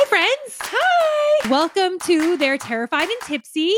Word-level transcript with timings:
Hi, 0.00 0.06
friends. 0.06 0.58
Hi. 0.62 1.48
Welcome 1.50 1.98
to 2.04 2.36
They're 2.36 2.56
Terrified 2.56 3.08
and 3.08 3.20
Tipsy. 3.22 3.74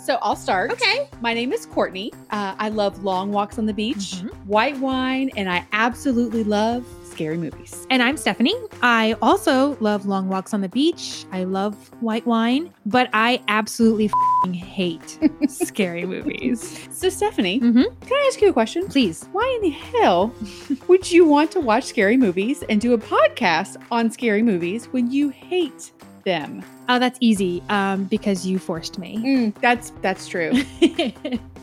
So 0.00 0.18
I'll 0.20 0.36
start. 0.36 0.70
Okay. 0.70 1.08
My 1.22 1.32
name 1.32 1.50
is 1.50 1.64
Courtney. 1.64 2.12
Uh, 2.30 2.54
I 2.58 2.68
love 2.68 3.02
long 3.04 3.32
walks 3.32 3.58
on 3.58 3.64
the 3.64 3.72
beach, 3.72 4.16
Mhm. 4.22 4.34
white 4.46 4.76
wine, 4.78 5.30
and 5.34 5.50
I 5.50 5.66
absolutely 5.72 6.44
love 6.44 6.84
scary 7.14 7.36
movies. 7.36 7.86
And 7.90 8.02
I'm 8.02 8.16
Stephanie. 8.16 8.56
I 8.82 9.14
also 9.22 9.76
love 9.80 10.04
long 10.04 10.28
walks 10.28 10.52
on 10.52 10.62
the 10.62 10.68
beach. 10.68 11.24
I 11.30 11.44
love 11.44 11.74
white 12.02 12.26
wine, 12.26 12.72
but 12.86 13.08
I 13.12 13.40
absolutely 13.46 14.10
fing 14.42 14.52
hate 14.54 15.16
scary 15.48 16.04
movies. 16.06 16.88
So, 16.90 17.08
Stephanie, 17.08 17.60
Mhm. 17.60 17.84
can 18.00 18.12
I 18.12 18.24
ask 18.28 18.40
you 18.42 18.48
a 18.48 18.52
question? 18.52 18.88
Please. 18.88 19.28
Why 19.30 19.46
in 19.62 19.70
the 19.70 19.76
hell 20.00 20.34
would 20.88 21.08
you 21.10 21.24
want 21.24 21.52
to 21.52 21.60
watch 21.60 21.84
scary 21.84 22.16
movies 22.16 22.64
and 22.68 22.80
do 22.80 22.94
a 22.94 22.98
podcast 22.98 23.76
on 23.92 24.10
scary 24.10 24.42
movies 24.42 24.86
when 24.86 25.08
you 25.10 25.28
hate 25.28 25.92
them? 26.24 26.64
Oh, 26.88 26.98
that's 26.98 27.18
easy. 27.20 27.62
Um, 27.68 28.04
because 28.04 28.46
you 28.46 28.58
forced 28.58 28.98
me. 28.98 29.16
Mm, 29.18 29.54
that's 29.60 29.90
that's 30.02 30.26
true. 30.28 30.52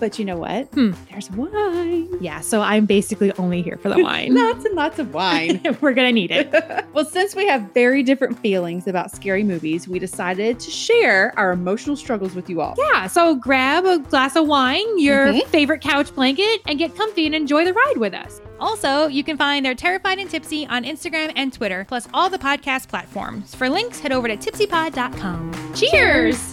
But 0.02 0.18
you 0.18 0.26
know 0.26 0.38
what? 0.38 0.66
Hmm. 0.70 0.94
There's 1.12 1.30
wine. 1.30 2.10
yeah, 2.20 2.42
so 2.42 2.62
I'm 2.62 2.88
basically 2.88 3.32
only 3.34 3.62
here 3.62 3.78
for 3.78 3.90
the 3.90 4.02
wine. 4.04 4.34
Lots 4.34 4.66
and 4.66 4.74
lots 4.74 4.98
of 4.98 5.14
wine. 5.14 5.62
We're 5.82 5.94
gonna 5.94 6.12
need 6.12 6.32
it. 6.32 6.52
well, 6.92 7.06
since 7.06 7.36
we 7.36 7.46
have 7.46 7.62
very 7.76 8.02
different 8.02 8.40
feelings 8.40 8.88
about 8.88 9.12
scary 9.12 9.44
movies, 9.44 9.88
we 9.88 10.00
decided 10.00 10.60
to 10.60 10.72
share 10.72 11.38
our 11.38 11.52
emotional 11.52 11.96
struggles 11.96 12.34
with 12.34 12.50
you 12.50 12.62
all. 12.62 12.74
Yeah, 12.80 13.06
so 13.06 13.36
grab 13.36 13.86
a 13.86 14.00
glass 14.00 14.36
of 14.36 14.48
wine, 14.48 14.98
your 14.98 15.28
Mhm. 15.28 15.46
favorite 15.50 15.82
couch 15.82 16.16
blanket, 16.16 16.62
and 16.66 16.80
get 16.80 16.96
comfy 16.96 17.28
and 17.28 17.36
enjoy 17.36 17.64
the 17.64 17.74
ride 17.74 17.98
with 17.98 18.16
us. 18.16 18.42
Also, 18.60 19.06
you 19.06 19.24
can 19.24 19.38
find 19.38 19.64
They're 19.64 19.76
Terrified 19.76 20.18
and 20.18 20.28
Tipsy 20.32 20.66
on 20.66 20.84
Instagram 20.84 21.32
and 21.36 21.54
Twitter, 21.54 21.86
plus 21.88 22.08
all 22.12 22.28
the 22.28 22.40
podcast 22.40 22.88
platforms. 22.88 23.54
For 23.54 23.70
links, 23.70 24.00
head 24.00 24.12
over 24.12 24.28
to 24.28 24.36
tipsypod.com. 24.36 25.11
Cheers! 25.76 26.52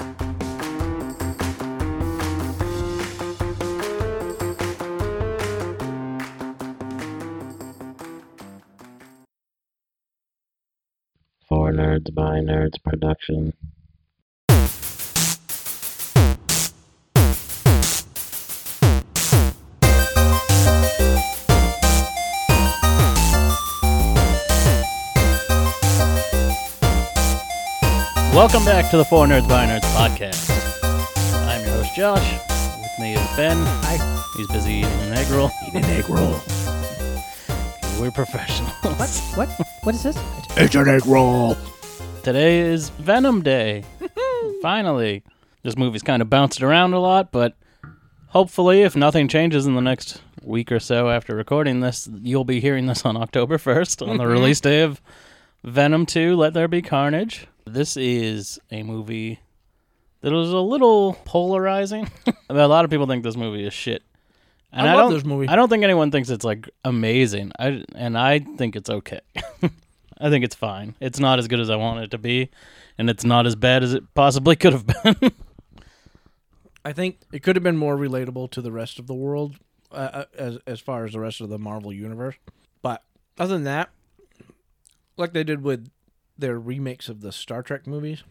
For 11.48 11.72
Nerds 11.72 12.14
by 12.14 12.40
Nerds 12.40 12.82
production. 12.82 13.52
Welcome 28.38 28.64
back 28.64 28.88
to 28.92 28.96
the 28.96 29.04
Four 29.04 29.26
Nerds 29.26 29.48
by 29.48 29.66
Nerds 29.66 29.80
podcast. 29.96 30.48
I'm 31.48 31.60
your 31.66 31.70
host 31.70 31.96
Josh. 31.96 32.34
With 32.80 33.00
me 33.00 33.14
is 33.14 33.36
Ben. 33.36 33.56
Hi. 33.66 34.22
He's 34.36 34.46
busy 34.46 34.74
eating 34.74 34.92
an 34.92 35.14
egg 35.14 35.28
roll. 35.30 35.50
Eating 35.66 35.84
an 35.84 35.90
egg 35.90 36.08
roll. 36.08 36.30
We're 38.00 38.12
professionals. 38.12 38.72
What? 39.34 39.48
What? 39.48 39.66
What 39.82 39.94
is 39.96 40.04
this? 40.04 40.16
It's 40.50 40.76
an 40.76 40.86
egg 40.86 41.04
roll. 41.04 41.56
Today 42.22 42.60
is 42.60 42.90
Venom 42.90 43.42
Day. 43.42 43.82
Finally. 44.62 45.24
This 45.64 45.76
movie's 45.76 46.04
kind 46.04 46.22
of 46.22 46.30
bounced 46.30 46.62
around 46.62 46.92
a 46.92 47.00
lot, 47.00 47.32
but 47.32 47.56
hopefully, 48.28 48.82
if 48.82 48.94
nothing 48.94 49.26
changes 49.26 49.66
in 49.66 49.74
the 49.74 49.80
next 49.80 50.22
week 50.44 50.70
or 50.70 50.78
so 50.78 51.10
after 51.10 51.34
recording 51.34 51.80
this, 51.80 52.08
you'll 52.22 52.44
be 52.44 52.60
hearing 52.60 52.86
this 52.86 53.04
on 53.04 53.16
October 53.16 53.58
1st, 53.58 54.08
on 54.08 54.16
the 54.16 54.22
mm-hmm. 54.22 54.32
release 54.32 54.60
day 54.60 54.82
of 54.82 55.00
Venom 55.64 56.06
2 56.06 56.36
Let 56.36 56.54
There 56.54 56.68
Be 56.68 56.82
Carnage. 56.82 57.48
This 57.68 57.96
is 57.96 58.58
a 58.70 58.82
movie 58.82 59.40
that 60.20 60.32
was 60.32 60.50
a 60.50 60.58
little 60.58 61.14
polarizing. 61.24 62.10
a 62.48 62.68
lot 62.68 62.84
of 62.84 62.90
people 62.90 63.06
think 63.06 63.22
this 63.22 63.36
movie 63.36 63.66
is 63.66 63.72
shit. 63.72 64.02
And 64.72 64.86
I 64.86 64.92
I, 64.92 64.94
love 64.96 65.10
don't, 65.10 65.14
this 65.14 65.24
movie. 65.24 65.48
I 65.48 65.56
don't 65.56 65.68
think 65.68 65.84
anyone 65.84 66.10
thinks 66.10 66.28
it's 66.28 66.44
like 66.44 66.68
amazing. 66.84 67.52
I 67.58 67.84
and 67.94 68.18
I 68.18 68.40
think 68.40 68.76
it's 68.76 68.90
okay. 68.90 69.20
I 70.20 70.30
think 70.30 70.44
it's 70.44 70.54
fine. 70.54 70.94
It's 71.00 71.20
not 71.20 71.38
as 71.38 71.48
good 71.48 71.60
as 71.60 71.70
I 71.70 71.76
want 71.76 72.00
it 72.00 72.10
to 72.10 72.18
be, 72.18 72.50
and 72.98 73.08
it's 73.08 73.24
not 73.24 73.46
as 73.46 73.54
bad 73.54 73.82
as 73.82 73.94
it 73.94 74.02
possibly 74.14 74.56
could 74.56 74.72
have 74.72 74.86
been. 74.86 75.16
I 76.84 76.92
think 76.92 77.20
it 77.32 77.42
could 77.42 77.56
have 77.56 77.62
been 77.62 77.76
more 77.76 77.96
relatable 77.96 78.50
to 78.52 78.62
the 78.62 78.72
rest 78.72 78.98
of 78.98 79.06
the 79.06 79.14
world, 79.14 79.56
uh, 79.90 79.94
uh, 79.94 80.24
as 80.36 80.58
as 80.66 80.80
far 80.80 81.04
as 81.04 81.12
the 81.12 81.20
rest 81.20 81.40
of 81.40 81.48
the 81.48 81.58
Marvel 81.58 81.92
universe. 81.92 82.34
But 82.82 83.02
other 83.38 83.54
than 83.54 83.64
that, 83.64 83.90
like 85.16 85.32
they 85.32 85.44
did 85.44 85.62
with 85.62 85.88
their 86.38 86.58
remakes 86.58 87.08
of 87.08 87.20
the 87.20 87.32
Star 87.32 87.62
Trek 87.62 87.86
movies, 87.86 88.22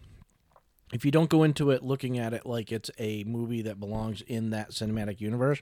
if 0.94 1.04
you 1.04 1.12
don't 1.12 1.30
go 1.30 1.44
into 1.44 1.72
it 1.72 1.84
looking 1.84 2.18
at 2.18 2.34
it 2.34 2.46
like 2.46 2.72
it's 2.72 2.90
a 2.98 3.24
movie 3.26 3.62
that 3.64 3.80
belongs 3.80 4.22
in 4.22 4.52
that 4.52 4.72
cinematic 4.72 5.20
universe, 5.20 5.62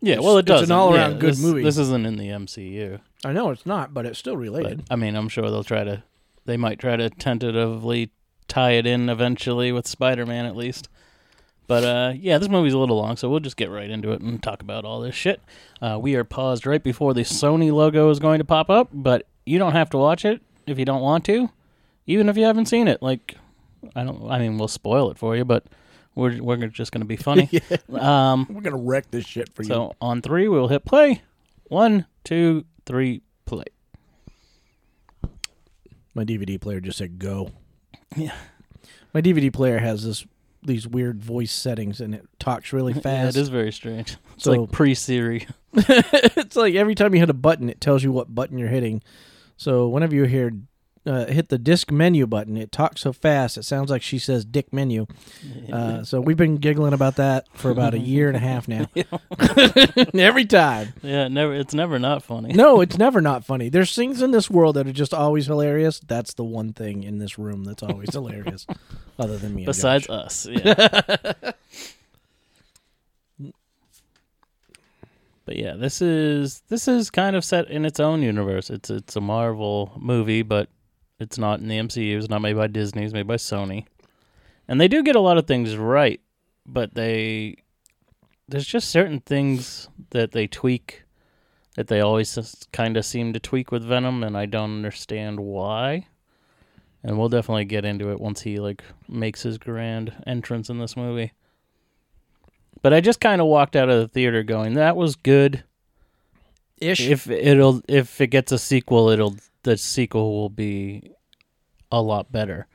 yeah, 0.00 0.18
well, 0.20 0.36
it 0.36 0.40
it's 0.40 0.48
does. 0.48 0.62
an 0.70 0.72
all-around 0.72 1.18
good 1.18 1.30
this, 1.30 1.42
movie. 1.42 1.62
This 1.62 1.78
isn't 1.78 2.06
in 2.06 2.16
the 2.16 2.28
MCU, 2.28 3.00
I 3.24 3.32
know 3.32 3.50
it's 3.50 3.66
not, 3.66 3.92
but 3.92 4.06
it's 4.06 4.18
still 4.18 4.34
but 4.34 4.40
related. 4.40 4.84
I 4.90 4.96
mean, 4.96 5.16
I'm 5.16 5.28
sure 5.28 5.50
they'll 5.50 5.64
try 5.64 5.84
to. 5.84 6.02
They 6.44 6.56
might 6.56 6.78
try 6.78 6.96
to 6.96 7.10
tentatively 7.10 8.10
tie 8.46 8.72
it 8.72 8.86
in 8.86 9.08
eventually 9.08 9.70
with 9.72 9.86
Spider-Man 9.86 10.46
at 10.46 10.56
least. 10.56 10.88
But 11.66 11.84
uh, 11.84 12.12
yeah, 12.16 12.38
this 12.38 12.48
movie's 12.48 12.72
a 12.72 12.78
little 12.78 12.96
long, 12.96 13.16
so 13.16 13.28
we'll 13.28 13.40
just 13.40 13.58
get 13.58 13.70
right 13.70 13.90
into 13.90 14.12
it 14.12 14.22
and 14.22 14.42
talk 14.42 14.62
about 14.62 14.86
all 14.86 15.00
this 15.00 15.14
shit. 15.14 15.42
Uh, 15.82 15.98
we 16.00 16.14
are 16.14 16.24
paused 16.24 16.66
right 16.66 16.82
before 16.82 17.12
the 17.12 17.20
Sony 17.22 17.70
logo 17.70 18.08
is 18.08 18.18
going 18.18 18.38
to 18.38 18.44
pop 18.44 18.70
up, 18.70 18.88
but 18.92 19.26
you 19.44 19.58
don't 19.58 19.72
have 19.72 19.90
to 19.90 19.98
watch 19.98 20.24
it 20.24 20.40
if 20.70 20.78
you 20.78 20.84
don't 20.84 21.02
want 21.02 21.24
to, 21.26 21.50
even 22.06 22.28
if 22.28 22.36
you 22.36 22.44
haven't 22.44 22.66
seen 22.66 22.88
it. 22.88 23.02
Like, 23.02 23.36
I 23.94 24.04
don't. 24.04 24.30
I 24.30 24.38
mean, 24.38 24.58
we'll 24.58 24.68
spoil 24.68 25.10
it 25.10 25.18
for 25.18 25.36
you, 25.36 25.44
but 25.44 25.64
we're 26.14 26.42
we're 26.42 26.56
just 26.68 26.92
going 26.92 27.00
to 27.02 27.06
be 27.06 27.16
funny. 27.16 27.48
um, 27.92 28.46
We're 28.50 28.60
gonna 28.62 28.76
wreck 28.76 29.10
this 29.10 29.24
shit 29.26 29.52
for 29.54 29.62
you. 29.62 29.68
so 29.68 29.94
on 30.00 30.20
three, 30.22 30.48
we'll 30.48 30.68
hit 30.68 30.84
play. 30.84 31.22
One, 31.64 32.06
two, 32.24 32.64
three, 32.86 33.22
play. 33.46 33.64
My 36.14 36.24
DVD 36.24 36.60
player 36.60 36.80
just 36.80 36.98
said 36.98 37.18
go. 37.18 37.52
Yeah. 38.16 38.34
My 39.14 39.20
DVD 39.22 39.52
player 39.52 39.78
has 39.78 40.04
this 40.04 40.26
these 40.62 40.88
weird 40.88 41.22
voice 41.22 41.52
settings 41.52 42.00
and 42.00 42.14
it 42.14 42.26
talks 42.40 42.72
really 42.72 42.92
fast. 42.92 43.04
Yeah, 43.06 43.28
it 43.28 43.36
is 43.36 43.48
very 43.48 43.70
strange. 43.72 44.16
It's 44.34 44.44
So- 44.44 44.52
like 44.52 44.72
pre 44.72 44.94
Siri. 44.94 45.46
it's 45.74 46.56
like 46.56 46.74
every 46.74 46.94
time 46.94 47.14
you 47.14 47.20
hit 47.20 47.30
a 47.30 47.34
button, 47.34 47.68
it 47.70 47.80
tells 47.80 48.02
you 48.02 48.10
what 48.10 48.34
button 48.34 48.58
you're 48.58 48.68
hitting. 48.68 49.02
So 49.58 49.88
whenever 49.88 50.14
you 50.14 50.24
hear 50.24 50.52
uh, 51.04 51.26
hit 51.26 51.48
the 51.48 51.58
disc 51.58 51.90
menu 51.90 52.26
button, 52.26 52.56
it 52.56 52.70
talks 52.70 53.00
so 53.00 53.12
fast 53.12 53.56
it 53.56 53.64
sounds 53.64 53.90
like 53.90 54.02
she 54.02 54.18
says 54.18 54.44
"dick 54.44 54.72
menu." 54.72 55.06
Uh, 55.72 56.04
so 56.04 56.20
we've 56.20 56.36
been 56.36 56.56
giggling 56.56 56.92
about 56.92 57.16
that 57.16 57.46
for 57.54 57.70
about 57.70 57.94
a 57.94 57.98
year 57.98 58.28
and 58.28 58.36
a 58.36 58.40
half 58.40 58.68
now. 58.68 58.86
every 60.14 60.44
time. 60.44 60.92
yeah, 61.02 61.26
it 61.26 61.32
never. 61.32 61.54
It's 61.54 61.74
never 61.74 61.98
not 61.98 62.22
funny. 62.22 62.52
No, 62.52 62.80
it's 62.80 62.98
never 62.98 63.20
not 63.20 63.44
funny. 63.44 63.68
There's 63.68 63.94
things 63.94 64.22
in 64.22 64.30
this 64.30 64.48
world 64.50 64.76
that 64.76 64.86
are 64.86 64.92
just 64.92 65.12
always 65.14 65.46
hilarious. 65.46 65.98
That's 66.00 66.34
the 66.34 66.44
one 66.44 66.72
thing 66.72 67.02
in 67.02 67.18
this 67.18 67.38
room 67.38 67.64
that's 67.64 67.82
always 67.82 68.12
hilarious, 68.12 68.66
other 69.18 69.38
than 69.38 69.54
me. 69.54 69.62
and 69.62 69.66
Besides 69.66 70.08
us, 70.08 70.46
yeah. 70.46 71.52
but 75.48 75.56
yeah, 75.56 75.76
this 75.76 76.02
is 76.02 76.60
this 76.68 76.86
is 76.86 77.08
kind 77.08 77.34
of 77.34 77.42
set 77.42 77.70
in 77.70 77.86
its 77.86 77.98
own 77.98 78.20
universe. 78.20 78.68
It's 78.68 78.90
it's 78.90 79.16
a 79.16 79.20
Marvel 79.22 79.90
movie, 79.96 80.42
but 80.42 80.68
it's 81.18 81.38
not 81.38 81.60
in 81.60 81.68
the 81.68 81.78
MCU. 81.78 82.18
It's 82.18 82.28
not 82.28 82.42
made 82.42 82.54
by 82.54 82.66
Disney. 82.66 83.02
It's 83.02 83.14
made 83.14 83.26
by 83.26 83.36
Sony, 83.36 83.86
and 84.68 84.78
they 84.78 84.88
do 84.88 85.02
get 85.02 85.16
a 85.16 85.20
lot 85.20 85.38
of 85.38 85.46
things 85.46 85.74
right, 85.74 86.20
but 86.66 86.92
they 86.92 87.56
there's 88.46 88.66
just 88.66 88.90
certain 88.90 89.20
things 89.20 89.88
that 90.10 90.32
they 90.32 90.46
tweak 90.46 91.04
that 91.76 91.86
they 91.86 92.02
always 92.02 92.66
kind 92.74 92.98
of 92.98 93.06
seem 93.06 93.32
to 93.32 93.40
tweak 93.40 93.72
with 93.72 93.88
Venom, 93.88 94.22
and 94.22 94.36
I 94.36 94.44
don't 94.44 94.76
understand 94.76 95.40
why. 95.40 96.08
And 97.02 97.18
we'll 97.18 97.30
definitely 97.30 97.64
get 97.64 97.86
into 97.86 98.10
it 98.10 98.20
once 98.20 98.42
he 98.42 98.58
like 98.58 98.84
makes 99.08 99.44
his 99.44 99.56
grand 99.56 100.12
entrance 100.26 100.68
in 100.68 100.78
this 100.78 100.94
movie. 100.94 101.32
But 102.82 102.94
I 102.94 103.00
just 103.00 103.20
kind 103.20 103.40
of 103.40 103.46
walked 103.46 103.76
out 103.76 103.88
of 103.88 104.00
the 104.00 104.08
theater 104.08 104.42
going, 104.42 104.74
"That 104.74 104.96
was 104.96 105.16
good." 105.16 105.64
ish. 106.80 107.00
If 107.00 107.28
it'll 107.28 107.82
if 107.88 108.20
it 108.20 108.28
gets 108.28 108.52
a 108.52 108.58
sequel, 108.58 109.08
it'll 109.10 109.36
the 109.64 109.76
sequel 109.76 110.32
will 110.32 110.48
be 110.48 111.10
a 111.90 112.00
lot 112.00 112.30
better. 112.30 112.66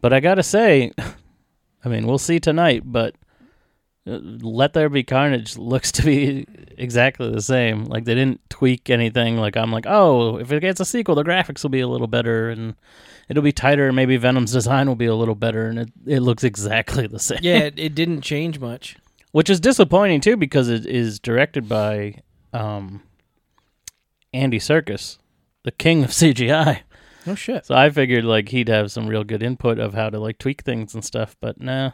But 0.00 0.12
I 0.12 0.20
gotta 0.20 0.42
say, 0.42 0.92
I 1.84 1.88
mean, 1.88 2.06
we'll 2.06 2.18
see 2.18 2.40
tonight. 2.40 2.82
But 2.84 3.14
Uh, 4.06 4.18
Let 4.42 4.74
There 4.74 4.88
Be 4.90 5.02
Carnage 5.02 5.56
looks 5.72 5.90
to 5.92 6.02
be 6.02 6.46
exactly 6.76 7.30
the 7.30 7.42
same. 7.42 7.84
Like 7.84 8.04
they 8.04 8.14
didn't 8.14 8.40
tweak 8.50 8.90
anything. 8.90 9.36
Like 9.38 9.56
I'm 9.56 9.72
like, 9.72 9.86
oh, 9.86 10.36
if 10.38 10.52
it 10.52 10.60
gets 10.60 10.80
a 10.80 10.84
sequel, 10.84 11.14
the 11.14 11.24
graphics 11.24 11.62
will 11.62 11.70
be 11.70 11.80
a 11.80 11.88
little 11.88 12.06
better 12.06 12.50
and 12.50 12.74
it'll 13.28 13.42
be 13.42 13.52
tighter. 13.52 13.86
and 13.86 13.96
Maybe 13.96 14.16
Venom's 14.16 14.52
design 14.52 14.88
will 14.88 14.94
be 14.96 15.06
a 15.06 15.14
little 15.14 15.34
better, 15.34 15.66
and 15.66 15.78
it 15.78 15.88
it 16.06 16.20
looks 16.20 16.44
exactly 16.44 17.06
the 17.06 17.18
same. 17.18 17.38
Yeah, 17.42 17.58
it, 17.58 17.74
it 17.78 17.94
didn't 17.94 18.22
change 18.22 18.58
much. 18.60 18.96
which 19.32 19.50
is 19.50 19.60
disappointing 19.60 20.20
too 20.20 20.36
because 20.36 20.68
it 20.68 20.86
is 20.86 21.18
directed 21.18 21.68
by 21.68 22.22
um, 22.52 23.02
Andy 24.32 24.58
Serkis, 24.58 25.18
the 25.62 25.72
king 25.72 26.04
of 26.04 26.10
CGI. 26.20 26.80
No 27.26 27.34
shit. 27.34 27.64
So 27.66 27.74
I 27.74 27.88
figured 27.90 28.24
like 28.24 28.50
he'd 28.50 28.68
have 28.68 28.90
some 28.92 29.06
real 29.06 29.24
good 29.24 29.42
input 29.42 29.78
of 29.78 29.94
how 29.94 30.10
to 30.10 30.18
like 30.20 30.38
tweak 30.38 30.62
things 30.62 30.94
and 30.94 31.04
stuff, 31.04 31.36
but 31.40 31.60
nah. 31.60 31.92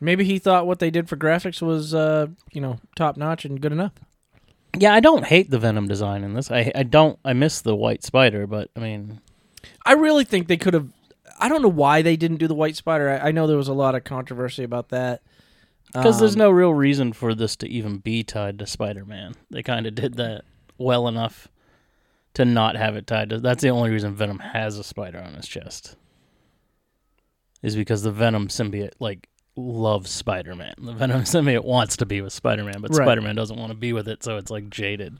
Maybe 0.00 0.24
he 0.24 0.38
thought 0.40 0.66
what 0.66 0.78
they 0.80 0.90
did 0.90 1.08
for 1.08 1.16
graphics 1.16 1.62
was, 1.62 1.94
uh, 1.94 2.26
you 2.52 2.60
know, 2.60 2.78
top 2.96 3.16
notch 3.16 3.44
and 3.44 3.60
good 3.60 3.70
enough. 3.72 3.92
Yeah, 4.76 4.94
I 4.94 5.00
don't 5.00 5.24
hate 5.26 5.50
the 5.50 5.58
Venom 5.60 5.86
design 5.86 6.24
in 6.24 6.34
this. 6.34 6.50
I 6.50 6.72
I 6.74 6.82
don't. 6.82 7.18
I 7.24 7.34
miss 7.34 7.60
the 7.60 7.76
white 7.76 8.02
spider, 8.02 8.46
but 8.46 8.70
I 8.74 8.80
mean, 8.80 9.20
I 9.84 9.92
really 9.92 10.24
think 10.24 10.48
they 10.48 10.56
could 10.56 10.74
have. 10.74 10.88
I 11.38 11.48
don't 11.48 11.62
know 11.62 11.68
why 11.68 12.02
they 12.02 12.16
didn't 12.16 12.36
do 12.38 12.46
the 12.48 12.54
white 12.54 12.76
spider. 12.76 13.10
I, 13.10 13.28
I 13.28 13.32
know 13.32 13.46
there 13.46 13.56
was 13.56 13.68
a 13.68 13.72
lot 13.72 13.94
of 13.94 14.04
controversy 14.04 14.62
about 14.64 14.90
that. 14.90 15.22
because 15.92 16.20
there's 16.20 16.34
Um, 16.34 16.38
no 16.40 16.50
real 16.50 16.72
reason 16.74 17.12
for 17.12 17.34
this 17.34 17.56
to 17.56 17.68
even 17.68 17.98
be 17.98 18.22
tied 18.22 18.58
to 18.60 18.66
Spider-Man. 18.66 19.34
They 19.50 19.62
kind 19.62 19.86
of 19.86 19.94
did 19.94 20.14
that 20.14 20.42
well 20.78 21.08
enough 21.08 21.48
to 22.34 22.44
not 22.44 22.76
have 22.76 22.96
it 22.96 23.06
tied 23.06 23.30
to. 23.30 23.38
That's 23.40 23.62
the 23.62 23.68
only 23.70 23.90
reason 23.90 24.14
Venom 24.14 24.38
has 24.38 24.78
a 24.78 24.84
spider 24.84 25.18
on 25.20 25.34
his 25.34 25.46
chest. 25.48 25.96
Is 27.62 27.76
because 27.76 28.02
the 28.02 28.10
Venom 28.12 28.48
symbiote 28.48 28.92
like 29.00 29.28
loves 29.56 30.10
Spider-Man. 30.10 30.74
The 30.78 30.92
Venom 30.94 31.20
symbiote 31.22 31.64
wants 31.64 31.96
to 31.98 32.06
be 32.06 32.20
with 32.20 32.32
Spider-Man, 32.32 32.80
but 32.80 32.90
Right. 32.94 33.04
Spider-Man 33.04 33.36
doesn't 33.36 33.58
want 33.58 33.70
to 33.70 33.76
be 33.76 33.92
with 33.92 34.08
it, 34.08 34.22
so 34.24 34.36
it's 34.36 34.50
like 34.50 34.70
jaded. 34.70 35.18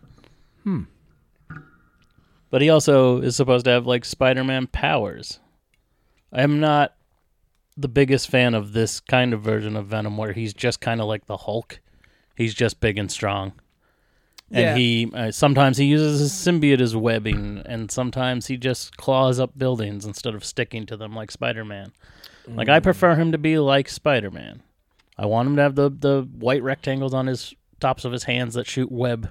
Hmm. 0.65 0.83
But 2.53 2.61
he 2.61 2.69
also 2.69 3.23
is 3.23 3.35
supposed 3.35 3.65
to 3.65 3.71
have 3.71 3.87
like 3.87 4.05
Spider-Man 4.05 4.67
powers. 4.67 5.41
I'm 6.31 6.61
not 6.61 6.95
the 7.79 7.89
biggest 7.89 8.29
fan 8.29 8.53
of 8.55 8.75
this 8.75 9.01
kind 9.01 9.33
of 9.33 9.41
version 9.41 9.75
of 9.75 9.87
Venom 9.87 10.19
where 10.19 10.35
he's 10.35 10.53
just 10.53 10.79
kind 10.79 11.01
of 11.01 11.07
like 11.07 11.25
the 11.25 11.39
Hulk. 11.39 11.81
He's 12.37 12.53
just 12.55 12.79
big 12.79 12.99
and 12.99 13.11
strong. 13.11 13.53
And 14.51 14.61
Yeah. 14.61 14.75
he 14.77 15.11
uh, 15.15 15.31
sometimes 15.31 15.79
he 15.79 15.87
uses 15.87 16.21
his 16.21 16.33
symbiote 16.33 16.83
as 16.83 16.95
webbing, 16.95 17.63
and 17.65 17.91
sometimes 17.91 18.49
he 18.49 18.59
just 18.59 18.99
claws 18.99 19.41
up 19.41 19.57
buildings 19.57 20.05
instead 20.05 20.35
of 20.35 20.45
sticking 20.45 20.85
to 20.87 20.97
them 20.99 21.17
like 21.17 21.31
Spider-Man. 21.31 21.93
Like 22.47 22.69
I 22.69 22.81
prefer 22.81 23.15
him 23.15 23.33
to 23.33 23.39
be 23.39 23.59
like 23.59 23.89
Spider-Man. 23.89 24.63
I 25.17 25.25
want 25.25 25.49
him 25.49 25.57
to 25.57 25.63
have 25.63 25.75
the 25.75 25.89
the 25.89 26.29
white 26.39 26.63
rectangles 26.63 27.15
on 27.15 27.29
his 27.29 27.55
tops 27.81 28.05
of 28.05 28.13
his 28.13 28.25
hands 28.25 28.53
that 28.55 28.67
shoot 28.67 28.93
web, 28.93 29.31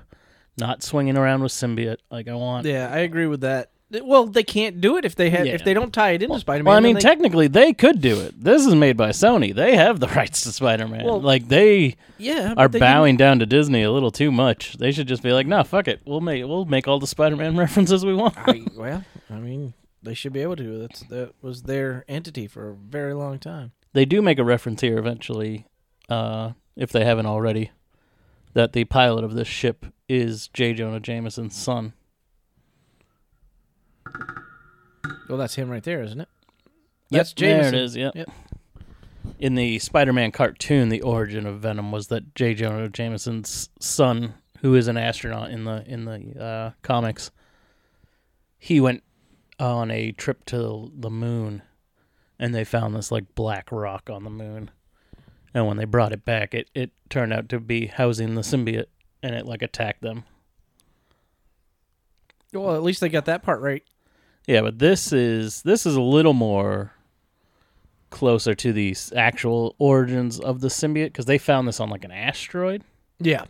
not 0.58 0.84
swinging 0.84 1.18
around 1.18 1.44
with 1.44 1.52
symbiote. 1.52 1.98
Like 2.10 2.28
I 2.28 2.34
want. 2.36 2.66
Yeah, 2.66 2.90
I 2.92 3.00
agree 3.00 3.28
with 3.28 3.42
that. 3.42 3.72
Well, 4.04 4.26
they 4.26 4.44
can't 4.44 4.80
do 4.80 4.96
it 4.96 5.04
if 5.04 5.16
they 5.16 5.30
have 5.32 5.46
Yeah. 5.46 5.52
if 5.54 5.66
they 5.66 5.74
don't 5.74 5.94
tie 5.94 6.12
it 6.12 6.24
into 6.24 6.40
Spider-Man. 6.40 6.64
Well, 6.66 6.74
I 6.76 6.78
then 6.78 6.84
mean, 6.84 6.94
they- 6.96 7.02
technically, 7.02 7.48
they 7.50 7.74
could 7.74 8.00
do 8.00 8.22
it. 8.22 8.42
This 8.42 8.66
is 8.66 8.74
made 8.74 8.96
by 8.96 9.10
Sony. 9.10 9.54
They 9.54 9.76
have 9.76 10.00
the 10.00 10.08
rights 10.16 10.44
to 10.44 10.54
Spider-Man. 10.54 11.04
Well, 11.04 11.20
like 11.20 11.50
they 11.50 11.98
yeah, 12.18 12.52
are 12.56 12.70
but 12.70 12.72
they 12.74 12.80
bowing 12.80 13.18
down 13.18 13.40
to 13.40 13.46
Disney 13.46 13.84
a 13.84 13.92
little 13.92 14.12
too 14.12 14.32
much. 14.32 14.78
They 14.78 14.94
should 14.94 15.08
just 15.10 15.22
be 15.24 15.34
like, 15.34 15.46
"No, 15.46 15.62
fuck 15.66 15.90
it. 15.90 16.00
We'll 16.06 16.22
make 16.22 16.46
we'll 16.46 16.64
make 16.66 16.88
all 16.88 17.00
the 17.00 17.08
Spider-Man 17.08 17.58
references 17.66 18.06
we 18.06 18.14
want." 18.14 18.38
I, 18.38 18.64
well, 18.78 19.04
I 19.30 19.40
mean, 19.40 19.74
they 20.02 20.14
should 20.14 20.32
be 20.32 20.42
able 20.42 20.56
to. 20.56 20.78
That's 20.80 21.02
that 21.08 21.34
was 21.42 21.64
their 21.64 22.06
entity 22.08 22.48
for 22.48 22.70
a 22.70 22.74
very 22.76 23.14
long 23.14 23.40
time. 23.40 23.74
they 23.92 24.06
do 24.06 24.22
make 24.22 24.40
a 24.40 24.44
reference 24.46 24.80
here 24.80 24.98
eventually, 25.00 25.66
uh, 26.08 26.52
if 26.78 26.94
they 26.94 27.04
haven't 27.04 27.26
already, 27.26 27.72
that 28.54 28.74
the 28.74 28.86
pilot 28.86 29.24
of 29.24 29.34
this 29.34 29.48
ship 29.48 29.86
is 30.10 30.50
J. 30.50 30.74
Jonah 30.74 31.00
Jameson's 31.00 31.56
son. 31.56 31.94
Well, 35.30 35.38
that's 35.38 35.56
him 35.56 35.70
right 35.70 35.84
there, 35.84 36.04
isn't 36.04 36.20
it? 36.20 36.30
Yep, 37.10 37.20
That's 37.20 37.34
there 37.34 37.68
it 37.68 37.74
is. 37.74 37.96
Yep. 37.96 38.16
Yep. 38.16 38.30
In 39.40 39.56
the 39.56 39.80
Spider-Man 39.80 40.32
cartoon, 40.32 40.90
the 40.90 41.02
origin 41.02 41.46
of 41.46 41.60
Venom 41.60 41.92
was 41.92 42.08
that 42.08 42.36
J. 42.36 42.54
Jonah 42.54 42.90
Jameson's 42.90 43.70
son, 43.80 44.34
who 44.62 44.76
is 44.76 44.88
an 44.88 44.98
astronaut 44.98 45.52
in 45.52 45.66
the 45.66 45.84
in 45.88 46.06
the 46.06 46.44
uh, 46.44 46.72
comics, 46.82 47.32
he 48.58 48.80
went 48.80 49.04
on 49.60 49.92
a 49.92 50.12
trip 50.12 50.46
to 50.46 50.92
the 50.96 51.10
moon, 51.10 51.62
and 52.40 52.54
they 52.54 52.64
found 52.64 52.96
this 52.96 53.12
like 53.12 53.36
black 53.36 53.72
rock 53.72 54.10
on 54.10 54.24
the 54.24 54.30
moon, 54.30 54.72
and 55.54 55.68
when 55.68 55.78
they 55.78 55.86
brought 55.86 56.14
it 56.14 56.26
back, 56.26 56.54
it 56.54 56.70
it 56.74 56.92
turned 57.10 57.34
out 57.34 57.50
to 57.50 57.60
be 57.60 57.88
housing 57.88 58.36
the 58.36 58.42
symbiote, 58.42 58.86
and 59.24 59.36
it 59.36 59.46
like 59.46 59.62
attacked 59.62 60.02
them. 60.02 60.24
Well, 62.54 62.76
at 62.76 62.84
least 62.84 63.02
they 63.02 63.10
got 63.10 63.26
that 63.26 63.44
part 63.44 63.62
right. 63.62 63.84
Yeah, 64.48 64.62
but 64.62 64.80
this 64.80 65.14
is 65.14 65.62
this 65.62 65.86
is 65.86 65.96
a 65.96 66.02
little 66.02 66.34
more 66.34 66.94
closer 68.10 68.54
to 68.54 68.74
the 68.74 68.96
actual 69.16 69.76
origins 69.80 70.40
of 70.40 70.60
the 70.60 70.68
symbiote 70.68 71.06
because 71.08 71.26
they 71.26 71.38
found 71.38 71.68
this 71.68 71.80
on 71.80 71.90
like 71.90 72.04
an 72.04 72.12
asteroid, 72.12 72.84
Yeah. 73.20 73.46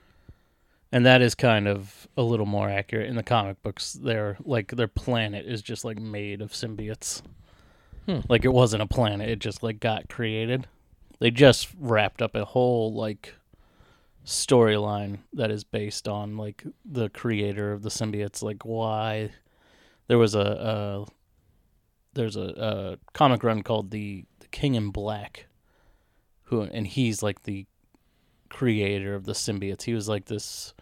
and 0.92 1.04
that 1.07 1.21
is 1.24 1.33
kind 1.33 1.68
of 1.68 2.07
a 2.15 2.21
little 2.21 2.45
more 2.45 2.69
accurate 2.69 3.09
in 3.09 3.15
the 3.15 3.24
comic 3.24 3.62
books. 3.63 3.94
Their 3.94 4.38
like 4.44 4.75
their 4.75 4.88
planet 4.88 5.47
is 5.47 5.62
just 5.63 5.83
like 5.83 5.97
made 6.00 6.42
of 6.42 6.51
symbiotes. 6.51 7.24
Hmm. 8.06 8.19
Like 8.30 8.45
it 8.45 8.54
wasn't 8.54 8.83
a 8.83 8.88
planet; 8.88 9.30
it 9.30 9.39
just 9.39 9.63
like 9.63 9.80
got 9.80 10.09
created. 10.09 10.68
They 11.21 11.29
just 11.29 11.68
wrapped 11.79 12.19
up 12.23 12.33
a 12.33 12.45
whole 12.45 12.95
like 12.95 13.35
storyline 14.25 15.19
that 15.33 15.51
is 15.51 15.63
based 15.63 16.07
on 16.07 16.35
like 16.35 16.63
the 16.83 17.09
creator 17.09 17.71
of 17.71 17.83
the 17.83 17.89
symbiotes, 17.89 18.41
like 18.41 18.65
why 18.65 19.29
there 20.07 20.18
was 20.18 20.33
a, 20.33 21.06
there's 22.15 22.35
a, 22.35 22.41
a 22.41 22.97
comic 23.13 23.44
run 23.44 23.62
called 23.62 23.91
the 23.91 24.25
the 24.39 24.47
King 24.47 24.73
in 24.73 24.89
Black, 24.89 25.45
who 26.45 26.63
and 26.63 26.88
he's 26.88 27.21
like 27.21 27.44
the 27.44 27.68
creator 28.50 29.13
of 29.13 29.25
the 29.25 29.33
symbiotes. 29.33 29.83
He 29.83 29.94
was 29.94 30.09
like 30.09 30.25
this 30.25 30.73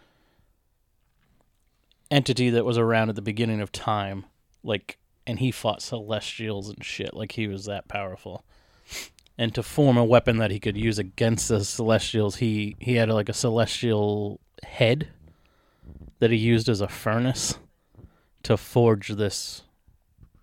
entity 2.10 2.50
that 2.50 2.64
was 2.64 2.78
around 2.78 3.10
at 3.10 3.16
the 3.16 3.22
beginning 3.22 3.60
of 3.60 3.74
time, 3.74 4.24
like, 4.64 5.00
and 5.28 5.40
he 5.40 5.52
fought 5.52 5.82
celestials 5.82 6.70
and 6.70 6.82
shit. 6.82 7.14
Like 7.14 7.34
he 7.34 7.46
was 7.50 7.66
that 7.66 7.90
powerful. 7.90 8.46
And 9.40 9.56
to 9.56 9.64
form 9.64 9.96
a 9.96 10.04
weapon 10.04 10.38
that 10.40 10.52
he 10.52 10.60
could 10.60 10.76
use 10.76 11.00
against 11.00 11.48
the 11.48 11.64
celestials, 11.64 12.36
he 12.36 12.76
he 12.78 12.96
had 12.96 13.10
like 13.10 13.30
a 13.30 13.34
celestial 13.34 14.42
head 14.64 15.08
that 16.20 16.30
he 16.30 16.36
used 16.36 16.68
as 16.68 16.82
a 16.82 16.90
furnace 16.90 17.58
to 18.44 18.58
forge 18.58 19.08
this 19.08 19.64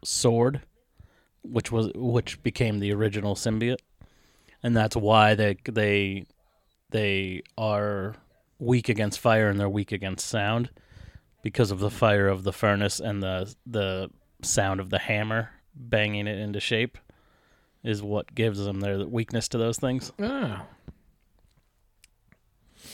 sword, 0.02 0.62
which 1.42 1.70
was 1.70 1.90
which 1.94 2.42
became 2.42 2.78
the 2.78 2.90
original 2.90 3.34
symbiote, 3.34 3.80
and 4.62 4.74
that's 4.74 4.96
why 4.96 5.34
they 5.34 5.58
they 5.70 6.24
they 6.88 7.42
are 7.58 8.16
weak 8.58 8.88
against 8.88 9.20
fire 9.20 9.50
and 9.50 9.60
they're 9.60 9.68
weak 9.68 9.92
against 9.92 10.26
sound 10.26 10.70
because 11.42 11.70
of 11.70 11.80
the 11.80 11.90
fire 11.90 12.28
of 12.28 12.44
the 12.44 12.52
furnace 12.52 12.98
and 12.98 13.22
the 13.22 13.54
the 13.66 14.08
sound 14.40 14.80
of 14.80 14.88
the 14.88 15.00
hammer 15.00 15.50
banging 15.74 16.26
it 16.26 16.38
into 16.38 16.60
shape 16.60 16.96
is 17.86 18.02
what 18.02 18.34
gives 18.34 18.62
them 18.62 18.80
their 18.80 19.06
weakness 19.06 19.48
to 19.48 19.58
those 19.58 19.78
things. 19.78 20.12
Oh. 20.18 20.60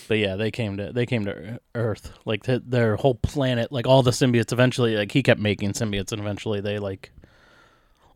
But 0.07 0.19
yeah, 0.19 0.37
they 0.37 0.51
came 0.51 0.77
to 0.77 0.93
they 0.93 1.07
came 1.07 1.25
to 1.25 1.61
Earth. 1.75 2.13
Like 2.25 2.43
th- 2.45 2.63
their 2.67 2.97
whole 2.97 3.15
planet, 3.15 3.73
like 3.73 3.87
all 3.87 4.03
the 4.03 4.11
symbiotes. 4.11 4.53
Eventually, 4.53 4.97
like 4.97 5.13
he 5.13 5.23
kept 5.23 5.41
making 5.41 5.73
symbiotes, 5.73 6.13
and 6.13 6.21
eventually 6.21 6.61
they 6.61 6.79
like 6.79 7.11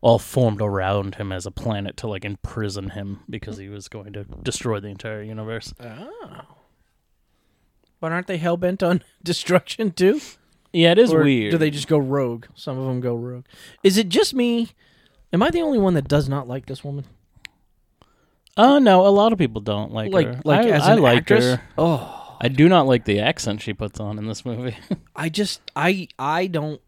all 0.01 0.19
formed 0.19 0.61
around 0.61 1.15
him 1.15 1.31
as 1.31 1.45
a 1.45 1.51
planet 1.51 1.97
to 1.97 2.07
like 2.07 2.23
imprison 2.23 2.91
him 2.91 3.21
because 3.29 3.57
he 3.57 3.69
was 3.69 3.87
going 3.89 4.13
to 4.13 4.23
destroy 4.43 4.79
the 4.79 4.89
entire 4.89 5.23
universe. 5.23 5.73
Oh. 5.79 6.41
But 7.99 8.11
aren't 8.11 8.27
they 8.27 8.37
hell 8.37 8.57
bent 8.57 8.83
on 8.83 9.03
destruction 9.23 9.91
too? 9.91 10.21
Yeah, 10.71 10.91
it 10.91 10.99
is 10.99 11.11
Or 11.11 11.23
weird. 11.23 11.51
Do 11.51 11.57
they 11.57 11.71
just 11.71 11.87
go 11.87 11.97
rogue? 11.97 12.45
Some 12.53 12.77
of 12.77 12.85
them 12.85 12.99
go 12.99 13.15
rogue. 13.15 13.45
Is 13.83 13.97
it 13.97 14.09
just 14.09 14.35
me? 14.35 14.69
Am 15.33 15.43
I 15.43 15.49
the 15.49 15.61
only 15.61 15.79
one 15.79 15.93
that 15.95 16.07
does 16.07 16.29
not 16.29 16.47
like 16.47 16.65
this 16.65 16.83
woman? 16.83 17.05
Oh 18.55 18.79
no, 18.79 19.05
a 19.05 19.09
lot 19.09 19.33
of 19.33 19.37
people 19.39 19.61
don't 19.61 19.91
like, 19.93 20.11
Like, 20.11 20.27
her. 20.27 20.41
like 20.43 20.65
I, 20.65 20.69
as 20.69 20.83
I 20.83 20.93
an 20.93 21.01
like 21.01 21.17
actress? 21.19 21.45
her. 21.45 21.61
Oh, 21.77 22.37
I 22.41 22.47
do 22.47 22.67
not 22.69 22.87
like 22.87 23.05
the 23.05 23.19
accent 23.19 23.61
she 23.61 23.73
puts 23.73 23.99
on 23.99 24.17
in 24.17 24.25
this 24.27 24.45
movie. 24.45 24.75
I 25.15 25.29
just, 25.29 25.61
I, 25.75 26.07
I 26.17 26.47
don't 26.47 26.81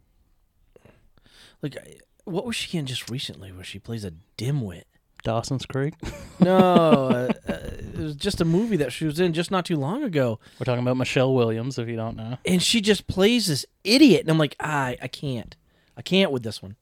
like. 1.61 1.77
I- 1.77 1.97
What 2.25 2.45
was 2.45 2.55
she 2.55 2.77
in 2.77 2.85
just 2.85 3.09
recently, 3.09 3.51
where 3.51 3.63
she 3.63 3.77
plays 3.79 4.03
a 4.05 4.13
dimwit? 4.37 4.83
Dawson's 5.23 5.65
Creek. 5.65 5.93
No, 6.41 6.55
uh, 6.57 7.33
uh, 7.49 7.53
it 7.53 7.97
was 7.97 8.15
just 8.15 8.39
a 8.39 8.45
movie 8.45 8.77
that 8.77 8.93
she 8.93 9.03
was 9.03 9.19
in 9.19 9.33
just 9.33 9.51
not 9.51 9.65
too 9.65 9.75
long 9.75 10.03
ago, 10.03 10.39
We're 10.57 10.63
talking 10.63 10.81
about 10.81 10.95
Michelle 10.95 11.33
Williams, 11.35 11.77
if 11.77 11.89
you 11.89 11.97
don't 11.97 12.15
know. 12.15 12.37
and 12.45 12.63
she 12.63 12.79
just 12.79 13.07
plays 13.07 13.47
this 13.47 13.65
idiot, 13.83 14.21
and 14.21 14.29
I'm 14.31 14.37
like, 14.37 14.55
I, 14.57 14.95
I 15.01 15.09
can't, 15.09 15.57
I 15.97 16.01
can't 16.01 16.31
with 16.31 16.43
this 16.43 16.61
one, 16.63 16.77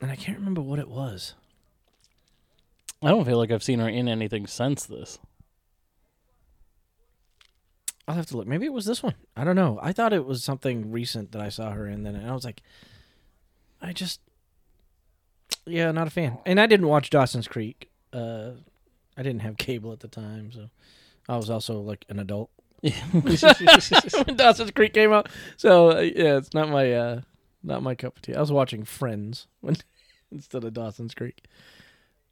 and 0.00 0.10
I 0.10 0.16
can't 0.16 0.38
remember 0.38 0.60
what 0.60 0.78
it 0.78 0.88
was. 0.88 1.34
I 3.02 3.10
don't 3.10 3.24
feel 3.24 3.38
like 3.38 3.50
I've 3.50 3.62
seen 3.62 3.78
her 3.78 3.88
in 3.88 4.08
anything 4.08 4.46
since 4.46 4.84
this. 4.84 5.18
I'll 8.06 8.14
have 8.14 8.26
to 8.26 8.36
look. 8.38 8.46
Maybe 8.46 8.64
it 8.66 8.72
was 8.72 8.86
this 8.86 9.02
one. 9.02 9.14
I 9.36 9.44
don't 9.44 9.54
know. 9.54 9.78
I 9.82 9.92
thought 9.92 10.12
it 10.12 10.24
was 10.24 10.42
something 10.42 10.90
recent 10.90 11.32
that 11.32 11.42
I 11.42 11.50
saw 11.50 11.72
her 11.72 11.86
in. 11.86 12.04
Then 12.04 12.16
and 12.16 12.28
I 12.28 12.32
was 12.32 12.44
like, 12.44 12.62
I 13.82 13.92
just, 13.92 14.20
yeah, 15.66 15.92
not 15.92 16.06
a 16.06 16.10
fan. 16.10 16.38
And 16.46 16.58
I 16.58 16.66
didn't 16.66 16.88
watch 16.88 17.10
Dawson's 17.10 17.46
Creek. 17.46 17.90
Uh, 18.12 18.52
I 19.16 19.22
didn't 19.22 19.40
have 19.40 19.58
cable 19.58 19.92
at 19.92 20.00
the 20.00 20.08
time, 20.08 20.50
so 20.52 20.70
I 21.28 21.36
was 21.36 21.50
also 21.50 21.80
like 21.80 22.06
an 22.08 22.18
adult 22.18 22.50
when 22.80 24.36
Dawson's 24.36 24.70
Creek 24.70 24.94
came 24.94 25.12
out. 25.12 25.28
So 25.56 25.98
uh, 25.98 26.00
yeah, 26.00 26.38
it's 26.38 26.54
not 26.54 26.70
my 26.70 26.92
uh, 26.92 27.20
not 27.62 27.82
my 27.82 27.94
cup 27.94 28.16
of 28.16 28.22
tea. 28.22 28.34
I 28.34 28.40
was 28.40 28.52
watching 28.52 28.84
Friends 28.84 29.46
when 29.60 29.76
instead 30.30 30.64
of 30.64 30.72
Dawson's 30.74 31.14
Creek. 31.14 31.44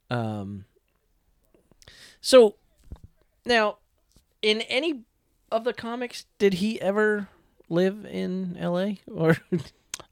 Um. 0.09 0.65
So 2.21 2.55
now, 3.45 3.77
in 4.41 4.61
any 4.61 5.03
of 5.51 5.63
the 5.63 5.73
comics, 5.73 6.25
did 6.39 6.55
he 6.55 6.79
ever 6.81 7.29
live 7.69 8.05
in 8.05 8.57
L.A. 8.59 8.99
or? 9.13 9.37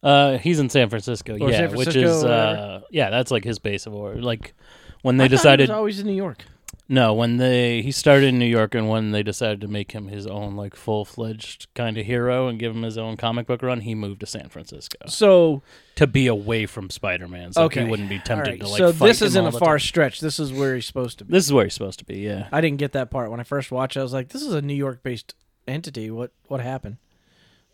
Uh, 0.01 0.38
he's 0.38 0.60
in 0.60 0.69
San 0.69 0.89
Francisco, 0.89 1.34
Or 1.34 1.50
yeah, 1.50 1.57
San 1.57 1.75
which 1.75 1.91
Francisco 1.91 2.17
is 2.17 2.24
or 2.24 2.27
uh, 2.31 2.81
yeah, 2.91 3.10
that's 3.10 3.31
like 3.31 3.43
his 3.43 3.60
base 3.60 3.86
of 3.86 3.93
origin. 3.93 4.24
Like 4.24 4.53
when 5.01 5.19
I 5.19 5.24
they 5.24 5.27
thought 5.27 5.31
he 5.31 5.38
decided, 5.38 5.69
was 5.69 5.75
always 5.75 6.00
in 6.00 6.07
New 6.07 6.13
York. 6.13 6.45
No, 6.88 7.13
when 7.15 7.38
they 7.38 7.82
he 7.82 7.92
started 7.92 8.27
in 8.27 8.38
New 8.38 8.46
York, 8.46 8.75
and 8.75 8.88
when 8.88 9.12
they 9.12 9.24
decided 9.24 9.60
to 9.62 9.68
make 9.68 9.92
him 9.94 10.08
his 10.08 10.27
own 10.27 10.56
like 10.56 10.75
full 10.75 11.04
fledged 11.04 11.68
kind 11.74 11.98
of 11.98 12.06
hero 12.06 12.48
and 12.48 12.60
give 12.60 12.75
him 12.75 12.84
his 12.84 12.98
own 12.98 13.18
comic 13.18 13.48
book 13.48 13.63
run, 13.63 13.82
he 13.82 13.96
moved 13.96 14.20
to 14.20 14.27
San 14.27 14.50
Francisco 14.50 14.98
So 15.08 15.63
to 15.96 16.06
be 16.06 16.27
away 16.27 16.68
from 16.68 16.92
Spider 16.92 17.27
Man, 17.27 17.54
so 17.54 17.63
okay, 17.63 17.84
he 17.84 17.89
wouldn't 17.89 18.10
be 18.10 18.20
tempted 18.20 18.51
right, 18.51 18.60
to 18.60 18.68
like. 18.68 18.77
So 18.77 18.92
this 18.92 19.24
isn't 19.24 19.46
a 19.46 19.51
far 19.51 19.77
time. 19.77 19.80
stretch. 19.80 20.20
This 20.20 20.39
is 20.39 20.54
where 20.54 20.75
he's 20.75 20.86
supposed 20.86 21.18
to 21.20 21.25
be. 21.25 21.32
This 21.32 21.46
is 21.46 21.54
where 21.54 21.63
he's 21.65 21.74
supposed 21.74 22.00
to 22.00 22.06
be. 22.06 22.20
Yeah. 22.20 22.50
I 22.51 22.62
didn't 22.62 22.77
get 22.77 22.92
that 22.92 23.10
part 23.10 23.32
when 23.32 23.39
I 23.39 23.44
first 23.44 23.72
watched. 23.72 23.98
it, 23.98 24.01
I 24.01 24.04
was 24.04 24.13
like, 24.13 24.30
"This 24.30 24.44
is 24.44 24.54
a 24.54 24.62
New 24.62 24.75
York-based 24.75 25.34
entity. 25.68 26.12
What 26.12 26.34
what 26.48 26.62
happened?" 26.62 26.98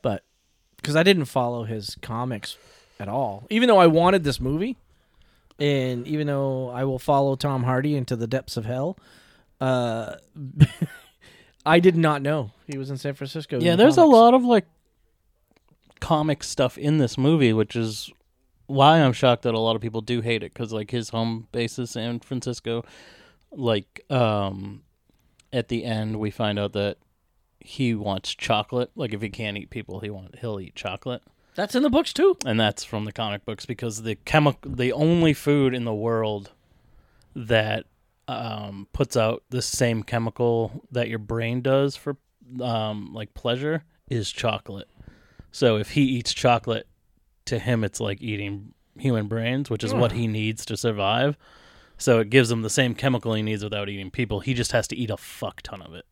But 0.01 0.23
because 0.77 0.95
I 0.95 1.03
didn't 1.03 1.25
follow 1.25 1.65
his 1.65 1.97
comics 2.01 2.55
at 2.97 3.09
all, 3.09 3.45
even 3.49 3.67
though 3.67 3.77
I 3.77 3.87
wanted 3.87 4.23
this 4.23 4.39
movie, 4.39 4.77
and 5.61 6.07
even 6.07 6.25
though 6.25 6.69
I 6.69 6.85
will 6.85 6.97
follow 6.97 7.35
Tom 7.35 7.63
Hardy 7.63 7.95
into 7.95 8.15
the 8.15 8.25
depths 8.25 8.57
of 8.57 8.65
hell, 8.65 8.97
uh, 9.59 10.15
I 11.65 11.79
did 11.79 11.95
not 11.95 12.23
know 12.23 12.51
he 12.65 12.79
was 12.79 12.89
in 12.89 12.97
San 12.97 13.13
Francisco. 13.13 13.59
Yeah, 13.59 13.75
there's 13.75 13.97
a 13.97 14.05
lot 14.05 14.33
of 14.33 14.43
like 14.43 14.65
comic 15.99 16.43
stuff 16.43 16.79
in 16.79 16.97
this 16.97 17.15
movie, 17.15 17.53
which 17.53 17.75
is 17.75 18.09
why 18.65 19.01
I'm 19.03 19.13
shocked 19.13 19.43
that 19.43 19.53
a 19.53 19.59
lot 19.59 19.75
of 19.75 19.83
people 19.83 20.01
do 20.01 20.21
hate 20.21 20.41
it 20.41 20.51
because 20.51 20.73
like 20.73 20.89
his 20.89 21.09
home 21.09 21.47
base 21.51 21.77
is 21.77 21.91
San 21.91 22.19
Francisco. 22.21 22.83
Like, 23.51 24.03
um, 24.09 24.81
at 25.53 25.67
the 25.67 25.83
end, 25.83 26.19
we 26.19 26.31
find 26.31 26.57
out 26.57 26.73
that 26.73 26.97
he 27.59 27.93
wants 27.93 28.33
chocolate. 28.33 28.89
Like, 28.95 29.13
if 29.13 29.21
he 29.21 29.29
can't 29.29 29.57
eat 29.57 29.69
people, 29.69 29.99
he 29.99 30.09
want 30.09 30.39
he'll 30.39 30.59
eat 30.59 30.73
chocolate, 30.73 31.21
That's 31.55 31.75
in 31.75 31.83
the 31.83 31.89
books 31.89 32.13
too. 32.13 32.37
and 32.45 32.59
that's 32.59 32.83
from 32.83 33.05
the 33.05 33.11
comic 33.11 33.45
books 33.45 33.65
because 33.65 34.03
the 34.03 34.15
chemical, 34.15 34.71
the 34.71 34.93
only 34.93 35.33
food 35.33 35.73
in 35.73 35.83
the 35.85 35.93
world 35.93 36.51
that 37.35 37.85
um, 38.27 38.87
puts 38.93 39.17
out 39.17 39.43
the 39.49 39.61
same 39.61 40.03
chemical 40.03 40.83
that 40.91 41.09
your 41.09 41.19
brain 41.19 41.61
does 41.61 41.95
for 41.95 42.15
um, 42.61 43.13
like 43.13 43.33
pleasure 43.33 43.83
is 44.09 44.31
chocolate. 44.31 44.87
So 45.51 45.75
if 45.77 45.91
he 45.91 46.03
eats 46.03 46.33
chocolate, 46.33 46.87
to 47.45 47.59
him 47.59 47.83
it's 47.83 47.99
like 47.99 48.21
eating 48.21 48.73
human 48.97 49.27
brains, 49.27 49.69
which 49.69 49.83
is 49.83 49.93
what 49.93 50.11
he 50.13 50.27
needs 50.27 50.65
to 50.65 50.77
survive. 50.77 51.37
So 51.97 52.19
it 52.19 52.29
gives 52.29 52.49
him 52.49 52.61
the 52.61 52.69
same 52.69 52.95
chemical 52.95 53.33
he 53.33 53.41
needs 53.41 53.63
without 53.63 53.89
eating 53.89 54.09
people. 54.11 54.39
He 54.39 54.53
just 54.53 54.71
has 54.71 54.87
to 54.89 54.95
eat 54.95 55.09
a 55.09 55.17
fuck 55.17 55.61
ton 55.61 55.81
of 55.81 55.93
it. 55.93 56.05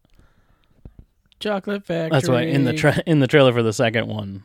Chocolate 1.39 1.85
factory. 1.85 2.09
That's 2.11 2.27
why 2.27 2.41
in 2.43 2.65
the 2.65 2.73
tra- 2.73 3.01
in 3.05 3.19
the 3.19 3.27
trailer 3.27 3.53
for 3.53 3.63
the 3.63 3.73
second 3.73 4.07
one, 4.07 4.43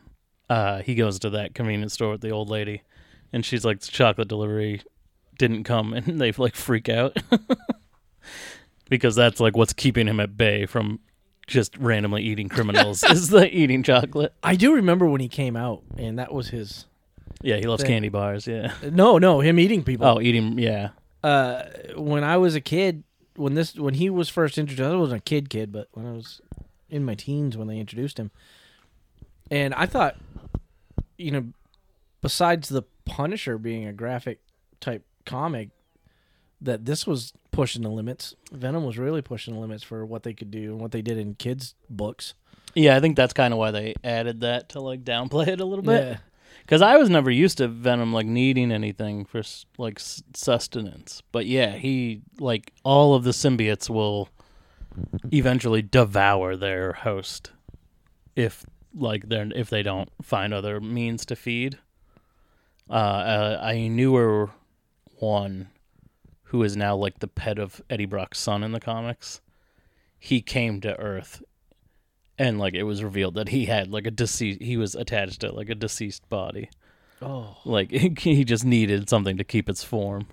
uh, 0.49 0.81
he 0.81 0.95
goes 0.95 1.19
to 1.19 1.29
that 1.31 1.53
convenience 1.55 1.93
store 1.93 2.11
with 2.11 2.21
the 2.21 2.29
old 2.31 2.49
lady, 2.49 2.83
and 3.33 3.45
she's 3.45 3.65
like, 3.65 3.79
"The 3.79 3.91
chocolate 3.91 4.27
delivery 4.27 4.81
didn't 5.37 5.63
come," 5.63 5.93
and 5.95 6.19
they 6.19 6.31
like 6.33 6.55
freak 6.55 6.89
out 6.89 7.17
because 8.89 9.15
that's 9.15 9.39
like 9.39 9.55
what's 9.57 9.73
keeping 9.73 10.07
him 10.07 10.19
at 10.19 10.37
bay 10.37 10.65
from 10.65 10.99
just 11.47 11.77
randomly 11.77 12.23
eating 12.23 12.49
criminals 12.49 13.03
is 13.09 13.29
the 13.29 13.53
eating 13.55 13.83
chocolate. 13.83 14.33
I 14.43 14.55
do 14.55 14.73
remember 14.75 15.05
when 15.05 15.21
he 15.21 15.27
came 15.27 15.55
out, 15.55 15.83
and 15.97 16.17
that 16.19 16.33
was 16.33 16.49
his. 16.49 16.85
Yeah, 17.41 17.57
he 17.57 17.63
loves 17.63 17.83
Thing. 17.83 17.91
candy 17.91 18.09
bars. 18.09 18.47
Yeah. 18.47 18.73
No, 18.81 19.17
no, 19.17 19.39
him 19.41 19.59
eating 19.59 19.83
people. 19.83 20.07
Oh, 20.07 20.21
eating. 20.21 20.57
Yeah. 20.57 20.89
uh, 21.23 21.63
when 21.95 22.23
I 22.23 22.37
was 22.37 22.55
a 22.55 22.61
kid, 22.61 23.03
when 23.35 23.53
this 23.53 23.75
when 23.75 23.95
he 23.95 24.09
was 24.09 24.29
first 24.29 24.57
introduced, 24.57 24.89
I 24.89 24.95
wasn't 24.95 25.19
a 25.19 25.23
kid 25.23 25.49
kid, 25.49 25.71
but 25.71 25.87
when 25.91 26.05
I 26.07 26.11
was 26.13 26.41
in 26.89 27.03
my 27.03 27.13
teens 27.15 27.57
when 27.57 27.67
they 27.67 27.77
introduced 27.77 28.17
him, 28.19 28.31
and 29.51 29.73
I 29.73 29.85
thought, 29.85 30.15
you 31.17 31.31
know, 31.31 31.45
besides 32.21 32.69
the 32.69 32.83
Punisher 33.05 33.57
being 33.57 33.85
a 33.85 33.93
graphic 33.93 34.39
type 34.79 35.03
comic, 35.25 35.69
that 36.61 36.85
this 36.85 37.05
was 37.05 37.33
pushing 37.51 37.83
the 37.83 37.89
limits. 37.89 38.35
Venom 38.51 38.85
was 38.85 38.97
really 38.97 39.21
pushing 39.21 39.53
the 39.53 39.59
limits 39.59 39.83
for 39.83 40.05
what 40.05 40.23
they 40.23 40.33
could 40.33 40.51
do 40.51 40.71
and 40.71 40.81
what 40.81 40.91
they 40.91 41.01
did 41.01 41.17
in 41.17 41.35
kids' 41.35 41.75
books. 41.89 42.33
Yeah, 42.73 42.95
I 42.95 42.99
think 42.99 43.15
that's 43.15 43.33
kind 43.33 43.53
of 43.53 43.57
why 43.57 43.71
they 43.71 43.93
added 44.03 44.41
that 44.41 44.69
to 44.69 44.81
like 44.81 45.03
downplay 45.03 45.47
it 45.47 45.61
a 45.61 45.65
little 45.65 45.83
bit. 45.83 46.03
Yeah. 46.03 46.17
Because 46.61 46.81
I 46.81 46.97
was 46.97 47.09
never 47.09 47.29
used 47.29 47.59
to 47.59 47.67
Venom 47.67 48.11
like 48.11 48.25
needing 48.25 48.71
anything 48.71 49.23
for 49.25 49.43
like 49.77 49.99
sustenance, 49.99 51.21
but 51.31 51.45
yeah, 51.45 51.73
he 51.73 52.21
like 52.39 52.73
all 52.83 53.13
of 53.13 53.23
the 53.23 53.31
symbiotes 53.31 53.89
will 53.89 54.29
eventually 55.31 55.81
devour 55.81 56.55
their 56.55 56.93
host 56.93 57.51
if 58.35 58.65
like 58.95 59.27
they're 59.29 59.49
if 59.55 59.69
they 59.69 59.83
don't 59.83 60.09
find 60.21 60.53
other 60.53 60.79
means 60.79 61.25
to 61.27 61.35
feed. 61.35 61.77
Uh, 62.89 62.93
uh, 62.93 63.59
I 63.63 63.87
newer 63.87 64.49
one 65.19 65.69
who 66.49 66.63
is 66.63 66.77
now 66.77 66.95
like 66.95 67.19
the 67.19 67.27
pet 67.27 67.57
of 67.59 67.81
Eddie 67.89 68.05
Brock's 68.05 68.39
son 68.39 68.63
in 68.63 68.71
the 68.71 68.79
comics. 68.79 69.41
He 70.19 70.41
came 70.41 70.81
to 70.81 70.97
Earth 70.99 71.41
and 72.37 72.59
like 72.59 72.73
it 72.73 72.83
was 72.83 73.03
revealed 73.03 73.35
that 73.35 73.49
he 73.49 73.65
had 73.65 73.91
like 73.91 74.05
a 74.05 74.11
deceased 74.11 74.61
he 74.61 74.75
was 74.77 74.93
attached 74.95 75.41
to 75.41 75.51
like 75.53 75.69
a 75.69 75.75
deceased 75.75 76.27
body 76.29 76.69
Oh, 77.21 77.55
like 77.63 77.91
he 78.19 78.43
just 78.43 78.65
needed 78.65 79.09
something 79.09 79.37
to 79.37 79.43
keep 79.45 79.69
its 79.69 79.83
form 79.85 80.27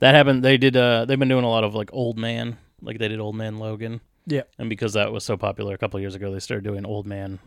that 0.00 0.16
happened 0.16 0.42
they 0.42 0.56
did 0.56 0.76
uh 0.76 1.04
they've 1.04 1.18
been 1.18 1.28
doing 1.28 1.44
a 1.44 1.48
lot 1.48 1.62
of 1.62 1.72
like 1.72 1.88
old 1.92 2.18
man 2.18 2.58
like 2.82 2.98
they 2.98 3.06
did 3.06 3.20
old 3.20 3.36
man 3.36 3.58
logan 3.60 4.00
Yeah. 4.26 4.42
and 4.58 4.68
because 4.68 4.94
that 4.94 5.12
was 5.12 5.22
so 5.22 5.36
popular 5.36 5.72
a 5.74 5.78
couple 5.78 6.00
years 6.00 6.16
ago 6.16 6.32
they 6.32 6.40
started 6.40 6.64
doing 6.64 6.84
old 6.84 7.06
man 7.06 7.38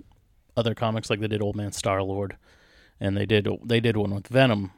other 0.58 0.76
comics 0.76 1.10
like 1.10 1.20
they 1.22 1.28
did 1.28 1.42
old 1.42 1.56
man 1.56 1.72
star 1.72 2.02
lord 2.04 2.36
and 3.00 3.16
they 3.16 3.26
did 3.26 3.48
they 3.64 3.80
did 3.80 3.96
one 3.96 4.14
with 4.14 4.28
venom 4.28 4.72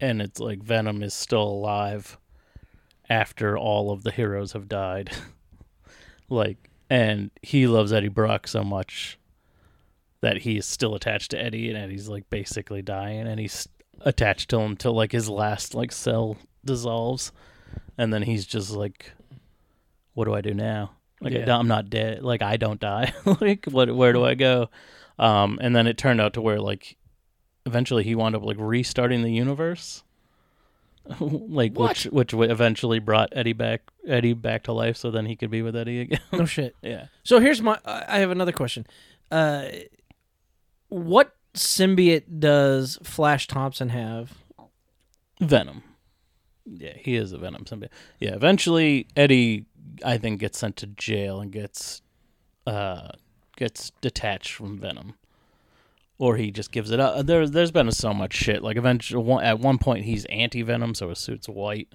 and 0.00 0.20
it's 0.20 0.40
like 0.40 0.62
venom 0.62 1.02
is 1.02 1.14
still 1.14 1.42
alive 1.42 2.18
after 3.08 3.56
all 3.56 3.90
of 3.92 4.02
the 4.02 4.10
heroes 4.10 4.52
have 4.52 4.68
died. 4.68 5.10
Like 6.28 6.70
and 6.90 7.30
he 7.42 7.68
loves 7.68 7.92
eddie 7.92 8.08
brock 8.08 8.48
so 8.48 8.64
much 8.64 9.16
that 10.22 10.38
he 10.38 10.56
is 10.56 10.66
still 10.66 10.96
attached 10.96 11.30
to 11.30 11.40
eddie 11.40 11.68
and 11.68 11.78
eddie's 11.78 12.08
like 12.08 12.28
basically 12.30 12.82
dying 12.82 13.28
and 13.28 13.38
he's 13.38 13.68
attached 14.00 14.50
to 14.50 14.58
him 14.58 14.76
till 14.76 14.92
like 14.92 15.12
his 15.12 15.28
last 15.28 15.72
like 15.74 15.92
cell 15.92 16.36
dissolves 16.64 17.30
and 17.96 18.12
then 18.12 18.22
he's 18.22 18.44
just 18.44 18.72
like 18.72 19.12
what 20.14 20.24
do 20.24 20.34
i 20.34 20.40
do 20.40 20.52
now? 20.52 20.90
Like 21.20 21.32
I 21.32 21.36
Yeah. 21.38 21.44
don't- 21.44 21.60
i'm 21.60 21.68
not 21.68 21.90
dead. 21.90 22.22
Like 22.24 22.42
i 22.42 22.56
don't 22.56 22.80
die. 22.80 23.12
Like 23.40 23.66
what 23.66 23.94
where 23.94 24.12
do 24.12 24.24
i 24.24 24.34
go 24.34 24.68
um 25.18 25.58
and 25.62 25.74
then 25.74 25.86
it 25.86 25.96
turned 25.96 26.20
out 26.20 26.32
to 26.34 26.40
where 26.40 26.60
like 26.60 26.96
eventually 27.64 28.04
he 28.04 28.14
wound 28.14 28.34
up 28.36 28.42
like 28.42 28.56
restarting 28.58 29.22
the 29.22 29.32
universe 29.32 30.02
like 31.20 31.72
What? 31.74 32.04
which 32.04 32.32
which 32.32 32.50
eventually 32.50 32.98
brought 32.98 33.28
eddie 33.32 33.52
back 33.52 33.82
eddie 34.06 34.32
back 34.34 34.64
to 34.64 34.72
life 34.72 34.96
so 34.96 35.10
then 35.10 35.26
he 35.26 35.36
could 35.36 35.50
be 35.50 35.62
with 35.62 35.76
eddie 35.76 36.00
again 36.00 36.20
no 36.32 36.44
shit. 36.56 36.74
yeah 36.82 37.06
So 37.24 37.38
here's 37.40 37.62
my. 37.62 37.78
I 37.84 38.04
I 38.08 38.18
have 38.18 38.30
another 38.30 38.52
question. 38.52 38.86
Uh, 39.30 39.66
what 40.88 41.34
symbiote 41.54 42.38
does 42.38 42.98
Flash 43.02 43.46
Thompson 43.48 43.88
have? 43.88 44.32
Venom. 45.40 45.82
Yeah, 46.64 46.94
he 46.96 47.16
is 47.16 47.32
a 47.32 47.38
Venom 47.38 47.64
symbiote. 47.64 47.90
Yeah, 48.20 48.34
eventually 48.34 49.06
Eddie, 49.16 49.66
I 50.04 50.18
think, 50.18 50.40
gets 50.40 50.58
sent 50.58 50.76
to 50.76 50.86
jail 50.86 51.40
and 51.40 51.50
gets, 51.52 52.02
uh, 52.66 53.08
gets 53.56 53.90
detached 54.00 54.52
from 54.52 54.78
Venom, 54.78 55.14
or 56.18 56.36
he 56.36 56.50
just 56.50 56.70
gives 56.72 56.90
it 56.90 57.00
up. 57.00 57.26
There, 57.26 57.48
there's 57.48 57.70
been 57.70 57.90
so 57.90 58.14
much 58.14 58.34
shit. 58.34 58.62
Like 58.62 58.76
eventually, 58.76 59.22
one, 59.22 59.44
at 59.44 59.58
one 59.58 59.78
point, 59.78 60.04
he's 60.04 60.24
anti-Venom, 60.26 60.94
so 60.94 61.08
his 61.08 61.18
suit's 61.18 61.48
white. 61.48 61.88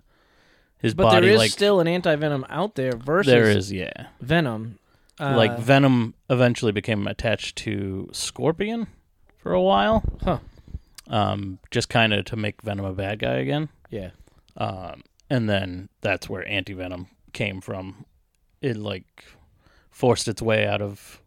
His 0.80 0.94
But 0.96 1.04
body, 1.04 1.28
there 1.28 1.34
is 1.36 1.40
like, 1.40 1.52
still 1.52 1.80
an 1.80 1.88
anti 1.88 2.16
venom 2.16 2.44
out 2.50 2.74
there 2.76 2.94
versus 2.94 3.32
there 3.32 3.46
is, 3.46 3.72
yeah. 3.72 4.08
Venom. 4.20 4.80
Uh, 5.20 5.36
like 5.38 5.60
Venom 5.60 6.16
eventually 6.30 6.72
became 6.72 7.06
attached 7.06 7.56
to 7.58 8.10
Scorpion 8.12 8.88
for 9.38 9.54
a 9.54 9.62
while. 9.62 10.04
Huh. 10.24 10.40
Um, 11.08 11.60
just 11.70 11.90
kind 11.90 12.14
of 12.14 12.26
to 12.26 12.36
make 12.36 12.64
Venom 12.64 12.86
a 12.86 12.94
bad 12.94 13.20
guy 13.20 13.36
again. 13.36 13.70
yeah. 13.92 14.12
Um, 14.58 15.04
and 15.30 15.48
then 15.50 15.88
that's 16.02 16.28
where 16.28 16.46
anti 16.48 16.74
venom 16.74 17.08
came 17.32 17.62
from. 17.62 18.06
It 18.62 18.76
like 18.76 19.24
forced 19.92 20.28
its 20.28 20.42
way 20.42 20.68
out 20.68 20.82
of 20.82 21.21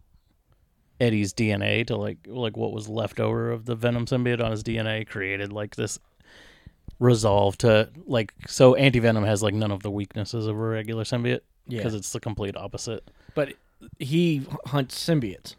Eddie's 1.05 1.33
DNA 1.35 1.87
to 1.87 1.97
like 1.97 2.19
like 2.27 2.57
what 2.57 2.73
was 2.73 2.89
left 2.89 3.21
over 3.21 3.51
of 3.53 3.65
the 3.67 3.75
Venom 3.75 4.07
symbiote 4.07 4.43
on 4.43 4.51
his 4.51 4.63
DNA 4.63 5.07
created 5.07 5.53
like 5.53 5.77
this 5.77 5.99
resolve 7.01 7.59
to 7.59 7.89
like 8.07 8.33
so 8.47 8.75
anti 8.77 8.99
venom 9.01 9.25
has 9.25 9.43
like 9.43 9.55
none 9.55 9.71
of 9.71 9.83
the 9.83 9.91
weaknesses 9.91 10.47
of 10.47 10.55
a 10.57 10.59
regular 10.59 11.03
symbiote 11.05 11.41
Yeah, 11.67 11.79
because 11.79 11.95
it's 11.95 12.13
the 12.13 12.21
complete 12.21 12.57
opposite. 12.57 13.11
but 13.35 13.55
he 13.99 14.47
hunts 14.67 14.97
symbiotes. 15.07 15.57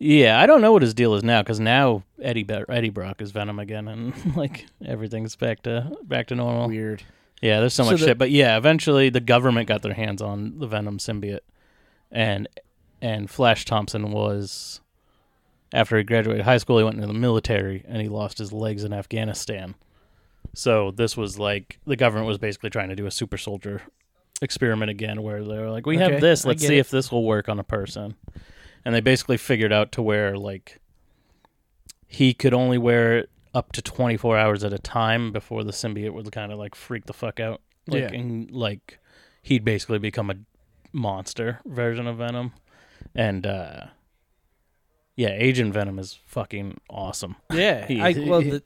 Yeah, 0.00 0.40
I 0.40 0.46
don't 0.46 0.60
know 0.60 0.72
what 0.72 0.82
his 0.82 0.92
deal 0.94 1.14
is 1.14 1.22
now 1.22 1.42
because 1.42 1.60
now 1.60 2.02
Eddie 2.20 2.42
Be- 2.42 2.64
Eddie 2.68 2.90
Brock 2.90 3.22
is 3.22 3.30
Venom 3.30 3.58
again, 3.58 3.86
and 3.88 4.36
like 4.36 4.66
everything's 4.84 5.36
back 5.36 5.62
to 5.62 5.96
back 6.02 6.26
to 6.28 6.34
normal. 6.34 6.66
Weird. 6.68 7.02
Yeah, 7.40 7.60
there's 7.60 7.74
so 7.74 7.84
So 7.84 7.90
much 7.92 8.00
the- 8.00 8.06
shit, 8.08 8.18
but 8.18 8.30
yeah, 8.30 8.56
eventually 8.56 9.08
the 9.10 9.20
government 9.20 9.68
got 9.68 9.82
their 9.82 9.94
hands 9.94 10.20
on 10.20 10.58
the 10.58 10.66
Venom 10.66 10.98
symbiote, 10.98 11.40
and 12.10 12.48
and 13.02 13.28
Flash 13.30 13.64
Thompson 13.64 14.10
was 14.10 14.80
after 15.72 15.96
he 15.96 16.04
graduated 16.04 16.44
high 16.44 16.58
school, 16.58 16.78
he 16.78 16.84
went 16.84 16.96
into 16.96 17.06
the 17.08 17.12
military 17.14 17.84
and 17.88 18.00
he 18.00 18.08
lost 18.08 18.38
his 18.38 18.52
legs 18.52 18.84
in 18.84 18.92
Afghanistan. 18.92 19.74
So 20.54 20.90
this 20.92 21.16
was 21.16 21.38
like 21.38 21.78
the 21.86 21.96
government 21.96 22.28
was 22.28 22.38
basically 22.38 22.70
trying 22.70 22.88
to 22.90 22.96
do 22.96 23.06
a 23.06 23.10
super 23.10 23.36
soldier 23.36 23.82
experiment 24.40 24.90
again, 24.90 25.22
where 25.22 25.42
they 25.42 25.58
were 25.58 25.70
like, 25.70 25.86
"We 25.86 25.96
Okay, 26.00 26.12
have 26.12 26.20
this, 26.20 26.44
let's 26.44 26.64
see 26.66 26.76
it. 26.76 26.80
if 26.80 26.90
this 26.90 27.10
will 27.10 27.24
work 27.24 27.48
on 27.48 27.58
a 27.58 27.64
person," 27.64 28.14
and 28.84 28.94
they 28.94 29.00
basically 29.00 29.36
figured 29.36 29.72
out 29.72 29.90
to 29.92 30.02
where 30.02 30.36
like 30.36 30.80
he 32.06 32.34
could 32.34 32.54
only 32.54 32.78
wear 32.78 33.18
it 33.18 33.30
up 33.54 33.72
to 33.72 33.82
24 33.82 34.36
hours 34.38 34.62
at 34.64 34.72
a 34.72 34.78
time 34.78 35.32
before 35.32 35.64
the 35.64 35.72
symbiote 35.72 36.12
would 36.12 36.30
kind 36.32 36.52
of 36.52 36.58
like 36.58 36.74
freak 36.74 37.06
the 37.06 37.12
fuck 37.12 37.40
out 37.40 37.60
like 37.88 38.02
Yeah. 38.02 38.12
and 38.18 38.50
like 38.50 38.98
he'd 39.42 39.64
basically 39.64 39.98
become 39.98 40.30
a 40.30 40.34
monster 40.92 41.60
version 41.64 42.06
of 42.06 42.18
venom 42.18 42.52
and 43.14 43.46
uh 43.46 43.86
yeah 45.16 45.28
agent 45.30 45.72
venom 45.72 45.98
is 45.98 46.18
fucking 46.26 46.78
awesome 46.90 47.36
Yeah, 47.52 47.86
He- 47.86 48.00
I, 48.00 48.12
well, 48.26 48.40
the 48.42 48.62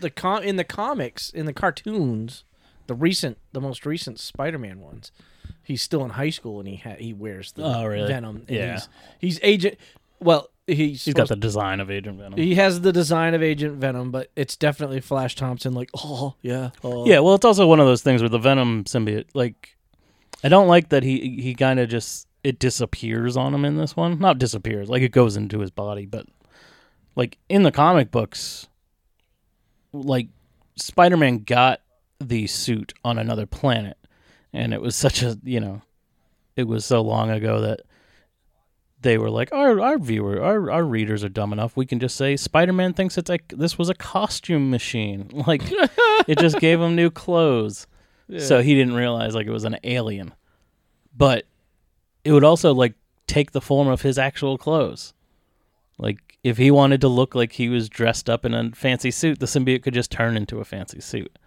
the 0.00 0.10
com 0.10 0.42
in 0.42 0.56
the 0.56 0.64
comics 0.64 1.30
in 1.30 1.46
the 1.46 1.52
cartoons, 1.52 2.44
the 2.86 2.94
recent, 2.94 3.38
the 3.52 3.60
most 3.60 3.84
recent 3.84 4.20
Spider-Man 4.20 4.80
ones, 4.80 5.10
he's 5.62 5.82
still 5.82 6.04
in 6.04 6.10
high 6.10 6.30
school 6.30 6.60
and 6.60 6.68
he 6.68 6.76
ha- 6.76 6.96
he 6.98 7.12
wears 7.12 7.52
the 7.52 7.64
Oh, 7.64 7.84
really? 7.84 8.06
Venom. 8.06 8.44
and 8.48 8.56
Yeah. 8.56 8.72
he's, 8.74 8.88
he's 9.18 9.40
agent. 9.42 9.76
Well, 10.20 10.50
he's 10.68 11.04
he's 11.04 11.14
got 11.14 11.28
the 11.28 11.34
design 11.36 11.80
of 11.80 11.90
agent 11.90 12.18
venom 12.18 12.38
he 12.38 12.54
has 12.56 12.80
the 12.82 12.92
design 12.92 13.34
of 13.34 13.42
Agent 13.42 13.76
Venom, 13.76 14.10
but 14.12 14.30
it's 14.36 14.54
definitely 14.56 15.00
Flash 15.00 15.34
Thompson. 15.34 15.72
Like, 15.74 15.90
oh 15.96 16.34
yeah, 16.42 16.70
oh. 16.84 17.06
yeah 17.06 17.18
well 17.20 17.34
it's 17.34 17.44
also 17.44 17.66
one 17.66 17.80
of 17.80 17.86
those 17.86 18.02
things 18.02 18.20
where 18.22 18.28
the 18.28 18.38
venom 18.38 18.84
symbiote 18.84 19.26
like 19.34 19.76
i 20.44 20.48
don't 20.48 20.68
like 20.68 20.90
that 20.90 21.02
he 21.02 21.40
he 21.40 21.54
kind 21.54 21.80
of 21.80 21.88
just 21.88 22.27
it 22.48 22.58
disappears 22.58 23.36
on 23.36 23.52
him 23.52 23.66
in 23.66 23.76
this 23.76 23.94
one. 23.94 24.18
Not 24.18 24.38
disappears 24.38 24.88
like 24.88 25.02
it 25.02 25.12
goes 25.12 25.36
into 25.36 25.60
his 25.60 25.70
body 25.70 26.06
but 26.06 26.26
like 27.14 27.36
in 27.50 27.62
the 27.62 27.70
comic 27.70 28.10
books 28.10 28.68
like 29.92 30.28
spider-man 30.76 31.38
got 31.38 31.82
the 32.18 32.46
suit 32.46 32.94
on 33.04 33.18
another 33.18 33.44
planet 33.44 33.98
and 34.52 34.72
it 34.72 34.80
was 34.80 34.96
such 34.96 35.22
a 35.22 35.38
you 35.44 35.60
know 35.60 35.82
it 36.56 36.66
was 36.66 36.86
so 36.86 37.02
long 37.02 37.30
ago 37.30 37.60
that 37.60 37.80
they 39.02 39.18
were 39.18 39.30
like 39.30 39.52
our 39.52 39.78
our 39.78 39.98
viewer 39.98 40.42
our 40.42 40.70
our 40.70 40.84
readers 40.84 41.22
are 41.22 41.28
dumb 41.28 41.52
enough. 41.52 41.76
We 41.76 41.86
can 41.86 42.00
just 42.00 42.16
say 42.16 42.34
spider-man 42.36 42.94
thinks 42.94 43.18
it's 43.18 43.28
like 43.28 43.52
this 43.54 43.76
was 43.76 43.90
a 43.90 43.94
costume 43.94 44.70
machine. 44.70 45.30
Like 45.46 45.62
it 46.26 46.38
just 46.38 46.58
gave 46.58 46.80
him 46.80 46.96
new 46.96 47.10
clothes. 47.10 47.86
So 48.38 48.60
he 48.60 48.74
didn't 48.74 48.94
realize 48.94 49.34
like 49.34 49.46
it 49.46 49.50
was 49.50 49.64
an 49.64 49.78
alien. 49.84 50.34
But 51.16 51.46
it 52.28 52.32
would 52.32 52.44
also 52.44 52.74
like 52.74 52.92
take 53.26 53.52
the 53.52 53.60
form 53.60 53.88
of 53.88 54.02
his 54.02 54.18
actual 54.18 54.58
clothes. 54.58 55.14
Like 55.96 56.36
if 56.44 56.58
he 56.58 56.70
wanted 56.70 57.00
to 57.00 57.08
look 57.08 57.34
like 57.34 57.52
he 57.52 57.70
was 57.70 57.88
dressed 57.88 58.28
up 58.28 58.44
in 58.44 58.52
a 58.52 58.70
fancy 58.72 59.10
suit 59.10 59.40
the 59.40 59.46
symbiote 59.46 59.82
could 59.82 59.94
just 59.94 60.10
turn 60.10 60.36
into 60.36 60.60
a 60.60 60.64
fancy 60.64 61.00
suit. 61.00 61.38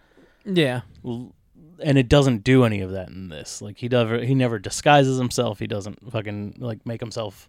Yeah, 0.44 0.80
and 1.04 1.98
it 1.98 2.08
doesn't 2.08 2.42
do 2.42 2.64
any 2.64 2.80
of 2.80 2.90
that 2.90 3.10
in 3.10 3.28
this. 3.28 3.62
Like 3.62 3.78
he 3.78 3.88
never 3.88 4.24
he 4.24 4.34
never 4.34 4.58
disguises 4.58 5.18
himself. 5.18 5.60
He 5.60 5.68
doesn't 5.68 6.10
fucking 6.10 6.56
like 6.58 6.84
make 6.84 7.00
himself 7.00 7.48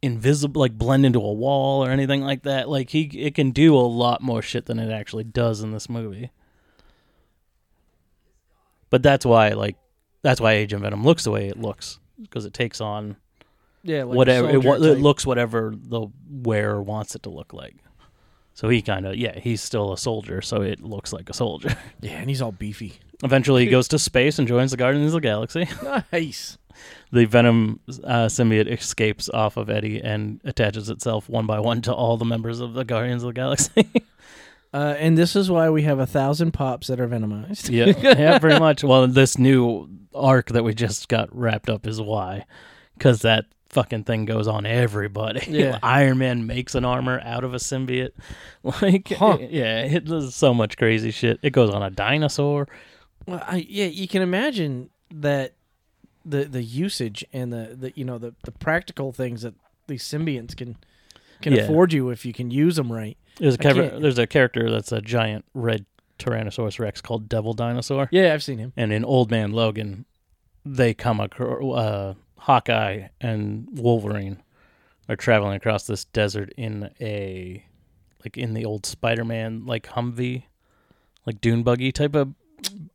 invisible 0.00 0.60
like 0.60 0.78
blend 0.78 1.04
into 1.04 1.20
a 1.20 1.32
wall 1.34 1.84
or 1.84 1.90
anything 1.90 2.22
like 2.22 2.44
that. 2.44 2.66
Like 2.66 2.88
he 2.88 3.02
it 3.02 3.34
can 3.34 3.50
do 3.50 3.76
a 3.76 3.80
lot 3.80 4.22
more 4.22 4.40
shit 4.40 4.64
than 4.64 4.78
it 4.78 4.90
actually 4.90 5.24
does 5.24 5.60
in 5.60 5.72
this 5.72 5.90
movie. 5.90 6.30
But 8.88 9.02
that's 9.02 9.26
why 9.26 9.50
like 9.50 9.76
that's 10.22 10.40
why 10.40 10.52
agent 10.52 10.80
venom 10.80 11.04
looks 11.04 11.24
the 11.24 11.30
way 11.30 11.48
it 11.48 11.58
looks 11.58 11.98
because 12.20 12.44
it 12.44 12.52
takes 12.54 12.80
on 12.80 13.16
yeah. 13.84 14.04
Like 14.04 14.16
whatever 14.16 14.48
it, 14.50 14.64
wa- 14.64 14.74
it 14.74 14.98
looks 14.98 15.26
whatever 15.26 15.74
the 15.76 16.06
wearer 16.30 16.80
wants 16.82 17.14
it 17.16 17.22
to 17.24 17.30
look 17.30 17.52
like 17.52 17.76
so 18.54 18.68
he 18.68 18.80
kind 18.82 19.06
of 19.06 19.16
yeah 19.16 19.38
he's 19.38 19.60
still 19.62 19.92
a 19.92 19.98
soldier 19.98 20.40
so 20.42 20.62
it 20.62 20.80
looks 20.80 21.12
like 21.12 21.28
a 21.30 21.32
soldier 21.34 21.76
Yeah, 22.00 22.12
and 22.18 22.28
he's 22.28 22.40
all 22.42 22.52
beefy. 22.52 22.94
Eventually, 23.24 23.64
he 23.64 23.70
goes 23.76 23.88
to 23.88 23.98
space 23.98 24.38
and 24.38 24.46
joins 24.48 24.70
the 24.72 24.76
Guardians 24.76 25.14
of 25.14 25.22
the 25.22 25.26
Galaxy. 25.28 25.68
Nice. 26.12 26.58
The 27.12 27.26
Venom 27.26 27.80
uh, 27.88 28.26
symbiote 28.26 28.66
escapes 28.66 29.28
off 29.28 29.56
of 29.56 29.68
Eddie 29.70 30.02
and 30.02 30.40
attaches 30.44 30.88
itself 30.88 31.28
one 31.28 31.46
by 31.46 31.60
one 31.60 31.82
to 31.82 31.92
all 31.94 32.16
the 32.16 32.24
members 32.24 32.60
of 32.60 32.72
the 32.74 32.84
Guardians 32.84 33.22
of 33.22 33.28
the 33.28 33.40
Galaxy. 33.40 33.90
Uh, 34.74 34.94
and 34.98 35.18
this 35.18 35.36
is 35.36 35.50
why 35.50 35.68
we 35.68 35.82
have 35.82 35.98
a 35.98 36.06
thousand 36.06 36.52
pops 36.52 36.86
that 36.86 36.98
are 36.98 37.06
venomized. 37.06 37.68
yeah, 37.70 37.92
yeah, 38.18 38.38
pretty 38.38 38.58
much. 38.58 38.82
Well, 38.82 39.06
this 39.06 39.36
new 39.38 39.86
arc 40.14 40.48
that 40.50 40.62
we 40.64 40.74
just 40.74 41.08
got 41.08 41.34
wrapped 41.36 41.68
up 41.68 41.86
is 41.86 42.00
why, 42.00 42.44
because 42.96 43.22
that 43.22 43.46
fucking 43.70 44.04
thing 44.04 44.24
goes 44.26 44.46
on 44.48 44.66
everybody. 44.66 45.40
Yeah. 45.48 45.78
Iron 45.82 46.18
Man 46.18 46.46
makes 46.46 46.74
an 46.74 46.84
armor 46.84 47.20
out 47.24 47.42
of 47.44 47.54
a 47.54 47.58
symbiote. 47.58 48.12
Like, 48.62 49.08
Huh. 49.08 49.38
yeah, 49.50 49.82
it 49.84 50.04
does 50.04 50.34
so 50.34 50.52
much 50.54 50.76
crazy 50.76 51.10
shit. 51.10 51.38
It 51.42 51.50
goes 51.50 51.70
on 51.70 51.82
a 51.82 51.90
dinosaur. 51.90 52.68
Well, 53.26 53.42
I, 53.46 53.64
yeah, 53.68 53.86
you 53.86 54.06
can 54.08 54.20
imagine 54.22 54.90
that 55.14 55.54
the 56.24 56.44
the 56.44 56.62
usage 56.62 57.24
and 57.32 57.52
the, 57.52 57.76
the 57.78 57.92
you 57.96 58.04
know 58.04 58.18
the, 58.18 58.34
the 58.44 58.52
practical 58.52 59.10
things 59.12 59.42
that 59.42 59.54
these 59.88 60.04
symbionts 60.04 60.56
can 60.56 60.76
can 61.40 61.52
Yeah. 61.54 61.62
afford 61.62 61.92
you 61.92 62.10
if 62.10 62.24
you 62.24 62.32
can 62.32 62.50
use 62.50 62.76
them 62.76 62.92
right. 62.92 63.16
There's 63.38 63.56
a 63.56 63.98
there's 63.98 64.18
a 64.18 64.26
character 64.26 64.70
that's 64.70 64.92
a 64.92 65.00
giant 65.00 65.44
red 65.54 65.84
Tyrannosaurus 66.22 66.78
Rex 66.78 67.00
called 67.00 67.28
Devil 67.28 67.52
Dinosaur. 67.54 68.08
Yeah, 68.12 68.32
I've 68.34 68.42
seen 68.42 68.58
him. 68.58 68.72
And 68.76 68.92
in 68.92 69.04
Old 69.04 69.30
Man 69.30 69.52
Logan, 69.52 70.04
they 70.64 70.94
come 70.94 71.20
across 71.20 71.62
uh, 71.78 72.14
Hawkeye 72.38 73.08
and 73.20 73.66
Wolverine 73.72 74.42
are 75.08 75.16
traveling 75.16 75.56
across 75.56 75.86
this 75.86 76.04
desert 76.06 76.52
in 76.56 76.90
a 77.00 77.64
like 78.24 78.36
in 78.38 78.54
the 78.54 78.64
old 78.64 78.86
Spider-Man 78.86 79.66
like 79.66 79.88
Humvee, 79.88 80.44
like 81.26 81.40
dune 81.40 81.62
buggy 81.64 81.90
type 81.90 82.14
of 82.14 82.32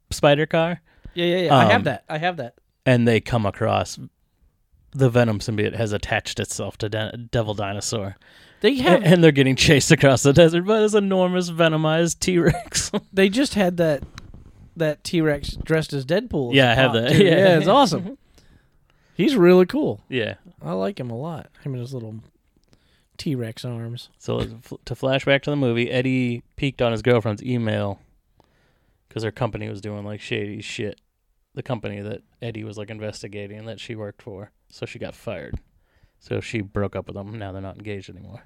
spider 0.10 0.46
car, 0.46 0.82
Yeah, 1.14 1.26
yeah, 1.26 1.38
yeah. 1.38 1.56
I 1.56 1.66
have 1.66 1.76
Um, 1.82 1.84
that. 1.84 2.06
I 2.08 2.18
have 2.18 2.38
that. 2.38 2.56
and 2.86 3.06
they 3.08 3.20
come 3.20 3.46
across 3.46 4.00
the 4.92 5.10
Venom 5.10 5.40
symbiote 5.40 5.76
has 5.76 5.92
attached 5.92 6.40
itself 6.40 6.78
to 6.78 6.88
De- 6.88 7.18
Devil 7.30 7.54
Dinosaur, 7.54 8.16
They 8.62 8.76
have. 8.76 9.04
and 9.04 9.24
they're 9.24 9.32
getting 9.32 9.56
chased 9.56 9.92
across 9.92 10.24
the 10.24 10.34
desert 10.34 10.64
by 10.64 10.80
this 10.80 10.94
enormous 10.96 11.52
venomized 11.52 12.20
T-Rex. 12.20 12.92
they 13.14 13.30
just 13.30 13.54
had 13.54 13.78
that 13.78 14.04
that 14.76 15.04
T 15.04 15.22
Rex 15.22 15.52
dressed 15.64 15.92
as 15.94 16.06
Deadpool. 16.06 16.54
Yeah, 16.54 16.72
I 16.72 16.76
have 16.76 16.94
that. 16.94 17.12
Yeah. 17.16 17.24
yeah, 17.24 17.58
it's 17.58 17.68
awesome. 17.68 18.18
He's 19.16 19.36
really 19.36 19.66
cool. 19.66 20.02
yeah, 20.10 20.36
I 20.62 20.74
like 20.74 21.00
him 21.00 21.10
a 21.10 21.18
lot. 21.18 21.50
Him 21.64 21.74
and 21.74 21.82
his 21.82 21.94
little 21.94 22.20
T 23.18 23.34
Rex 23.36 23.66
arms. 23.66 24.10
So 24.20 24.48
to 24.86 24.96
flash 24.96 25.26
back 25.26 25.42
to 25.44 25.50
the 25.50 25.56
movie, 25.56 25.90
Eddie 25.90 26.44
peeked 26.56 26.82
on 26.82 26.92
his 26.92 27.02
girlfriend's 27.02 27.44
email 27.44 28.00
because 29.08 29.24
her 29.24 29.32
company 29.32 29.68
was 29.70 29.82
doing 29.82 30.04
like 30.06 30.22
shady 30.22 30.62
shit. 30.62 31.02
The 31.56 31.64
company 31.64 32.02
that 32.02 32.22
Eddie 32.40 32.64
was 32.64 32.78
like 32.78 32.92
investigating 32.92 33.66
that 33.66 33.80
she 33.80 33.96
worked 33.96 34.22
for, 34.22 34.52
so 34.70 34.86
she 34.86 35.00
got 35.00 35.16
fired. 35.16 35.56
So 36.20 36.40
she 36.42 36.62
broke 36.62 36.96
up 36.96 37.08
with 37.08 37.16
him. 37.16 37.38
Now 37.38 37.52
they're 37.52 37.62
not 37.62 37.78
engaged 37.78 38.10
anymore. 38.10 38.44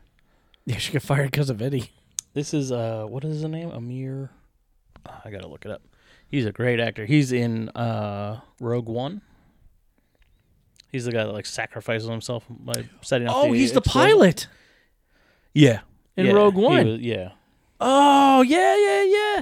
Yeah, 0.65 0.77
she 0.77 0.93
got 0.93 1.01
fired 1.01 1.31
because 1.31 1.49
of 1.49 1.61
Eddie. 1.61 1.89
This 2.33 2.53
is 2.53 2.71
uh, 2.71 3.05
what 3.07 3.23
is 3.23 3.41
his 3.41 3.45
name? 3.49 3.71
Amir. 3.71 4.29
Ah, 5.05 5.21
I 5.25 5.31
gotta 5.31 5.47
look 5.47 5.65
it 5.65 5.71
up. 5.71 5.81
He's 6.27 6.45
a 6.45 6.51
great 6.51 6.79
actor. 6.79 7.05
He's 7.05 7.31
in 7.31 7.69
uh 7.69 8.41
Rogue 8.59 8.87
One. 8.87 9.21
He's 10.91 11.05
the 11.05 11.11
guy 11.11 11.23
that 11.23 11.31
like 11.31 11.45
sacrifices 11.45 12.07
himself 12.07 12.45
by 12.49 12.85
setting 13.01 13.27
off. 13.27 13.35
Oh, 13.45 13.51
he's 13.53 13.71
the 13.71 13.79
explosion. 13.79 14.09
pilot 14.17 14.47
Yeah, 15.53 15.79
in 16.17 16.25
Yeah, 16.27 16.31
Rogue 16.33 16.55
One. 16.55 16.85
was- 16.85 16.99
yeah. 16.99 17.31
Oh, 17.79 18.41
yeah, 18.43 18.77
yeah, 18.77 19.03
yeah. 19.03 19.41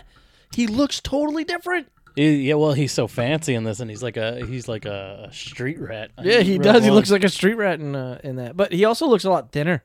He 0.56 0.65
looks 0.68 1.00
totally 1.02 1.44
different. 1.44 1.88
Yeah, 2.21 2.55
well, 2.55 2.73
he's 2.73 2.91
so 2.91 3.08
fancy 3.08 3.53
in 3.55 3.63
this, 3.63 3.79
and 3.79 3.89
he's 3.89 4.03
like 4.03 4.17
a 4.17 4.45
he's 4.45 4.67
like 4.67 4.86
a 4.86 5.29
street 5.32 5.79
rat. 5.79 6.12
Yeah, 6.21 6.41
he 6.41 6.58
does. 6.58 6.84
He 6.84 6.91
looks 6.91 7.12
like 7.12 7.23
a 7.23 7.29
street 7.29 7.53
rat 7.55 7.79
in 7.79 7.95
uh, 7.95 8.19
in 8.23 8.36
that, 8.38 8.58
but 8.58 8.71
he 8.73 8.84
also 8.86 9.08
looks 9.08 9.23
a 9.23 9.29
lot 9.29 9.51
thinner 9.51 9.84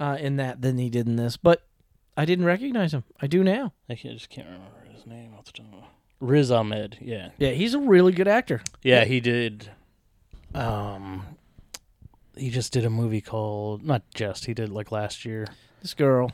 uh, 0.00 0.16
in 0.20 0.36
that 0.36 0.62
than 0.62 0.78
he 0.78 0.90
did 0.90 1.06
in 1.06 1.16
this. 1.16 1.36
But 1.36 1.62
I 2.16 2.24
didn't 2.24 2.46
recognize 2.46 2.92
him. 2.94 3.04
I 3.20 3.26
do 3.26 3.44
now. 3.44 3.72
I 3.88 3.94
can't- 3.94 4.14
just 4.14 4.30
can't 4.30 4.46
remember 4.48 4.86
his 4.92 5.06
name. 5.06 5.34
off 5.38 5.44
the 5.44 5.52
top 5.52 5.66
of- 5.72 5.84
Riz 6.18 6.50
Ahmed. 6.50 6.96
Yeah, 7.00 7.28
Yeah, 7.38 7.50
he's 7.50 7.74
a 7.74 7.78
really 7.78 8.12
good 8.12 8.26
actor. 8.28 8.62
yeah, 8.82 9.04
he 9.04 9.20
did. 9.20 9.70
Um, 10.54 11.24
he 12.36 12.48
just 12.50 12.72
did 12.72 12.84
a 12.84 12.90
movie 12.90 13.20
called 13.20 13.84
not 13.84 14.02
just 14.14 14.46
he 14.46 14.54
did 14.54 14.70
like 14.70 14.90
last 14.90 15.24
year. 15.24 15.46
This 15.82 15.92
girl 15.94 16.32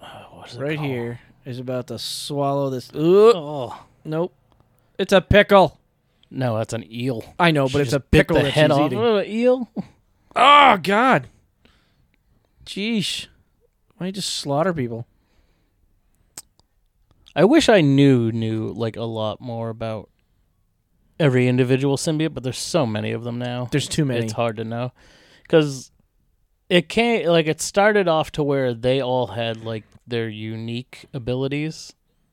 Uh, 0.00 0.22
what 0.30 0.48
is 0.50 0.56
it 0.56 0.60
right 0.60 0.76
called? 0.76 0.88
here 0.88 1.20
is 1.44 1.58
about 1.58 1.88
to 1.88 1.98
swallow 1.98 2.70
this. 2.70 2.90
Ooh, 2.94 3.32
Oh 3.34 3.84
nope. 4.04 4.32
It's 4.98 5.12
a 5.12 5.20
pickle. 5.20 5.78
no, 6.30 6.58
that's 6.58 6.72
an 6.74 6.84
eel. 6.92 7.22
I 7.38 7.50
know, 7.52 7.68
She 7.68 7.72
but 7.72 7.80
it's 7.82 7.90
just 7.92 7.96
a 7.96 8.00
bit 8.00 8.20
pickle 8.28 8.36
the 8.38 8.42
that 8.44 8.50
head 8.52 8.70
she's 8.70 8.78
off 8.78 8.86
eating. 8.92 8.98
an 9.04 9.26
eel. 9.26 9.68
Oh 10.36 10.76
God. 10.82 11.28
Jeesh. 12.66 13.26
Why 13.96 14.04
do 14.04 14.06
you 14.08 14.12
just 14.12 14.34
slaughter 14.34 14.72
people? 14.72 15.06
I 17.34 17.44
wish 17.44 17.68
I 17.68 17.80
knew 17.80 18.32
knew 18.32 18.68
like 18.72 18.96
a 18.96 19.02
lot 19.04 19.40
more 19.40 19.68
about 19.70 20.10
every 21.20 21.46
individual 21.48 21.96
symbiote, 21.96 22.34
but 22.34 22.42
there's 22.42 22.58
so 22.58 22.86
many 22.86 23.12
of 23.12 23.24
them 23.24 23.38
now. 23.38 23.68
There's 23.70 23.88
too 23.88 24.04
many. 24.04 24.24
It's 24.24 24.32
hard 24.32 24.56
to 24.56 24.64
know 24.64 24.92
because 25.42 25.90
it 26.68 26.88
can't 26.88 27.26
like 27.26 27.46
it 27.46 27.60
started 27.60 28.08
off 28.08 28.32
to 28.32 28.42
where 28.42 28.74
they 28.74 29.00
all 29.00 29.28
had 29.28 29.64
like 29.64 29.84
their 30.06 30.28
unique 30.28 31.06
abilities. 31.14 31.92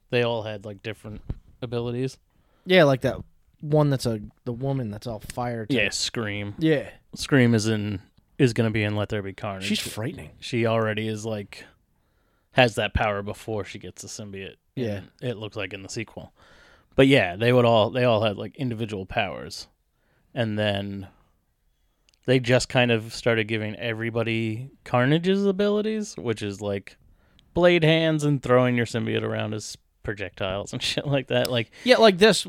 They 0.09 0.23
all 0.23 0.43
had 0.43 0.65
like 0.65 0.81
different 0.81 1.21
abilities. 1.61 2.17
Yeah, 2.65 2.83
like 2.83 3.01
that 3.01 3.17
one 3.61 3.89
that's 3.89 4.05
a 4.05 4.19
the 4.43 4.53
woman 4.53 4.91
that's 4.91 5.07
all 5.07 5.19
fire. 5.19 5.65
too. 5.65 5.75
Yeah, 5.75 5.89
Scream. 5.89 6.55
Yeah. 6.59 6.89
Scream 7.15 7.53
is 7.55 7.67
in 7.67 8.01
is 8.37 8.53
gonna 8.53 8.71
be 8.71 8.83
in 8.83 8.95
Let 8.95 9.09
There 9.09 9.21
Be 9.21 9.33
Carnage. 9.33 9.65
She's 9.65 9.79
frightening. 9.79 10.31
she 10.39 10.65
already 10.65 11.07
is 11.07 11.25
like 11.25 11.65
has 12.51 12.75
that 12.75 12.93
power 12.93 13.21
before 13.21 13.65
she 13.65 13.79
gets 13.79 14.01
the 14.01 14.07
symbiote. 14.07 14.55
Yeah. 14.75 15.01
in- 15.21 15.27
it 15.29 15.37
looks 15.37 15.55
like 15.57 15.73
in 15.73 15.83
the 15.83 15.89
sequel. 15.89 16.33
But 16.95 17.07
yeah, 17.07 17.35
they 17.35 17.51
would 17.53 17.65
all 17.65 17.89
they 17.89 18.03
all 18.05 18.23
had 18.23 18.37
like 18.37 18.55
individual 18.57 19.05
powers, 19.05 19.67
and 20.33 20.57
then 20.57 21.07
they 22.25 22.39
just 22.39 22.69
kind 22.69 22.89
of 22.91 23.13
started 23.13 23.47
giving 23.47 23.75
everybody 23.75 24.69
Carnage's 24.85 25.45
abilities, 25.45 26.15
which 26.17 26.41
is 26.41 26.61
like 26.61 26.97
blade 27.53 27.83
hands 27.83 28.23
and 28.23 28.41
throwing 28.41 28.75
your 28.75 28.85
symbiote 28.85 29.23
around 29.23 29.53
as 29.53 29.77
projectiles 30.05 30.71
and 30.73 30.81
shit 30.83 31.05
like 31.05 31.27
that. 31.27 31.49
Like 31.49 31.71
Yeah, 31.83 31.97
like 31.97 32.17
this. 32.17 32.47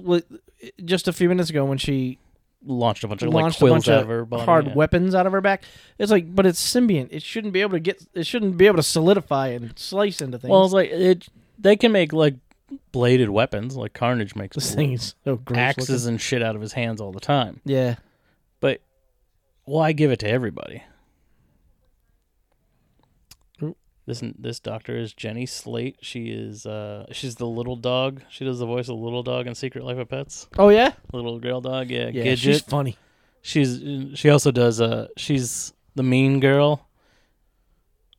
Just 0.84 1.08
a 1.08 1.12
few 1.12 1.28
minutes 1.28 1.50
ago 1.50 1.64
when 1.64 1.78
she 1.78 2.18
launched 2.64 3.04
a 3.04 3.08
bunch 3.08 3.22
of 3.22 3.32
like 3.32 3.56
quills 3.56 3.72
bunch 3.72 3.88
out 3.88 4.02
of 4.02 4.08
her 4.08 4.24
body. 4.24 4.44
hard 4.44 4.66
yeah. 4.66 4.74
weapons 4.74 5.14
out 5.14 5.26
of 5.26 5.32
her 5.32 5.40
back. 5.40 5.62
It's 5.98 6.10
like, 6.10 6.34
but 6.34 6.46
it's 6.46 6.60
symbiont. 6.60 7.08
It 7.10 7.22
shouldn't 7.22 7.52
be 7.52 7.60
able 7.60 7.72
to 7.72 7.80
get. 7.80 8.04
It 8.14 8.26
shouldn't 8.26 8.56
be 8.56 8.66
able 8.66 8.76
to 8.76 8.82
solidify 8.82 9.48
and 9.48 9.78
slice 9.78 10.20
into 10.20 10.38
things. 10.38 10.50
Well, 10.50 10.64
it's 10.64 10.74
like 10.74 10.90
it. 10.90 11.26
They 11.58 11.76
can 11.76 11.92
make 11.92 12.12
like 12.12 12.34
bladed 12.92 13.30
weapons, 13.30 13.76
like 13.76 13.92
Carnage 13.92 14.34
makes 14.34 14.56
this 14.56 14.74
thing 14.74 14.92
is 14.92 15.14
so 15.24 15.36
gross. 15.36 15.58
axes 15.58 16.04
looking. 16.04 16.14
and 16.14 16.20
shit 16.20 16.42
out 16.42 16.54
of 16.54 16.60
his 16.60 16.72
hands 16.72 17.00
all 17.00 17.12
the 17.12 17.20
time. 17.20 17.60
Yeah. 17.64 17.96
But 18.60 18.80
why 19.64 19.92
give 19.92 20.10
it 20.10 20.20
to 20.20 20.28
everybody? 20.28 20.82
This 24.06 24.22
this 24.38 24.60
doctor 24.60 24.96
is 24.96 25.12
Jenny 25.12 25.46
Slate. 25.46 25.98
She 26.00 26.28
is 26.28 26.64
uh 26.64 27.06
she's 27.10 27.34
the 27.34 27.46
little 27.46 27.74
dog. 27.74 28.22
She 28.30 28.44
does 28.44 28.60
the 28.60 28.66
voice 28.66 28.88
of 28.88 28.96
the 28.96 29.02
little 29.02 29.24
dog 29.24 29.48
in 29.48 29.54
Secret 29.56 29.84
Life 29.84 29.98
of 29.98 30.08
Pets. 30.08 30.48
Oh 30.56 30.68
yeah. 30.68 30.92
Little 31.12 31.40
girl 31.40 31.60
dog, 31.60 31.90
yeah. 31.90 32.08
Yeah. 32.12 32.24
Gidget. 32.24 32.38
She's 32.38 32.60
funny. 32.60 32.96
She's 33.42 33.80
she 34.14 34.30
also 34.30 34.52
does 34.52 34.80
uh 34.80 35.08
she's 35.16 35.72
the 35.96 36.04
mean 36.04 36.38
girl 36.38 36.86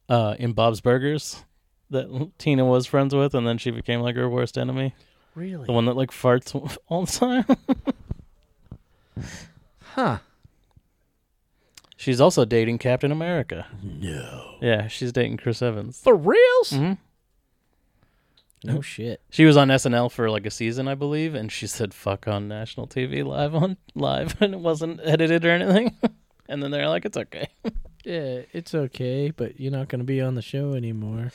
uh 0.09 0.35
in 0.37 0.51
Bob's 0.51 0.81
Burgers 0.81 1.41
that 1.89 2.31
Tina 2.37 2.65
was 2.65 2.85
friends 2.85 3.15
with 3.15 3.33
and 3.33 3.47
then 3.47 3.57
she 3.57 3.71
became 3.71 4.01
like 4.01 4.17
her 4.17 4.29
worst 4.29 4.57
enemy. 4.57 4.93
Really? 5.35 5.67
The 5.67 5.71
one 5.71 5.85
that 5.85 5.95
like 5.95 6.11
farts 6.11 6.53
all 6.89 7.05
the 7.05 7.11
time. 7.11 7.45
Huh. 9.93 10.17
She's 11.97 12.21
also 12.21 12.45
dating 12.45 12.77
Captain 12.77 13.11
America. 13.11 13.67
No. 13.83 14.55
Yeah, 14.61 14.87
she's 14.87 15.11
dating 15.11 15.37
Chris 15.37 15.61
Evans. 15.61 15.99
For 16.01 16.15
reals? 16.15 16.69
hmm 16.71 16.93
No 18.63 18.81
shit. 18.81 19.21
She 19.29 19.43
was 19.45 19.57
on 19.57 19.67
SNL 19.67 20.09
for 20.11 20.29
like 20.29 20.45
a 20.45 20.51
season, 20.51 20.87
I 20.87 20.95
believe, 20.95 21.35
and 21.35 21.51
she 21.51 21.67
said 21.67 21.93
"fuck" 21.93 22.27
on 22.27 22.47
national 22.47 22.87
TV 22.87 23.23
live 23.25 23.53
on 23.53 23.75
live, 23.95 24.41
and 24.41 24.53
it 24.53 24.59
wasn't 24.61 24.99
edited 25.03 25.43
or 25.45 25.51
anything. 25.51 25.95
and 26.49 26.63
then 26.63 26.71
they're 26.71 26.87
like, 26.89 27.03
"It's 27.05 27.17
okay." 27.17 27.47
Yeah, 28.05 28.43
it's 28.53 28.73
okay, 28.73 29.31
but 29.31 29.59
you're 29.59 29.71
not 29.71 29.89
going 29.89 29.99
to 29.99 30.05
be 30.05 30.21
on 30.21 30.35
the 30.35 30.41
show 30.41 30.75
anymore. 30.75 31.33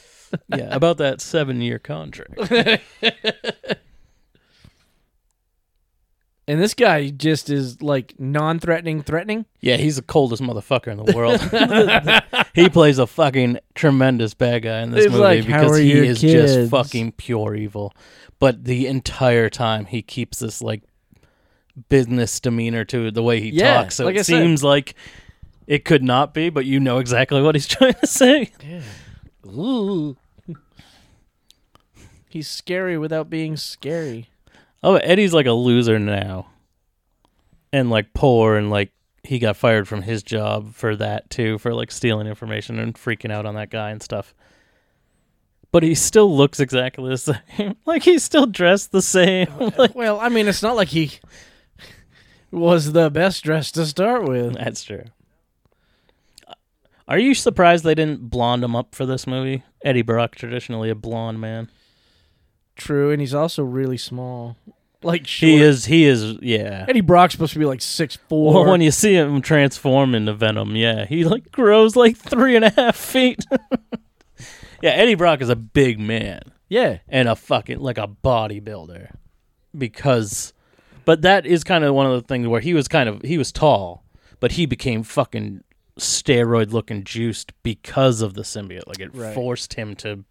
yeah, 0.49 0.75
about 0.75 0.97
that 0.99 1.21
seven-year 1.21 1.79
contract. 1.79 2.51
And 6.49 6.61
this 6.61 6.75
guy 6.75 7.09
just 7.11 7.51
is 7.51 7.81
like 7.83 8.15
non-threatening, 8.19 9.03
threatening. 9.03 9.47
Yeah, 9.61 9.77
he's 9.77 9.97
the 9.97 10.03
coldest 10.03 10.43
motherfucker 10.43 10.89
in 10.89 10.97
the 11.05 11.13
world. 11.15 11.41
he 12.55 12.69
plays 12.69 12.99
a 12.99 13.07
fucking 13.07 13.59
tremendous 13.77 14.35
bad 14.35 14.65
guy 14.65 14.81
in 14.83 14.91
this 14.91 15.05
It's 15.05 15.13
movie 15.13 15.23
like, 15.23 15.45
how 15.45 15.61
because 15.61 15.79
are 15.79 15.81
he 15.81 15.93
your 15.95 16.05
is 16.05 16.21
kids? 16.21 16.55
just 16.57 16.71
fucking 16.71 17.13
pure 17.13 17.55
evil. 17.55 17.95
But 18.41 18.65
the 18.65 18.89
entire 18.89 19.49
time, 19.49 19.85
he 19.85 20.03
keeps 20.03 20.41
this 20.41 20.61
like 20.61 20.83
business 21.89 22.41
demeanor 22.41 22.85
to 22.87 23.13
the 23.13 23.23
way 23.23 23.41
he 23.41 23.51
Yeah, 23.51 23.75
talks. 23.83 23.95
So 23.95 24.05
like 24.05 24.17
it 24.17 24.21
I 24.21 24.23
said. 24.23 24.43
seems 24.43 24.65
like 24.65 24.95
it 25.69 25.85
could 25.85 26.03
not 26.03 26.35
be, 26.35 26.51
but 26.51 26.65
you 26.67 26.81
know 26.81 26.99
exactly 26.99 27.41
what 27.41 27.55
he's 27.55 27.67
trying 27.69 27.95
to 27.95 28.07
say. 28.07 28.51
Ooh. 29.47 30.17
He's 32.29 32.49
scary 32.49 32.99
without 32.99 33.31
being 33.31 33.57
scary. 33.57 34.29
Oh, 34.83 34.97
Eddie's 34.97 35.33
like 35.33 35.47
a 35.47 35.53
loser 35.53 35.99
now, 35.99 36.47
and 37.73 37.91
like 37.91 38.13
poor, 38.15 38.57
and 38.57 38.71
like 38.71 38.93
he 39.23 39.39
got 39.39 39.57
fired 39.57 39.87
from 39.87 40.03
his 40.03 40.23
job 40.23 40.75
for 40.75 40.97
that 40.97 41.31
too, 41.31 41.59
for 41.59 41.73
like 41.73 41.93
stealing 41.93 42.27
information 42.27 42.79
and 42.79 42.95
freaking 42.95 43.31
out 43.31 43.47
on 43.47 43.55
that 43.55 43.71
guy 43.71 43.91
and 43.91 44.03
stuff. 44.03 44.35
But 45.71 45.83
he 45.83 45.95
still 45.95 46.35
looks 46.37 46.61
exactly 46.61 47.11
the 47.11 47.17
same. 47.57 47.77
like 47.87 48.03
he's 48.03 48.25
still 48.25 48.47
dressed 48.47 48.93
the 48.93 49.03
same. 49.03 49.47
like 49.79 49.95
Well, 49.95 50.21
I 50.21 50.29
mean, 50.29 50.49
it's 50.49 50.63
not 50.63 50.77
like 50.77 50.89
he 50.89 51.13
was 52.51 52.93
the 52.93 53.11
best 53.11 53.45
dressed 53.45 53.75
to 53.77 53.87
start 53.87 54.25
with. 54.25 54.55
that's 54.55 54.85
true. 54.85 55.05
Are 57.09 57.19
you 57.19 57.35
surprised 57.35 57.85
they 57.85 57.95
didn't 57.95 58.31
blonde 58.31 58.63
him 58.65 58.77
up 58.77 58.95
for 58.95 59.07
this 59.07 59.27
movie? 59.27 59.65
Eddie 59.85 60.03
Brock, 60.03 60.35
traditionally 60.35 60.91
a 60.91 60.95
blonde 60.95 61.41
man. 61.41 61.71
True, 62.77 63.11
and 63.11 63.21
he's 63.21 63.35
also 63.35 63.63
really 63.63 63.97
small. 63.99 64.57
Like 65.03 65.27
He 65.27 65.57
is. 65.61 65.87
He 65.87 66.05
is. 66.05 66.37
Yeah. 66.41 66.87
Eddie 66.89 67.01
Brock's 67.01 67.33
supposed 67.35 67.53
to 67.55 67.59
be 67.59 67.65
like 67.65 67.83
six 67.83 68.17
four. 68.29 68.55
Well, 68.55 68.71
when 68.71 68.81
you 68.81 68.91
see 68.93 69.15
him 69.15 69.43
transform 69.43 70.15
into 70.15 70.33
Venom, 70.33 70.77
yeah, 70.77 71.05
he 71.07 71.25
like 71.25 71.51
grows 71.51 71.97
like 71.97 72.17
three 72.17 72.55
and 72.57 72.65
a 72.65 72.71
half 72.71 72.97
feet. 72.97 73.45
yeah, 74.83 74.91
Eddie 74.91 75.17
Brock 75.17 75.41
is 75.43 75.49
a 75.49 75.57
big 75.57 75.99
man 75.99 76.41
yeah, 76.69 76.99
and 77.09 77.29
a 77.29 77.37
fucking 77.37 77.81
like 77.81 77.99
a 77.99 78.09
bodybuilder 78.09 79.15
because, 79.77 80.53
but 81.05 81.23
that 81.23 81.47
is 81.47 81.65
kind 81.65 81.85
of 81.85 81.95
one 81.95 82.07
of 82.07 82.13
the 82.13 82.27
things 82.27 82.47
where 82.49 82.61
he 82.61 82.73
was 82.75 82.89
kind 82.89 83.09
of 83.09 83.23
he 83.23 83.37
was 83.39 83.53
tall, 83.53 84.05
but 84.41 84.53
he 84.53 84.67
became 84.67 85.03
fucking 85.03 85.65
steroid 85.99 86.73
looking 86.73 87.05
juiced 87.05 87.53
because 87.63 88.23
of 88.23 88.35
the 88.35 88.43
symbiote. 88.43 88.87
Like 88.87 89.01
it 89.01 89.15
Right. 89.15 89.35
forced 89.35 89.75
him 89.75 89.95
to 89.97 90.25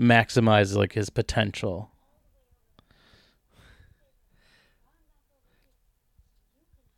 maximize 0.00 0.74
like 0.74 0.94
his 0.94 1.10
potential. 1.10 1.90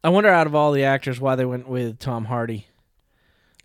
I 0.05 0.09
wonder 0.09 0.31
out 0.31 0.47
of 0.47 0.55
all 0.55 0.73
the 0.73 0.85
actors 0.85 1.21
why 1.21 1.37
they 1.37 1.45
went 1.45 1.69
with 1.69 1.99
Tom 1.99 2.27
Hardy. 2.27 2.67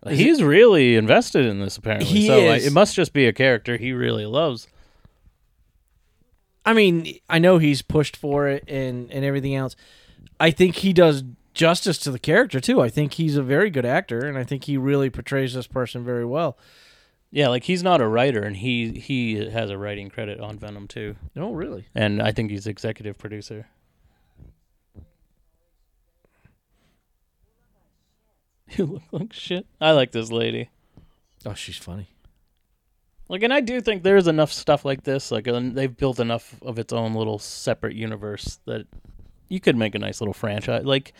Is 0.06 0.18
He's 0.18 0.42
really 0.42 0.94
invested 0.94 1.46
in 1.46 1.60
this 1.60 1.76
apparently. 1.76 2.06
He 2.06 2.26
so 2.26 2.38
like, 2.46 2.62
it 2.62 2.72
must 2.72 2.94
just 2.94 3.12
be 3.12 3.26
a 3.26 3.32
character 3.32 3.76
he 3.76 3.92
really 3.92 4.26
loves. 4.26 4.68
I 6.64 6.72
mean, 6.72 7.18
I 7.28 7.38
know 7.38 7.58
he's 7.58 7.82
pushed 7.82 8.16
for 8.16 8.46
it 8.46 8.64
and 8.68 9.10
and 9.10 9.24
everything 9.24 9.54
else. 9.54 9.74
I 10.38 10.50
think 10.50 10.76
he 10.76 10.92
does 10.92 11.24
justice 11.54 11.98
to 11.98 12.12
the 12.12 12.20
character 12.20 12.60
too. 12.60 12.80
I 12.80 12.88
think 12.88 13.14
he's 13.14 13.36
a 13.36 13.42
very 13.42 13.70
good 13.70 13.84
actor, 13.84 14.20
and 14.20 14.38
I 14.38 14.44
think 14.44 14.64
he 14.64 14.76
really 14.76 15.10
portrays 15.10 15.54
this 15.54 15.66
person 15.66 16.04
very 16.04 16.24
well. 16.24 16.56
Yeah, 17.30 17.48
like 17.48 17.64
he's 17.64 17.82
not 17.82 18.00
a 18.00 18.08
writer, 18.08 18.42
and 18.42 18.56
he 18.56 18.98
he 18.98 19.48
has 19.50 19.68
a 19.70 19.76
writing 19.76 20.08
credit 20.08 20.40
on 20.40 20.58
Venom 20.58 20.88
too, 20.88 21.16
Oh, 21.36 21.52
really? 21.52 21.86
and 21.94 22.22
I 22.22 22.32
think 22.32 22.50
he's 22.50 22.66
executive 22.66 23.18
producer. 23.18 23.66
You 28.76 28.84
look 28.86 29.02
like 29.12 29.32
shit. 29.32 29.66
I 29.80 29.92
like 29.92 30.12
this 30.12 30.30
lady. 30.30 30.68
Oh, 31.46 31.54
she's 31.54 31.78
funny. 31.78 32.10
Like, 33.28 33.42
and 33.42 33.52
I 33.52 33.60
do 33.60 33.80
think 33.80 34.02
there's 34.02 34.26
enough 34.28 34.52
stuff 34.52 34.84
like 34.84 35.04
this. 35.04 35.30
Like, 35.30 35.46
and 35.46 35.74
they've 35.74 35.94
built 35.96 36.20
enough 36.20 36.54
of 36.62 36.78
its 36.78 36.92
own 36.92 37.14
little 37.14 37.38
separate 37.38 37.94
universe 37.94 38.58
that 38.66 38.86
you 39.48 39.58
could 39.60 39.76
make 39.76 39.94
a 39.94 39.98
nice 39.98 40.20
little 40.20 40.34
franchise. 40.34 40.84
Like, 40.84 41.14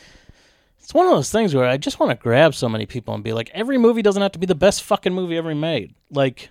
it's 0.80 0.94
one 0.94 1.06
of 1.06 1.12
those 1.12 1.30
things 1.30 1.54
where 1.54 1.66
I 1.66 1.76
just 1.76 2.00
want 2.00 2.10
to 2.10 2.22
grab 2.22 2.54
so 2.54 2.68
many 2.68 2.86
people 2.86 3.14
and 3.14 3.22
be 3.24 3.32
like, 3.32 3.50
every 3.52 3.78
movie 3.78 4.02
doesn't 4.02 4.22
have 4.22 4.32
to 4.32 4.38
be 4.38 4.46
the 4.46 4.54
best 4.54 4.82
fucking 4.82 5.12
movie 5.12 5.36
ever 5.36 5.54
made. 5.54 5.94
Like, 6.10 6.50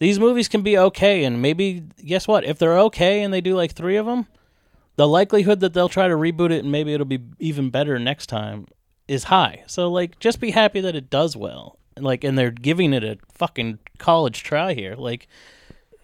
these 0.00 0.18
movies 0.18 0.48
can 0.48 0.62
be 0.62 0.76
okay, 0.76 1.24
and 1.24 1.40
maybe 1.40 1.84
guess 2.04 2.26
what? 2.26 2.44
If 2.44 2.58
they're 2.58 2.78
okay 2.80 3.22
and 3.22 3.32
they 3.32 3.40
do 3.40 3.54
like 3.54 3.72
three 3.72 3.96
of 3.96 4.06
them, 4.06 4.26
the 4.96 5.06
likelihood 5.08 5.60
that 5.60 5.72
they'll 5.72 5.88
try 5.88 6.08
to 6.08 6.14
reboot 6.14 6.50
it 6.50 6.62
and 6.62 6.70
maybe 6.72 6.92
it'll 6.92 7.06
be 7.06 7.20
even 7.38 7.70
better 7.70 7.98
next 7.98 8.26
time 8.26 8.66
is 9.08 9.24
high. 9.24 9.62
So 9.66 9.90
like 9.90 10.18
just 10.20 10.40
be 10.40 10.50
happy 10.52 10.80
that 10.80 10.94
it 10.94 11.10
does 11.10 11.36
well. 11.36 11.78
Like 11.98 12.22
and 12.24 12.38
they're 12.38 12.50
giving 12.52 12.92
it 12.92 13.02
a 13.04 13.18
fucking 13.32 13.80
college 13.98 14.42
try 14.44 14.72
here. 14.74 14.94
Like 14.94 15.26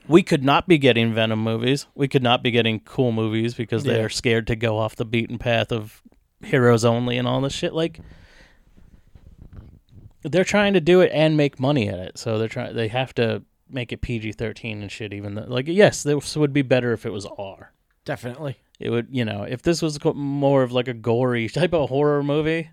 we 0.09 0.23
could 0.25 0.43
not 0.45 0.67
be 0.67 0.77
getting 0.77 1.15
Venom 1.15 1.39
movies. 1.43 1.87
We 1.95 2.09
could 2.09 2.23
not 2.23 2.43
be 2.43 2.51
getting 2.51 2.81
cool 2.81 3.13
movies 3.13 3.55
because 3.55 3.87
Yeah. 3.87 3.93
they're 3.95 4.09
scared 4.09 4.49
to 4.49 4.57
go 4.57 4.77
off 4.79 4.97
the 4.97 5.05
beaten 5.05 5.39
path 5.39 5.71
of 5.71 6.03
heroes 6.43 6.85
only 6.85 7.19
and 7.19 7.27
all 7.27 7.41
this 7.41 7.53
shit. 7.53 7.73
Like 7.73 8.01
they're 10.23 10.45
trying 10.45 10.75
to 10.75 10.81
do 10.81 11.01
it 11.01 11.11
and 11.13 11.37
make 11.37 11.61
money 11.61 11.89
at 11.89 11.99
it. 11.99 12.19
So 12.19 12.39
they're 12.39 12.49
trying 12.49 12.75
they 12.75 12.89
have 12.89 13.15
to 13.15 13.43
make 13.69 13.93
it 13.93 14.01
PG 14.01 14.33
thirteen 14.33 14.83
and 14.83 14.91
shit 14.91 15.13
even 15.13 15.35
though 15.35 15.47
like 15.49 15.67
yes, 15.69 16.03
this 16.03 16.37
would 16.37 16.53
be 16.53 16.63
better 16.63 16.93
if 16.93 17.07
it 17.07 17.11
was 17.11 17.27
R. 17.39 17.73
Definitely. 18.05 18.59
It 18.79 18.89
would, 18.89 19.09
you 19.11 19.27
know, 19.27 19.43
if 19.43 19.61
this 19.63 19.83
was 19.83 20.03
more 20.15 20.63
of 20.63 20.73
like 20.73 20.89
a 20.89 20.95
gory 20.95 21.49
type 21.51 21.75
of 21.75 21.91
horror 21.91 22.23
movie. 22.23 22.71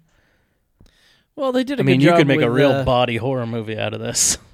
Well, 1.36 1.52
they 1.52 1.64
did. 1.64 1.80
a 1.80 1.84
I 1.84 1.86
mean, 1.86 2.02
you 2.02 2.14
could 2.14 2.28
make 2.28 2.42
a 2.42 2.50
real 2.50 2.72
uh, 2.72 2.84
body 2.84 3.18
horror 3.18 3.46
movie 3.46 3.78
out 3.78 3.94
of 3.94 4.00
this. 4.00 4.38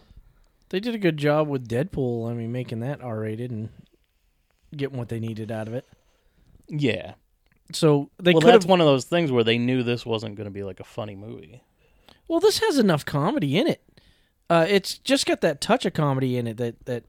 They 0.69 0.79
did 0.79 0.95
a 0.95 0.97
good 0.97 1.17
job 1.17 1.47
with 1.47 1.67
Deadpool. 1.67 2.27
I 2.27 2.33
mean, 2.33 2.51
making 2.51 2.79
that 2.79 2.99
R 2.99 3.19
rated 3.19 3.51
and 3.51 3.69
getting 4.75 4.97
what 4.97 5.07
they 5.07 5.19
needed 5.19 5.51
out 5.51 5.67
of 5.67 5.75
it. 5.75 5.85
Yeah. 6.67 7.13
So 7.75 8.09
they 8.21 8.33
well, 8.33 8.41
could 8.41 8.53
that's 8.53 8.65
have. 8.65 8.69
one 8.69 8.81
of 8.81 8.87
those 8.87 9.05
things 9.05 9.31
where 9.31 9.43
they 9.43 9.57
knew 9.57 9.83
this 9.83 10.05
wasn't 10.05 10.35
going 10.35 10.45
to 10.45 10.51
be 10.51 10.63
like 10.63 10.79
a 10.79 10.85
funny 10.85 11.15
movie. 11.15 11.61
Well, 12.27 12.39
this 12.39 12.59
has 12.59 12.77
enough 12.77 13.05
comedy 13.05 13.57
in 13.57 13.67
it. 13.67 13.83
Uh, 14.49 14.65
it's 14.69 14.97
just 14.97 15.25
got 15.25 15.41
that 15.41 15.61
touch 15.61 15.85
of 15.85 15.93
comedy 15.93 16.37
in 16.37 16.47
it 16.47 16.57
that 16.57 16.85
that 16.85 17.03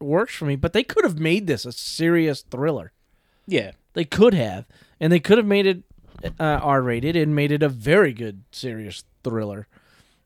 works 0.00 0.34
for 0.34 0.44
me. 0.44 0.56
But 0.56 0.72
they 0.72 0.82
could 0.82 1.04
have 1.04 1.18
made 1.18 1.46
this 1.46 1.64
a 1.64 1.72
serious 1.72 2.42
thriller. 2.42 2.92
Yeah. 3.46 3.72
They 3.94 4.04
could 4.04 4.34
have, 4.34 4.66
and 5.00 5.12
they 5.12 5.20
could 5.20 5.38
have 5.38 5.46
made 5.46 5.66
it 5.66 5.82
uh, 6.40 6.60
R 6.62 6.80
rated 6.82 7.16
and 7.16 7.34
made 7.34 7.52
it 7.52 7.62
a 7.62 7.68
very 7.68 8.12
good 8.12 8.44
serious 8.50 9.04
thriller. 9.22 9.68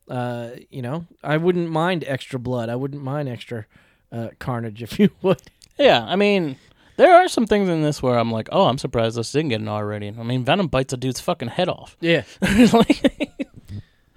Uh, 0.09 0.51
you 0.71 0.83
know, 0.83 1.07
I 1.23 1.37
wouldn't 1.37 1.71
mind 1.71 2.05
extra 2.07 2.39
blood. 2.39 2.69
I 2.69 2.77
wouldn't 2.77 3.03
mind 3.03 3.29
extra 3.29 3.67
uh, 4.13 4.29
carnage 4.39 4.83
if 4.83 4.99
you 5.01 5.11
would. 5.23 5.43
Yeah. 5.79 6.05
I 6.05 6.17
mean, 6.17 6.57
there 6.97 7.15
are 7.15 7.29
some 7.29 7.47
things 7.47 7.69
in 7.69 7.83
this 7.83 8.03
where 8.03 8.19
I'm 8.19 8.31
like, 8.31 8.49
oh, 8.53 8.67
I'm 8.67 8.79
surprised 8.79 9.17
this 9.17 9.33
didn't 9.33 9.51
get 9.51 9.61
an 9.61 9.69
R 9.69 9.87
rating. 9.87 10.19
I 10.19 10.23
mean, 10.23 10.45
Venom 10.45 10.69
bites 10.69 10.93
a 10.93 10.97
dude's 10.97 11.21
fucking 11.21 11.49
head 11.49 11.69
off. 11.69 11.97
Yeah, 12.01 12.23
Like- 12.73 13.33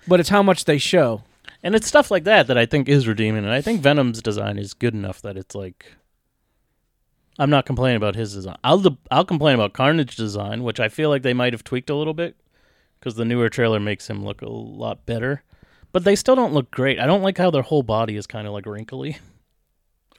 but 0.08 0.20
it's 0.20 0.30
how 0.30 0.42
much 0.42 0.66
they 0.66 0.78
show. 0.78 1.24
and 1.62 1.76
it's 1.76 1.88
stuff 1.88 2.10
like 2.10 2.24
that 2.24 2.48
that 2.48 2.58
I 2.58 2.66
think 2.66 2.90
is 2.90 3.08
redeeming. 3.08 3.44
And 3.44 3.54
I 3.54 3.62
think 3.62 3.82
Venom's 3.82 4.22
design 4.22 4.58
is 4.58 4.74
good 4.74 4.94
enough 4.94 5.22
that 5.22 5.38
it's 5.38 5.56
like. 5.56 5.94
I'm 7.38 7.50
not 7.50 7.66
complaining 7.66 7.96
about 7.98 8.16
his 8.16 8.34
design. 8.34 8.58
I'll 8.66 8.98
I'll 9.10 9.24
complain 9.24 9.56
about 9.56 9.72
Carnage 9.74 10.16
design, 10.18 10.64
which 10.64 10.80
I 10.80 10.90
feel 10.90 11.10
like 11.10 11.22
they 11.22 11.34
might 11.34 11.54
have 11.54 11.64
tweaked 11.64 11.90
a 11.90 11.96
little 11.96 12.14
bit 12.14 12.36
because 13.00 13.16
the 13.16 13.24
newer 13.24 13.48
trailer 13.50 13.80
makes 13.80 14.10
him 14.10 14.26
look 14.26 14.42
a 14.42 14.50
lot 14.50 15.06
better. 15.06 15.44
But 15.94 16.04
they 16.04 16.18
still 16.18 16.36
don't 16.36 16.54
look 16.54 16.70
great. 16.70 17.00
I 17.00 17.06
don't 17.06 17.22
like 17.22 17.38
how 17.38 17.50
their 17.50 17.62
whole 17.62 17.82
body 17.84 18.18
is 18.18 18.28
kind 18.28 18.46
of 18.46 18.52
like 18.54 18.66
wrinkly. 18.66 19.18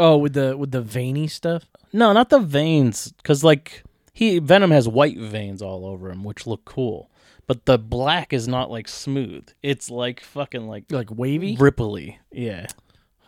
Oh, 0.01 0.17
with 0.17 0.33
the 0.33 0.57
with 0.57 0.71
the 0.71 0.81
veiny 0.81 1.29
stuff. 1.29 1.67
No, 1.93 2.15
not 2.15 2.31
the 2.31 2.39
veins, 2.41 3.13
because 3.13 3.45
like 3.45 3.83
he 4.15 4.39
Venom 4.39 4.71
has 4.71 4.89
white 4.89 5.19
veins 5.19 5.61
all 5.61 5.85
over 5.85 6.11
him, 6.11 6.25
which 6.25 6.47
look 6.47 6.65
cool. 6.65 7.11
But 7.47 7.67
the 7.67 7.79
black 7.79 8.33
is 8.33 8.49
not 8.49 8.71
like 8.71 8.89
smooth. 8.89 9.49
It's 9.63 9.91
like 9.91 10.21
fucking 10.21 10.67
like 10.67 10.85
like 10.91 11.11
wavy. 11.11 11.55
ripply. 11.59 12.17
Yeah, 12.33 12.67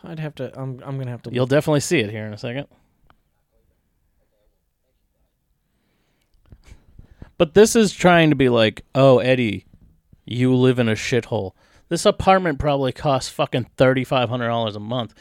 I'd 0.03 0.17
have 0.19 0.33
to. 0.35 0.51
I'm. 0.59 0.81
I'm 0.83 0.97
gonna 0.97 1.11
have 1.11 1.21
to. 1.23 1.31
you'll 1.31 1.45
definitely 1.45 1.81
see 1.81 1.99
it 1.99 2.09
here 2.09 2.25
in 2.25 2.33
a 2.33 2.37
second. 2.39 2.65
But 7.37 7.53
this 7.53 7.75
is 7.75 7.91
trying 7.91 8.31
to 8.31 8.35
be 8.35 8.49
like, 8.49 8.83
oh 8.95 9.19
Eddie, 9.19 9.65
you 10.25 10.55
live 10.55 10.79
in 10.79 10.89
a 10.89 10.93
shithole. 10.93 11.51
This 11.89 12.05
apartment 12.05 12.57
probably 12.57 12.91
costs 12.91 13.29
fucking 13.29 13.69
thirty 13.77 14.03
five 14.03 14.29
hundred 14.29 14.47
dollars 14.47 14.75
a 14.75 14.79
month. 14.79 15.13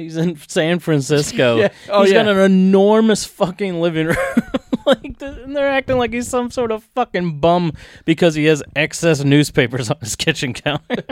He's 0.00 0.16
in 0.16 0.36
San 0.48 0.78
Francisco. 0.78 1.56
Yeah. 1.60 1.68
Oh, 1.90 2.02
he's 2.02 2.12
yeah. 2.12 2.24
got 2.24 2.36
an 2.36 2.38
enormous 2.38 3.24
fucking 3.26 3.80
living 3.80 4.06
room. 4.06 4.16
like, 4.86 5.20
and 5.20 5.54
they're 5.54 5.68
acting 5.68 5.98
like 5.98 6.12
he's 6.12 6.28
some 6.28 6.50
sort 6.50 6.72
of 6.72 6.82
fucking 6.94 7.38
bum 7.40 7.72
because 8.06 8.34
he 8.34 8.46
has 8.46 8.62
excess 8.74 9.22
newspapers 9.24 9.90
on 9.90 9.98
his 10.00 10.16
kitchen 10.16 10.54
counter. 10.54 11.04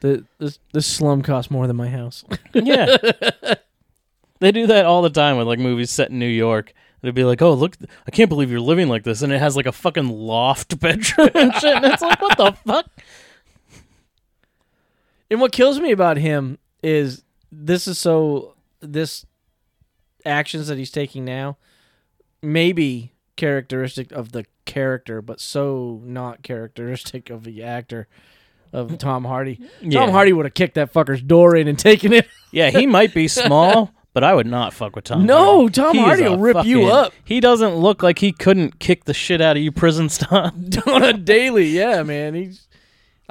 The 0.00 0.24
this 0.38 0.58
this 0.72 0.86
slum 0.86 1.22
costs 1.22 1.50
more 1.50 1.66
than 1.66 1.76
my 1.76 1.88
house. 1.88 2.24
yeah, 2.54 2.96
they 4.40 4.52
do 4.52 4.66
that 4.66 4.84
all 4.84 5.02
the 5.02 5.10
time 5.10 5.36
with 5.36 5.46
like 5.46 5.58
movies 5.58 5.90
set 5.90 6.10
in 6.10 6.18
New 6.18 6.26
York. 6.26 6.72
They'd 7.00 7.14
be 7.14 7.24
like, 7.24 7.42
"Oh, 7.42 7.54
look! 7.54 7.76
I 8.06 8.10
can't 8.10 8.28
believe 8.28 8.50
you're 8.50 8.60
living 8.60 8.88
like 8.88 9.02
this," 9.02 9.22
and 9.22 9.32
it 9.32 9.38
has 9.38 9.56
like 9.56 9.66
a 9.66 9.72
fucking 9.72 10.08
loft 10.08 10.78
bedroom 10.80 11.30
and 11.34 11.52
shit. 11.54 11.74
And 11.74 11.84
it's 11.86 12.02
like, 12.02 12.20
what 12.20 12.36
the 12.36 12.52
fuck? 12.66 12.86
And 15.32 15.40
what 15.40 15.50
kills 15.50 15.80
me 15.80 15.92
about 15.92 16.18
him 16.18 16.58
is 16.82 17.24
this 17.50 17.88
is 17.88 17.98
so 17.98 18.54
this 18.80 19.24
actions 20.26 20.68
that 20.68 20.76
he's 20.76 20.90
taking 20.90 21.24
now 21.24 21.56
maybe 22.42 23.12
characteristic 23.36 24.12
of 24.12 24.32
the 24.32 24.44
character, 24.66 25.22
but 25.22 25.40
so 25.40 26.02
not 26.04 26.42
characteristic 26.42 27.30
of 27.30 27.44
the 27.44 27.62
actor 27.62 28.08
of 28.74 28.98
Tom 28.98 29.24
Hardy. 29.24 29.58
Yeah. 29.80 30.00
Tom 30.00 30.10
Hardy 30.10 30.34
would 30.34 30.44
have 30.44 30.52
kicked 30.54 30.74
that 30.74 30.92
fucker's 30.92 31.22
door 31.22 31.56
in 31.56 31.66
and 31.66 31.78
taken 31.78 32.12
it. 32.12 32.28
Yeah, 32.50 32.68
he 32.68 32.86
might 32.86 33.14
be 33.14 33.26
small, 33.28 33.90
but 34.12 34.22
I 34.22 34.34
would 34.34 34.46
not 34.46 34.74
fuck 34.74 34.94
with 34.94 35.04
Tom. 35.04 35.24
No, 35.24 35.60
Hardy. 35.60 35.72
Tom 35.72 35.96
He 35.96 36.02
Hardy 36.02 36.22
will 36.24 36.38
rip 36.38 36.66
you 36.66 36.88
up. 36.88 37.14
He 37.24 37.40
doesn't 37.40 37.76
look 37.76 38.02
like 38.02 38.18
he 38.18 38.32
couldn't 38.32 38.80
kick 38.80 39.06
the 39.06 39.14
shit 39.14 39.40
out 39.40 39.56
of 39.56 39.62
you 39.62 39.72
prison 39.72 40.10
style. 40.10 40.52
on 40.86 41.02
a 41.02 41.14
daily. 41.14 41.68
Yeah, 41.68 42.02
man. 42.02 42.34
He's. 42.34 42.68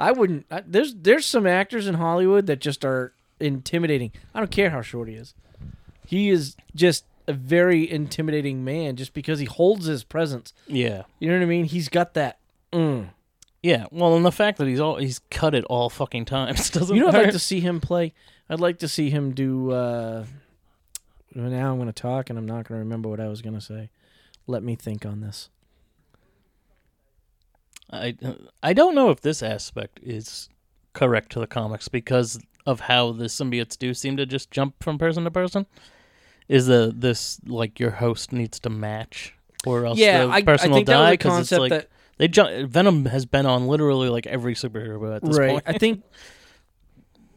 I 0.02 0.12
wouldn't. 0.12 0.46
I, 0.50 0.62
there's 0.66 0.94
there's 0.94 1.24
some 1.26 1.46
actors 1.46 1.86
in 1.86 1.94
Hollywood 1.94 2.46
that 2.46 2.60
just 2.60 2.84
are 2.84 3.12
intimidating. 3.38 4.10
I 4.34 4.40
don't 4.40 4.50
care 4.50 4.70
how 4.70 4.82
short 4.82 5.08
he 5.08 5.14
is. 5.14 5.34
He 6.06 6.28
is 6.30 6.56
just 6.74 7.04
a 7.28 7.32
very 7.32 7.88
intimidating 7.88 8.64
man 8.64 8.96
just 8.96 9.14
because 9.14 9.38
he 9.38 9.44
holds 9.44 9.86
his 9.86 10.02
presence. 10.02 10.52
yeah. 10.66 11.02
You 11.20 11.28
know 11.28 11.36
what 11.36 11.42
I 11.44 11.46
mean? 11.46 11.64
He's 11.66 11.88
got 11.88 12.14
that. 12.14 12.38
Mm. 12.72 13.10
Yeah, 13.62 13.86
well, 13.92 14.16
and 14.16 14.24
the 14.24 14.32
fact 14.32 14.58
that 14.58 14.66
he's 14.66 14.80
all 14.80 14.96
he's 14.96 15.20
cut 15.30 15.54
it 15.54 15.64
all 15.66 15.88
fucking 15.88 16.24
times 16.24 16.68
doesn't. 16.76 16.96
You 16.96 17.02
know, 17.02 17.08
I'd 17.08 17.14
like 17.14 17.30
to 17.30 17.38
see 17.38 17.60
him 17.60 17.80
play. 17.80 18.12
I'd 18.50 18.58
like 18.60 18.78
to 18.80 18.88
see 18.88 19.08
him 19.08 19.32
do. 19.34 19.70
uh 19.70 20.24
Now 21.32 21.70
I'm 21.70 21.76
going 21.78 21.86
to 21.86 21.92
talk, 21.92 22.28
and 22.28 22.38
I'm 22.38 22.46
not 22.46 22.66
going 22.68 22.78
to 22.80 22.84
remember 22.84 23.08
what 23.08 23.20
I 23.20 23.28
was 23.28 23.40
going 23.40 23.54
to 23.54 23.60
say. 23.60 23.90
Let 24.48 24.64
me 24.64 24.74
think 24.74 25.06
on 25.06 25.20
this. 25.20 25.48
I 27.92 28.16
I 28.62 28.72
don't 28.72 28.94
know 28.94 29.10
if 29.10 29.20
this 29.20 29.42
aspect 29.42 30.00
is 30.02 30.48
correct 30.92 31.32
to 31.32 31.40
the 31.40 31.46
comics 31.46 31.88
because 31.88 32.38
of 32.66 32.80
how 32.80 33.12
the 33.12 33.24
symbiotes 33.24 33.76
do 33.76 33.92
seem 33.94 34.16
to 34.16 34.26
just 34.26 34.50
jump 34.50 34.82
from 34.82 34.98
person 34.98 35.24
to 35.24 35.30
person. 35.30 35.66
Is 36.48 36.66
the 36.66 36.92
this 36.94 37.38
like 37.46 37.78
your 37.78 37.90
host 37.90 38.32
needs 38.32 38.58
to 38.60 38.70
match, 38.70 39.34
or 39.66 39.86
else 39.86 39.98
yeah, 39.98 40.26
the 40.26 40.32
I, 40.32 40.36
I 40.36 40.42
person 40.42 40.70
will 40.70 40.82
die 40.82 41.12
because 41.12 41.52
it's 41.52 41.58
like 41.58 41.70
that 41.70 41.88
they 42.18 42.28
jump. 42.28 42.68
Venom 42.68 43.06
has 43.06 43.26
been 43.26 43.46
on 43.46 43.66
literally 43.66 44.08
like 44.08 44.26
every 44.26 44.54
superhero 44.54 45.14
at 45.16 45.22
this 45.22 45.38
right. 45.38 45.50
point. 45.50 45.64
I 45.66 45.78
think 45.78 46.02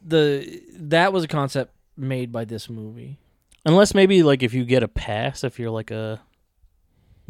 the 0.04 0.62
that 0.74 1.14
was 1.14 1.24
a 1.24 1.28
concept 1.28 1.74
made 1.98 2.32
by 2.32 2.46
this 2.46 2.70
movie. 2.70 3.18
Unless 3.66 3.94
maybe 3.94 4.22
like 4.22 4.44
if 4.44 4.54
you 4.54 4.64
get 4.64 4.84
a 4.84 4.88
pass, 4.88 5.44
if 5.44 5.60
you're 5.60 5.72
like 5.72 5.92
a 5.92 6.22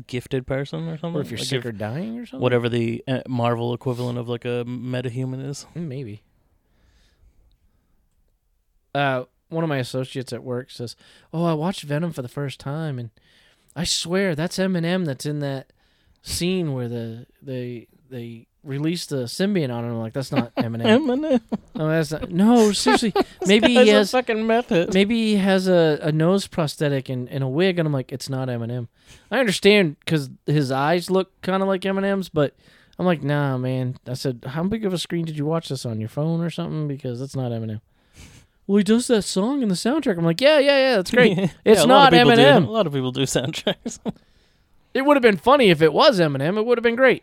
gifted 0.07 0.45
person 0.45 0.87
or 0.87 0.97
something, 0.97 1.17
Or 1.17 1.21
if 1.21 1.31
you're 1.31 1.37
like 1.37 1.47
sick 1.47 1.65
or 1.65 1.71
dying 1.71 2.19
or 2.19 2.25
something. 2.25 2.41
whatever 2.41 2.67
the 2.69 3.03
uh, 3.07 3.21
Marvel 3.27 3.73
equivalent 3.73 4.17
of 4.17 4.27
like 4.29 4.45
a 4.45 4.63
metahuman 4.65 5.45
is. 5.47 5.65
Mm, 5.75 5.87
Maybe. 5.87 6.21
Uh, 8.93 9.25
one 9.49 9.63
of 9.63 9.69
my 9.69 9.77
associates 9.77 10.31
at 10.33 10.43
work 10.43 10.71
says, 10.71 10.95
"Oh, 11.33 11.45
I 11.45 11.53
watched 11.53 11.83
Venom 11.83 12.11
for 12.13 12.21
the 12.21 12.27
first 12.29 12.59
time, 12.59 12.97
and 12.97 13.09
I 13.75 13.83
swear 13.83 14.35
that's 14.35 14.57
Eminem 14.57 15.05
that's 15.05 15.25
in 15.25 15.39
that 15.39 15.71
scene 16.21 16.73
where 16.73 16.87
the 16.87 17.27
they 17.41 17.87
they 18.09 18.47
release 18.65 19.05
the 19.05 19.23
symbiont 19.25 19.73
on 19.73 19.83
him." 19.85 19.91
I'm 19.91 19.99
like, 19.99 20.13
"That's 20.13 20.31
not 20.31 20.53
Eminem. 20.57 20.81
Eminem. 20.83 21.41
no, 21.75 21.87
that's 21.89 22.11
not. 22.11 22.29
No, 22.31 22.71
seriously. 22.73 23.13
Maybe 23.45 23.69
he 23.73 23.89
a 23.89 23.93
has 23.93 24.11
fucking 24.11 24.45
method. 24.45 24.93
maybe 24.93 25.15
he 25.15 25.35
has 25.37 25.67
a, 25.67 25.99
a 26.01 26.11
nose 26.11 26.47
prosthetic 26.47 27.09
and, 27.09 27.29
and 27.29 27.43
a 27.43 27.47
wig." 27.47 27.79
And 27.79 27.85
I'm 27.87 27.93
like, 27.93 28.11
"It's 28.11 28.29
not 28.29 28.47
Eminem." 28.47 28.87
I 29.31 29.39
understand 29.39 29.97
because 29.99 30.29
his 30.45 30.71
eyes 30.71 31.09
look 31.09 31.39
kind 31.41 31.61
of 31.61 31.69
like 31.69 31.81
Eminem's, 31.81 32.29
but 32.29 32.53
I'm 32.99 33.05
like, 33.05 33.23
"Nah, 33.23 33.57
man." 33.57 33.97
I 34.07 34.13
said, 34.15 34.43
"How 34.47 34.63
big 34.63 34.83
of 34.85 34.93
a 34.93 34.97
screen 34.97 35.25
did 35.25 35.37
you 35.37 35.45
watch 35.45 35.69
this 35.69 35.85
on 35.85 35.99
your 35.99 36.09
phone 36.09 36.41
or 36.41 36.49
something?" 36.49 36.87
Because 36.87 37.19
that's 37.19 37.35
not 37.35 37.51
Eminem. 37.51 37.81
Well, 38.67 38.77
he 38.77 38.83
does 38.83 39.05
that 39.07 39.21
song 39.21 39.61
in 39.61 39.69
the 39.69 39.75
soundtrack. 39.75 40.17
I'm 40.17 40.25
like, 40.25 40.41
yeah, 40.41 40.57
yeah, 40.57 40.77
yeah, 40.79 40.95
that's 40.95 41.11
great. 41.11 41.37
Yeah, 41.37 41.47
It's 41.63 41.81
a 41.81 41.85
lot 41.85 42.11
not 42.11 42.19
people 42.19 42.35
do- 42.35 42.41
a 42.41 42.59
lot 42.71 42.87
of 42.87 42.93
people 42.93 43.11
do 43.11 43.21
soundtracks. 43.21 43.99
It 44.91 45.03
would 45.05 45.15
have 45.17 45.21
been 45.21 45.37
funny 45.37 45.69
if 45.69 45.83
it 45.83 45.93
was 45.93 46.19
Eminem. 46.19 46.57
It 46.57 46.65
would 46.65 46.79
have 46.79 46.83
been 46.83 46.95
great, 46.95 47.21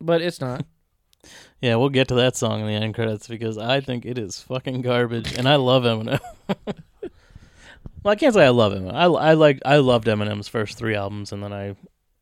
but 0.00 0.20
it's 0.22 0.40
not. 0.40 0.64
yeah, 1.60 1.76
we'll 1.76 1.88
get 1.88 2.08
to 2.08 2.14
that 2.16 2.36
song 2.36 2.60
in 2.60 2.66
the 2.66 2.72
end 2.74 2.94
credits 2.94 3.26
because 3.28 3.58
I 3.58 3.80
think 3.80 4.04
it 4.04 4.18
is 4.18 4.40
fucking 4.42 4.82
garbage, 4.82 5.32
and 5.36 5.48
I 5.48 5.56
love 5.56 5.82
Eminem. 5.84 6.20
well, 8.02 8.12
I 8.12 8.16
can't 8.16 8.34
say 8.34 8.44
I 8.44 8.50
love 8.50 8.72
him. 8.72 8.88
I, 8.88 9.04
I 9.04 9.32
like 9.34 9.60
I 9.64 9.76
loved 9.78 10.06
Eminem's 10.06 10.48
first 10.48 10.78
three 10.78 10.94
albums, 10.94 11.32
and 11.32 11.42
then 11.42 11.52
I 11.52 11.74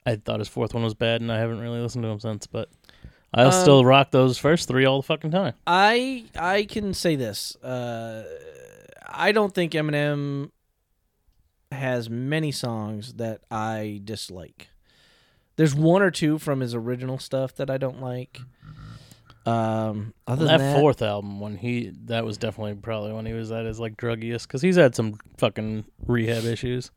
I 0.06 0.16
thought 0.16 0.38
his 0.38 0.48
fourth 0.48 0.74
one 0.74 0.82
was 0.84 0.94
bad, 0.94 1.20
and 1.20 1.30
I 1.32 1.38
haven't 1.38 1.60
really 1.60 1.80
listened 1.80 2.04
to 2.04 2.08
him 2.08 2.20
since. 2.20 2.46
But 2.46 2.68
I'll 3.32 3.46
Um, 3.48 3.52
still 3.62 3.84
rock 3.84 4.10
those 4.10 4.38
first 4.38 4.68
three 4.68 4.84
all 4.84 5.00
the 5.02 5.06
fucking 5.06 5.30
time. 5.30 5.54
I 5.66 6.24
I 6.38 6.64
can 6.64 6.94
say 6.94 7.16
this. 7.16 7.56
Uh, 7.56 8.24
I 9.06 9.32
don't 9.32 9.54
think 9.54 9.72
Eminem 9.72 10.50
has 11.70 12.08
many 12.08 12.52
songs 12.52 13.14
that 13.14 13.40
I 13.50 14.00
dislike. 14.04 14.68
There's 15.57 15.75
one 15.75 16.03
or 16.03 16.11
two 16.11 16.38
from 16.38 16.61
his 16.61 16.75
original 16.75 17.19
stuff 17.19 17.55
that 17.57 17.71
I 17.71 17.79
don't 17.79 18.01
like. 18.01 18.40
Um, 19.47 20.14
other 20.27 20.47
that, 20.47 20.59
than 20.59 20.73
that, 20.73 20.81
fourth 20.81 21.03
album, 21.03 21.38
when 21.38 21.57
he 21.57 21.93
that 22.07 22.25
was 22.25 22.38
definitely 22.38 22.75
probably 22.77 23.12
when 23.12 23.27
he 23.27 23.35
was 23.35 23.53
at 23.53 23.67
his 23.67 23.79
like 23.79 23.97
druggiest, 23.97 24.47
because 24.47 24.62
he's 24.62 24.77
had 24.77 24.95
some 24.95 25.19
fucking 25.37 25.85
rehab 26.07 26.45
issues. 26.45 26.90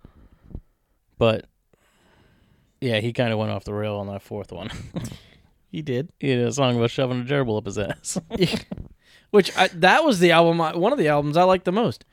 But 1.17 1.45
yeah, 2.79 2.99
he 2.99 3.13
kind 3.13 3.33
of 3.33 3.39
went 3.39 3.51
off 3.51 3.63
the 3.63 3.73
rail 3.73 3.95
on 3.95 4.07
that 4.07 4.21
fourth 4.21 4.51
one. 4.51 4.69
he 5.71 5.81
did. 5.81 6.09
he 6.19 6.29
had 6.29 6.39
a 6.39 6.53
song 6.53 6.77
about 6.77 6.91
shoving 6.91 7.21
a 7.21 7.25
gerbil 7.25 7.57
up 7.57 7.65
his 7.65 7.77
ass. 7.77 8.19
Which 9.31 9.55
I, 9.57 9.67
that 9.67 10.05
was 10.05 10.19
the 10.19 10.31
album, 10.31 10.61
I, 10.61 10.75
one 10.75 10.93
of 10.93 10.99
the 10.99 11.09
albums 11.09 11.35
I 11.35 11.43
liked 11.43 11.65
the 11.65 11.71
most. 11.71 12.05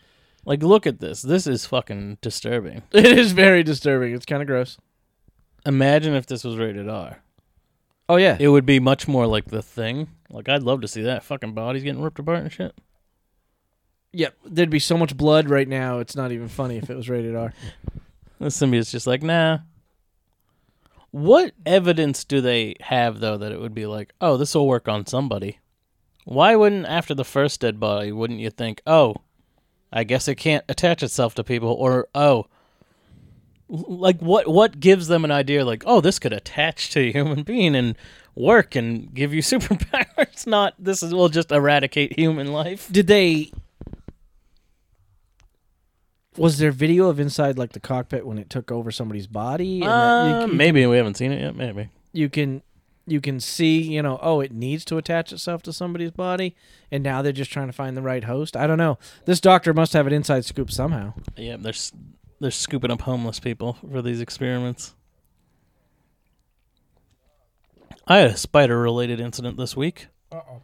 like, 0.45 0.63
look 0.63 0.87
at 0.87 0.99
this. 0.99 1.23
This 1.23 1.47
is 1.47 1.65
fucking 1.67 2.19
disturbing. 2.21 2.83
It 2.93 3.19
is 3.19 3.33
very 3.33 3.63
disturbing. 3.63 4.15
It's 4.15 4.27
kind 4.27 4.43
of 4.43 4.49
gross. 4.49 4.79
Imagine 5.67 6.15
if 6.15 6.27
this 6.27 6.45
was 6.45 6.57
rated 6.57 6.89
R. 6.89 7.19
Oh 8.09 8.17
yeah, 8.17 8.37
It 8.39 8.49
would 8.49 8.67
be 8.67 8.81
much 8.81 9.09
more 9.09 9.27
like 9.27 9.47
the 9.47 9.63
thing. 9.63 10.09
Like 10.31 10.49
I'd 10.49 10.63
love 10.63 10.83
to 10.83 10.89
see 10.89 11.03
that 11.03 11.25
fucking 11.25 11.55
bodies 11.55 11.83
getting 11.83 12.03
ripped 12.03 12.19
apart 12.19 12.41
and 12.41 12.53
shit. 12.53 12.75
yep. 14.13 14.35
There'd 14.45 14.69
be 14.69 14.79
so 14.79 14.99
much 14.99 15.17
blood 15.17 15.49
right 15.49 15.69
now. 15.69 16.01
It's 16.01 16.15
not 16.17 16.31
even 16.33 16.49
funny 16.49 16.77
if 16.77 16.91
it 16.91 16.97
was 16.97 17.09
rated 17.09 17.35
R. 17.35 17.53
The 18.41 18.51
symbiote's 18.51 18.91
just 18.91 19.07
like, 19.07 19.23
nah. 19.23 19.61
What 21.13 21.53
evidence 21.65 22.25
do 22.25 22.41
they 22.41 22.75
have 22.81 23.21
though 23.21 23.39
that 23.39 23.53
it 23.53 23.61
would 23.61 23.75
be 23.75 23.87
like, 23.87 24.13
oh, 24.21 24.37
this 24.37 24.55
will 24.55 24.67
work 24.67 24.89
on 24.89 25.07
somebody? 25.07 25.61
Why 26.25 26.57
wouldn't 26.57 26.85
after 26.87 27.15
the 27.15 27.25
first 27.25 27.61
dead 27.61 27.79
body, 27.79 28.11
wouldn't 28.13 28.41
you 28.41 28.51
think, 28.51 28.83
oh, 28.87 29.15
I 29.93 30.05
guess 30.05 30.27
it 30.27 30.35
can't 30.35 30.65
attach 30.69 31.03
itself 31.03 31.35
to 31.37 31.45
people, 31.45 31.71
or 31.71 32.09
oh, 32.15 32.47
like 33.69 34.21
what 34.21 34.47
what 34.49 34.79
gives 34.81 35.07
them 35.09 35.25
an 35.25 35.31
idea 35.31 35.65
like, 35.65 35.83
oh, 35.87 36.01
this 36.01 36.19
could 36.19 36.33
attach 36.33 36.91
to 36.91 37.01
a 37.01 37.13
human 37.13 37.43
being 37.43 37.75
and 37.75 37.97
work 38.35 38.75
and 38.75 39.13
give 39.15 39.33
you 39.33 39.43
superpowers? 39.43 40.47
Not 40.47 40.75
this 40.79 41.03
is 41.03 41.15
will 41.15 41.29
just 41.29 41.51
eradicate 41.53 42.19
human 42.19 42.53
life. 42.53 42.89
Did 42.93 43.07
they? 43.07 43.51
Was 46.37 46.59
there 46.59 46.73
video 46.73 47.09
of 47.09 47.21
inside 47.21 47.57
like 47.59 47.73
the 47.73 47.81
cockpit 47.81 48.27
when 48.27 48.39
it 48.39 48.51
took 48.51 48.73
over 48.73 48.91
somebody's 48.91 49.27
body? 49.29 49.75
And 49.83 49.85
you- 49.85 49.89
Uh, 49.89 50.47
you, 50.47 50.53
maybe 50.53 50.85
we 50.87 50.97
haven't 50.97 51.17
seen 51.17 51.31
it 51.33 51.41
yet. 51.41 51.55
Maybe. 51.55 51.91
you 52.13 52.29
can 52.29 52.63
you 53.07 53.21
can 53.21 53.39
see 53.39 53.83
you 53.83 54.01
know 54.03 54.19
oh 54.23 54.41
it 54.41 54.51
needs 54.51 54.85
to 54.87 54.97
attach 54.97 55.33
itself 55.33 55.63
to 55.63 55.73
somebody's 55.73 56.11
body, 56.11 56.57
and 56.91 57.05
now 57.05 57.23
they're 57.23 57.33
just 57.33 57.51
trying 57.53 57.67
to 57.69 57.73
find 57.73 57.97
the 57.97 58.03
right 58.03 58.25
host. 58.25 58.57
I 58.57 58.67
don't 58.67 58.79
know. 58.79 58.99
This 59.27 59.41
doctor 59.41 59.73
must 59.73 59.93
have 59.93 60.07
an 60.07 60.13
inside 60.13 60.45
scoop 60.45 60.71
somehow. 60.73 61.15
Yeah, 61.37 61.57
they're 61.59 61.73
s- 61.73 61.93
they're 62.41 62.51
scooping 62.51 62.91
up 62.91 63.03
homeless 63.03 63.41
people 63.41 63.79
for 63.91 64.03
these 64.03 64.21
experiments. 64.21 64.95
I 68.07 68.19
had 68.19 68.31
a 68.31 68.37
spider-related 68.37 69.21
incident 69.21 69.57
this 69.57 69.77
week. 69.77 70.09
Uh-oh. 70.31 70.61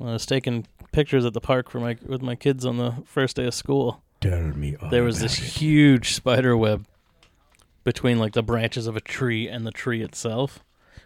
I 0.00 0.12
was 0.12 0.26
taking 0.26 0.66
pictures 0.92 1.24
at 1.24 1.32
the 1.32 1.40
park 1.40 1.70
for 1.70 1.80
my 1.80 1.96
with 2.06 2.22
my 2.22 2.34
kids 2.34 2.64
on 2.64 2.76
the 2.76 2.94
first 3.04 3.36
day 3.36 3.46
of 3.46 3.54
school. 3.54 4.02
Tell 4.20 4.40
me. 4.40 4.76
There 4.90 5.04
was 5.04 5.20
this 5.20 5.34
huge 5.34 6.14
spider 6.14 6.56
web 6.56 6.86
between 7.84 8.18
like 8.18 8.32
the 8.32 8.42
branches 8.42 8.86
of 8.86 8.96
a 8.96 9.00
tree 9.00 9.48
and 9.48 9.66
the 9.66 9.70
tree 9.70 10.02
itself, 10.02 10.60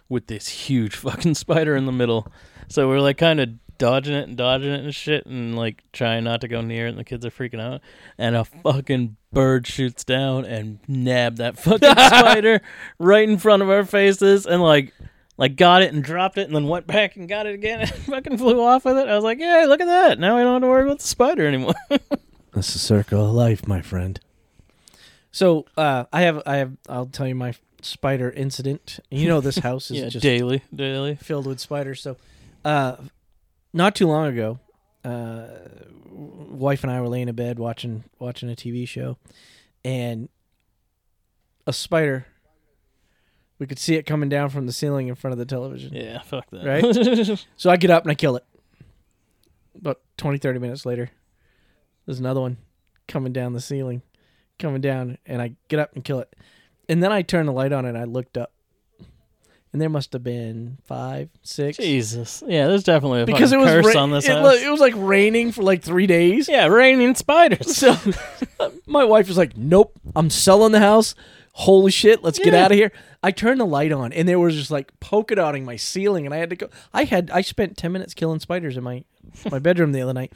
with 0.08 0.26
this 0.26 0.48
huge 0.48 0.96
fucking 0.96 1.34
spider 1.34 1.76
in 1.76 1.86
the 1.86 1.92
middle. 1.92 2.32
So 2.68 2.88
we're 2.88 3.00
like 3.00 3.18
kind 3.18 3.40
of 3.40 3.50
dodging 3.78 4.14
it 4.14 4.28
and 4.28 4.36
dodging 4.36 4.72
it 4.72 4.84
and 4.84 4.94
shit, 4.94 5.26
and 5.26 5.56
like 5.56 5.82
trying 5.92 6.24
not 6.24 6.40
to 6.40 6.48
go 6.48 6.60
near 6.60 6.86
it. 6.86 6.90
And 6.90 6.98
the 6.98 7.04
kids 7.04 7.24
are 7.24 7.30
freaking 7.30 7.60
out, 7.60 7.80
and 8.18 8.34
a 8.34 8.44
fucking 8.44 9.16
bird 9.34 9.66
shoots 9.66 10.04
down 10.04 10.44
and 10.44 10.78
nabbed 10.88 11.38
that 11.38 11.58
fucking 11.58 11.90
spider 11.90 12.60
right 12.98 13.28
in 13.28 13.38
front 13.38 13.62
of 13.62 13.70
our 13.70 13.84
faces, 13.84 14.46
and 14.46 14.62
like. 14.62 14.92
Like 15.36 15.56
got 15.56 15.82
it 15.82 15.92
and 15.92 16.04
dropped 16.04 16.38
it 16.38 16.46
and 16.46 16.54
then 16.54 16.68
went 16.68 16.86
back 16.86 17.16
and 17.16 17.28
got 17.28 17.46
it 17.46 17.54
again 17.54 17.80
and 17.80 17.90
fucking 18.06 18.38
flew 18.38 18.60
off 18.60 18.84
with 18.84 18.96
it. 18.96 19.08
I 19.08 19.16
was 19.16 19.24
like, 19.24 19.40
"Yeah, 19.40 19.64
look 19.66 19.80
at 19.80 19.86
that! 19.86 20.20
Now 20.20 20.36
we 20.36 20.44
don't 20.44 20.52
have 20.52 20.62
to 20.62 20.68
worry 20.68 20.84
about 20.84 21.00
the 21.00 21.08
spider 21.08 21.44
anymore." 21.44 21.74
That's 22.52 22.72
the 22.72 22.78
circle 22.78 23.26
of 23.26 23.34
life, 23.34 23.66
my 23.66 23.82
friend. 23.82 24.20
So 25.32 25.66
uh, 25.76 26.04
I 26.12 26.20
have 26.20 26.40
I 26.46 26.58
have 26.58 26.76
I'll 26.88 27.06
tell 27.06 27.26
you 27.26 27.34
my 27.34 27.54
spider 27.82 28.30
incident. 28.30 29.00
You 29.10 29.26
know 29.26 29.40
this 29.40 29.58
house 29.58 29.90
is 29.90 29.98
yeah, 29.98 30.08
just 30.08 30.22
daily, 30.22 30.62
daily. 30.72 31.16
filled 31.16 31.48
with 31.48 31.58
spiders. 31.58 32.00
So, 32.00 32.16
uh, 32.64 32.96
not 33.72 33.96
too 33.96 34.06
long 34.06 34.28
ago, 34.28 34.60
uh, 35.04 35.46
wife 36.10 36.82
and 36.82 36.92
I 36.92 37.00
were 37.00 37.08
laying 37.08 37.28
in 37.28 37.34
bed 37.34 37.58
watching 37.58 38.04
watching 38.18 38.50
a 38.50 38.54
TV 38.54 38.86
show, 38.88 39.18
and 39.84 40.28
a 41.66 41.72
spider. 41.72 42.26
We 43.58 43.66
could 43.66 43.78
see 43.78 43.94
it 43.94 44.02
coming 44.04 44.28
down 44.28 44.48
from 44.50 44.66
the 44.66 44.72
ceiling 44.72 45.06
in 45.06 45.14
front 45.14 45.32
of 45.32 45.38
the 45.38 45.44
television. 45.46 45.94
Yeah, 45.94 46.20
fuck 46.22 46.50
that. 46.50 46.66
Right? 46.66 47.38
So 47.56 47.70
I 47.70 47.76
get 47.76 47.90
up 47.90 48.02
and 48.02 48.10
I 48.10 48.14
kill 48.14 48.34
it. 48.36 48.44
About 49.76 50.00
20, 50.16 50.38
30 50.38 50.58
minutes 50.58 50.84
later, 50.84 51.10
there's 52.04 52.18
another 52.18 52.40
one 52.40 52.56
coming 53.06 53.32
down 53.32 53.52
the 53.52 53.60
ceiling, 53.60 54.02
coming 54.58 54.80
down, 54.80 55.18
and 55.24 55.40
I 55.40 55.54
get 55.68 55.78
up 55.78 55.94
and 55.94 56.04
kill 56.04 56.18
it. 56.18 56.34
And 56.88 57.02
then 57.02 57.12
I 57.12 57.22
turn 57.22 57.46
the 57.46 57.52
light 57.52 57.72
on 57.72 57.84
and 57.84 57.96
I 57.96 58.04
looked 58.04 58.36
up. 58.36 58.52
And 59.74 59.80
there 59.80 59.88
must 59.90 60.12
have 60.12 60.22
been 60.22 60.78
five, 60.84 61.30
six. 61.42 61.78
Jesus. 61.78 62.44
Yeah, 62.46 62.68
there's 62.68 62.84
definitely 62.84 63.22
a 63.22 63.26
Because 63.26 63.50
it 63.52 63.56
was 63.56 63.68
curse 63.68 63.94
ra- 63.96 64.02
on 64.04 64.12
this 64.12 64.24
it, 64.24 64.30
house. 64.30 64.62
it 64.62 64.70
was 64.70 64.78
like 64.78 64.94
raining 64.96 65.50
for 65.50 65.64
like 65.64 65.82
three 65.82 66.06
days. 66.06 66.48
yeah, 66.48 66.66
raining 66.66 67.16
spiders. 67.16 67.76
So 67.76 67.96
my 68.86 69.02
wife 69.02 69.26
was 69.26 69.36
like, 69.36 69.56
"Nope, 69.56 69.98
I'm 70.14 70.30
selling 70.30 70.70
the 70.70 70.78
house. 70.78 71.16
Holy 71.54 71.90
shit, 71.90 72.22
let's 72.22 72.38
get 72.38 72.54
out 72.54 72.70
of 72.70 72.78
here." 72.78 72.92
I 73.20 73.32
turned 73.32 73.58
the 73.60 73.64
light 73.66 73.90
on, 73.90 74.12
and 74.12 74.28
there 74.28 74.38
was 74.38 74.54
just 74.54 74.70
like 74.70 74.92
polka 75.00 75.34
dotting 75.34 75.64
my 75.64 75.74
ceiling, 75.74 76.24
and 76.24 76.32
I 76.32 76.38
had 76.38 76.50
to 76.50 76.56
go. 76.56 76.68
I 76.92 77.02
had 77.02 77.30
I 77.32 77.40
spent 77.40 77.76
ten 77.76 77.90
minutes 77.90 78.14
killing 78.14 78.38
spiders 78.38 78.76
in 78.76 78.84
my 78.84 79.02
my 79.50 79.58
bedroom 79.58 79.90
the 79.90 80.02
other 80.02 80.14
night, 80.14 80.32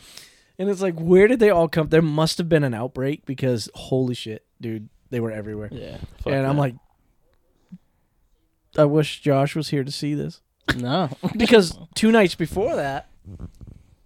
and 0.59 0.68
it's 0.68 0.83
like, 0.83 0.98
where 0.98 1.29
did 1.29 1.38
they 1.38 1.51
all 1.51 1.68
come? 1.68 1.90
There 1.90 2.03
must 2.03 2.38
have 2.38 2.48
been 2.48 2.64
an 2.64 2.74
outbreak 2.74 3.24
because 3.24 3.70
holy 3.74 4.16
shit, 4.16 4.44
dude, 4.61 4.88
they 5.11 5.20
were 5.20 5.31
everywhere. 5.31 5.68
yeah. 5.70 5.98
and 6.27 6.44
I'm 6.44 6.59
like, 6.59 6.74
I 8.78 8.84
wish 8.84 9.20
Josh 9.20 9.54
was 9.56 9.68
here 9.70 9.84
to 9.84 9.90
see 9.92 10.14
this 10.14 10.40
no. 10.76 11.10
because 11.36 11.78
two 11.94 12.12
nights 12.12 12.34
before 12.34 12.76
that, 12.76 13.08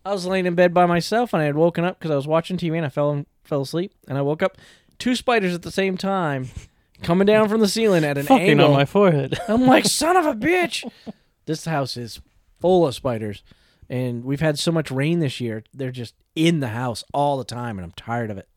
I 0.05 0.13
was 0.13 0.27
laying 0.27 0.47
in 0.47 0.55
bed 0.55 0.73
by 0.75 0.87
myself 0.87 1.33
and 1.33 1.43
I 1.43 1.47
had 1.47 1.57
woken 1.57 1.85
up 1.85 1.99
because 1.99 2.11
I 2.11 2.17
was 2.17 2.27
watching 2.27 2.57
TV 2.57 2.77
and 2.77 2.87
I 2.87 2.89
fell 2.89 3.25
fell 3.45 3.63
asleep 3.63 3.93
and 4.09 4.17
I 4.17 4.23
woke 4.23 4.43
up 4.43 4.57
two 4.99 5.15
spiders 5.15 5.55
at 5.55 5.63
the 5.63 5.71
same 5.71 5.97
time 5.97 6.49
coming 7.03 7.27
down 7.27 7.49
from 7.49 7.61
the 7.61 7.69
ceiling 7.69 8.05
at 8.05 8.17
an 8.17 8.27
Fucking 8.27 8.51
angle. 8.51 8.69
on 8.69 8.73
my 8.73 8.85
forehead. 8.85 9.39
I'm 9.49 9.67
like, 9.67 9.85
son 9.87 10.17
of 10.17 10.27
a 10.27 10.35
bitch! 10.35 10.91
This 11.47 11.65
house 11.65 11.97
is 11.97 12.21
full 12.61 12.87
of 12.87 12.95
spiders, 12.95 13.43
and 13.91 14.25
we've 14.25 14.41
had 14.41 14.59
so 14.59 14.71
much 14.71 14.91
rain 14.91 15.19
this 15.19 15.41
year. 15.41 15.65
They're 15.75 15.91
just 15.91 16.15
in 16.37 16.61
the 16.61 16.69
house 16.69 17.03
all 17.13 17.37
the 17.37 17.45
time, 17.45 17.79
and 17.79 17.85
I'm 17.85 17.93
tired 17.93 18.31
of 18.31 18.39
it. 18.39 18.49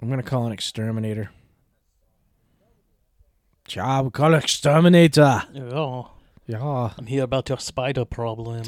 I'm 0.00 0.08
gonna 0.08 0.22
call 0.22 0.46
an 0.46 0.52
exterminator. 0.52 1.30
Job 3.68 4.12
call 4.12 4.34
exterminator. 4.34 5.42
oh, 5.56 6.10
Yeah, 6.46 6.90
I'm 6.98 7.06
here 7.06 7.22
about 7.24 7.48
your 7.48 7.58
spider 7.58 8.04
problem. 8.04 8.62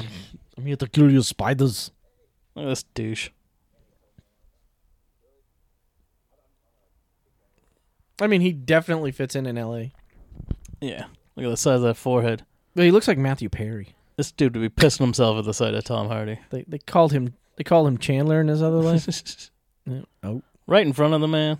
I'm 0.57 0.65
here 0.65 0.75
to 0.77 0.87
kill 0.87 1.11
your 1.11 1.23
spiders. 1.23 1.91
Look 2.55 2.65
at 2.65 2.69
this 2.69 2.83
douche. 2.83 3.29
I 8.21 8.27
mean, 8.27 8.41
he 8.41 8.51
definitely 8.51 9.11
fits 9.11 9.35
in 9.35 9.45
in 9.47 9.57
L.A. 9.57 9.91
Yeah. 10.79 11.05
Look 11.35 11.45
at 11.45 11.49
the 11.49 11.57
size 11.57 11.77
of 11.77 11.81
that 11.83 11.97
forehead. 11.97 12.45
But 12.75 12.85
he 12.85 12.91
looks 12.91 13.07
like 13.07 13.17
Matthew 13.17 13.49
Perry. 13.49 13.95
This 14.17 14.31
dude 14.31 14.55
would 14.55 14.61
be 14.61 14.81
pissing 14.83 14.99
himself 14.99 15.39
at 15.39 15.45
the 15.45 15.53
sight 15.53 15.73
of 15.73 15.83
Tom 15.83 16.07
Hardy. 16.07 16.39
They 16.51 16.63
they 16.67 16.77
called 16.77 17.11
him 17.11 17.33
they 17.55 17.63
called 17.63 17.87
him 17.87 17.97
Chandler 17.97 18.39
in 18.39 18.47
his 18.47 18.61
other 18.61 18.77
life. 18.81 19.07
Yeah. 19.83 20.01
Oh. 20.21 20.43
right 20.67 20.85
in 20.85 20.93
front 20.93 21.15
of 21.15 21.21
the 21.21 21.27
man. 21.27 21.57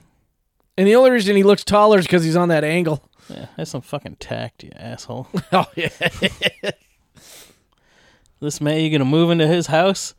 And 0.77 0.85
the 0.87 0.95
only 0.95 1.09
reason 1.09 1.35
he 1.35 1.41
looks 1.41 1.63
taller 1.63 1.97
is 1.97 2.05
because 2.05 2.23
he's 2.23 2.35
on 2.35 2.49
that 2.49 2.63
angle. 2.63 3.03
Yeah, 3.31 3.47
have 3.57 3.67
some 3.67 3.81
fucking 3.81 4.17
tact, 4.17 4.63
you 4.63 4.71
asshole. 4.75 5.27
Oh 5.51 5.65
yeah. 5.75 5.89
this 8.39 8.61
man, 8.61 8.81
you 8.81 8.89
gonna 8.89 9.05
move 9.05 9.31
into 9.31 9.47
his 9.47 9.67
house, 9.67 10.13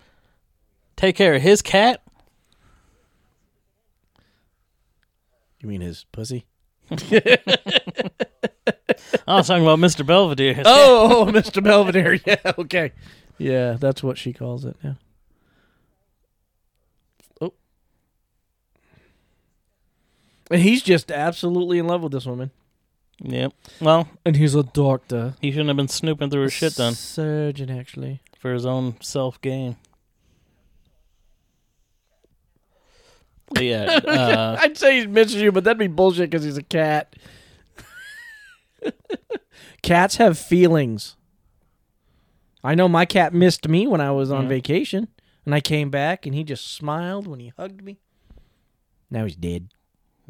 take 0.96 1.16
care 1.16 1.34
of 1.34 1.42
his 1.42 1.62
cat? 1.62 2.02
You 5.60 5.68
mean 5.68 5.80
his 5.80 6.04
pussy? 6.12 6.46
I 6.90 6.96
was 9.36 9.46
talking 9.46 9.62
about 9.62 9.78
Mr. 9.78 10.04
Belvedere. 10.04 10.60
Oh, 10.64 11.26
Mr. 11.30 11.62
Belvedere. 11.62 12.18
Yeah, 12.26 12.52
okay. 12.58 12.92
Yeah, 13.38 13.76
that's 13.78 14.02
what 14.02 14.18
she 14.18 14.32
calls 14.32 14.64
it. 14.64 14.76
Yeah. 14.82 14.94
Oh. 17.40 17.54
And 20.50 20.60
he's 20.60 20.82
just 20.82 21.10
absolutely 21.10 21.78
in 21.78 21.86
love 21.86 22.02
with 22.02 22.12
this 22.12 22.26
woman. 22.26 22.50
Yep. 23.24 23.52
Well, 23.80 24.08
And 24.26 24.36
he's 24.36 24.54
a 24.56 24.62
doctor. 24.64 25.34
he 25.40 25.50
shouldn't 25.52 25.68
have 25.68 25.76
been 25.76 25.86
snooping 25.88 26.30
through 26.30 26.42
her 26.42 26.50
shit 26.50 26.74
then 26.74 26.94
Surgeon, 26.94 27.70
actually. 27.70 28.20
for 28.38 28.52
his 28.52 28.66
own 28.66 28.96
self 29.00 29.40
gain. 29.40 29.76
Yeah, 33.60 34.00
uh, 34.06 34.56
I'd 34.60 34.78
say 34.78 35.00
he 35.00 35.06
misses 35.06 35.42
you, 35.42 35.52
but 35.52 35.64
that'd 35.64 35.76
be 35.78 35.86
bullshit 35.86 36.30
because 36.30 36.42
he's 36.42 36.56
a 36.56 36.62
cat. 36.62 37.14
Cats 39.82 40.16
have 40.16 40.38
feelings. 40.38 41.16
I 42.64 42.74
know 42.74 42.88
my 42.88 43.04
cat 43.04 43.34
missed 43.34 43.68
me 43.68 43.86
when 43.86 44.00
I 44.00 44.10
was 44.10 44.30
on 44.32 44.44
Yeah. 44.44 44.48
vacation, 44.48 45.08
and 45.44 45.54
I 45.54 45.60
came 45.60 45.90
back, 45.90 46.24
and 46.24 46.34
he 46.34 46.44
just 46.44 46.72
smiled 46.74 47.26
when 47.26 47.40
he 47.40 47.52
hugged 47.58 47.84
me. 47.84 47.98
Now 49.10 49.24
he's 49.24 49.36
dead. 49.36 49.68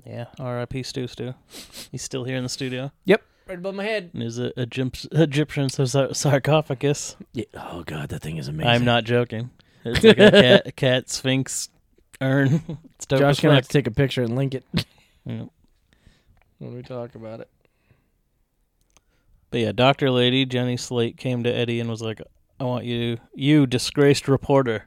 Yeah. 0.06 0.26
R.I.P. 0.38 0.82
Stu 0.82 1.06
Stu. 1.06 1.34
He's 1.92 2.02
still 2.02 2.24
here 2.24 2.36
in 2.36 2.42
the 2.42 2.48
studio 2.48 2.90
Yep, 3.04 3.22
right 3.48 3.58
above 3.58 3.74
my 3.74 3.84
head. 3.84 4.10
in 4.14 4.20
his 4.20 4.38
uh, 4.40 4.50
Egypt- 4.56 5.06
Egyptian 5.12 5.68
sar- 5.68 6.12
sarcophagus. 6.14 7.16
Yeah. 7.32 7.44
Oh 7.54 7.82
god, 7.84 8.08
that 8.10 8.22
thing 8.22 8.36
is 8.36 8.48
amazing. 8.48 8.70
I'm 8.70 8.84
not 8.84 9.04
joking. 9.04 9.50
It's 9.84 10.02
like 10.04 10.18
a 10.18 10.30
cat, 10.30 10.62
a 10.66 10.72
cat 10.76 11.10
sphinx 11.10 11.68
urn. 12.20 12.62
It's 12.96 13.06
dope 13.06 13.18
Josh 13.20 13.30
as 13.30 13.40
gonna 13.40 13.54
have 13.56 13.64
fuck. 13.64 13.70
to 13.70 13.78
take 13.78 13.86
a 13.88 13.90
picture 13.90 14.22
and 14.22 14.36
link 14.36 14.54
it 14.54 14.64
Yeah. 15.24 15.44
when 16.58 16.74
we 16.74 16.82
talk 16.82 17.14
about 17.16 17.40
it. 17.40 17.48
But 19.50 19.60
yeah, 19.60 19.72
Doctor 19.72 20.10
Lady 20.10 20.46
Jenny 20.46 20.76
Slate 20.76 21.16
came 21.16 21.42
to 21.42 21.52
Eddie 21.52 21.80
and 21.80 21.90
was 21.90 22.00
like, 22.00 22.20
"I 22.60 22.64
want 22.64 22.84
you, 22.84 23.18
you 23.34 23.66
disgraced 23.66 24.28
reporter 24.28 24.86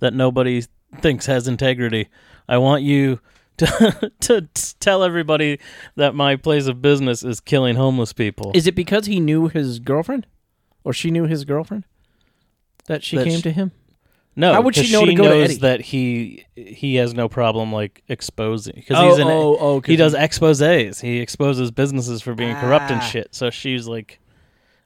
that 0.00 0.14
nobody 0.14 0.62
thinks 1.00 1.26
has 1.26 1.46
integrity. 1.48 2.08
I 2.48 2.58
want 2.58 2.82
you 2.84 3.20
to 3.66 4.12
to 4.20 4.40
t- 4.42 4.72
tell 4.80 5.02
everybody 5.02 5.58
that 5.96 6.14
my 6.14 6.36
place 6.36 6.66
of 6.66 6.80
business 6.82 7.22
is 7.22 7.40
killing 7.40 7.76
homeless 7.76 8.12
people." 8.12 8.52
Is 8.54 8.66
it 8.66 8.74
because 8.74 9.06
he 9.06 9.20
knew 9.20 9.48
his 9.48 9.78
girlfriend, 9.78 10.26
or 10.84 10.92
she 10.92 11.10
knew 11.10 11.24
his 11.26 11.44
girlfriend, 11.44 11.84
that 12.86 13.02
she 13.04 13.16
That 13.16 13.24
came 13.26 13.38
sh- 13.40 13.42
to 13.42 13.50
him? 13.52 13.72
no, 14.36 14.52
how 14.52 14.60
would 14.62 14.76
she 14.76 14.92
know 14.92 15.04
to 15.04 15.14
go 15.14 15.24
to 15.24 15.28
knows 15.30 15.50
Eddie? 15.50 15.58
that 15.60 15.80
he 15.80 16.44
he 16.54 16.94
has 16.96 17.12
no 17.14 17.28
problem 17.28 17.72
like 17.72 18.02
exposing 18.08 18.74
because 18.76 18.96
he's 19.10 19.18
an 19.18 19.28
oh, 19.28 19.56
oh, 19.60 19.80
he 19.80 19.96
does 19.96 20.14
exposés. 20.14 21.00
He 21.00 21.18
exposes 21.18 21.70
businesses 21.70 22.22
for 22.22 22.34
being 22.34 22.54
corrupt 22.56 22.90
and 22.90 23.00
Ah. 23.00 23.04
shit. 23.04 23.34
So 23.34 23.50
she's 23.50 23.86
like, 23.88 24.20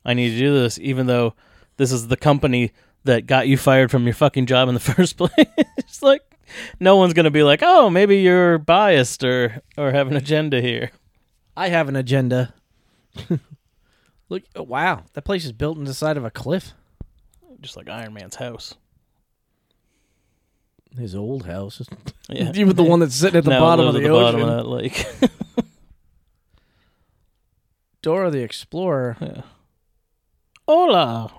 I 0.05 0.15
need 0.15 0.31
to 0.31 0.39
do 0.39 0.55
this, 0.55 0.79
even 0.79 1.07
though 1.07 1.35
this 1.77 1.93
is 1.93 2.09
the 2.09 2.17
company 2.17 2.73
that 3.05 3.27
got 3.27 3.49
you 3.49 3.57
fired 3.59 3.91
from 3.91 4.05
your 4.05 4.15
fucking 4.15 4.47
job 4.47 4.69
in 4.69 4.75
the 4.75 4.81
first 4.95 5.17
place. 5.17 5.33
it's 5.77 6.03
like, 6.03 6.23
no 6.81 6.97
one's 6.97 7.15
gonna 7.15 7.31
be 7.31 7.43
like, 7.43 7.61
oh, 7.63 7.91
maybe 7.91 8.19
you're 8.19 8.59
biased 8.59 9.25
or 9.25 9.61
or 9.77 9.91
have 9.93 10.09
an 10.09 10.17
agenda 10.17 10.61
here. 10.61 10.91
I 11.57 11.69
have 11.69 11.89
an 11.89 11.97
agenda. 11.97 12.55
Look, 14.29 14.45
oh, 14.57 14.63
wow, 14.63 15.03
that 15.13 15.23
place 15.23 15.45
is 15.45 15.53
built 15.53 15.77
in 15.77 15.85
the 15.85 15.93
side 15.93 16.17
of 16.17 16.25
a 16.25 16.31
cliff. 16.31 16.73
Just 17.61 17.77
like 17.77 17.89
Iron 17.89 18.15
Man's 18.15 18.37
house. 18.37 18.75
His 20.99 21.15
old 21.15 21.47
house, 21.47 21.81
Yeah, 22.29 22.53
even 22.55 22.77
the 22.77 22.83
one 22.83 23.01
that's 23.01 23.15
sitting 23.15 23.39
at 23.39 23.45
the 23.45 23.51
it 23.57 23.59
bottom 23.59 23.87
of 23.87 23.95
lives 23.95 24.05
the, 24.07 24.11
ocean. 24.11 24.41
bottom 24.41 24.49
of 24.49 24.57
that 24.57 24.69
lake. 24.69 25.07
Dora 28.03 28.31
the 28.31 28.43
Explorer. 28.43 29.17
yeah. 29.21 29.43
Hola. 30.67 31.33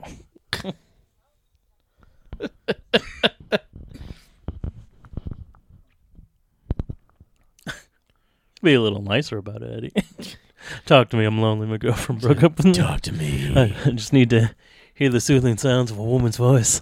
Be 8.64 8.74
a 8.74 8.82
little 8.82 9.02
nicer 9.02 9.38
about 9.38 9.62
it, 9.62 9.72
Eddie. 9.76 10.36
Talk 10.86 11.10
to 11.10 11.18
me. 11.18 11.26
I'm 11.26 11.40
lonely. 11.42 11.68
My 11.68 11.78
girlfriend 11.78 12.22
broke 12.22 12.42
up 12.44 12.56
with 12.58 12.66
me. 12.68 12.74
Talk 12.74 13.02
to 13.02 13.12
me. 13.12 13.52
I 13.56 13.76
I 13.86 13.92
just 13.92 14.14
need 14.14 14.30
to 14.32 14.56
hear 14.94 15.10
the 15.10 15.20
soothing 15.22 15.58
sounds 15.58 15.92
of 15.92 15.98
a 16.00 16.04
woman's 16.04 16.38
voice. 16.38 16.82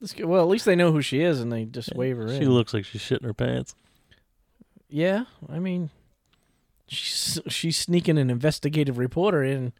Let's 0.00 0.16
well, 0.16 0.42
at 0.42 0.48
least 0.48 0.64
they 0.64 0.74
know 0.76 0.90
who 0.92 1.00
she 1.02 1.20
is, 1.22 1.40
and 1.40 1.52
they 1.52 1.64
just 1.64 1.94
wave 1.94 2.16
her 2.16 2.28
She 2.28 2.42
in. 2.42 2.50
looks 2.50 2.74
like 2.74 2.84
she's 2.84 3.02
shitting 3.02 3.24
her 3.24 3.34
pants. 3.34 3.74
yeah, 4.88 5.24
I 5.48 5.58
mean, 5.60 5.90
she's 6.88 7.38
she's 7.48 7.76
sneaking 7.76 8.18
an 8.18 8.28
investigative 8.30 8.98
reporter 8.98 9.44
in 9.44 9.72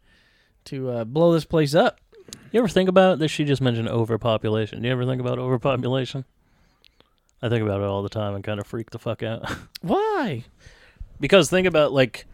to 0.65 0.89
uh, 0.89 1.03
blow 1.03 1.33
this 1.33 1.43
place 1.43 1.75
up. 1.75 1.99
You 2.53 2.59
ever 2.59 2.69
think 2.69 2.87
about 2.87 3.19
that? 3.19 3.27
She 3.27 3.43
just 3.43 3.61
mentioned 3.61 3.89
overpopulation. 3.89 4.81
Do 4.81 4.87
you 4.87 4.93
ever 4.93 5.05
think 5.05 5.19
about 5.19 5.39
overpopulation? 5.39 6.23
I 7.43 7.49
think 7.49 7.61
about 7.61 7.81
it 7.81 7.85
all 7.85 8.01
the 8.01 8.09
time 8.09 8.35
and 8.35 8.43
kind 8.43 8.59
of 8.59 8.65
freak 8.65 8.89
the 8.91 8.97
fuck 8.99 9.21
out. 9.21 9.51
Why? 9.81 10.45
because 11.19 11.49
think 11.49 11.67
about 11.67 11.91
like 11.93 12.25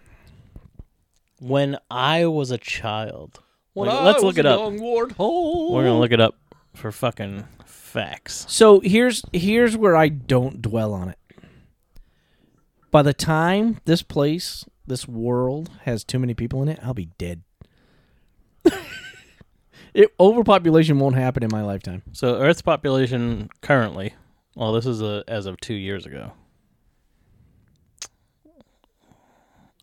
when 1.42 1.78
I 1.92 2.28
was 2.28 2.52
a 2.52 2.58
child. 2.58 3.40
When 3.74 3.88
Like, 3.90 4.00
I 4.00 4.04
let's 4.06 4.16
was 4.18 4.24
look 4.24 4.38
it 4.38 4.46
up. 4.46 4.60
warthog. 4.60 5.72
We're 5.72 5.84
gonna 5.84 6.00
look 6.00 6.12
it 6.12 6.22
up 6.22 6.36
for 6.76 6.92
fucking 6.92 7.46
facts. 7.66 8.46
So 8.50 8.80
here's 8.82 9.24
here's 9.34 9.76
where 9.76 9.96
I 9.96 10.10
don't 10.10 10.62
dwell 10.62 10.94
on 10.94 11.10
it. 11.10 11.18
By 12.92 13.02
the 13.04 13.14
time 13.14 13.80
this 13.86 14.02
place, 14.04 14.66
this 14.88 15.08
world 15.08 15.70
has 15.84 16.04
too 16.04 16.20
many 16.20 16.34
people 16.34 16.62
in 16.62 16.68
it, 16.68 16.80
I'll 16.84 16.94
be 16.96 17.10
dead. 17.18 17.42
it 19.94 20.12
overpopulation 20.20 21.00
won't 21.00 21.16
happen 21.16 21.44
in 21.44 21.50
my 21.52 21.62
lifetime. 21.62 22.04
So 22.12 22.40
Earth's 22.40 22.62
population 22.62 23.50
currently, 23.62 24.14
well, 24.60 24.74
this 24.74 24.86
is 24.86 25.02
a, 25.02 25.24
as 25.28 25.46
of 25.46 25.60
two 25.62 25.74
years 25.74 26.06
ago, 26.06 26.34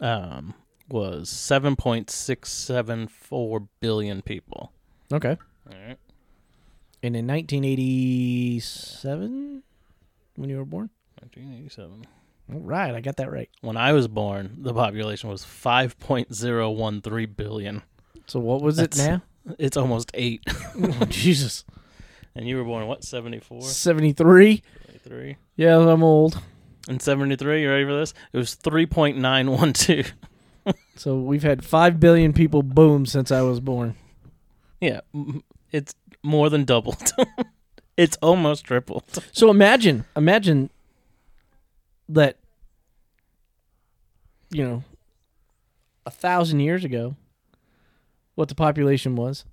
um, 0.00 0.54
was 0.88 1.28
seven 1.28 1.76
point 1.76 2.08
six 2.10 2.50
seven 2.52 3.08
four 3.08 3.68
billion 3.80 4.22
people. 4.22 4.72
Okay. 5.12 5.36
All 5.70 5.76
right. 5.86 5.98
And 7.02 7.14
in 7.16 7.26
1987, 7.26 9.62
when 10.36 10.48
you 10.50 10.56
were 10.58 10.64
born, 10.64 10.90
1987. 11.20 12.04
all 12.52 12.60
right, 12.60 12.94
I 12.94 13.00
got 13.00 13.16
that 13.16 13.30
right. 13.30 13.48
When 13.60 13.76
I 13.76 13.92
was 13.92 14.08
born, 14.08 14.56
the 14.58 14.74
population 14.74 15.30
was 15.30 15.44
five 15.44 15.98
point 15.98 16.34
zero 16.34 16.70
one 16.70 17.00
three 17.00 17.26
billion. 17.26 17.82
So 18.26 18.40
what 18.40 18.62
was 18.62 18.76
That's- 18.76 18.98
it 18.98 19.10
now? 19.10 19.22
It's 19.60 19.76
almost 19.76 20.10
eight. 20.14 20.42
oh, 20.50 21.04
Jesus, 21.08 21.64
And 22.36 22.46
you 22.46 22.56
were 22.58 22.64
born 22.64 22.86
what? 22.86 23.02
74? 23.02 23.62
73. 23.62 24.62
73? 24.86 25.36
Yeah, 25.56 25.78
I'm 25.78 26.02
old. 26.02 26.40
In 26.88 27.00
73, 27.00 27.62
you 27.62 27.70
ready 27.70 27.84
for 27.84 27.96
this? 27.96 28.12
It 28.32 28.36
was 28.36 28.54
3.912. 28.56 30.12
So 30.96 31.16
we've 31.16 31.44
had 31.44 31.64
five 31.64 32.00
billion 32.00 32.32
people 32.32 32.60
boom 32.60 33.06
since 33.06 33.30
I 33.30 33.42
was 33.42 33.60
born. 33.60 33.94
Yeah, 34.80 35.02
it's 35.70 35.94
more 36.24 36.50
than 36.50 36.64
doubled. 36.64 37.12
it's 37.96 38.16
almost 38.20 38.64
tripled. 38.64 39.04
So 39.30 39.48
imagine, 39.48 40.06
imagine 40.16 40.70
that, 42.08 42.38
you 44.50 44.64
know, 44.64 44.82
a 46.04 46.10
thousand 46.10 46.60
years 46.60 46.82
ago, 46.82 47.14
what 48.34 48.48
the 48.48 48.56
population 48.56 49.14
was. 49.14 49.44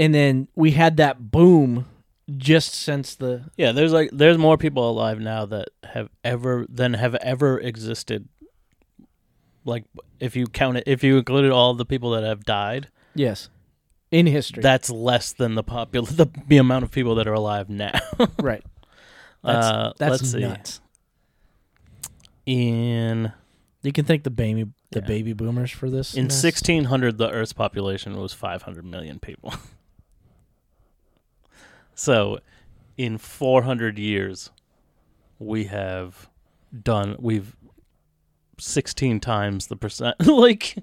And 0.00 0.14
then 0.14 0.48
we 0.56 0.70
had 0.70 0.96
that 0.96 1.30
boom 1.30 1.84
just 2.36 2.72
since 2.74 3.14
the. 3.16 3.44
Yeah, 3.56 3.72
there's 3.72 3.92
like 3.92 4.08
there's 4.12 4.38
more 4.38 4.56
people 4.56 4.88
alive 4.88 5.20
now 5.20 5.44
that 5.46 5.68
have 5.84 6.08
ever 6.24 6.64
than 6.68 6.94
have 6.94 7.14
ever 7.16 7.58
existed. 7.60 8.28
Like 9.64 9.84
if 10.18 10.36
you 10.36 10.46
count 10.46 10.78
it, 10.78 10.84
if 10.86 11.04
you 11.04 11.18
included 11.18 11.50
all 11.50 11.74
the 11.74 11.84
people 11.84 12.12
that 12.12 12.22
have 12.24 12.44
died, 12.44 12.88
Yes. 13.14 13.50
In 14.10 14.26
history. 14.26 14.62
that's 14.62 14.88
less 14.90 15.32
than 15.34 15.54
the 15.54 15.62
popul 15.62 16.08
the, 16.16 16.26
the 16.48 16.56
amount 16.56 16.82
of 16.84 16.90
people 16.90 17.14
that 17.16 17.28
are 17.28 17.34
alive 17.34 17.68
now. 17.68 17.92
right. 18.40 18.64
That's, 19.44 19.66
uh, 19.66 19.92
that's 19.98 20.10
let's 20.22 20.30
see. 20.32 20.40
nuts. 20.40 20.80
In 22.46 23.32
You 23.82 23.92
can 23.92 24.04
thank 24.04 24.24
the 24.24 24.30
baby 24.30 24.64
the 24.92 25.00
Yeah. 25.00 25.06
baby 25.06 25.32
boomers 25.34 25.70
for 25.70 25.88
this. 25.88 26.14
in 26.14 26.24
mess. 26.24 26.42
1600, 26.42 27.16
the 27.18 27.30
Earth's 27.30 27.52
population 27.52 28.16
was 28.16 28.32
500 28.32 28.84
million 28.84 29.18
people. 29.20 29.52
so, 32.00 32.38
in 32.96 33.18
400 33.18 33.98
years, 33.98 34.48
we 35.38 35.64
have 35.64 36.30
done 36.82 37.14
we've 37.18 37.54
16 38.58 39.20
times 39.20 39.66
the 39.66 39.76
percent 39.76 40.14
like 40.26 40.76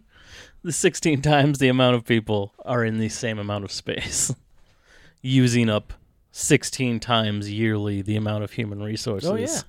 the 0.61 0.71
16 0.71 1.23
times 1.23 1.57
the 1.57 1.69
amount 1.69 1.95
of 1.95 2.05
people 2.05 2.53
are 2.65 2.83
in 2.85 2.99
the 2.99 3.09
same 3.09 3.39
amount 3.39 3.63
of 3.63 3.71
space 3.71 4.31
using 5.23 5.69
up 5.69 5.93
16 6.33 6.99
times 6.99 7.51
yearly 7.51 8.03
the 8.03 8.15
amount 8.15 8.43
of 8.43 8.51
human 8.51 8.83
resources 8.83 9.27
Oh 9.27 9.35
yeah. 9.35 9.61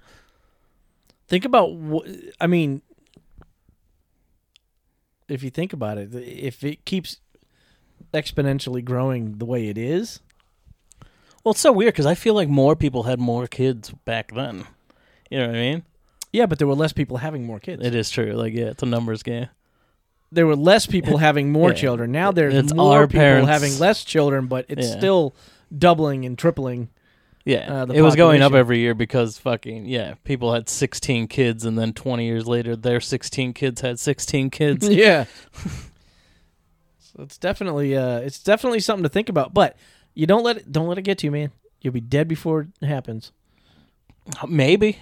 Think 1.29 1.47
about 1.47 1.69
wh- 1.69 2.11
I 2.39 2.47
mean 2.47 2.83
if 5.29 5.43
you 5.43 5.49
think 5.49 5.73
about 5.73 5.97
it, 5.97 6.15
if 6.15 6.63
it 6.63 6.85
keeps 6.85 7.21
exponentially 8.13 8.85
growing 8.85 9.39
the 9.39 9.47
way 9.47 9.69
it 9.69 9.79
is, 9.79 10.21
Well, 11.45 11.53
it's 11.53 11.61
so 11.61 11.73
weird 11.73 11.95
because 11.95 12.07
I 12.07 12.15
feel 12.15 12.35
like 12.35 12.49
more 12.49 12.77
people 12.77 13.05
had 13.05 13.19
more 13.19 13.47
kids 13.47 13.91
back 14.05 14.33
then. 14.35 14.65
You 15.31 15.39
know 15.39 15.47
what 15.47 15.57
I 15.57 15.61
mean? 15.61 15.83
Yeah, 16.33 16.47
but 16.47 16.59
there 16.59 16.67
were 16.69 16.75
less 16.75 16.93
people 16.93 17.19
having 17.19 17.47
more 17.47 17.59
kids. 17.61 17.85
It 17.85 17.95
is 17.95 18.11
true. 18.11 18.33
Like, 18.33 18.53
yeah, 18.53 18.67
it's 18.67 18.83
a 18.83 18.87
numbers 18.87 19.23
game. 19.23 19.49
there 20.31 20.47
were 20.47 20.57
less 20.57 20.85
people 20.85 21.17
having 21.29 21.51
more 21.51 21.71
Yeah. 21.71 21.75
children. 21.77 22.13
Now 22.13 22.33
there's 22.33 22.55
It's 22.55 22.75
more 22.75 22.99
our 22.99 23.07
people 23.07 23.21
parents. 23.21 23.49
having 23.49 23.79
less 23.79 24.05
children, 24.05 24.47
but 24.47 24.67
it's 24.69 24.87
Yeah. 24.89 24.99
still 24.99 25.35
doubling 25.77 26.27
and 26.27 26.37
tripling. 26.37 26.91
Yeah, 27.47 27.73
Uh, 27.73 27.85
the 27.87 27.95
it 27.95 28.03
was 28.03 28.15
going 28.15 28.43
up 28.43 28.49
population. 28.51 28.61
every 28.61 28.79
year 28.81 28.95
because 28.95 29.39
fucking 29.39 29.87
yeah, 29.87 30.15
people 30.25 30.53
had 30.53 30.69
16 30.69 31.29
kids, 31.29 31.65
and 31.65 31.79
then 31.79 31.95
20 31.95 32.27
years 32.27 32.47
later, 32.47 32.77
their 32.77 33.01
16 33.01 33.55
kids 33.55 33.81
had 33.81 33.99
16 33.99 34.51
kids. 34.51 34.87
yeah. 34.91 35.25
so 36.99 37.23
it's 37.23 37.39
definitely 37.39 37.97
uh 37.97 38.19
it's 38.19 38.43
definitely 38.43 38.81
something 38.81 39.05
to 39.05 39.09
think 39.09 39.29
about, 39.31 39.55
but 39.55 39.77
you 40.19 40.27
don't 40.27 40.43
let 40.43 40.57
it 40.57 40.73
don't 40.73 40.89
let 40.89 40.99
it 40.99 41.03
get 41.03 41.19
to 41.19 41.27
you, 41.29 41.31
man. 41.31 41.53
You'll 41.81 41.93
be 41.95 42.01
dead 42.01 42.27
before 42.27 42.67
it 42.83 42.87
happens. 42.87 43.31
Maybe. 44.49 44.99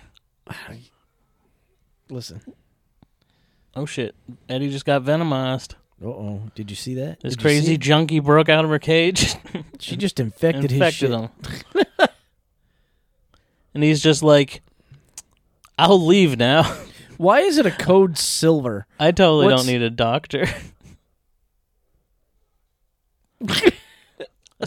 Listen. 2.11 2.43
Oh 3.75 3.87
shit, 3.87 4.15
Eddie 4.49 4.71
just 4.71 4.85
got 4.85 5.03
venomized. 5.03 5.75
Uh-oh. 6.05 6.43
Did 6.55 6.69
you 6.71 6.77
see 6.77 6.95
that? 6.97 7.21
This 7.21 7.33
Did 7.35 7.41
you 7.41 7.43
crazy 7.43 7.79
junkie 7.79 8.21
broke 8.21 8.51
out 8.51 8.63
of 8.65 8.71
her 8.71 8.79
cage, 8.79 9.35
She 9.81 9.97
just 9.97 10.21
infected, 10.21 10.71
his 10.71 10.95
shit. 10.95 11.11
infected 11.11 11.47
him, 11.81 11.87
and 13.75 13.83
he's 13.83 14.03
just 14.03 14.23
like, 14.23 14.61
"I'll 15.79 16.05
leave 16.05 16.37
now." 16.39 16.63
Why 17.17 17.41
is 17.41 17.57
it 17.57 17.65
a 17.65 17.71
code 17.71 18.19
silver? 18.19 18.87
I 19.01 19.11
totally 19.13 19.47
What's- 19.47 19.63
don't 19.65 19.73
need 19.73 19.81
a 19.81 19.89
doctor. 19.89 20.45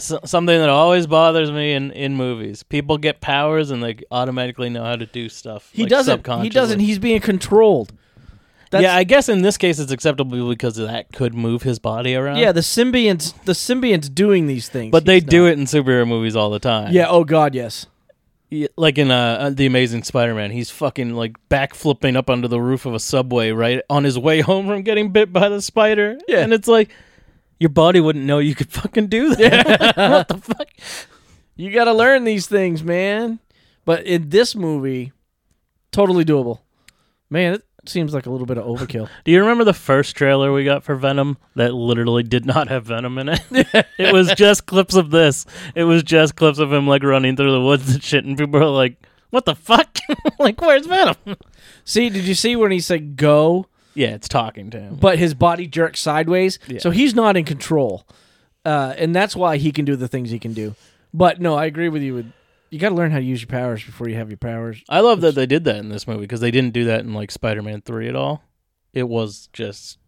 So- 0.00 0.20
something 0.24 0.58
that 0.58 0.68
always 0.68 1.06
bothers 1.06 1.50
me 1.50 1.72
in, 1.72 1.90
in 1.92 2.16
movies. 2.16 2.62
People 2.62 2.98
get 2.98 3.20
powers 3.20 3.70
and 3.70 3.82
they 3.82 3.98
automatically 4.10 4.68
know 4.68 4.84
how 4.84 4.96
to 4.96 5.06
do 5.06 5.28
stuff. 5.28 5.70
He 5.72 5.82
like, 5.82 5.90
doesn't. 5.90 6.42
He 6.42 6.48
doesn't. 6.48 6.80
He's 6.80 6.98
being 6.98 7.20
controlled. 7.20 7.92
That's, 8.70 8.84
yeah, 8.84 8.94
I 8.94 9.02
guess 9.02 9.28
in 9.28 9.42
this 9.42 9.56
case 9.56 9.80
it's 9.80 9.90
acceptable 9.90 10.48
because 10.48 10.76
that 10.76 11.12
could 11.12 11.34
move 11.34 11.62
his 11.62 11.80
body 11.80 12.14
around. 12.14 12.36
yeah. 12.36 12.52
The 12.52 12.60
symbionts. 12.60 13.34
The 13.44 13.52
symbionts 13.52 14.12
doing 14.14 14.46
these 14.46 14.68
things, 14.68 14.92
but 14.92 15.06
they 15.06 15.18
do 15.18 15.44
not. 15.44 15.52
it 15.52 15.58
in 15.58 15.64
superhero 15.64 16.06
movies 16.06 16.36
all 16.36 16.50
the 16.50 16.60
time. 16.60 16.92
Yeah. 16.92 17.08
Oh 17.08 17.24
God. 17.24 17.54
Yes. 17.54 17.86
Yeah, 18.48 18.66
like 18.76 18.98
in 18.98 19.12
uh, 19.12 19.38
uh, 19.40 19.50
the 19.50 19.66
Amazing 19.66 20.02
Spider-Man, 20.02 20.50
he's 20.50 20.70
fucking 20.70 21.14
like 21.14 21.36
backflipping 21.48 22.16
up 22.16 22.28
under 22.28 22.48
the 22.48 22.60
roof 22.60 22.84
of 22.84 22.94
a 22.94 22.98
subway 22.98 23.52
right 23.52 23.80
on 23.88 24.02
his 24.02 24.18
way 24.18 24.40
home 24.40 24.66
from 24.66 24.82
getting 24.82 25.10
bit 25.10 25.32
by 25.32 25.48
the 25.48 25.62
spider. 25.62 26.18
Yeah. 26.26 26.40
and 26.40 26.52
it's 26.52 26.68
like 26.68 26.90
your 27.60 27.68
body 27.70 28.00
wouldn't 28.00 28.24
know 28.24 28.38
you 28.40 28.56
could 28.56 28.72
fucking 28.72 29.06
do 29.06 29.36
that. 29.36 29.96
what 29.96 30.28
the 30.28 30.38
fuck? 30.38 30.68
You 31.54 31.70
got 31.72 31.84
to 31.84 31.92
learn 31.92 32.24
these 32.24 32.48
things, 32.48 32.82
man. 32.82 33.38
But 33.84 34.04
in 34.06 34.30
this 34.30 34.56
movie, 34.56 35.12
totally 35.92 36.24
doable. 36.24 36.60
Man, 37.28 37.54
it 37.54 37.64
seems 37.88 38.12
like 38.12 38.26
a 38.26 38.30
little 38.30 38.46
bit 38.46 38.58
of 38.58 38.64
overkill. 38.64 39.08
Do 39.24 39.30
you 39.30 39.40
remember 39.40 39.64
the 39.64 39.74
first 39.74 40.16
trailer 40.16 40.52
we 40.52 40.64
got 40.64 40.82
for 40.82 40.96
Venom 40.96 41.38
that 41.54 41.74
literally 41.74 42.22
did 42.22 42.44
not 42.44 42.68
have 42.68 42.86
Venom 42.86 43.18
in 43.18 43.28
it? 43.28 43.40
it 43.98 44.12
was 44.12 44.32
just 44.34 44.66
clips 44.66 44.94
of 44.94 45.10
this. 45.10 45.46
It 45.74 45.84
was 45.84 46.02
just 46.02 46.36
clips 46.36 46.58
of 46.58 46.72
him 46.72 46.88
like 46.88 47.02
running 47.02 47.36
through 47.36 47.52
the 47.52 47.60
woods 47.60 47.92
and 47.92 48.02
shit, 48.02 48.24
and 48.24 48.36
people 48.36 48.58
were 48.60 48.66
like, 48.66 48.96
"What 49.30 49.44
the 49.44 49.54
fuck? 49.54 49.98
like, 50.38 50.60
where's 50.60 50.86
Venom?" 50.86 51.16
see, 51.84 52.08
did 52.08 52.24
you 52.24 52.34
see 52.34 52.56
when 52.56 52.70
he 52.70 52.80
said 52.80 53.16
go, 53.16 53.66
Yeah, 53.94 54.08
it's 54.08 54.28
talking 54.28 54.70
to 54.70 54.80
him. 54.80 54.96
but 55.00 55.18
his 55.18 55.34
body 55.34 55.66
jerks 55.66 56.00
sideways? 56.00 56.58
Yeah. 56.68 56.78
So 56.78 56.90
he's 56.90 57.14
not 57.14 57.36
in 57.36 57.44
control. 57.44 58.06
Uh, 58.64 58.94
and 58.98 59.14
that's 59.16 59.34
why 59.34 59.56
he 59.56 59.72
can 59.72 59.84
do 59.84 59.96
the 59.96 60.08
things 60.08 60.30
he 60.30 60.38
can 60.38 60.52
do. 60.52 60.74
But 61.14 61.40
no, 61.40 61.54
I 61.54 61.64
agree 61.64 61.88
with 61.88 62.02
you. 62.02 62.14
With, 62.14 62.32
you 62.70 62.78
got 62.78 62.90
to 62.90 62.94
learn 62.94 63.10
how 63.10 63.18
to 63.18 63.24
use 63.24 63.40
your 63.40 63.48
powers 63.48 63.82
before 63.82 64.08
you 64.08 64.16
have 64.16 64.28
your 64.28 64.36
powers. 64.36 64.82
I 64.88 65.00
love 65.00 65.22
that 65.22 65.34
they 65.34 65.46
did 65.46 65.64
that 65.64 65.76
in 65.76 65.88
this 65.88 66.06
movie 66.06 66.20
because 66.20 66.40
they 66.40 66.50
didn't 66.50 66.72
do 66.72 66.84
that 66.84 67.00
in 67.00 67.14
like 67.14 67.30
Spider-Man 67.30 67.80
Three 67.82 68.08
at 68.08 68.14
all. 68.14 68.44
It 68.92 69.08
was 69.08 69.48
just 69.52 69.98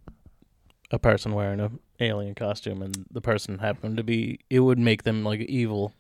a 0.91 0.99
person 0.99 1.33
wearing 1.33 1.61
a 1.61 1.71
alien 1.99 2.35
costume, 2.35 2.83
and 2.83 3.07
the 3.11 3.21
person 3.21 3.59
happened 3.59 3.97
to 3.97 4.05
be. 4.05 4.41
It 4.51 4.61
would 4.61 4.79
make 4.79 5.03
them 5.03 5.25
like 5.25 5.41
evil 5.41 5.95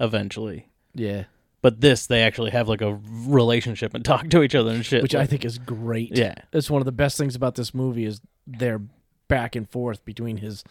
eventually. 0.00 0.68
Yeah. 0.94 1.24
But 1.64 1.80
this, 1.80 2.08
they 2.08 2.20
actually 2.20 2.50
have 2.50 2.68
like 2.68 2.82
a 2.82 3.00
relationship 3.08 3.94
and 3.94 4.04
talk 4.12 4.28
to 4.28 4.42
each 4.42 4.54
other 4.54 4.70
and 4.70 4.84
shit. 4.84 5.02
Which 5.02 5.14
I 5.14 5.24
think 5.24 5.46
is 5.46 5.56
great. 5.56 6.14
yeah, 6.14 6.34
That's 6.50 6.68
one 6.68 6.82
of 6.82 6.84
the 6.84 6.92
best 6.92 7.16
things 7.16 7.34
about 7.34 7.54
this 7.54 7.72
movie 7.72 8.04
is 8.04 8.20
their 8.46 8.82
back 9.28 9.56
and 9.56 9.66
forth 9.70 10.04
between 10.04 10.36
his 10.36 10.62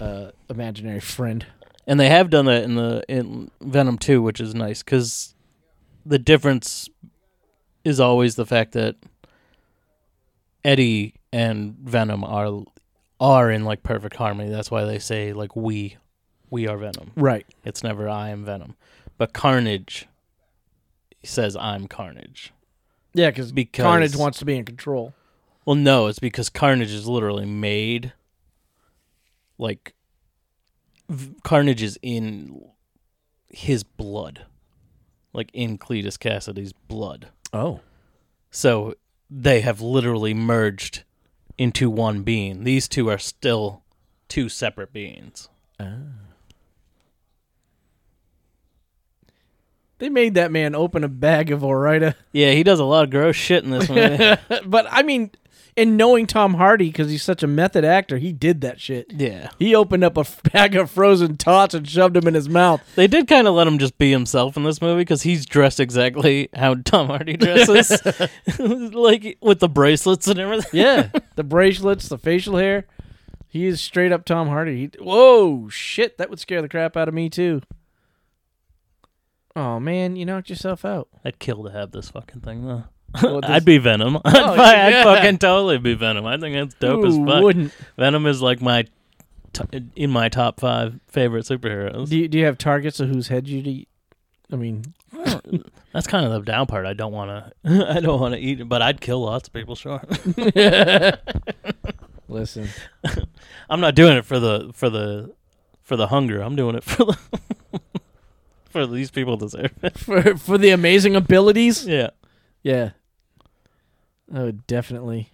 uh, 0.00 0.32
imaginary 0.50 0.98
friend. 0.98 1.46
and 1.86 2.00
they 2.00 2.08
have 2.08 2.28
done 2.28 2.46
that 2.46 2.64
in 2.64 2.74
the 2.74 3.04
in 3.08 3.52
Venom 3.60 3.98
Two, 3.98 4.20
which 4.20 4.40
is 4.40 4.52
nice 4.52 4.82
because 4.82 5.36
the 6.04 6.18
difference 6.18 6.88
is 7.84 8.00
always 8.00 8.34
the 8.34 8.46
fact 8.46 8.72
that 8.72 8.96
Eddie 10.64 11.14
and 11.32 11.76
Venom 11.78 12.24
are 12.24 12.64
are 13.20 13.48
in 13.48 13.64
like 13.64 13.84
perfect 13.84 14.16
harmony. 14.16 14.50
That's 14.50 14.72
why 14.72 14.86
they 14.86 14.98
say 14.98 15.32
like 15.32 15.54
we 15.54 15.98
we 16.50 16.66
are 16.66 16.76
Venom. 16.76 17.12
Right. 17.14 17.46
It's 17.64 17.84
never 17.84 18.08
I 18.08 18.30
am 18.30 18.44
Venom. 18.44 18.74
But 19.18 19.32
Carnage 19.32 20.08
says 21.26 21.56
I'm 21.56 21.86
Carnage. 21.88 22.52
Yeah, 23.14 23.30
cause 23.30 23.52
Because- 23.52 23.82
Carnage 23.82 24.16
wants 24.16 24.38
to 24.38 24.44
be 24.44 24.56
in 24.56 24.64
control. 24.64 25.14
Well, 25.64 25.76
no, 25.76 26.06
it's 26.06 26.18
because 26.20 26.48
Carnage 26.48 26.92
is 26.92 27.06
literally 27.08 27.44
made 27.46 28.12
like 29.58 29.94
v- 31.08 31.34
Carnage 31.42 31.82
is 31.82 31.98
in 32.02 32.68
his 33.48 33.82
blood, 33.82 34.46
like 35.32 35.50
in 35.52 35.76
Cletus 35.78 36.18
Kasady's 36.18 36.72
blood. 36.72 37.28
Oh. 37.52 37.80
So 38.50 38.94
they 39.28 39.60
have 39.62 39.80
literally 39.80 40.34
merged 40.34 41.02
into 41.58 41.90
one 41.90 42.22
being. 42.22 42.64
These 42.64 42.86
two 42.86 43.08
are 43.10 43.18
still 43.18 43.82
two 44.28 44.48
separate 44.48 44.92
beings. 44.92 45.48
Ah. 45.80 45.96
They 49.98 50.08
made 50.10 50.34
that 50.34 50.52
man 50.52 50.74
open 50.74 51.04
a 51.04 51.08
bag 51.08 51.50
of 51.50 51.64
Ore-Ida. 51.64 52.14
Yeah, 52.32 52.50
he 52.52 52.62
does 52.62 52.80
a 52.80 52.84
lot 52.84 53.04
of 53.04 53.10
gross 53.10 53.36
shit 53.36 53.64
in 53.64 53.70
this 53.70 53.88
movie. 53.88 54.36
but 54.66 54.86
I 54.90 55.02
mean, 55.02 55.30
in 55.74 55.96
knowing 55.96 56.26
Tom 56.26 56.54
Hardy, 56.54 56.88
because 56.88 57.10
he's 57.10 57.22
such 57.22 57.42
a 57.42 57.46
method 57.46 57.84
actor, 57.84 58.18
he 58.18 58.32
did 58.32 58.60
that 58.62 58.80
shit. 58.80 59.06
yeah, 59.10 59.48
He 59.58 59.74
opened 59.74 60.04
up 60.04 60.16
a 60.16 60.20
f- 60.20 60.42
bag 60.52 60.74
of 60.76 60.90
frozen 60.90 61.36
tots 61.36 61.74
and 61.74 61.88
shoved 61.88 62.14
them 62.14 62.26
in 62.28 62.34
his 62.34 62.48
mouth. 62.48 62.82
they 62.94 63.06
did 63.06 63.26
kind 63.26 63.46
of 63.48 63.54
let 63.54 63.66
him 63.66 63.78
just 63.78 63.96
be 63.98 64.10
himself 64.10 64.56
in 64.56 64.64
this 64.64 64.80
movie 64.82 65.00
because 65.02 65.22
he's 65.22 65.44
dressed 65.46 65.80
exactly 65.80 66.48
how 66.54 66.74
Tom 66.74 67.06
Hardy 67.08 67.36
dresses, 67.38 67.90
like 68.58 69.38
with 69.40 69.60
the 69.60 69.68
bracelets 69.68 70.26
and 70.28 70.38
everything. 70.38 70.70
Yeah, 70.80 71.10
the 71.36 71.44
bracelets, 71.44 72.08
the 72.08 72.18
facial 72.18 72.56
hair. 72.56 72.86
He 73.48 73.64
is 73.66 73.80
straight 73.80 74.12
up 74.12 74.24
Tom 74.26 74.48
Hardy. 74.48 74.76
He, 74.78 74.90
whoa, 75.02 75.68
shit, 75.70 76.18
that 76.18 76.28
would 76.28 76.40
scare 76.40 76.60
the 76.60 76.68
crap 76.68 76.96
out 76.96 77.08
of 77.08 77.14
me 77.14 77.30
too. 77.30 77.62
Oh 79.56 79.80
man, 79.80 80.14
you 80.16 80.24
knocked 80.26 80.50
yourself 80.50 80.84
out. 80.84 81.08
I'd 81.24 81.38
kill 81.38 81.64
to 81.64 81.70
have 81.70 81.90
this 81.90 82.10
fucking 82.10 82.42
thing 82.42 82.66
though. 82.66 82.84
Well, 83.22 83.40
this- 83.40 83.50
I'd 83.50 83.64
be 83.64 83.78
Venom. 83.78 84.16
Oh, 84.16 84.20
I'd, 84.24 84.36
Oh, 84.36 84.56
fi- 84.56 84.86
I'd 84.86 84.92
yeah. 84.92 85.02
fucking 85.04 85.38
totally 85.38 85.78
be 85.78 85.94
Venom. 85.94 86.26
I 86.26 86.36
think 86.38 86.54
that's 86.56 86.74
dope 86.74 87.04
as 87.06 87.16
fuck. 87.16 87.42
Wouldn't 87.42 87.72
Venom 87.96 88.26
is 88.26 88.42
like 88.42 88.60
my 88.60 88.84
t- 89.54 89.82
in 89.96 90.10
my 90.10 90.28
top 90.28 90.60
five 90.60 91.00
favorite 91.08 91.46
superheroes. 91.46 92.08
do 92.10 92.18
you, 92.18 92.28
do 92.28 92.38
you 92.38 92.44
have 92.44 92.58
targets 92.58 93.00
of 93.00 93.08
whose 93.08 93.28
head 93.28 93.48
you'd 93.48 93.66
eat? 93.66 93.88
I 94.52 94.56
mean, 94.56 94.84
That's 95.92 96.06
kind 96.06 96.26
of 96.26 96.30
the 96.32 96.40
down 96.42 96.66
part. 96.66 96.84
I 96.86 96.92
don't 96.92 97.12
want 97.12 97.30
to. 97.64 97.86
I 97.96 98.00
don't 98.00 98.20
want 98.20 98.34
to 98.34 98.40
eat 98.40 98.60
it, 98.60 98.68
but 98.68 98.82
I'd 98.82 99.00
kill 99.00 99.22
lots 99.22 99.48
of 99.48 99.54
people. 99.54 99.74
Sure, 99.74 100.00
listen. 102.28 102.68
I'm 103.70 103.80
not 103.80 103.94
doing 103.94 104.16
it 104.16 104.24
for 104.24 104.38
the 104.38 104.70
for 104.74 104.90
the 104.90 105.32
for 105.82 105.96
the 105.96 106.08
hunger. 106.08 106.40
I'm 106.42 106.54
doing 106.56 106.76
it 106.76 106.84
for 106.84 107.06
the 107.06 107.18
for 108.70 108.86
these 108.86 109.10
people 109.10 109.36
deserve 109.36 109.72
it. 109.82 109.98
For 109.98 110.36
for 110.36 110.58
the 110.58 110.70
amazing 110.70 111.16
abilities. 111.16 111.86
Yeah. 111.86 112.10
Yeah. 112.62 112.90
Oh, 114.34 114.50
definitely. 114.50 115.30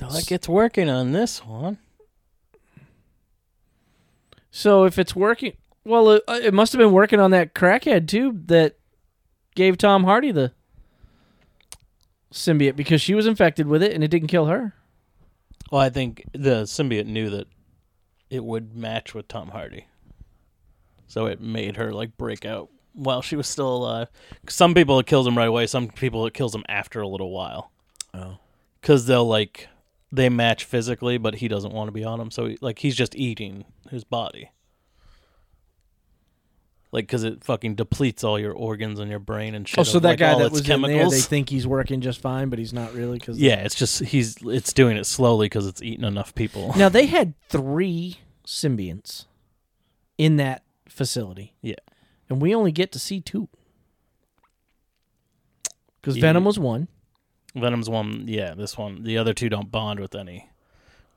Like 0.00 0.32
it's 0.32 0.48
working 0.48 0.90
on 0.90 1.12
this 1.12 1.44
one. 1.44 1.78
So 4.50 4.84
if 4.84 4.98
it's 4.98 5.14
working, 5.14 5.56
well, 5.84 6.10
it, 6.10 6.22
uh, 6.28 6.40
it 6.42 6.52
must 6.52 6.72
have 6.72 6.78
been 6.78 6.92
working 6.92 7.20
on 7.20 7.30
that 7.30 7.54
crackhead 7.54 8.08
too 8.08 8.40
that 8.46 8.76
gave 9.54 9.78
Tom 9.78 10.04
Hardy 10.04 10.32
the 10.32 10.52
symbiote 12.32 12.76
because 12.76 13.00
she 13.00 13.14
was 13.14 13.26
infected 13.26 13.66
with 13.66 13.82
it 13.82 13.92
and 13.92 14.02
it 14.02 14.08
didn't 14.08 14.28
kill 14.28 14.46
her. 14.46 14.74
Well, 15.70 15.80
I 15.80 15.88
think 15.88 16.24
the 16.32 16.64
symbiote 16.64 17.06
knew 17.06 17.30
that 17.30 17.46
it 18.32 18.42
would 18.42 18.74
match 18.74 19.14
with 19.14 19.28
Tom 19.28 19.50
Hardy, 19.50 19.86
so 21.06 21.26
it 21.26 21.38
made 21.40 21.76
her 21.76 21.92
like 21.92 22.16
break 22.16 22.46
out 22.46 22.70
while 22.94 23.20
she 23.20 23.36
was 23.36 23.46
still 23.46 23.76
alive. 23.76 24.08
Some 24.48 24.72
people 24.72 24.98
it 24.98 25.06
kills 25.06 25.26
them 25.26 25.36
right 25.36 25.48
away. 25.48 25.66
Some 25.66 25.88
people 25.88 26.26
it 26.26 26.32
kills 26.32 26.52
them 26.52 26.64
after 26.66 27.02
a 27.02 27.08
little 27.08 27.30
while. 27.30 27.70
Oh. 28.14 28.38
because 28.80 29.06
they'll 29.06 29.26
like 29.26 29.68
they 30.10 30.28
match 30.28 30.64
physically, 30.64 31.16
but 31.18 31.36
he 31.36 31.48
doesn't 31.48 31.72
want 31.72 31.88
to 31.88 31.92
be 31.92 32.04
on 32.04 32.20
him. 32.20 32.30
So 32.30 32.46
he, 32.46 32.58
like 32.60 32.78
he's 32.80 32.96
just 32.96 33.14
eating 33.16 33.64
his 33.90 34.04
body. 34.04 34.50
Like, 36.92 37.06
because 37.06 37.24
it 37.24 37.42
fucking 37.42 37.74
depletes 37.74 38.22
all 38.22 38.38
your 38.38 38.52
organs 38.52 39.00
and 39.00 39.10
your 39.10 39.18
brain 39.18 39.54
and 39.54 39.64
oh, 39.64 39.66
shit. 39.66 39.78
Oh, 39.78 39.82
so 39.82 39.96
of, 39.96 40.02
that 40.02 40.08
like, 40.10 40.18
guy 40.18 40.38
that 40.38 40.52
was 40.52 40.68
in 40.68 40.82
there, 40.82 41.08
they 41.08 41.20
think 41.20 41.48
he's 41.48 41.66
working 41.66 42.02
just 42.02 42.20
fine, 42.20 42.50
but 42.50 42.58
he's 42.58 42.74
not 42.74 42.92
really. 42.92 43.18
Cause 43.18 43.38
yeah, 43.38 43.64
it's 43.64 43.74
just 43.74 44.00
he's 44.04 44.36
it's 44.42 44.74
doing 44.74 44.98
it 44.98 45.06
slowly 45.06 45.46
because 45.46 45.66
it's 45.66 45.80
eating 45.80 46.04
enough 46.04 46.34
people. 46.34 46.74
Now 46.76 46.90
they 46.90 47.06
had 47.18 47.32
three 47.48 48.18
symbionts 48.46 49.24
in 50.18 50.36
that 50.36 50.64
facility. 50.86 51.54
Yeah. 51.62 51.76
and 52.28 52.42
we 52.42 52.54
only 52.54 52.72
get 52.72 52.92
to 52.92 52.98
see 52.98 53.20
two 53.20 53.48
because 56.00 56.16
Yeah. 56.16 56.22
Venom 56.22 56.44
was 56.44 56.58
one. 56.58 56.88
Venom's 57.54 57.88
one, 57.88 58.24
yeah. 58.26 58.54
This 58.54 58.76
one, 58.76 59.02
the 59.02 59.18
other 59.18 59.34
two 59.34 59.48
don't 59.48 59.70
bond 59.70 60.00
with 60.00 60.14
any. 60.14 60.48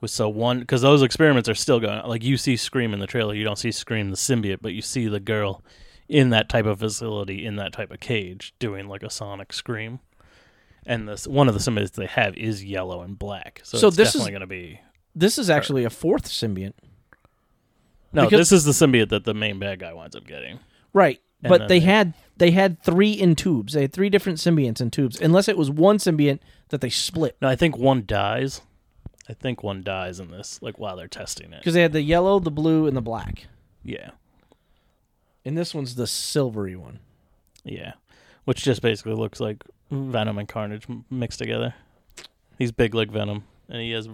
With 0.02 0.12
so 0.12 0.28
one, 0.30 0.60
because 0.60 0.82
those 0.82 1.02
experiments 1.02 1.48
are 1.50 1.56
still 1.56 1.80
going. 1.80 2.06
Like 2.06 2.24
you 2.24 2.38
see 2.38 2.58
Scream 2.58 2.94
in 2.94 3.00
the 3.00 3.08
trailer, 3.08 3.34
you 3.34 3.44
don't 3.44 3.58
see 3.58 3.72
Scream 3.72 4.10
the 4.12 4.18
symbiote, 4.18 4.60
but 4.62 4.74
you 4.74 4.82
see 4.82 5.08
the 5.08 5.20
girl 5.22 5.64
in 6.10 6.30
that 6.32 6.50
type 6.50 6.66
of 6.66 6.80
facility, 6.80 7.46
in 7.46 7.56
that 7.56 7.74
type 7.74 7.92
of 7.92 8.00
cage, 8.00 8.54
doing 8.60 8.88
like 8.88 9.02
a 9.04 9.10
sonic 9.10 9.52
scream. 9.54 10.00
And 10.86 11.08
this 11.08 11.26
one 11.28 11.48
of 11.48 11.54
the 11.56 11.60
symbiotes 11.60 11.94
they 11.94 12.06
have 12.06 12.36
is 12.38 12.64
yellow 12.64 13.02
and 13.02 13.18
black, 13.18 13.62
so, 13.64 13.78
So 13.80 13.88
it's 13.88 13.98
this 13.98 14.10
is- 14.10 14.14
definitely 14.14 14.32
going 14.32 14.42
to 14.42 14.48
be. 14.48 14.82
This 15.16 15.40
is 15.40 15.50
actually 15.50 15.86
a 15.86 15.90
fourth 15.90 16.26
symbiote. 16.26 16.74
No, 18.14 18.26
because- 18.26 18.50
this 18.50 18.52
is 18.52 18.66
the 18.66 18.72
symbiote 18.74 19.10
that 19.10 19.24
the 19.24 19.34
main 19.34 19.60
bad 19.60 19.80
guy 19.80 19.94
winds 19.94 20.16
up 20.16 20.28
getting. 20.28 20.60
right? 20.94 21.20
And 21.44 21.50
But 21.50 21.60
then 21.60 21.68
they 21.68 21.80
they- 21.80 21.86
had 21.86 22.14
they 22.38 22.52
had 22.52 22.82
three 22.84 23.12
in 23.12 23.36
tubes. 23.36 23.74
They 23.74 23.82
had 23.82 23.94
three 23.94 24.10
different 24.10 24.40
symbionts 24.40 24.80
in 24.82 24.92
tubes, 24.92 25.20
unless 25.20 25.48
it 25.48 25.58
was 25.58 25.70
one 25.72 25.98
symbiont 25.98 26.40
that 26.70 26.82
they 26.82 26.90
split 26.90 27.36
No, 27.42 27.48
I 27.48 27.56
think 27.56 27.78
one 27.78 28.04
dies. 28.06 28.62
I 29.28 29.34
think 29.34 29.64
one 29.64 29.82
dies 29.84 30.20
in 30.20 30.30
this, 30.32 30.62
like 30.62 30.78
while 30.78 30.96
they're 30.96 31.08
testing 31.08 31.52
it. 31.52 31.60
because 31.60 31.74
they 31.74 31.82
had 31.82 31.94
the 31.94 32.02
yellow, 32.02 32.40
the 32.40 32.52
blue, 32.52 32.86
and 32.88 32.96
the 32.96 33.02
black. 33.02 33.48
Yeah, 33.84 34.12
And 35.44 35.58
this 35.58 35.74
one's 35.76 35.96
the 35.96 36.08
silvery 36.08 36.76
one. 36.76 37.00
Yeah, 37.64 37.94
which 38.46 38.64
just 38.64 38.82
basically 38.82 39.14
looks 39.14 39.40
like 39.40 39.64
Venom 39.92 40.38
and 40.38 40.48
Carnage 40.48 40.86
mixed 41.10 41.40
together. 41.40 41.74
He's 42.58 42.72
big 42.72 42.94
like 42.96 43.12
Venom, 43.12 43.44
and 43.70 43.82
he 43.82 43.92
has 43.92 44.08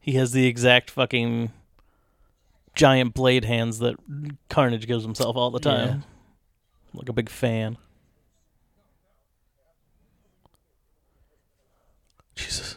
he 0.00 0.12
has 0.12 0.32
the 0.32 0.46
exact 0.46 0.90
fucking 0.90 1.52
giant 2.74 3.14
blade 3.14 3.44
hands 3.44 3.78
that 3.80 3.96
Carnage 4.48 4.86
gives 4.86 5.04
himself 5.04 5.36
all 5.36 5.50
the 5.50 5.60
time, 5.60 5.88
Yeah. 5.88 6.98
like 7.00 7.08
a 7.08 7.12
big 7.12 7.28
fan. 7.28 7.76
Jesus, 12.34 12.73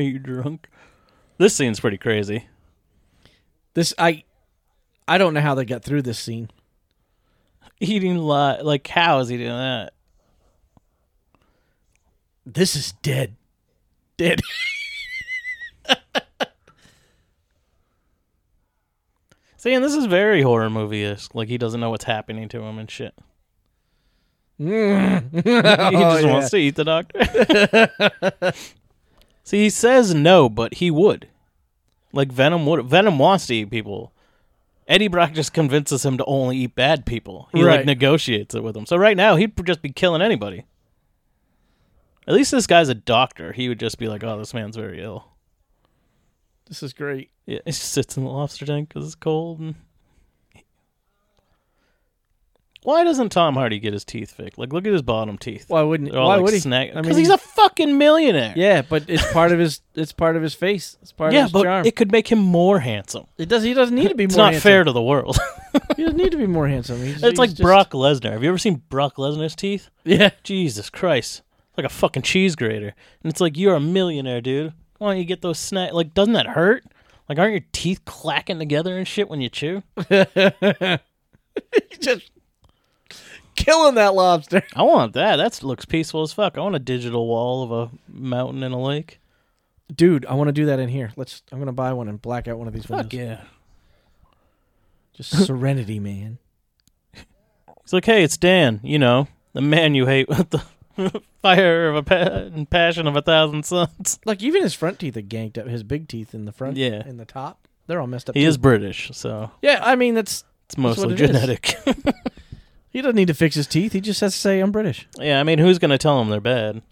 are 0.00 0.04
you 0.04 0.18
drunk? 0.18 0.68
This 1.38 1.54
scene's 1.54 1.80
pretty 1.80 1.98
crazy. 1.98 2.46
This 3.74 3.94
I 3.98 4.24
I 5.06 5.18
don't 5.18 5.34
know 5.34 5.40
how 5.40 5.54
they 5.54 5.64
got 5.64 5.84
through 5.84 6.02
this 6.02 6.18
scene. 6.18 6.50
Eating 7.80 8.18
li- 8.18 8.60
like 8.62 8.86
how 8.88 9.20
is 9.20 9.28
he 9.28 9.36
doing 9.36 9.48
that? 9.50 9.92
This 12.44 12.74
is 12.76 12.92
dead. 13.02 13.36
Dead. 14.16 14.40
See, 19.56 19.74
and 19.74 19.84
this 19.84 19.94
is 19.94 20.06
very 20.06 20.40
horror 20.42 20.70
movie 20.70 21.04
esque. 21.04 21.34
Like 21.34 21.48
he 21.48 21.58
doesn't 21.58 21.80
know 21.80 21.90
what's 21.90 22.04
happening 22.04 22.48
to 22.48 22.62
him 22.62 22.78
and 22.78 22.90
shit. 22.90 23.14
Mm. 24.60 25.32
he 25.92 25.96
just 25.96 26.26
wants 26.26 26.50
to 26.50 26.56
eat 26.56 26.74
the 26.76 26.84
doctor. 26.84 28.52
See, 29.50 29.64
he 29.64 29.70
says 29.70 30.14
no, 30.14 30.48
but 30.48 30.74
he 30.74 30.92
would. 30.92 31.26
Like 32.12 32.30
Venom 32.30 32.66
would. 32.66 32.86
Venom 32.86 33.18
wants 33.18 33.48
to 33.48 33.54
eat 33.56 33.68
people. 33.68 34.12
Eddie 34.86 35.08
Brock 35.08 35.32
just 35.32 35.52
convinces 35.52 36.04
him 36.04 36.16
to 36.18 36.24
only 36.26 36.56
eat 36.56 36.76
bad 36.76 37.04
people. 37.04 37.48
He 37.52 37.64
like 37.64 37.84
negotiates 37.84 38.54
it 38.54 38.62
with 38.62 38.76
him. 38.76 38.86
So 38.86 38.96
right 38.96 39.16
now 39.16 39.34
he'd 39.34 39.52
just 39.66 39.82
be 39.82 39.90
killing 39.90 40.22
anybody. 40.22 40.66
At 42.28 42.34
least 42.34 42.52
this 42.52 42.68
guy's 42.68 42.88
a 42.88 42.94
doctor. 42.94 43.50
He 43.50 43.68
would 43.68 43.80
just 43.80 43.98
be 43.98 44.06
like, 44.06 44.22
"Oh, 44.22 44.38
this 44.38 44.54
man's 44.54 44.76
very 44.76 45.02
ill." 45.02 45.24
This 46.68 46.84
is 46.84 46.92
great. 46.92 47.32
Yeah, 47.44 47.58
he 47.64 47.72
just 47.72 47.90
sits 47.90 48.16
in 48.16 48.22
the 48.22 48.30
lobster 48.30 48.66
tank 48.66 48.90
because 48.90 49.04
it's 49.04 49.16
cold. 49.16 49.58
And 49.58 49.74
why 52.82 53.04
doesn't 53.04 53.28
Tom 53.30 53.54
Hardy 53.54 53.78
get 53.78 53.92
his 53.92 54.04
teeth 54.04 54.30
fixed? 54.30 54.58
Like, 54.58 54.72
look 54.72 54.86
at 54.86 54.92
his 54.92 55.02
bottom 55.02 55.36
teeth. 55.36 55.66
Why 55.68 55.82
wouldn't? 55.82 56.10
They're 56.12 56.20
all 56.20 56.28
Why 56.28 56.36
like 56.36 56.44
would 56.44 56.54
he? 56.54 56.60
snag- 56.60 56.90
I 56.90 56.94
mean, 56.94 57.02
Because 57.02 57.16
he's 57.18 57.28
a 57.28 57.36
fucking 57.38 57.98
millionaire. 57.98 58.54
yeah, 58.56 58.82
but 58.82 59.04
it's 59.08 59.30
part 59.32 59.52
of 59.52 59.58
his. 59.58 59.80
It's 59.94 60.12
part 60.12 60.36
of 60.36 60.42
his 60.42 60.54
face. 60.54 60.96
It's 61.02 61.12
part 61.12 61.32
yeah, 61.32 61.40
of 61.40 61.44
his 61.46 61.52
but 61.52 61.62
charm. 61.64 61.86
it 61.86 61.94
could 61.96 62.10
make 62.10 62.30
him 62.30 62.38
more 62.38 62.78
handsome. 62.78 63.26
It 63.38 63.48
does. 63.48 63.62
He 63.62 63.74
doesn't 63.74 63.94
need 63.94 64.08
to 64.08 64.14
be 64.14 64.26
more 64.26 64.28
handsome. 64.28 64.30
It's 64.30 64.36
more. 64.36 64.44
not 64.46 64.52
handsome. 64.54 64.68
fair 64.68 64.84
to 64.84 64.92
the 64.92 65.02
world. 65.02 65.38
He 65.96 66.02
doesn't 66.04 66.16
need 66.18 66.32
to 66.32 66.36
be 66.38 66.46
more 66.46 66.66
handsome. 66.66 67.00
He's, 67.02 67.16
it's 67.16 67.22
he's 67.24 67.38
like 67.38 67.50
just- 67.50 67.60
Brock 67.62 67.90
Lesnar. 67.90 68.32
Have 68.32 68.42
you 68.42 68.48
ever 68.48 68.58
seen 68.58 68.82
Brock 68.88 69.16
Lesnar's 69.16 69.54
teeth? 69.54 69.88
Yeah. 70.04 70.30
Jesus 70.42 70.88
Christ, 70.90 71.42
it's 71.68 71.76
like 71.78 71.86
a 71.86 71.90
fucking 71.90 72.22
cheese 72.22 72.56
grater. 72.56 72.94
And 73.22 73.30
it's 73.30 73.40
like 73.40 73.56
you're 73.56 73.74
a 73.74 73.80
millionaire, 73.80 74.40
dude. 74.40 74.72
Why 74.98 75.08
don't 75.10 75.18
you 75.18 75.24
get 75.24 75.42
those 75.42 75.58
snag? 75.58 75.92
Like, 75.92 76.12
doesn't 76.14 76.32
that 76.32 76.46
hurt? 76.46 76.84
Like, 77.28 77.38
aren't 77.38 77.52
your 77.52 77.64
teeth 77.72 78.04
clacking 78.04 78.58
together 78.58 78.96
and 78.98 79.06
shit 79.06 79.28
when 79.28 79.40
you 79.40 79.48
chew? 79.48 79.82
Just 82.00 82.30
killing 83.56 83.94
that 83.96 84.14
lobster. 84.14 84.62
I 84.74 84.82
want 84.82 85.12
that. 85.14 85.36
That 85.36 85.62
looks 85.62 85.84
peaceful 85.84 86.22
as 86.22 86.32
fuck. 86.32 86.56
I 86.56 86.60
want 86.60 86.76
a 86.76 86.80
digital 86.80 87.26
wall 87.26 87.62
of 87.62 87.72
a 87.72 87.90
mountain 88.08 88.62
and 88.62 88.74
a 88.74 88.78
lake. 88.78 89.20
Dude, 89.94 90.24
I 90.26 90.34
want 90.34 90.48
to 90.48 90.52
do 90.52 90.66
that 90.66 90.78
in 90.78 90.88
here. 90.88 91.12
Let's. 91.16 91.42
I'm 91.50 91.58
gonna 91.58 91.72
buy 91.72 91.92
one 91.92 92.08
and 92.08 92.20
black 92.22 92.46
out 92.48 92.58
one 92.58 92.68
of 92.68 92.74
these 92.74 92.86
Fuck 92.86 92.98
windows. 93.12 93.18
yeah. 93.18 93.40
Just 95.14 95.46
serenity, 95.46 95.98
man. 96.00 96.38
He's 97.14 97.92
like, 97.92 98.04
hey, 98.04 98.22
it's 98.22 98.36
Dan. 98.36 98.80
You 98.82 98.98
know, 98.98 99.26
the 99.52 99.60
man 99.60 99.94
you 99.94 100.06
hate 100.06 100.28
with 100.28 100.50
the 100.50 100.62
fire 101.42 101.88
of 101.88 101.96
a 101.96 102.02
pa- 102.02 102.14
and 102.54 102.70
passion 102.70 103.06
of 103.08 103.16
a 103.16 103.22
thousand 103.22 103.64
suns. 103.64 104.20
Like 104.24 104.42
even 104.42 104.62
his 104.62 104.74
front 104.74 104.98
teeth 105.00 105.16
are 105.16 105.22
ganked 105.22 105.58
up. 105.58 105.66
His 105.66 105.82
big 105.82 106.06
teeth 106.08 106.34
in 106.34 106.44
the 106.44 106.52
front, 106.52 106.76
Yeah. 106.76 107.06
in 107.06 107.16
the 107.16 107.24
top, 107.24 107.66
they're 107.86 108.00
all 108.00 108.06
messed 108.06 108.28
up. 108.30 108.36
He 108.36 108.42
too. 108.42 108.48
is 108.48 108.56
British, 108.58 109.10
so 109.12 109.50
Yeah, 109.62 109.80
I 109.82 109.96
mean 109.96 110.14
that's 110.14 110.44
it's 110.66 110.78
mostly 110.78 111.06
what 111.08 111.20
it 111.20 111.20
is. 111.22 111.30
genetic. 111.30 111.76
He 112.90 113.00
doesn't 113.00 113.16
need 113.16 113.28
to 113.28 113.34
fix 113.34 113.54
his 113.54 113.66
teeth. 113.66 113.92
He 113.92 114.00
just 114.00 114.20
has 114.20 114.34
to 114.34 114.38
say 114.38 114.60
I'm 114.60 114.72
British. 114.72 115.08
yeah, 115.18 115.40
I 115.40 115.44
mean, 115.44 115.58
who's 115.58 115.78
gonna 115.78 115.98
tell 115.98 116.20
him 116.20 116.28
they're 116.28 116.40
bad? 116.40 116.82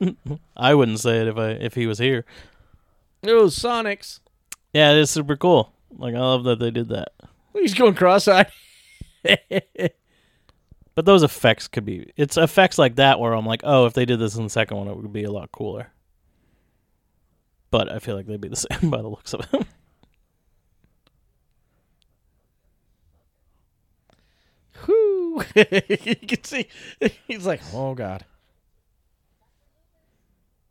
I 0.56 0.74
wouldn't 0.74 1.00
say 1.00 1.20
it 1.20 1.28
if 1.28 1.36
I 1.36 1.50
if 1.50 1.74
he 1.74 1.86
was 1.86 1.98
here. 1.98 2.24
Oh, 3.24 3.46
Sonics. 3.46 4.20
Yeah, 4.72 4.92
it 4.92 4.98
is 4.98 5.10
super 5.10 5.36
cool. 5.36 5.72
Like 5.96 6.14
I 6.14 6.18
love 6.20 6.44
that 6.44 6.58
they 6.58 6.70
did 6.70 6.88
that. 6.88 7.12
He's 7.52 7.74
going 7.74 7.94
cross-eyed. 7.94 8.50
But 10.94 11.06
those 11.06 11.22
effects 11.22 11.68
could 11.68 11.84
be 11.84 12.12
it's 12.16 12.36
effects 12.36 12.78
like 12.78 12.96
that 12.96 13.18
where 13.18 13.32
I'm 13.32 13.46
like, 13.46 13.62
oh, 13.64 13.86
if 13.86 13.94
they 13.94 14.04
did 14.04 14.18
this 14.18 14.36
in 14.36 14.44
the 14.44 14.50
second 14.50 14.76
one, 14.76 14.88
it 14.88 14.96
would 14.96 15.12
be 15.12 15.24
a 15.24 15.30
lot 15.30 15.50
cooler. 15.52 15.90
But 17.70 17.90
I 17.90 17.98
feel 17.98 18.14
like 18.14 18.26
they'd 18.26 18.40
be 18.40 18.48
the 18.48 18.56
same 18.80 18.90
by 18.90 19.00
the 19.00 19.08
looks 19.08 19.32
of 19.32 19.46
it. 19.54 19.66
You 25.54 26.16
can 26.16 26.44
see 26.44 26.68
he's 27.26 27.46
like, 27.46 27.60
oh 27.72 27.94
god. 27.94 28.24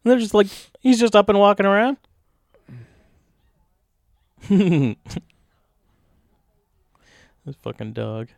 And 0.04 0.12
They're 0.12 0.20
just 0.20 0.34
like 0.34 0.48
he's 0.80 1.00
just 1.00 1.16
up 1.16 1.30
and 1.30 1.40
walking 1.40 1.66
around. 1.66 1.98
this 4.50 4.96
fucking 7.62 7.94
dog. 7.94 8.30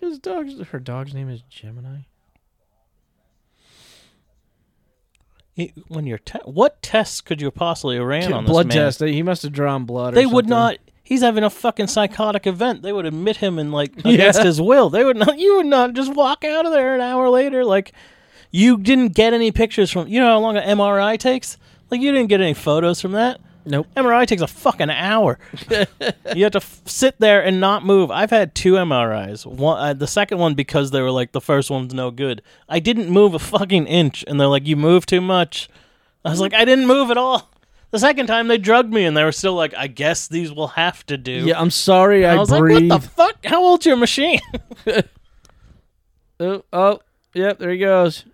His 0.00 0.18
dog's 0.18 0.60
her 0.68 0.78
dog's 0.78 1.14
name 1.14 1.30
is 1.30 1.42
Gemini. 1.42 2.00
He- 5.56 5.72
when 5.88 6.06
you're 6.06 6.18
te- 6.18 6.38
what 6.44 6.80
tests 6.82 7.20
could 7.20 7.40
you 7.40 7.50
possibly 7.50 7.96
have 7.96 8.04
ran 8.04 8.32
on 8.32 8.44
this 8.44 8.50
blood 8.52 8.68
man? 8.68 8.76
test. 8.76 9.00
He 9.00 9.22
must 9.22 9.42
have 9.42 9.52
drawn 9.52 9.84
blood. 9.84 10.12
or 10.12 10.14
They 10.14 10.26
would 10.26 10.44
something. 10.44 10.50
not. 10.50 10.76
He's 11.02 11.22
having 11.22 11.44
a 11.44 11.50
fucking 11.50 11.86
psychotic 11.86 12.46
event. 12.46 12.82
They 12.82 12.92
would 12.92 13.06
admit 13.06 13.36
him 13.38 13.58
and 13.58 13.72
like 13.72 13.96
against 14.04 14.42
his 14.42 14.60
will. 14.60 14.90
They 14.90 15.04
would 15.04 15.16
not. 15.16 15.38
You 15.38 15.56
would 15.56 15.66
not 15.66 15.94
just 15.94 16.14
walk 16.14 16.44
out 16.44 16.66
of 16.66 16.72
there 16.72 16.94
an 16.94 17.00
hour 17.00 17.28
later. 17.30 17.64
Like 17.64 17.92
you 18.50 18.76
didn't 18.76 19.14
get 19.14 19.32
any 19.32 19.50
pictures 19.50 19.90
from. 19.90 20.08
You 20.08 20.20
know 20.20 20.26
how 20.26 20.38
long 20.40 20.56
an 20.56 20.78
MRI 20.78 21.18
takes? 21.18 21.56
Like 21.90 22.00
you 22.00 22.12
didn't 22.12 22.28
get 22.28 22.40
any 22.40 22.54
photos 22.54 23.00
from 23.00 23.12
that. 23.12 23.40
Nope. 23.66 23.88
MRI 23.96 24.26
takes 24.26 24.42
a 24.42 24.46
fucking 24.46 24.90
hour. 24.90 25.38
you 26.34 26.44
have 26.44 26.52
to 26.52 26.58
f- 26.58 26.82
sit 26.86 27.18
there 27.18 27.42
and 27.44 27.58
not 27.60 27.84
move. 27.84 28.12
I've 28.12 28.30
had 28.30 28.54
two 28.54 28.74
MRIs. 28.74 29.44
One, 29.44 29.78
uh, 29.78 29.92
the 29.92 30.06
second 30.06 30.38
one 30.38 30.54
because 30.54 30.92
they 30.92 31.02
were 31.02 31.10
like 31.10 31.32
the 31.32 31.40
first 31.40 31.68
one's 31.68 31.92
no 31.92 32.12
good. 32.12 32.42
I 32.68 32.78
didn't 32.78 33.10
move 33.10 33.34
a 33.34 33.40
fucking 33.40 33.86
inch, 33.86 34.24
and 34.28 34.38
they're 34.40 34.46
like, 34.46 34.66
"You 34.66 34.76
move 34.76 35.04
too 35.04 35.20
much." 35.20 35.68
I 36.24 36.30
was 36.30 36.40
like, 36.40 36.54
"I 36.54 36.64
didn't 36.64 36.86
move 36.86 37.10
at 37.10 37.16
all." 37.18 37.50
The 37.90 37.98
second 37.98 38.26
time 38.28 38.46
they 38.48 38.58
drugged 38.58 38.92
me, 38.92 39.04
and 39.04 39.16
they 39.16 39.24
were 39.24 39.32
still 39.32 39.54
like, 39.54 39.74
"I 39.76 39.88
guess 39.88 40.28
these 40.28 40.52
will 40.52 40.68
have 40.68 41.04
to 41.06 41.16
do." 41.16 41.32
Yeah, 41.32 41.60
I'm 41.60 41.70
sorry. 41.70 42.22
And 42.24 42.32
I, 42.32 42.36
I 42.36 42.38
was 42.38 42.50
breathe. 42.50 42.90
like, 42.90 42.90
"What 42.90 43.02
the 43.02 43.08
fuck? 43.08 43.46
How 43.46 43.62
old's 43.62 43.84
your 43.84 43.96
machine?" 43.96 44.40
oh, 46.40 46.62
oh, 46.72 47.00
yep, 47.34 47.58
there 47.58 47.70
he 47.70 47.78
goes. 47.78 48.24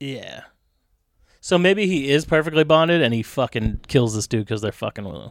yeah. 0.00 0.42
So 1.48 1.56
maybe 1.56 1.86
he 1.86 2.10
is 2.10 2.26
perfectly 2.26 2.62
bonded, 2.62 3.00
and 3.00 3.14
he 3.14 3.22
fucking 3.22 3.80
kills 3.88 4.14
this 4.14 4.26
dude 4.26 4.44
because 4.44 4.60
they're 4.60 4.70
fucking 4.70 5.06
with 5.06 5.16
him. 5.22 5.30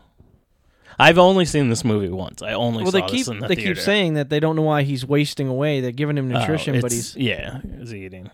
I've 0.97 1.19
only 1.19 1.45
seen 1.45 1.69
this 1.69 1.85
movie 1.85 2.09
once. 2.09 2.41
I 2.41 2.53
only 2.53 2.81
Well, 2.81 2.91
saw 2.91 3.01
they 3.01 3.05
keep 3.05 3.19
this 3.19 3.27
in 3.27 3.37
the 3.37 3.47
they 3.47 3.53
theater. 3.53 3.75
keep 3.75 3.83
saying 3.83 4.15
that 4.15 4.29
they 4.31 4.39
don't 4.39 4.55
know 4.55 4.63
why 4.63 4.81
he's 4.81 5.05
wasting 5.05 5.47
away. 5.47 5.79
They're 5.79 5.91
giving 5.91 6.17
him 6.17 6.31
Oh, 6.35 6.39
nutrition, 6.39 6.81
but 6.81 6.91
he's 6.91 7.15
yeah, 7.15 7.59
he's 7.77 7.93
eating. 7.93 8.31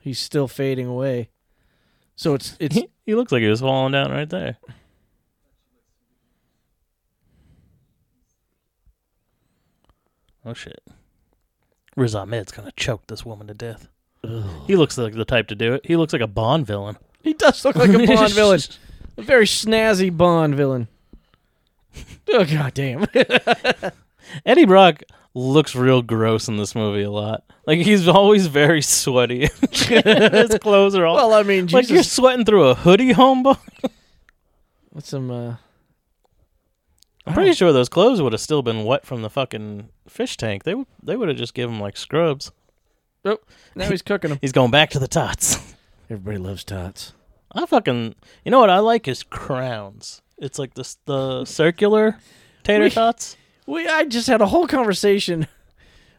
he's 0.00 0.18
still 0.18 0.48
fading 0.48 0.88
away. 0.88 1.28
So 2.16 2.34
it's 2.34 2.56
it's 2.60 2.74
He, 2.74 2.88
he 3.06 3.14
looks 3.14 3.30
like 3.30 3.42
he 3.42 3.48
was 3.48 3.60
falling 3.60 3.92
down 3.92 4.10
right 4.10 4.28
there. 4.28 4.56
Oh 10.44 10.52
shit. 10.54 10.82
Riz 11.94 12.16
Ahmed's 12.16 12.50
gonna 12.50 12.72
choke 12.72 13.06
this 13.06 13.24
woman 13.24 13.46
to 13.46 13.54
death. 13.54 13.86
He 14.66 14.76
looks 14.76 14.96
like 14.98 15.14
the 15.14 15.24
type 15.24 15.48
to 15.48 15.54
do 15.54 15.74
it. 15.74 15.84
He 15.84 15.96
looks 15.96 16.12
like 16.12 16.22
a 16.22 16.26
Bond 16.26 16.66
villain. 16.66 16.96
he 17.22 17.32
does 17.34 17.64
look 17.64 17.76
like 17.76 17.90
a 17.90 17.98
Bond 18.06 18.32
villain, 18.32 18.60
a 19.16 19.22
very 19.22 19.46
snazzy 19.46 20.14
Bond 20.16 20.54
villain. 20.54 20.88
Oh 22.32 22.44
god 22.44 22.74
damn! 22.74 23.06
Eddie 24.46 24.64
Brock 24.64 25.02
looks 25.34 25.74
real 25.74 26.02
gross 26.02 26.48
in 26.48 26.56
this 26.56 26.74
movie 26.74 27.02
a 27.02 27.10
lot. 27.10 27.44
Like 27.66 27.78
he's 27.80 28.08
always 28.08 28.46
very 28.46 28.82
sweaty. 28.82 29.48
His 29.70 30.58
clothes 30.60 30.94
are 30.96 31.06
all 31.06 31.14
well, 31.16 31.32
I 31.34 31.42
mean, 31.42 31.66
like 31.68 31.88
you're 31.88 32.02
sweating 32.02 32.44
through 32.44 32.68
a 32.68 32.74
hoodie, 32.74 33.12
homeboy. 33.14 33.58
what's 34.90 35.08
some? 35.08 35.30
Uh, 35.30 35.56
I'm 37.26 37.34
pretty 37.34 37.52
sure 37.52 37.72
those 37.72 37.88
clothes 37.88 38.20
would 38.20 38.32
have 38.32 38.40
still 38.40 38.62
been 38.62 38.84
wet 38.84 39.06
from 39.06 39.22
the 39.22 39.30
fucking 39.30 39.88
fish 40.08 40.36
tank. 40.36 40.64
They 40.64 40.74
would 40.74 40.86
they 41.02 41.16
would 41.16 41.28
have 41.28 41.38
just 41.38 41.54
given 41.54 41.76
him 41.76 41.80
like 41.80 41.96
scrubs. 41.96 42.50
Now 43.24 43.88
he's 43.88 44.02
cooking 44.02 44.30
them. 44.30 44.38
He's 44.40 44.52
going 44.52 44.70
back 44.70 44.90
to 44.90 44.98
the 44.98 45.08
tots. 45.08 45.74
Everybody 46.10 46.38
loves 46.38 46.64
tots. 46.64 47.12
I 47.52 47.66
fucking 47.66 48.14
you 48.44 48.50
know 48.50 48.60
what 48.60 48.70
I 48.70 48.80
like 48.80 49.06
is 49.08 49.22
crowns. 49.22 50.22
It's 50.38 50.58
like 50.58 50.74
this 50.74 50.98
the 51.06 51.44
circular 51.44 52.18
tater 52.62 52.84
We- 52.84 52.90
tots. 52.90 53.36
We 53.66 53.88
I 53.88 54.04
just 54.04 54.26
had 54.26 54.42
a 54.42 54.46
whole 54.46 54.66
conversation 54.66 55.46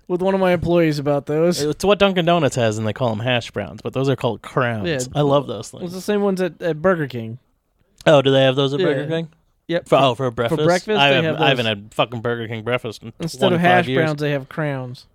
with 0.07 0.21
one 0.21 0.33
of 0.33 0.39
my 0.39 0.51
employees 0.53 0.97
about 0.97 1.27
those. 1.27 1.61
It's 1.61 1.83
what 1.85 1.99
Dunkin' 1.99 2.25
Donuts 2.25 2.55
has, 2.55 2.77
and 2.79 2.87
they 2.87 2.93
call 2.93 3.09
them 3.09 3.19
hash 3.19 3.51
browns, 3.51 3.81
but 3.83 3.93
those 3.93 4.09
are 4.09 4.15
called 4.15 4.41
crowns. 4.41 4.87
Yeah. 4.87 4.99
I 5.13 5.21
love 5.21 5.45
those 5.45 5.69
things. 5.69 5.83
It's 5.83 5.93
the 5.93 6.01
same 6.01 6.21
ones 6.21 6.41
at, 6.41 6.59
at 6.61 6.81
Burger 6.81 7.07
King. 7.07 7.37
Oh, 8.07 8.21
do 8.23 8.31
they 8.31 8.41
have 8.43 8.55
those 8.55 8.73
at 8.73 8.79
Yeah. 8.79 8.85
Burger 8.87 9.07
King? 9.07 9.27
Yep. 9.67 9.89
For, 9.89 9.95
oh, 9.99 10.15
for 10.15 10.29
breakfast. 10.31 10.63
breakfast, 10.63 10.99
I, 10.99 11.09
they 11.09 11.15
haven't, 11.15 11.33
have 11.35 11.41
I 11.41 11.49
haven't 11.49 11.65
had 11.67 11.93
fucking 11.93 12.21
Burger 12.21 12.47
King 12.47 12.63
breakfast 12.63 13.03
in 13.03 13.13
Instead 13.19 13.51
of 13.53 13.59
25 13.59 13.61
hash 13.61 13.87
years. 13.87 14.03
browns, 14.05 14.21
they 14.21 14.31
have 14.31 14.47
crowns. 14.49 15.05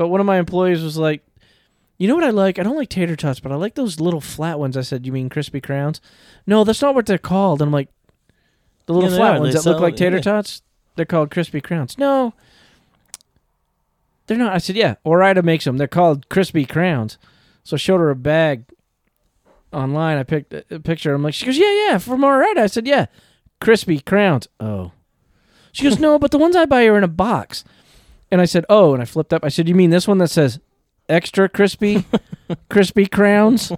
But 0.00 0.08
one 0.08 0.18
of 0.20 0.26
my 0.26 0.38
employees 0.38 0.82
was 0.82 0.96
like, 0.96 1.22
"You 1.98 2.08
know 2.08 2.14
what 2.14 2.24
I 2.24 2.30
like? 2.30 2.58
I 2.58 2.62
don't 2.62 2.78
like 2.78 2.88
tater 2.88 3.16
tots, 3.16 3.38
but 3.38 3.52
I 3.52 3.56
like 3.56 3.74
those 3.74 4.00
little 4.00 4.22
flat 4.22 4.58
ones." 4.58 4.74
I 4.74 4.80
said, 4.80 5.04
"You 5.04 5.12
mean 5.12 5.28
crispy 5.28 5.60
crowns?" 5.60 6.00
No, 6.46 6.64
that's 6.64 6.80
not 6.80 6.94
what 6.94 7.04
they're 7.04 7.18
called. 7.18 7.60
And 7.60 7.68
I'm 7.68 7.72
like, 7.74 7.90
"The 8.86 8.94
little 8.94 9.10
Yeah, 9.10 9.16
flat 9.18 9.36
are. 9.36 9.40
ones 9.40 9.52
that 9.52 9.66
look 9.70 9.78
like 9.78 9.96
tater 9.96 10.16
yeah. 10.16 10.22
tots, 10.22 10.62
they're 10.96 11.04
called 11.04 11.30
crispy 11.30 11.60
crowns." 11.60 11.98
No, 11.98 12.32
they're 14.26 14.38
not. 14.38 14.54
I 14.54 14.56
said, 14.56 14.74
"Yeah, 14.74 14.94
Ore-Ida 15.04 15.42
makes 15.42 15.66
them. 15.66 15.76
They're 15.76 15.86
called 15.86 16.30
crispy 16.30 16.64
crowns." 16.64 17.18
So 17.62 17.74
I 17.74 17.76
showed 17.76 18.00
her 18.00 18.08
a 18.08 18.16
bag 18.16 18.64
online. 19.70 20.16
I 20.16 20.22
picked 20.22 20.54
a 20.54 20.64
a 20.70 20.80
picture. 20.80 21.12
I'm 21.12 21.22
like, 21.22 21.34
she 21.34 21.44
goes, 21.44 21.58
"Yeah, 21.58 21.72
yeah, 21.90 21.98
from 21.98 22.24
Ore-Ida." 22.24 22.62
I 22.62 22.68
said, 22.68 22.86
"Yeah, 22.86 23.04
crispy 23.60 24.00
crowns." 24.00 24.48
Oh. 24.58 24.92
She 25.72 25.84
goes, 25.84 25.98
no, 26.00 26.18
but 26.18 26.30
the 26.30 26.38
ones 26.38 26.56
I 26.56 26.64
buy 26.64 26.86
are 26.86 26.96
in 26.98 27.04
a 27.04 27.08
box. 27.08 27.64
And 28.30 28.40
I 28.40 28.44
said, 28.44 28.64
oh, 28.68 28.94
and 28.94 29.02
I 29.02 29.06
flipped 29.06 29.32
up. 29.32 29.44
I 29.44 29.48
said, 29.48 29.68
you 29.68 29.74
mean 29.74 29.90
this 29.90 30.06
one 30.06 30.18
that 30.18 30.30
says 30.30 30.60
extra 31.08 31.48
crispy, 31.48 32.04
crispy 32.70 33.06
crowns? 33.06 33.72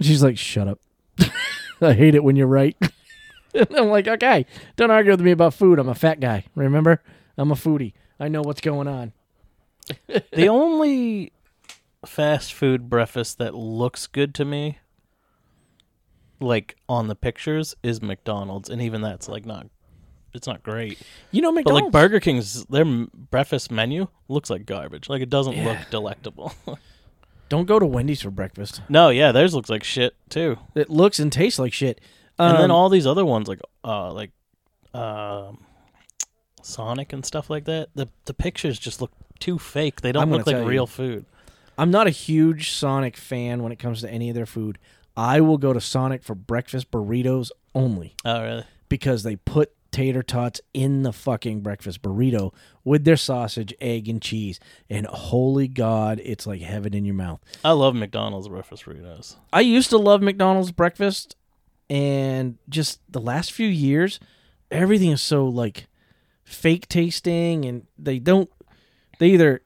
She's 0.00 0.22
like, 0.22 0.38
shut 0.38 0.68
up. 0.68 0.80
I 1.80 1.92
hate 1.92 2.14
it 2.14 2.24
when 2.24 2.36
you're 2.36 2.46
right. 2.46 2.76
and 3.54 3.76
I'm 3.76 3.88
like, 3.88 4.08
okay, 4.08 4.46
don't 4.76 4.90
argue 4.90 5.12
with 5.12 5.20
me 5.20 5.30
about 5.30 5.54
food. 5.54 5.78
I'm 5.78 5.88
a 5.88 5.94
fat 5.94 6.20
guy. 6.20 6.44
Remember? 6.54 7.02
I'm 7.36 7.50
a 7.50 7.56
foodie. 7.56 7.92
I 8.18 8.28
know 8.28 8.42
what's 8.42 8.60
going 8.60 8.88
on. 8.88 9.12
the 10.32 10.48
only 10.48 11.32
fast 12.06 12.52
food 12.52 12.88
breakfast 12.88 13.38
that 13.38 13.54
looks 13.54 14.06
good 14.06 14.34
to 14.36 14.44
me, 14.44 14.78
like 16.40 16.76
on 16.88 17.08
the 17.08 17.14
pictures, 17.14 17.74
is 17.82 18.02
McDonald's, 18.02 18.68
and 18.68 18.82
even 18.82 19.00
that's 19.00 19.28
like 19.28 19.46
not, 19.46 19.68
it's 20.38 20.46
not 20.46 20.62
great. 20.62 20.98
You 21.30 21.42
know, 21.42 21.52
But 21.52 21.66
like 21.74 21.90
Burger 21.90 22.18
King's, 22.20 22.64
their 22.66 22.86
breakfast 22.86 23.70
menu 23.70 24.08
looks 24.28 24.48
like 24.48 24.64
garbage. 24.64 25.10
Like 25.10 25.20
it 25.20 25.28
doesn't 25.28 25.54
Yeah. 25.56 25.64
look 25.68 25.78
delectable. 25.90 26.52
don't 27.50 27.66
go 27.66 27.78
to 27.78 27.84
Wendy's 27.86 28.22
for 28.22 28.30
breakfast. 28.30 28.80
no, 28.88 29.10
yeah, 29.10 29.32
theirs 29.32 29.54
looks 29.54 29.68
like 29.68 29.84
shit 29.84 30.14
too. 30.30 30.56
It 30.74 30.88
looks 30.88 31.18
and 31.18 31.30
tastes 31.30 31.58
like 31.58 31.72
shit. 31.74 32.00
and 32.38 32.56
then 32.56 32.64
Um, 32.70 32.76
all 32.76 32.88
these 32.88 33.06
other 33.06 33.24
ones 33.24 33.48
like, 33.48 33.60
uh, 33.84 34.12
like, 34.12 34.30
um, 34.94 35.64
Sonic 36.62 37.12
and 37.12 37.24
stuff 37.24 37.48
like 37.50 37.64
that. 37.64 37.88
The 37.94 38.08
the 38.26 38.34
pictures 38.34 38.78
just 38.78 39.00
look 39.00 39.12
too 39.38 39.58
fake. 39.58 40.00
They 40.02 40.12
don't 40.12 40.30
look 40.30 40.46
like 40.46 40.54
tell 40.56 40.62
you. 40.64 40.68
real 40.68 40.86
food. 40.86 41.24
I'm 41.78 41.90
not 41.90 42.06
a 42.06 42.10
huge 42.10 42.70
Sonic 42.72 43.16
fan 43.16 43.62
when 43.62 43.70
it 43.72 43.78
comes 43.78 44.00
to 44.02 44.10
any 44.10 44.28
of 44.28 44.34
their 44.34 44.46
food. 44.46 44.78
I 45.16 45.40
will 45.40 45.58
go 45.58 45.72
to 45.72 45.80
Sonic 45.80 46.22
for 46.24 46.34
breakfast 46.34 46.90
burritos 46.90 47.50
only 47.74 48.14
Oh 48.24 48.42
really? 48.42 48.64
because 48.88 49.22
they 49.22 49.36
put 49.36 49.72
tater 49.90 50.22
tots 50.22 50.60
in 50.74 51.02
the 51.02 51.12
fucking 51.12 51.60
breakfast 51.60 52.02
burrito 52.02 52.52
with 52.84 53.04
their 53.04 53.16
sausage, 53.16 53.74
egg, 53.80 54.08
and 54.08 54.20
cheese. 54.20 54.60
And 54.88 55.06
holy 55.06 55.68
God, 55.68 56.20
it's 56.24 56.46
like 56.46 56.60
heaven 56.60 56.94
in 56.94 57.04
your 57.04 57.14
mouth. 57.14 57.40
I 57.64 57.72
love 57.72 57.94
McDonald's 57.94 58.48
breakfast 58.48 58.84
burritos. 58.84 59.36
I 59.52 59.60
used 59.60 59.90
to 59.90 59.98
love 59.98 60.22
McDonald's 60.22 60.72
breakfast, 60.72 61.36
and 61.88 62.58
just 62.68 63.00
the 63.08 63.20
last 63.20 63.52
few 63.52 63.68
years, 63.68 64.20
everything 64.70 65.10
is 65.10 65.22
so 65.22 65.46
like 65.46 65.88
fake 66.44 66.88
tasting, 66.88 67.64
and 67.64 67.86
they 67.98 68.18
don't. 68.18 68.50
They 69.18 69.30
either 69.30 69.62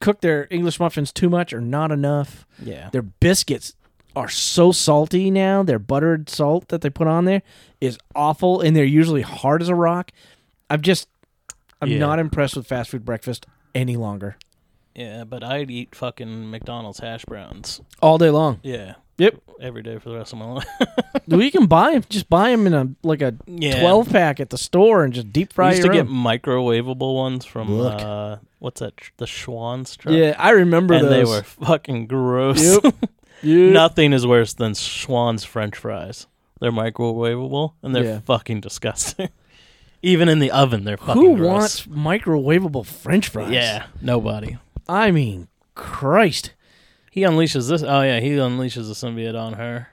cook 0.00 0.20
their 0.20 0.46
English 0.50 0.80
muffins 0.80 1.12
too 1.12 1.28
much 1.28 1.52
or 1.52 1.60
not 1.60 1.92
enough. 1.92 2.46
Yeah. 2.62 2.88
Their 2.90 3.02
biscuits 3.02 3.74
are 4.14 4.28
so 4.28 4.72
salty 4.72 5.30
now. 5.30 5.62
Their 5.62 5.78
buttered 5.78 6.28
salt 6.28 6.68
that 6.68 6.80
they 6.82 6.90
put 6.90 7.06
on 7.06 7.24
there 7.24 7.42
is 7.80 7.98
awful, 8.14 8.60
and 8.60 8.76
they're 8.76 8.84
usually 8.84 9.22
hard 9.22 9.62
as 9.62 9.68
a 9.68 9.74
rock. 9.74 10.10
I'm 10.70 10.80
just, 10.82 11.08
I'm 11.80 11.88
Yeah. 11.90 11.98
not 11.98 12.18
impressed 12.18 12.56
with 12.56 12.66
fast 12.66 12.90
food 12.90 13.04
breakfast 13.04 13.46
any 13.74 13.96
longer. 13.96 14.36
Yeah, 14.94 15.24
but 15.24 15.42
I'd 15.42 15.70
eat 15.70 15.94
fucking 15.94 16.50
McDonald's 16.50 16.98
hash 17.00 17.24
browns. 17.24 17.80
All 18.02 18.18
day 18.18 18.30
long. 18.30 18.60
Yeah. 18.62 18.94
Yep. 19.18 19.36
Every 19.60 19.82
day 19.82 19.98
for 19.98 20.08
the 20.10 20.16
rest 20.16 20.32
of 20.32 20.38
my 20.38 20.46
life. 20.52 20.66
we 21.28 21.50
can 21.50 21.66
buy 21.66 21.92
them. 21.92 22.04
Just 22.08 22.28
buy 22.28 22.50
them 22.50 22.66
in 22.66 22.74
a 22.74 22.88
like 23.02 23.22
a 23.22 23.34
Yeah. 23.46 23.80
12 23.80 24.10
pack 24.10 24.40
at 24.40 24.50
the 24.50 24.58
store 24.58 25.04
and 25.04 25.12
just 25.14 25.32
deep 25.32 25.50
I 25.52 25.54
fry 25.54 25.68
used 25.70 25.82
to 25.82 25.88
your 25.94 26.02
get 26.04 26.08
microwavable 26.12 27.14
ones 27.14 27.44
from 27.44 27.80
uh, 27.80 28.38
what's 28.58 28.80
that? 28.80 28.94
The 29.18 29.26
Schwan's 29.26 29.96
truck. 29.96 30.14
Yeah, 30.14 30.34
I 30.38 30.50
remember 30.50 30.94
and 30.94 31.04
those. 31.04 31.10
they 31.10 31.24
were 31.24 31.42
fucking 31.42 32.06
gross. 32.06 32.62
Yep. 32.82 32.94
Yep. 33.42 33.72
Nothing 33.72 34.12
is 34.12 34.26
worse 34.26 34.54
than 34.54 34.72
Schwan's 34.74 35.44
French 35.44 35.76
fries. 35.76 36.26
They're 36.60 36.70
microwavable 36.72 37.72
and 37.82 37.94
they're 37.94 38.04
Yeah. 38.04 38.20
fucking 38.20 38.60
disgusting. 38.60 39.28
Even 40.02 40.28
in 40.28 40.38
the 40.40 40.50
oven, 40.50 40.84
they're 40.84 40.96
fucking 40.96 41.20
Who 41.20 41.36
gross. 41.36 41.48
wants 41.48 41.86
microwavable 41.86 42.84
French 42.86 43.28
fries? 43.28 43.50
Yeah, 43.52 43.86
nobody. 44.00 44.58
I 44.88 45.10
mean, 45.12 45.48
Christ. 45.74 46.54
He 47.10 47.20
unleashes 47.22 47.68
this. 47.68 47.82
Oh 47.82 48.02
yeah, 48.02 48.20
he 48.20 48.30
unleashes 48.30 48.88
the 48.88 48.94
symbiote 48.94 49.38
on 49.40 49.54
her. 49.54 49.88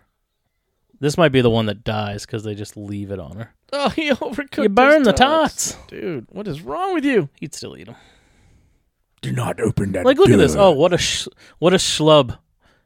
This 1.00 1.18
might 1.18 1.32
be 1.32 1.42
the 1.42 1.50
one 1.50 1.66
that 1.68 1.84
dies 1.84 2.26
because 2.26 2.44
they 2.44 2.56
just 2.56 2.76
leave 2.76 3.12
it 3.12 3.20
on 3.20 3.38
her. 3.38 3.54
Oh, 3.72 3.90
he 3.90 4.10
overcooked. 4.10 4.64
you 4.64 4.70
burn 4.70 5.00
his 5.00 5.08
the 5.08 5.14
tots. 5.14 5.74
tots. 5.74 5.88
dude. 5.88 6.26
What 6.30 6.48
is 6.48 6.62
wrong 6.62 6.94
with 6.94 7.06
you? 7.06 7.30
He'd 7.40 7.54
still 7.54 7.78
eat 7.78 7.86
them. 7.86 7.96
Do 9.22 9.32
not 9.32 9.60
open 9.60 9.92
that. 9.94 10.06
Like, 10.06 10.18
look 10.18 10.30
at 10.30 10.38
this. 10.38 10.56
Oh, 10.56 10.72
what 10.72 10.94
a 10.94 10.98
sh- 10.98 11.28
what 11.60 11.74
a 11.74 11.78
schlub. 11.78 12.38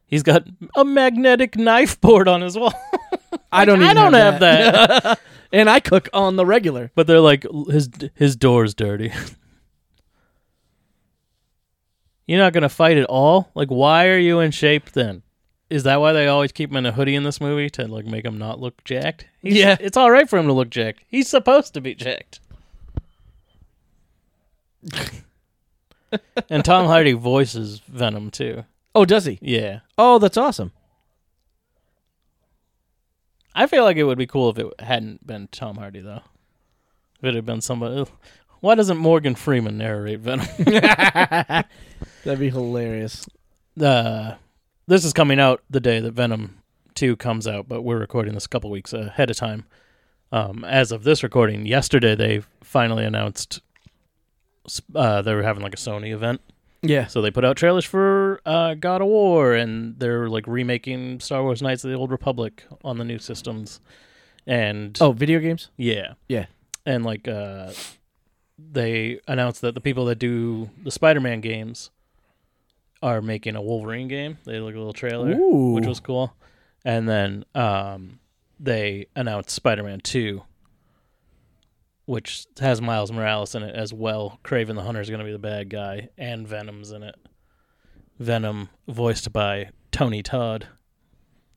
He's 0.06 0.22
got 0.22 0.46
a 0.76 0.84
magnetic 0.84 1.56
knife 1.56 2.00
board 2.00 2.28
on 2.28 2.40
his 2.42 2.56
wall. 2.58 2.74
I 3.52 3.64
don't. 3.64 3.82
I 3.82 3.94
don't 3.94 4.12
have 4.14 4.40
that. 4.40 5.18
and 5.52 5.68
I 5.70 5.80
cook 5.80 6.08
on 6.12 6.36
the 6.36 6.46
regular. 6.46 6.90
but 6.94 7.06
they're 7.06 7.20
like 7.20 7.44
his 7.68 7.88
his 8.14 8.36
door's 8.36 8.74
dirty. 8.74 9.12
You're 12.26 12.38
not 12.40 12.52
gonna 12.52 12.68
fight 12.68 12.96
at 12.96 13.06
all. 13.06 13.50
Like, 13.54 13.68
why 13.68 14.08
are 14.08 14.18
you 14.18 14.40
in 14.40 14.50
shape 14.50 14.90
then? 14.92 15.22
Is 15.70 15.82
that 15.84 16.00
why 16.00 16.12
they 16.12 16.26
always 16.26 16.52
keep 16.52 16.70
him 16.70 16.76
in 16.76 16.86
a 16.86 16.92
hoodie 16.92 17.14
in 17.14 17.22
this 17.24 17.40
movie 17.40 17.68
to 17.70 17.86
like 17.88 18.04
make 18.06 18.24
him 18.24 18.38
not 18.38 18.60
look 18.60 18.82
jacked? 18.84 19.26
He's, 19.42 19.54
Yeah. 19.56 19.76
it's 19.80 19.96
all 19.96 20.10
right 20.10 20.28
for 20.28 20.38
him 20.38 20.46
to 20.46 20.52
look 20.52 20.70
jacked. 20.70 21.00
He's 21.08 21.28
supposed 21.28 21.74
to 21.74 21.80
be 21.80 21.94
jacked. 21.94 22.40
and 26.48 26.64
Tom 26.64 26.86
Hardy 26.86 27.12
voices 27.12 27.80
Venom 27.88 28.30
too. 28.30 28.64
Oh, 28.94 29.04
does 29.04 29.24
he? 29.24 29.38
Yeah. 29.42 29.80
Oh, 29.98 30.18
that's 30.18 30.36
awesome. 30.36 30.72
I 33.54 33.66
feel 33.66 33.84
like 33.84 33.96
it 33.96 34.04
would 34.04 34.18
be 34.18 34.26
cool 34.26 34.50
if 34.50 34.58
it 34.58 34.80
hadn't 34.80 35.26
been 35.26 35.48
Tom 35.48 35.76
Hardy 35.76 36.00
though. 36.00 36.22
If 37.18 37.24
it 37.24 37.34
had 37.34 37.46
been 37.46 37.60
somebody. 37.60 38.04
Why 38.60 38.74
doesn't 38.74 38.96
Morgan 38.96 39.34
Freeman 39.34 39.78
narrate 39.78 40.20
Venom? 40.20 40.46
That'd 42.24 42.40
be 42.40 42.50
hilarious. 42.50 43.26
uh, 43.80 44.34
this 44.86 45.04
is 45.04 45.12
coming 45.12 45.38
out 45.38 45.62
the 45.70 45.80
day 45.80 46.00
that 46.00 46.12
Venom 46.12 46.62
2 46.94 47.16
comes 47.16 47.46
out, 47.46 47.68
but 47.68 47.82
we're 47.82 47.98
recording 47.98 48.34
this 48.34 48.46
a 48.46 48.48
couple 48.48 48.70
weeks 48.70 48.92
ahead 48.92 49.30
of 49.30 49.36
time. 49.36 49.66
Um, 50.32 50.64
as 50.64 50.90
of 50.92 51.04
this 51.04 51.22
recording, 51.22 51.66
yesterday 51.66 52.14
they 52.14 52.42
finally 52.62 53.04
announced 53.04 53.60
uh, 54.94 55.22
they 55.22 55.34
were 55.34 55.42
having 55.42 55.62
like 55.62 55.74
a 55.74 55.78
Sony 55.78 56.12
event. 56.12 56.40
Yeah. 56.84 57.06
So 57.06 57.20
they 57.22 57.30
put 57.30 57.44
out 57.44 57.56
trailers 57.56 57.84
for 57.84 58.40
uh, 58.46 58.74
God 58.74 59.00
of 59.00 59.08
War, 59.08 59.54
and 59.54 59.98
they're 59.98 60.28
like 60.28 60.46
remaking 60.46 61.20
Star 61.20 61.42
Wars 61.42 61.62
Knights 61.62 61.84
of 61.84 61.90
the 61.90 61.96
Old 61.96 62.10
Republic 62.10 62.64
on 62.84 62.98
the 62.98 63.04
new 63.04 63.18
systems. 63.18 63.80
And 64.46 64.96
Oh, 65.00 65.12
video 65.12 65.40
games? 65.40 65.70
yeah, 65.78 66.14
Yeah. 66.28 66.46
and 66.84 67.04
like 67.04 67.26
uh, 67.26 67.72
they 68.58 69.20
announced 69.26 69.62
that 69.62 69.74
the 69.74 69.80
people 69.80 70.04
that 70.06 70.18
do 70.18 70.68
the 70.82 70.90
Spider-Man 70.90 71.40
games 71.40 71.90
are 73.02 73.20
making 73.22 73.56
a 73.56 73.62
Wolverine 73.62 74.08
game. 74.08 74.38
They 74.44 74.60
look 74.60 74.74
a 74.74 74.78
little 74.78 74.92
trailer, 74.92 75.32
Ooh. 75.32 75.72
which 75.72 75.86
was 75.86 76.00
cool. 76.00 76.34
And 76.84 77.08
then 77.08 77.44
um, 77.54 78.18
they 78.60 79.06
announced 79.16 79.50
Spider-Man 79.50 80.00
Two, 80.00 80.42
which 82.06 82.46
has 82.60 82.80
Miles 82.80 83.10
Morales 83.10 83.54
in 83.54 83.62
it 83.62 83.74
as 83.74 83.92
well. 83.92 84.38
Kraven 84.44 84.74
the 84.74 84.82
Hunter 84.82 85.00
is 85.00 85.08
going 85.08 85.20
to 85.20 85.24
be 85.24 85.32
the 85.32 85.38
bad 85.38 85.70
guy, 85.70 86.08
and 86.18 86.46
Venom's 86.46 86.90
in 86.90 87.02
it. 87.02 87.14
Venom, 88.18 88.68
voiced 88.86 89.32
by 89.32 89.70
Tony 89.90 90.22
Todd, 90.22 90.68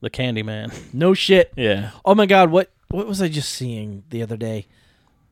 the 0.00 0.10
Candyman. 0.10 0.72
No 0.92 1.14
shit. 1.14 1.52
Yeah, 1.56 1.90
Oh 2.04 2.14
my 2.14 2.26
god, 2.26 2.50
what 2.50 2.72
what 2.88 3.06
was 3.06 3.20
I 3.20 3.28
just 3.28 3.50
seeing 3.50 4.04
the 4.10 4.22
other 4.22 4.36
day? 4.36 4.66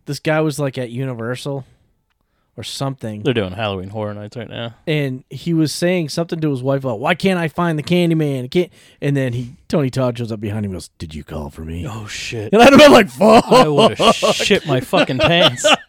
This 0.04 0.18
guy 0.20 0.40
was 0.40 0.58
like 0.58 0.76
at 0.78 0.90
Universal 0.90 1.64
or 2.56 2.62
something. 2.62 3.22
they're 3.22 3.34
doing 3.34 3.52
Halloween 3.52 3.88
Horror 3.90 4.14
Nights 4.14 4.36
right 4.36 4.48
now. 4.48 4.74
and 4.86 5.24
he 5.30 5.52
was 5.54 5.72
saying 5.72 6.08
something 6.08 6.40
to 6.40 6.50
his 6.50 6.62
wife 6.62 6.84
about 6.84 7.00
why 7.00 7.14
can't 7.14 7.38
I 7.38 7.48
find 7.48 7.78
the 7.78 7.82
Candyman? 7.82 8.44
I 8.44 8.48
can't. 8.48 8.72
And 9.00 9.16
then 9.16 9.32
he 9.34 9.54
Tony 9.68 9.90
Todd 9.90 10.16
shows 10.18 10.32
up 10.32 10.40
behind 10.40 10.64
him 10.64 10.70
and 10.72 10.76
goes, 10.76 10.88
"Did 10.98 11.14
you 11.14 11.22
call 11.24 11.50
for 11.50 11.62
me?" 11.62 11.86
Oh 11.88 12.06
shit! 12.06 12.52
And 12.52 12.62
I'd 12.62 12.70
have 12.72 12.80
been 12.80 12.92
like, 12.92 13.08
"Fuck!" 13.10 13.44
I 13.46 13.68
would 13.68 13.98
have 13.98 14.14
shit 14.14 14.66
my 14.66 14.80
fucking 14.80 15.18
pants. 15.18 15.66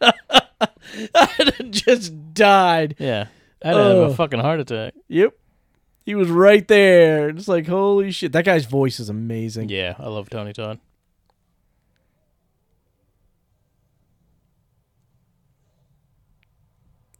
I'd 1.14 1.54
have 1.58 1.70
just 1.70 2.34
died. 2.34 2.96
Yeah. 2.98 3.26
I'd 3.62 3.68
have 3.76 3.76
Oh. 3.76 4.02
a 4.04 4.14
fucking 4.14 4.40
heart 4.40 4.60
attack. 4.60 4.94
Yep, 5.08 5.32
he 6.04 6.14
was 6.14 6.28
right 6.28 6.66
there. 6.68 7.28
It's 7.30 7.48
like, 7.48 7.66
holy 7.66 8.10
shit, 8.12 8.32
that 8.32 8.44
guy's 8.44 8.66
voice 8.66 9.00
is 9.00 9.08
amazing. 9.08 9.68
Yeah, 9.68 9.94
I 9.98 10.08
love 10.08 10.30
Tony 10.30 10.52
Todd. 10.52 10.78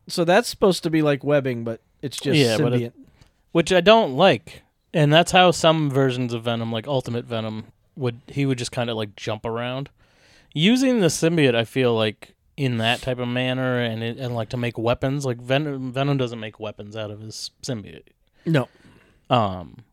So 0.08 0.24
that's 0.24 0.48
supposed 0.48 0.82
to 0.82 0.90
be 0.90 1.02
like 1.02 1.22
webbing, 1.22 1.64
but 1.64 1.80
it's 2.02 2.16
just 2.16 2.38
Yeah, 2.38 2.56
symbiote. 2.56 2.80
it- 2.82 2.94
Which 3.52 3.72
I 3.72 3.80
don't 3.80 4.16
like. 4.16 4.62
And 4.94 5.12
that's 5.12 5.32
how 5.32 5.50
some 5.50 5.90
versions 5.90 6.32
of 6.32 6.44
Venom, 6.44 6.72
like 6.72 6.86
Ultimate 6.86 7.24
Venom, 7.26 7.66
would 7.96 8.20
he 8.28 8.46
would 8.46 8.58
just 8.58 8.72
kind 8.72 8.88
of 8.90 8.96
like 8.96 9.14
jump 9.16 9.44
around. 9.44 9.90
Using 10.54 11.00
the 11.00 11.08
symbiote, 11.08 11.54
I 11.54 11.64
feel 11.64 11.94
like 11.94 12.34
in 12.56 12.78
that 12.78 13.00
type 13.02 13.18
of 13.18 13.28
manner 13.28 13.78
and 13.80 14.02
it, 14.02 14.18
and 14.18 14.34
like 14.34 14.48
to 14.50 14.56
make 14.56 14.78
weapons, 14.78 15.24
like 15.26 15.38
Venom 15.38 15.92
Venom 15.92 16.16
doesn't 16.16 16.40
make 16.40 16.58
weapons 16.58 16.96
out 16.96 17.10
of 17.10 17.20
his 17.20 17.50
symbiote. 17.62 18.08
no, 18.46 18.68
Um 19.30 19.84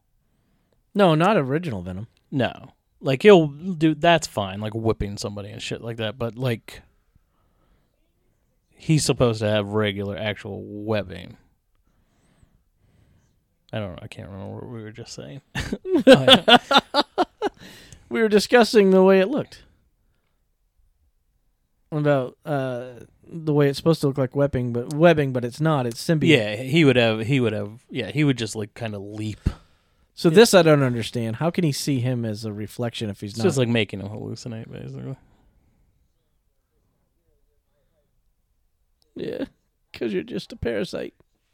no, 0.93 1.13
not 1.13 1.35
original 1.37 1.81
Venom. 1.81 2.07
No. 2.31 2.71
Like 3.01 3.21
he'll 3.23 3.47
do 3.47 3.93
that's 3.95 4.27
fine, 4.27 4.61
like 4.61 4.73
whipping 4.73 5.17
somebody 5.17 5.49
and 5.49 5.61
shit 5.61 5.81
like 5.81 5.97
that, 5.97 6.17
but 6.17 6.37
like 6.37 6.81
he's 8.75 9.03
supposed 9.05 9.39
to 9.39 9.49
have 9.49 9.67
regular 9.69 10.17
actual 10.17 10.61
webbing. 10.63 11.37
I 13.73 13.79
don't 13.79 13.93
know, 13.93 13.99
I 14.01 14.07
can't 14.07 14.29
remember 14.29 14.55
what 14.55 14.69
we 14.69 14.83
were 14.83 14.91
just 14.91 15.13
saying. 15.13 15.41
Oh. 16.07 16.57
We 18.07 18.21
were 18.21 18.29
discussing 18.29 18.91
the 18.91 19.03
way 19.03 19.19
it 19.19 19.29
looked 19.29 19.63
about 21.91 22.37
uh, 22.45 22.91
the 23.27 23.53
way 23.53 23.67
it's 23.67 23.77
supposed 23.77 24.01
to 24.01 24.07
look 24.07 24.17
like 24.17 24.35
webbing, 24.35 24.73
but 24.73 24.93
webbing, 24.93 25.33
but 25.33 25.43
it's 25.45 25.59
not. 25.59 25.85
It's 25.87 26.01
symbiote. 26.03 26.27
yeah, 26.27 26.55
he 26.55 26.85
would 26.85 26.95
have 26.97 27.21
he 27.21 27.39
would 27.39 27.53
have 27.53 27.83
yeah, 27.89 28.11
he 28.11 28.23
would 28.23 28.37
just 28.37 28.55
like 28.55 28.73
kind 28.73 28.95
of 28.95 29.01
leap. 29.01 29.49
So 30.13 30.29
this 30.29 30.53
I 30.53 30.61
don't 30.61 30.83
understand. 30.83 31.37
How 31.37 31.49
can 31.49 31.63
he 31.63 31.71
see 31.71 31.99
him 31.99 32.25
as 32.25 32.45
a 32.45 32.53
reflection 32.53 33.09
if 33.09 33.21
he's 33.21 33.31
It's 33.31 33.39
not? 33.39 33.43
just 33.45 33.57
like 33.57 33.67
making 33.67 33.99
him 34.01 34.07
hallucinate 34.09 34.71
basically. 34.71 35.17
Yeah, 39.15 39.45
because 39.91 40.13
you're 40.13 40.23
just 40.23 40.51
a 40.51 40.55
parasite. 40.55 41.13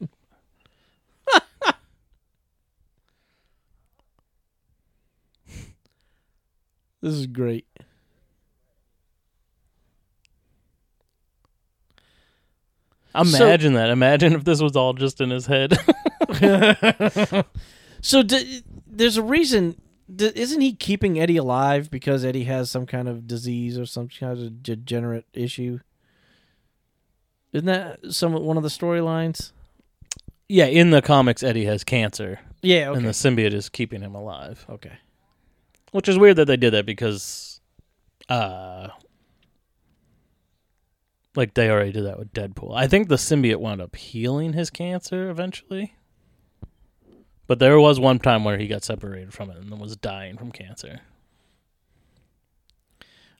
this 7.00 7.14
is 7.14 7.26
great. 7.26 7.66
Imagine 13.14 13.74
that. 13.74 13.90
Imagine 13.90 14.32
if 14.32 14.44
this 14.44 14.60
was 14.62 14.74
all 14.74 14.94
just 14.94 15.20
in 15.20 15.30
his 15.30 15.46
head. 15.46 15.78
So 18.04 18.24
d- 18.24 18.64
there's 18.84 19.16
a 19.16 19.22
reason. 19.22 19.80
D- 20.12 20.32
isn't 20.34 20.60
he 20.60 20.72
keeping 20.74 21.20
Eddie 21.20 21.36
alive 21.36 21.88
because 21.88 22.24
Eddie 22.24 22.44
has 22.44 22.68
some 22.68 22.84
kind 22.84 23.08
of 23.08 23.28
disease 23.28 23.78
or 23.78 23.86
some 23.86 24.08
kind 24.08 24.38
of 24.40 24.62
degenerate 24.62 25.26
issue? 25.32 25.78
Isn't 27.52 27.66
that 27.66 28.00
some 28.10 28.32
one 28.32 28.56
of 28.56 28.62
the 28.62 28.68
storylines? 28.68 29.52
yeah, 30.48 30.66
in 30.66 30.90
the 30.90 31.00
comics 31.02 31.42
Eddie 31.42 31.64
has 31.64 31.82
cancer 31.84 32.38
Yeah. 32.62 32.90
Okay. 32.90 32.98
and 32.98 33.06
the 33.06 33.12
symbiote 33.12 33.54
is 33.54 33.68
keeping 33.68 34.02
him 34.02 34.14
alive. 34.14 34.64
okay. 34.68 34.92
Which 35.92 36.08
is 36.08 36.18
weird 36.18 36.36
that 36.36 36.46
they 36.46 36.56
did 36.56 36.72
that 36.72 36.86
because, 36.86 37.60
uh, 38.28 38.88
like 41.36 41.54
they 41.54 41.70
already 41.70 41.92
did 41.92 42.04
that 42.06 42.18
with 42.18 42.32
Deadpool. 42.32 42.74
I 42.74 42.86
think 42.88 43.08
the 43.08 43.16
symbiote 43.16 43.60
wound 43.60 43.80
up 43.80 43.96
healing 43.96 44.52
his 44.54 44.70
cancer 44.70 45.28
eventually. 45.30 45.94
But 47.46 47.58
there 47.58 47.78
was 47.80 47.98
one 48.00 48.18
time 48.18 48.44
where 48.44 48.56
he 48.58 48.66
got 48.68 48.84
separated 48.84 49.32
from 49.34 49.50
it 49.50 49.56
and 49.58 49.70
then 49.70 49.78
was 49.78 49.96
dying 49.96 50.36
from 50.38 50.52
cancer. 50.52 51.00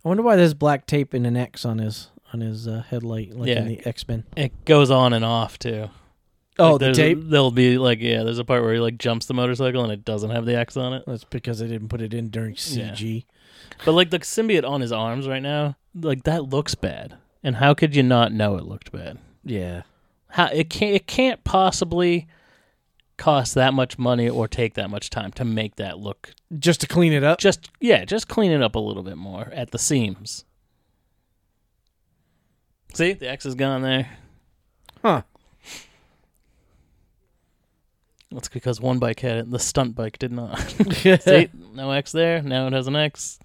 I 0.05 0.09
wonder 0.09 0.23
why 0.23 0.37
there's 0.37 0.55
black 0.55 0.87
tape 0.87 1.15
and 1.15 1.27
an 1.27 1.37
X 1.37 1.65
on 1.65 1.79
his 1.79 2.09
on 2.33 2.41
his 2.41 2.66
uh, 2.68 2.83
headlight, 2.89 3.35
like 3.35 3.49
in 3.51 3.66
the 3.68 3.87
X 3.87 4.07
Men. 4.09 4.24
It 4.37 4.64
goes 4.64 4.91
on 4.91 5.12
and 5.12 5.24
off 5.24 5.59
too. 5.59 5.89
Oh, 6.59 6.72
Like, 6.72 6.78
the 6.80 6.85
there's- 6.87 6.97
tape. 6.97 7.18
There'll 7.22 7.51
be 7.51 7.78
like 7.78 8.01
yeah, 8.01 8.22
there's 8.22 8.39
a 8.39 8.45
part 8.45 8.62
where 8.62 8.74
he 8.74 8.80
like 8.80 8.99
jumps 8.99 9.26
the 9.26 9.35
motorcycle 9.35 9.83
and 9.83 9.93
it 9.93 10.05
doesn't 10.05 10.30
have 10.30 10.45
the 10.47 10.57
X 10.57 10.76
on 10.76 10.93
it. 10.93 11.05
That's 11.07 11.24
because 11.24 11.59
they 11.61 11.66
didn't 11.68 11.89
put 11.89 12.03
it 12.03 12.12
in 12.14 12.28
during 12.28 12.55
CG. 12.55 13.24
But 13.85 13.93
like 13.93 14.11
the 14.11 14.18
symbiote 14.20 14.68
on 14.68 14.80
his 14.80 14.93
arms 14.93 15.26
right 15.26 15.43
now, 15.43 15.76
like 15.95 16.24
that 16.24 16.45
looks 16.51 16.74
bad. 16.74 17.16
And 17.43 17.57
how 17.57 17.74
could 17.74 17.97
you 17.97 18.03
not 18.03 18.33
know 18.33 18.57
it 18.57 18.64
looked 18.64 18.93
bad? 18.93 19.18
Yeah. 19.45 19.83
how 20.28 20.47
it 20.47 20.70
can't 20.70 20.95
it 20.95 21.07
can't 21.07 21.43
possibly 21.45 22.28
cost 23.18 23.55
that 23.55 23.72
much 23.74 23.99
money 23.99 24.28
or 24.28 24.49
take 24.49 24.74
that 24.74 24.91
much 24.91 25.11
time 25.11 25.30
to 25.33 25.45
make 25.45 25.76
that 25.76 25.99
look 25.99 26.33
Just 26.59 26.80
to 26.80 26.87
clean 26.87 27.12
it 27.12 27.22
up. 27.22 27.39
just 27.39 27.70
yeah 27.80 28.05
just 28.05 28.26
clean 28.28 28.51
it 28.51 28.62
up 28.62 28.74
a 28.74 28.78
little 28.80 29.03
bit 29.03 29.16
more 29.16 29.51
at 29.53 29.70
the 29.70 29.78
seams 29.78 30.45
see 32.95 33.12
the 33.12 33.28
x 33.30 33.47
is 33.47 33.55
gone 33.55 33.82
there 33.82 34.09
Huh. 35.03 35.22
that's 38.30 38.49
because 38.49 38.80
one 38.80 38.99
bike 38.99 39.20
had 39.20 39.36
it 39.38 39.45
and 39.45 39.53
the 39.53 39.59
stunt 39.59 39.95
bike 39.95 40.18
did 40.18 40.32
not 40.32 40.59
see 41.20 41.49
no 41.74 41.90
x 41.90 42.12
there 42.12 42.40
now 42.43 42.66
it 42.66 42.72
has 42.72 42.86
an 42.86 42.97
x 42.97 43.38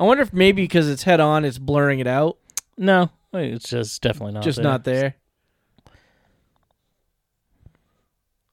I 0.00 0.04
wonder 0.04 0.22
if 0.22 0.32
maybe 0.32 0.62
because 0.62 0.88
it's 0.88 1.02
head 1.02 1.18
on, 1.18 1.44
it's 1.44 1.58
blurring 1.58 1.98
it 1.98 2.06
out. 2.06 2.38
no 2.76 3.10
it's 3.32 3.68
just 3.68 4.00
definitely 4.00 4.34
not 4.34 4.44
just 4.44 4.56
there. 4.56 4.64
not 4.64 4.84
there. 4.84 5.14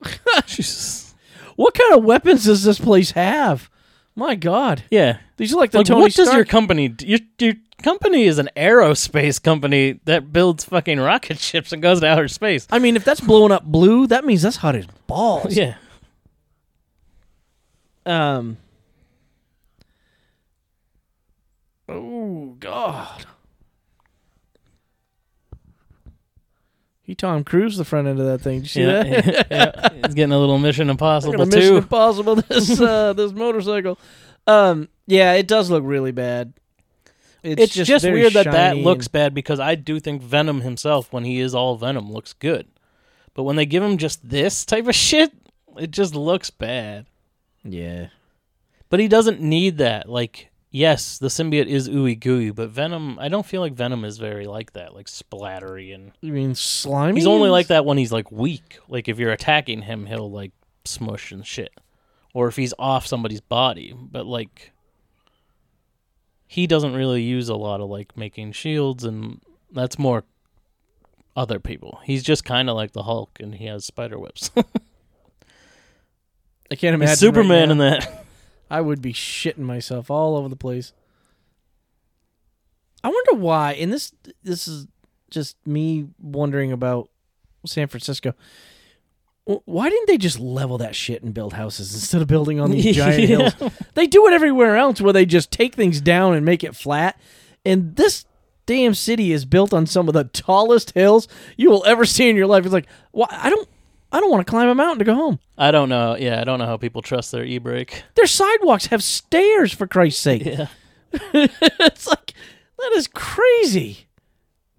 Jesus. 0.47 1.13
What 1.55 1.73
kind 1.73 1.93
of 1.93 2.03
weapons 2.03 2.45
does 2.45 2.63
this 2.63 2.79
place 2.79 3.11
have? 3.11 3.69
My 4.15 4.35
God, 4.35 4.83
yeah 4.89 5.17
these 5.37 5.53
are 5.53 5.57
like 5.57 5.71
the 5.71 5.79
like 5.79 5.87
Tony 5.87 6.01
what 6.01 6.13
does 6.13 6.33
your 6.33 6.45
company 6.45 6.87
d- 6.87 7.05
your, 7.05 7.19
your 7.39 7.53
company 7.83 8.23
is 8.23 8.37
an 8.39 8.49
aerospace 8.55 9.41
company 9.43 9.99
that 10.05 10.31
builds 10.31 10.63
fucking 10.63 10.99
rocket 10.99 11.37
ships 11.39 11.71
and 11.73 11.81
goes 11.81 11.99
to 11.99 12.07
outer 12.07 12.27
space 12.29 12.65
I 12.71 12.79
mean, 12.79 12.95
if 12.95 13.03
that's 13.03 13.19
blowing 13.21 13.51
up 13.51 13.63
blue, 13.65 14.07
that 14.07 14.23
means 14.25 14.41
that's 14.41 14.55
hot 14.57 14.75
as 14.75 14.85
balls. 15.07 15.55
yeah 15.55 15.75
Um. 18.05 18.57
Oh 21.89 22.55
God. 22.59 23.25
He 27.05 27.13
Tom 27.13 27.43
Cruise 27.43 27.77
the 27.77 27.85
front 27.85 28.07
end 28.07 28.19
of 28.19 28.25
that 28.25 28.41
thing. 28.41 28.61
Did 28.61 28.63
you 28.63 28.69
see 28.69 28.81
yeah, 28.81 29.03
that? 29.03 29.25
yeah, 29.25 29.43
yeah. 29.51 29.89
He's 30.07 30.15
getting 30.15 30.33
a 30.33 30.39
little 30.39 30.57
Mission 30.57 30.89
Impossible 30.89 31.45
the 31.45 31.55
Mission. 31.55 31.77
Impossible. 31.77 32.35
This 32.35 32.81
uh, 32.81 33.13
this 33.13 33.31
motorcycle. 33.31 33.99
Um, 34.47 34.89
yeah, 35.05 35.33
it 35.33 35.47
does 35.47 35.69
look 35.69 35.83
really 35.85 36.11
bad. 36.11 36.53
It's, 37.43 37.75
just, 37.75 38.03
very 38.03 38.21
weird 38.21 38.33
that 38.33 38.45
that 38.45 38.77
looks 38.77 39.07
bad 39.07 39.35
because 39.35 39.59
I 39.59 39.75
do 39.75 39.99
think 39.99 40.23
Venom 40.23 40.61
himself, 40.61 41.13
when 41.13 41.25
he 41.25 41.39
is 41.39 41.53
all 41.53 41.75
Venom, 41.75 42.11
looks 42.11 42.33
good. 42.33 42.67
But 43.35 43.43
when 43.43 43.55
they 43.55 43.67
give 43.67 43.83
him 43.83 43.99
just 43.99 44.27
this 44.27 44.65
type 44.65 44.87
of 44.87 44.95
shit, 44.95 45.31
it 45.77 45.91
just 45.91 46.15
looks 46.15 46.49
bad. 46.49 47.05
Yeah. 47.63 48.07
But 48.89 48.99
he 48.99 49.07
doesn't 49.07 49.41
need 49.41 49.77
that. 49.77 50.09
Like, 50.09 50.49
yes, 50.75 51.17
the 51.17 51.27
symbiote 51.27 51.67
is 51.67 51.87
ooey 51.87 52.19
gooey, 52.19 52.51
but 52.51 52.69
Venom, 52.69 53.17
I 53.17 53.29
don't 53.29 53.45
feel 53.45 53.61
like 53.61 53.73
Venom 53.73 54.03
is 54.03 54.17
very 54.17 54.45
like 54.45 54.73
that, 54.73 54.93
like 54.93 55.07
splattery 55.07 55.95
and. 55.95 56.11
You 56.21 56.33
mean 56.33 56.53
slimy? 56.53 57.19
He's 57.19 57.27
only 57.27 57.49
like 57.49 57.67
that 57.67 57.85
when 57.85 57.97
he's 57.97 58.11
like 58.11 58.31
weak. 58.31 58.79
Like 58.89 59.07
if 59.07 59.17
you're 59.17 59.31
attacking 59.31 59.83
him, 59.83 60.05
he'll 60.05 60.29
like 60.29 60.51
smush 60.83 61.31
and 61.31 61.47
shit. 61.47 61.71
Or 62.33 62.49
if 62.49 62.57
he's 62.57 62.73
off 62.77 63.07
somebody's 63.07 63.39
body. 63.41 63.93
But 63.97 64.25
like 64.25 64.73
he 66.45 66.67
doesn't 66.67 66.93
really 66.93 67.23
use 67.23 67.47
a 67.49 67.55
lot 67.55 67.79
of 67.79 67.89
like 67.89 68.17
making 68.17 68.51
shields 68.51 69.05
and 69.05 69.41
that's 69.71 69.97
more 69.97 70.25
other 71.35 71.59
people. 71.59 71.99
He's 72.03 72.21
just 72.23 72.43
kind 72.43 72.69
of 72.69 72.75
like 72.75 72.91
the 72.91 73.03
Hulk 73.03 73.39
and 73.39 73.55
he 73.55 73.65
has 73.65 73.85
spider 73.85 74.19
webs. 74.19 74.51
I 76.71 76.75
can't 76.75 76.95
imagine 76.95 77.15
Superman 77.15 77.69
right 77.69 77.71
in 77.71 77.77
that. 77.77 78.24
I 78.75 78.81
would 78.81 79.01
be 79.01 79.13
shitting 79.13 79.59
myself 79.59 80.11
all 80.11 80.35
over 80.35 80.49
the 80.49 80.55
place. 80.57 80.91
I 83.03 83.07
wonder 83.07 83.35
why. 83.41 83.73
And 83.73 83.93
this 83.93 84.11
this 84.43 84.67
is 84.67 84.87
just 85.29 85.55
me 85.65 86.07
wondering 86.21 86.71
about 86.73 87.09
San 87.65 87.87
Francisco. 87.87 88.33
Why 89.45 89.89
didn't 89.89 90.07
they 90.07 90.17
just 90.17 90.39
level 90.39 90.79
that 90.79 90.95
shit 90.95 91.21
and 91.23 91.31
build 91.33 91.53
houses 91.53 91.93
instead 91.93 92.21
of 92.21 92.27
building 92.27 92.59
on 92.59 92.71
these 92.71 92.95
giant 92.95 93.21
Yeah. 93.21 93.27
hills? 93.27 93.53
They 93.93 94.07
do 94.07 94.27
it 94.27 94.33
everywhere 94.33 94.75
else 94.75 94.99
where 94.99 95.13
they 95.13 95.25
just 95.25 95.51
take 95.51 95.75
things 95.75 96.01
down 96.01 96.33
and 96.33 96.43
make 96.45 96.63
it 96.63 96.75
flat. 96.75 97.17
And 97.63 97.95
this 97.95 98.25
damn 98.65 98.93
city 98.95 99.31
is 99.31 99.45
built 99.45 99.71
on 99.73 99.85
some 99.85 100.07
of 100.07 100.13
the 100.15 100.23
tallest 100.25 100.91
hills 100.91 101.27
you 101.55 101.69
will 101.69 101.85
ever 101.85 102.05
see 102.05 102.27
in 102.29 102.35
your 102.35 102.47
life. 102.47 102.65
It's 102.65 102.73
like, 102.73 102.87
why 103.11 103.27
I 103.31 103.49
don't 103.51 103.69
I 104.15 104.21
don't 104.21 104.31
want 104.31 104.47
to 104.47 104.49
climb 104.49 104.69
a 104.69 104.75
mountain 104.75 104.99
to 104.99 105.05
go 105.05 105.13
home. 105.13 105.39
I 105.57 105.71
don't 105.71 105.89
know. 105.89 106.15
Yeah, 106.15 106.39
I 106.39 106.45
don't 106.45 106.57
know 106.59 106.65
how 106.65 106.77
people 106.77 107.01
trust 107.01 107.33
their 107.33 107.43
e-brake. 107.43 108.03
Their 108.15 108.27
sidewalks 108.27 108.85
have 108.85 109.03
stairs 109.03 109.73
for 109.73 109.87
Christ's 109.87 110.21
sake. 110.21 110.45
Yeah. 110.45 110.67
it's 111.33 112.07
like 112.07 112.33
that 112.79 112.91
is 112.95 113.07
crazy. 113.07 114.07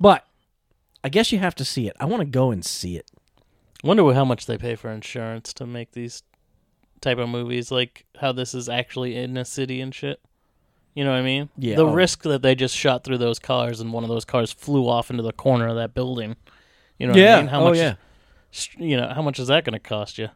But 0.01 0.27
I 1.05 1.11
guess 1.11 1.33
you 1.33 1.39
have 1.39 1.55
to 1.57 1.67
see 1.67 1.87
it. 1.87 1.97
I 2.01 2.07
want 2.07 2.21
to 2.23 2.27
go 2.27 2.51
and 2.51 2.65
see 2.65 2.97
it. 2.97 3.11
Wonder 3.85 4.11
how 4.15 4.25
much 4.25 4.47
they 4.47 4.57
pay 4.57 4.75
for 4.75 4.91
insurance 4.91 5.53
to 5.55 5.67
make 5.67 5.93
these 5.93 6.23
type 7.03 7.19
of 7.19 7.29
movies, 7.29 7.71
like 7.71 8.07
how 8.19 8.33
this 8.33 8.55
is 8.55 8.71
actually 8.71 9.17
in 9.17 9.37
a 9.37 9.45
city 9.45 9.83
and 9.83 9.95
shit. 9.95 10.19
You 10.95 11.05
know 11.05 11.11
what 11.11 11.19
I 11.19 11.23
mean? 11.23 11.51
Yeah. 11.59 11.77
The 11.77 11.85
Oh. 11.85 11.93
risk 11.93 12.23
that 12.23 12.41
they 12.41 12.55
just 12.55 12.75
shot 12.75 13.05
through 13.05 13.19
those 13.19 13.39
cars 13.39 13.81
and 13.81 13.93
one 13.93 14.03
of 14.03 14.09
those 14.09 14.25
cars 14.25 14.51
flew 14.51 14.89
off 14.89 15.11
into 15.11 15.23
the 15.23 15.33
corner 15.33 15.69
of 15.69 15.77
that 15.77 15.93
building. 15.93 16.37
You 16.99 17.07
know 17.07 17.13
what 17.13 17.21
I 17.23 17.37
mean? 17.41 17.49
How 17.49 17.61
oh 17.61 17.65
much? 17.69 17.77
yeah. 17.77 17.97
Str- 18.51 18.83
You 18.83 18.97
know 18.97 19.09
how 19.09 19.23
much 19.23 19.39
is 19.39 19.49
that 19.49 19.65
going 19.65 19.73
to 19.75 19.79
cost 19.79 20.19
you? 20.19 20.29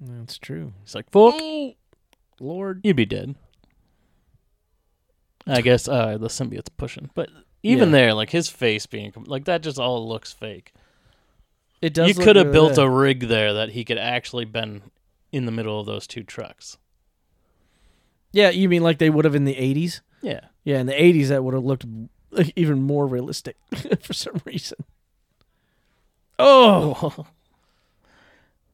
That's 0.00 0.38
true. 0.38 0.72
He's 0.84 0.94
like 0.94 1.10
fuck, 1.10 1.34
Lord. 2.40 2.80
you'd 2.84 2.96
be 2.96 3.06
dead. 3.06 3.34
I 5.46 5.60
guess 5.62 5.88
uh, 5.88 6.18
the 6.18 6.28
symbiote's 6.28 6.68
pushing, 6.68 7.10
but 7.14 7.30
even 7.62 7.88
Yeah. 7.88 7.92
there, 7.92 8.14
like 8.14 8.30
his 8.30 8.48
face 8.48 8.86
being 8.86 9.12
like 9.26 9.46
that, 9.46 9.62
just 9.62 9.78
all 9.78 10.06
looks 10.08 10.32
fake. 10.32 10.72
It 11.80 11.94
does. 11.94 12.08
you 12.08 12.14
could 12.14 12.36
have 12.36 12.46
really 12.46 12.52
built 12.52 12.76
bad. 12.76 12.84
a 12.86 12.90
rig 12.90 13.20
there 13.28 13.54
that 13.54 13.70
he 13.70 13.84
could 13.84 13.98
actually 13.98 14.44
been 14.44 14.82
in 15.32 15.46
the 15.46 15.52
middle 15.52 15.78
of 15.80 15.86
those 15.86 16.06
two 16.06 16.22
trucks. 16.22 16.76
Yeah, 18.32 18.50
you 18.50 18.68
mean 18.68 18.82
like 18.82 18.98
they 18.98 19.10
would 19.10 19.24
have 19.24 19.34
in 19.34 19.44
the 19.44 19.56
eighties? 19.56 20.02
Yeah. 20.20 20.40
Yeah, 20.64 20.80
in 20.80 20.86
the 20.86 21.02
eighties 21.02 21.28
that 21.30 21.42
would 21.42 21.54
have 21.54 21.64
looked 21.64 21.86
like, 22.30 22.52
even 22.56 22.82
more 22.82 23.06
realistic 23.06 23.56
for 24.02 24.12
some 24.12 24.40
reason. 24.44 24.78
Oh, 26.38 27.26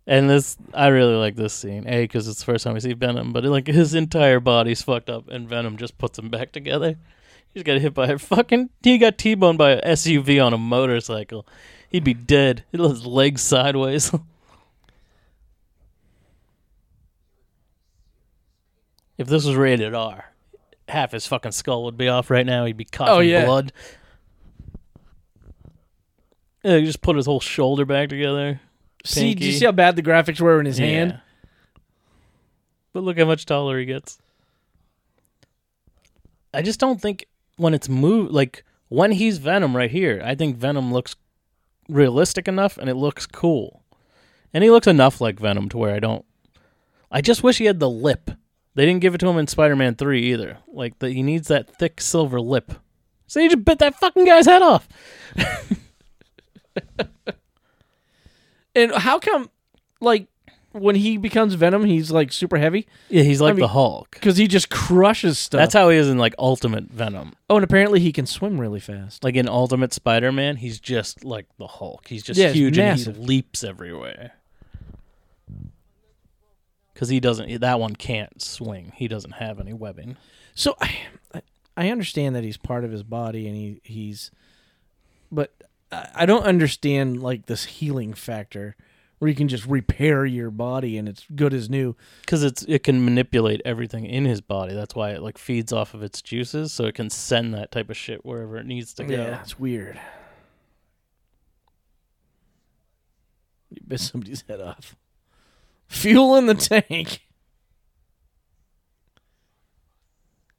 and 0.06 0.28
this, 0.28 0.56
I 0.74 0.88
really 0.88 1.14
like 1.14 1.34
this 1.36 1.54
scene. 1.54 1.86
A, 1.88 2.02
because 2.02 2.28
it's 2.28 2.40
the 2.40 2.44
first 2.44 2.64
time 2.64 2.74
we 2.74 2.80
see 2.80 2.92
Venom, 2.92 3.32
but 3.32 3.42
like 3.44 3.66
his 3.66 3.94
entire 3.94 4.38
body's 4.40 4.82
fucked 4.82 5.08
up, 5.08 5.28
and 5.28 5.48
Venom 5.48 5.76
just 5.78 5.96
puts 5.96 6.18
him 6.18 6.28
back 6.28 6.52
together. 6.52 6.96
He's 7.54 7.62
got 7.62 7.78
hit 7.80 7.94
by 7.94 8.08
a 8.08 8.18
fucking. 8.18 8.70
He 8.82 8.98
got 8.98 9.16
T-boned 9.16 9.56
by 9.58 9.70
a 9.72 9.82
SUV 9.92 10.44
on 10.44 10.52
a 10.52 10.58
motorcycle. 10.58 11.46
He'd 11.88 12.04
be 12.04 12.12
dead. 12.14 12.64
He 12.72 12.78
His 12.78 13.06
legs 13.06 13.40
sideways. 13.42 14.12
if 19.18 19.28
this 19.28 19.44
was 19.44 19.54
rated 19.54 19.94
R, 19.94 20.32
half 20.88 21.12
his 21.12 21.26
fucking 21.26 21.52
skull 21.52 21.84
would 21.84 21.96
be 21.96 22.08
off 22.08 22.28
right 22.30 22.44
now. 22.44 22.64
He'd 22.64 22.76
be 22.76 22.84
coughing 22.84 23.14
Oh, 23.14 23.20
yeah. 23.20 23.44
blood. 23.44 23.72
Yeah, 26.64 26.78
he 26.78 26.86
just 26.86 27.02
put 27.02 27.16
his 27.16 27.26
whole 27.26 27.40
shoulder 27.40 27.84
back 27.84 28.08
together. 28.08 28.60
see, 29.04 29.20
do 29.20 29.44
you 29.44 29.50
Pinky. 29.50 29.58
see 29.58 29.64
how 29.66 29.72
bad 29.72 29.96
the 29.96 30.02
graphics 30.02 30.40
were 30.40 30.58
in 30.58 30.66
his 30.66 30.78
hand? 30.78 31.12
Yeah. 31.12 31.20
But 32.94 33.02
look 33.04 33.18
how 33.18 33.26
much 33.26 33.44
taller 33.44 33.78
he 33.78 33.84
gets. 33.84 34.18
I 36.54 36.62
just 36.62 36.80
don't 36.80 37.00
think 37.00 37.26
when 37.56 37.74
it's 37.74 37.88
moved, 37.88 38.32
like 38.32 38.64
when 38.88 39.12
he's 39.12 39.38
Venom 39.38 39.76
right 39.76 39.90
here, 39.90 40.22
I 40.24 40.34
think 40.34 40.56
Venom 40.56 40.92
looks 40.92 41.16
realistic 41.88 42.48
enough 42.48 42.78
and 42.78 42.88
it 42.88 42.94
looks 42.94 43.26
cool. 43.26 43.82
And 44.54 44.62
he 44.64 44.70
looks 44.70 44.86
enough 44.86 45.20
like 45.20 45.40
Venom 45.40 45.68
to 45.70 45.78
where 45.78 45.94
I 45.94 45.98
don't. 45.98 46.24
I 47.10 47.20
just 47.20 47.42
wish 47.42 47.58
he 47.58 47.64
had 47.66 47.80
the 47.80 47.90
lip. 47.90 48.30
They 48.74 48.86
didn't 48.86 49.02
give 49.02 49.14
it 49.14 49.18
to 49.18 49.28
him 49.28 49.36
in 49.38 49.48
Spider 49.48 49.76
Man 49.76 49.96
3 49.96 50.32
either. 50.32 50.58
Like, 50.68 50.98
the, 50.98 51.10
he 51.10 51.22
needs 51.22 51.48
that 51.48 51.76
thick 51.76 52.00
silver 52.00 52.40
lip. 52.40 52.72
So 53.26 53.40
he 53.40 53.48
just 53.48 53.64
bit 53.64 53.80
that 53.80 53.96
fucking 53.96 54.24
guy's 54.24 54.46
head 54.46 54.62
off. 54.62 54.88
And 58.76 58.90
how 58.92 59.20
come, 59.20 59.50
like, 60.00 60.26
when 60.72 60.96
he 60.96 61.16
becomes 61.16 61.54
Venom, 61.54 61.84
he's 61.84 62.10
like 62.10 62.32
super 62.32 62.56
heavy 62.58 62.88
Yeah, 63.08 63.22
he's 63.22 63.40
like 63.40 63.54
mean- 63.54 63.60
the 63.60 63.68
Hulk. 63.68 64.10
because 64.10 64.36
he 64.36 64.48
just 64.48 64.68
crushes 64.68 65.38
stuff. 65.38 65.60
That's 65.60 65.74
how 65.74 65.90
he 65.90 65.96
is 65.96 66.08
in, 66.08 66.18
like, 66.18 66.34
Ultimate 66.40 66.90
Venom. 66.90 67.34
oh, 67.48 67.54
and 67.54 67.62
apparently 67.64 68.00
he 68.00 68.10
can 68.10 68.26
swim 68.26 68.60
really 68.60 68.80
fast. 68.80 69.22
Like 69.22 69.36
in 69.36 69.48
Ultimate 69.48 69.92
Spider-Man, 69.92 70.56
he's 70.56 70.80
just 70.80 71.24
like 71.24 71.46
the 71.58 71.68
Hulk. 71.68 72.08
He's 72.08 72.24
just 72.24 72.36
Yeah, 72.38 72.48
he's 72.48 72.56
huge 72.56 72.78
and 72.78 72.88
massive. 72.88 73.16
he 73.16 73.22
leaps 73.22 73.62
everywhere. 73.62 74.32
Because 76.92 77.08
he 77.08 77.20
doesn't. 77.20 77.60
That 77.60 77.78
one 77.80 77.94
can't 77.96 78.40
swing. 78.42 78.92
He 78.96 79.08
doesn't 79.08 79.32
have 79.32 79.58
any 79.60 79.72
webbing. 79.72 80.16
So 80.54 80.74
I, 80.80 80.96
I- 81.34 81.42
I 81.76 81.90
understand 81.90 82.36
that 82.36 82.44
he's 82.44 82.56
part 82.56 82.84
of 82.84 82.92
his 82.92 83.02
body 83.02 83.46
and 83.48 83.56
he 83.56 83.80
he's, 83.82 84.30
but 85.32 85.52
I 86.14 86.26
don't 86.26 86.44
understand 86.44 87.22
like 87.22 87.46
this 87.46 87.64
healing 87.64 88.14
factor 88.14 88.76
where 89.18 89.28
you 89.28 89.34
can 89.34 89.48
just 89.48 89.66
repair 89.66 90.26
your 90.26 90.50
body 90.50 90.98
and 90.98 91.08
it's 91.08 91.24
good 91.34 91.54
as 91.54 91.70
new. 91.70 91.96
Because 92.22 92.42
it's 92.42 92.62
it 92.68 92.82
can 92.82 93.04
manipulate 93.04 93.62
everything 93.64 94.04
in 94.04 94.24
his 94.24 94.40
body. 94.40 94.74
That's 94.74 94.94
why 94.94 95.10
it 95.10 95.22
like 95.22 95.38
feeds 95.38 95.72
off 95.72 95.94
of 95.94 96.02
its 96.02 96.20
juices, 96.20 96.72
so 96.72 96.84
it 96.84 96.94
can 96.94 97.10
send 97.10 97.54
that 97.54 97.70
type 97.70 97.90
of 97.90 97.96
shit 97.96 98.24
wherever 98.24 98.56
it 98.56 98.66
needs 98.66 98.92
to 98.94 99.04
go. 99.04 99.14
Yeah, 99.14 99.40
it's 99.40 99.58
weird. 99.58 100.00
You 103.70 103.80
bit 103.86 104.00
somebody's 104.00 104.44
head 104.48 104.60
off. 104.60 104.96
Fuel 105.88 106.36
in 106.36 106.46
the 106.46 106.54
tank. 106.54 107.20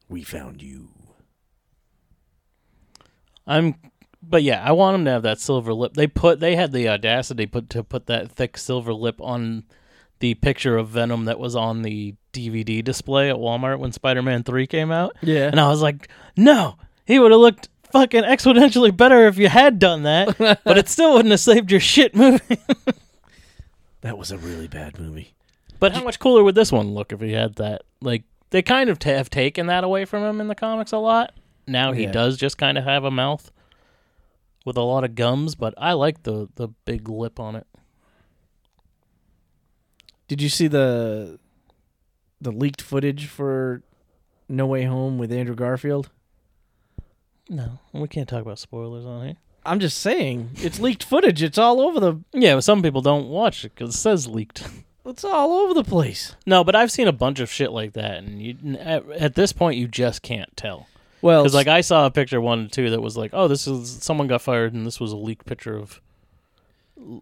We 0.07 0.23
found 0.23 0.61
you. 0.61 0.89
I'm, 3.47 3.75
but 4.29 4.43
yeah, 4.43 4.63
I 4.63 4.71
want 4.71 4.95
him 4.95 5.05
to 5.05 5.11
have 5.11 5.23
that 5.23 5.39
silver 5.39 5.73
lip. 5.73 5.93
They 5.93 6.07
put 6.07 6.39
they 6.39 6.55
had 6.55 6.71
the 6.71 6.87
audacity 6.89 7.45
put 7.45 7.69
to 7.71 7.83
put 7.83 8.07
that 8.07 8.31
thick 8.31 8.57
silver 8.57 8.93
lip 8.93 9.19
on 9.21 9.63
the 10.19 10.33
picture 10.35 10.77
of 10.77 10.89
Venom 10.89 11.25
that 11.25 11.39
was 11.39 11.55
on 11.55 11.81
the 11.81 12.15
DVD 12.33 12.83
display 12.83 13.29
at 13.29 13.35
Walmart 13.35 13.79
when 13.79 13.91
Spider-Man 13.91 14.43
Three 14.43 14.65
came 14.67 14.91
out. 14.91 15.15
Yeah. 15.21 15.47
And 15.47 15.59
I 15.59 15.67
was 15.69 15.81
like, 15.81 16.09
no, 16.37 16.75
he 17.05 17.19
would 17.19 17.31
have 17.31 17.39
looked 17.41 17.69
fucking 17.91 18.23
exponentially 18.23 18.95
better 18.95 19.27
if 19.27 19.37
you 19.37 19.47
had 19.49 19.77
done 19.79 20.03
that, 20.03 20.37
but 20.65 20.77
it 20.77 20.87
still 20.89 21.13
wouldn't 21.13 21.31
have 21.31 21.39
saved 21.39 21.69
your 21.71 21.79
shit 21.81 22.15
movie. 22.15 22.57
That 24.01 24.17
was 24.19 24.31
a 24.31 24.37
really 24.37 24.67
bad 24.67 24.99
movie. 24.99 25.33
but 25.79 25.93
how 25.93 26.03
much 26.03 26.19
cooler 26.19 26.43
would 26.43 26.53
this 26.53 26.71
one 26.71 26.93
look 26.93 27.11
if 27.11 27.21
he 27.21 27.31
had 27.31 27.55
that? 27.55 27.81
Like, 28.01 28.23
they 28.51 28.61
kind 28.61 28.89
of 28.91 28.99
t- 28.99 29.09
have 29.09 29.31
taken 29.31 29.65
that 29.67 29.83
away 29.83 30.05
from 30.05 30.23
him 30.23 30.39
in 30.39 30.47
the 30.47 30.53
comics 30.53 30.91
a 30.91 30.97
lot. 30.99 31.33
Now 31.67 31.91
he 31.91 32.03
Yeah. 32.03 32.11
does 32.11 32.37
just 32.37 32.57
kind 32.59 32.77
of 32.77 32.83
have 32.83 33.03
a 33.03 33.09
mouth 33.09 33.51
with 34.65 34.75
a 34.75 34.81
lot 34.81 35.03
of 35.03 35.15
gums, 35.15 35.55
but 35.55 35.73
I 35.77 35.93
like 35.93 36.23
the, 36.23 36.49
the 36.55 36.69
big 36.83 37.07
lip 37.07 37.39
on 37.39 37.55
it. 37.55 37.67
Did 40.27 40.41
you 40.41 40.49
see 40.49 40.67
the 40.67 41.39
the 42.41 42.51
leaked 42.51 42.81
footage 42.81 43.27
for 43.27 43.83
No 44.49 44.65
Way 44.65 44.83
Home 44.83 45.17
with 45.17 45.31
Andrew 45.31 45.55
Garfield? 45.55 46.09
No, 47.47 47.79
we 47.93 48.07
can't 48.07 48.27
talk 48.27 48.41
about 48.41 48.59
spoilers 48.59 49.05
on 49.05 49.25
here. 49.25 49.35
I'm 49.63 49.79
just 49.79 49.99
saying, 49.99 50.51
it's 50.55 50.79
leaked 50.79 51.03
footage. 51.03 51.41
It's 51.41 51.57
all 51.57 51.79
over 51.79 51.99
the. 51.99 52.19
Yeah, 52.33 52.55
but 52.55 52.63
some 52.63 52.81
people 52.81 53.01
don't 53.01 53.29
watch 53.29 53.63
it 53.63 53.73
because 53.75 53.93
it 53.95 53.97
says 53.97 54.27
leaked. 54.27 54.67
It's 55.05 55.23
all 55.23 55.53
over 55.53 55.75
the 55.75 55.83
place. 55.83 56.35
No, 56.47 56.63
but 56.63 56.75
I've 56.75 56.91
seen 56.91 57.07
a 57.07 57.11
bunch 57.13 57.39
of 57.39 57.51
shit 57.51 57.71
like 57.71 57.93
that, 57.93 58.17
and 58.23 58.41
you 58.41 58.77
at, 58.79 59.07
at 59.11 59.35
this 59.35 59.53
point 59.53 59.77
you 59.77 59.87
just 59.87 60.23
can't 60.23 60.55
tell. 60.57 60.87
Well, 61.25 61.41
Because 61.41 61.55
like 61.55 61.67
I 61.67 61.81
saw 61.81 62.05
a 62.05 62.11
picture 62.11 62.39
one 62.39 62.69
too 62.69 62.91
that 62.91 63.01
was 63.01 63.17
like, 63.17 63.31
oh, 63.33 63.47
this 63.47 63.65
is 63.67 63.91
someone 64.03 64.27
got 64.27 64.43
fired, 64.43 64.73
and 64.73 64.85
this 64.85 64.99
was 64.99 65.11
a 65.11 65.17
leaked 65.17 65.47
picture 65.47 65.75
of, 65.75 65.99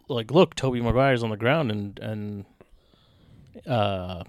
like, 0.09 0.29
look, 0.29 0.55
Tobey 0.55 0.81
Maguire's 0.81 1.23
on 1.23 1.29
the 1.29 1.37
ground, 1.37 1.71
and 1.71 1.97
and, 1.99 2.45
uh, 3.65 4.23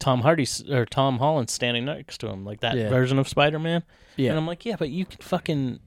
Tom 0.00 0.22
Hardy 0.22 0.46
or 0.70 0.84
Tom 0.86 1.18
Holland 1.18 1.50
standing 1.50 1.84
next 1.84 2.18
to 2.18 2.28
him, 2.28 2.44
like 2.44 2.58
that 2.60 2.76
Yeah. 2.76 2.88
version 2.88 3.18
of 3.20 3.28
Spider 3.28 3.60
Man. 3.60 3.84
yeah, 4.16 4.30
And 4.30 4.38
I'm 4.38 4.46
like, 4.46 4.64
yeah, 4.66 4.74
but 4.76 4.90
you 4.90 5.06
can 5.06 5.18
fucking, 5.20 5.78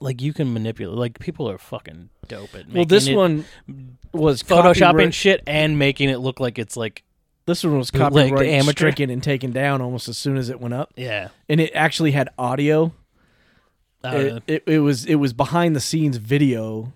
like, 0.00 0.22
you 0.22 0.32
can 0.32 0.52
manipulate. 0.54 0.96
Like, 0.98 1.18
people 1.18 1.48
are 1.50 1.58
fucking 1.58 2.08
dope 2.26 2.54
at. 2.54 2.68
well, 2.70 2.86
this 2.86 3.08
one 3.10 3.44
was 4.12 4.42
photoshopping 4.42 4.78
copyright- 4.78 5.14
shit 5.14 5.42
and 5.46 5.78
making 5.78 6.08
it 6.08 6.18
look 6.20 6.40
like 6.40 6.58
it's 6.58 6.76
like, 6.76 7.04
This 7.46 7.62
one 7.64 7.78
was 7.78 7.90
bootlegged 7.90 8.32
copyright 8.32 8.48
amateur. 8.52 8.72
stricken 8.72 9.08
and 9.10 9.22
taken 9.22 9.52
down 9.52 9.80
almost 9.80 10.08
as 10.08 10.18
soon 10.18 10.36
as 10.36 10.48
it 10.50 10.60
went 10.60 10.74
up, 10.74 10.92
yeah, 10.96 11.28
and 11.48 11.60
it 11.60 11.70
actually 11.74 12.10
had 12.12 12.28
audio. 12.38 12.92
Don't, 14.02 14.14
It, 14.14 14.42
it, 14.46 14.62
it 14.66 14.78
was 14.80 15.04
it 15.04 15.16
was 15.16 15.32
behind 15.32 15.74
the 15.74 15.80
scenes 15.80 16.16
video. 16.16 16.92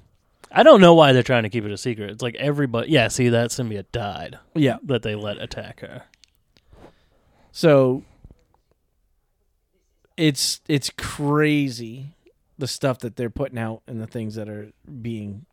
I 0.53 0.63
don't 0.65 0.81
know 0.81 0.95
why 0.95 1.13
they're 1.13 1.23
trying 1.23 1.45
to 1.45 1.49
keep 1.49 1.65
it 1.65 1.71
a 1.71 1.77
secret. 1.79 2.11
It's 2.11 2.23
like 2.23 2.35
everybody. 2.35 2.91
Yeah, 2.91 3.09
see, 3.09 3.29
that 3.29 3.51
symbiote 3.51 3.87
died 3.93 4.39
Yeah, 4.55 4.79
that 4.85 5.03
they 5.03 5.15
let 5.15 5.39
attack 5.41 5.81
her. 5.81 6.03
so 7.53 8.03
it's 10.17 10.61
it's 10.69 10.91
crazy 10.97 12.15
the 12.59 12.67
stuff 12.69 12.99
that 12.99 13.17
they're 13.17 13.31
putting 13.31 13.59
out 13.59 13.83
and 13.87 14.01
the 14.01 14.07
things 14.07 14.35
that 14.35 14.49
are 14.49 14.71
being. 15.01 15.47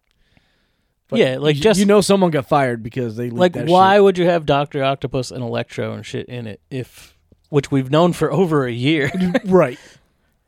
Yeah, 1.11 1.37
like, 1.37 1.55
you, 1.55 1.61
just- 1.61 1.79
you 1.79 1.85
know 1.85 2.01
someone 2.01 2.31
got 2.31 2.47
fired 2.47 2.83
because 2.83 3.15
they 3.15 3.29
Like, 3.29 3.53
that 3.53 3.67
why 3.67 3.95
shit. 3.95 4.03
would 4.03 4.17
you 4.17 4.25
have 4.25 4.45
Doctor 4.45 4.83
Octopus 4.83 5.31
and 5.31 5.41
Electro 5.43 5.93
and 5.93 6.05
shit 6.05 6.27
in 6.27 6.47
it 6.47 6.59
if, 6.69 7.15
which 7.49 7.71
we've 7.71 7.89
known 7.89 8.13
for 8.13 8.31
over 8.41 8.65
a 8.65 8.71
year, 8.71 9.11
right? 9.45 9.79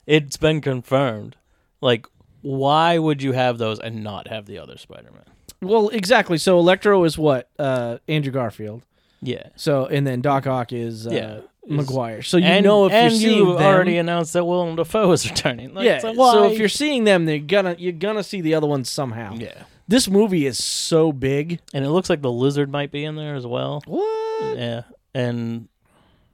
it's 0.06 0.36
been 0.36 0.60
confirmed. 0.60 1.36
Like, 1.80 2.06
why 2.42 2.98
would 2.98 3.22
you 3.22 3.32
have 3.32 3.58
those 3.58 3.78
and 3.78 4.02
not 4.02 4.28
have 4.28 4.46
the 4.46 4.58
other 4.58 4.76
Spider-Man? 4.76 5.22
Well, 5.62 5.88
exactly. 5.90 6.36
So 6.38 6.58
Electro 6.58 7.04
is 7.04 7.16
what 7.18 7.48
uh, 7.58 7.98
Andrew 8.08 8.32
Garfield. 8.32 8.82
Yeah. 9.22 9.48
So 9.56 9.84
and 9.86 10.06
then 10.06 10.20
Doc 10.22 10.46
Ock 10.46 10.72
is 10.72 11.06
uh, 11.06 11.10
Yeah, 11.10 11.40
Maguire. 11.66 12.22
So 12.22 12.38
you 12.38 12.44
and, 12.44 12.64
know 12.64 12.86
if 12.86 12.92
and 12.92 13.12
you're 13.12 13.20
seeing 13.20 13.36
you 13.38 13.52
them, 13.58 13.62
already 13.62 13.98
announced 13.98 14.32
that 14.32 14.44
Willem 14.46 14.76
Dafoe 14.76 15.12
is 15.12 15.26
returning. 15.30 15.74
Like, 15.74 15.84
yeah. 15.84 15.98
so, 15.98 16.14
So, 16.14 16.50
if 16.50 16.58
you're 16.58 16.68
seeing 16.70 17.04
them, 17.04 17.26
they're 17.26 17.38
gonna 17.38 17.76
you're 17.78 17.92
gonna 17.92 18.22
see 18.24 18.40
the 18.40 18.54
other 18.54 18.66
ones 18.66 18.90
somehow. 18.90 19.34
yeah, 19.34 19.64
This 19.90 20.08
movie 20.08 20.46
is 20.46 20.62
so 20.62 21.10
big. 21.10 21.58
and 21.74 21.84
it 21.84 21.90
looks 21.90 22.08
like 22.08 22.22
the 22.22 22.30
lizard 22.30 22.70
might 22.70 22.92
be 22.92 23.04
in 23.04 23.16
there 23.16 23.34
as 23.34 23.44
well. 23.44 23.82
What? 23.86 24.56
Yeah, 24.56 24.82
and 25.14 25.68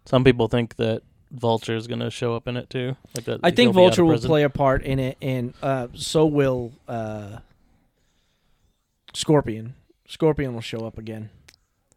some 0.05 0.25
people 0.25 0.47
think 0.49 0.77
that 0.77 1.01
Vulture 1.31 1.75
is 1.75 1.87
going 1.87 2.01
to 2.01 2.11
show 2.11 2.37
up 2.37 2.47
in 2.49 2.59
it 2.59 2.69
too. 2.69 2.97
Like 3.15 3.25
that, 3.25 3.41
I 3.43 3.51
think 3.51 3.69
he'll 3.69 3.73
be 3.73 3.81
out 3.81 3.87
of 3.93 3.97
Vulture 3.97 4.05
will 4.05 4.19
play 4.19 4.43
a 4.43 4.51
part 4.51 4.83
in 4.83 4.99
it, 4.99 5.17
and 5.23 5.55
uh, 5.63 5.89
so 5.95 6.27
will 6.27 6.73
uh, 6.87 7.39
Scorpion. 9.15 9.75
Scorpion 10.07 10.53
will 10.53 10.61
show 10.61 10.87
up 10.87 10.99
again. 10.99 11.31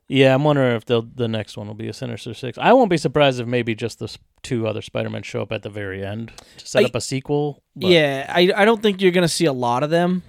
Yeah, 0.07 0.34
I'm 0.34 0.43
wondering 0.45 0.76
if 0.78 0.86
the 0.86 1.28
next 1.28 1.57
one 1.57 1.68
will 1.68 1.76
be 1.76 1.89
a 1.89 1.93
Sinister 1.93 2.34
Six. 2.34 2.57
I 2.57 2.72
won't 2.74 2.89
be 2.89 2.97
surprised 2.97 3.39
if 3.41 3.47
maybe 3.47 3.76
just 3.76 3.99
the 3.99 4.18
two 4.41 4.66
other 4.66 4.82
Spider-Men 4.82 5.24
show 5.24 5.41
up 5.41 5.51
at 5.51 5.62
the 5.62 5.70
very 5.70 6.03
end 6.05 6.32
to 6.57 6.66
set 6.66 6.84
I- 6.84 6.86
up 6.86 6.95
a 6.95 7.01
sequel. 7.01 7.62
but 7.76 7.89
yeah, 7.89 8.26
I 8.34 8.51
I 8.55 8.64
don't 8.66 8.82
think 8.82 9.01
you're 9.01 9.12
gonna 9.12 9.28
see 9.28 9.45
a 9.45 9.53
lot 9.53 9.84
of 9.84 9.89
them. 9.89 10.24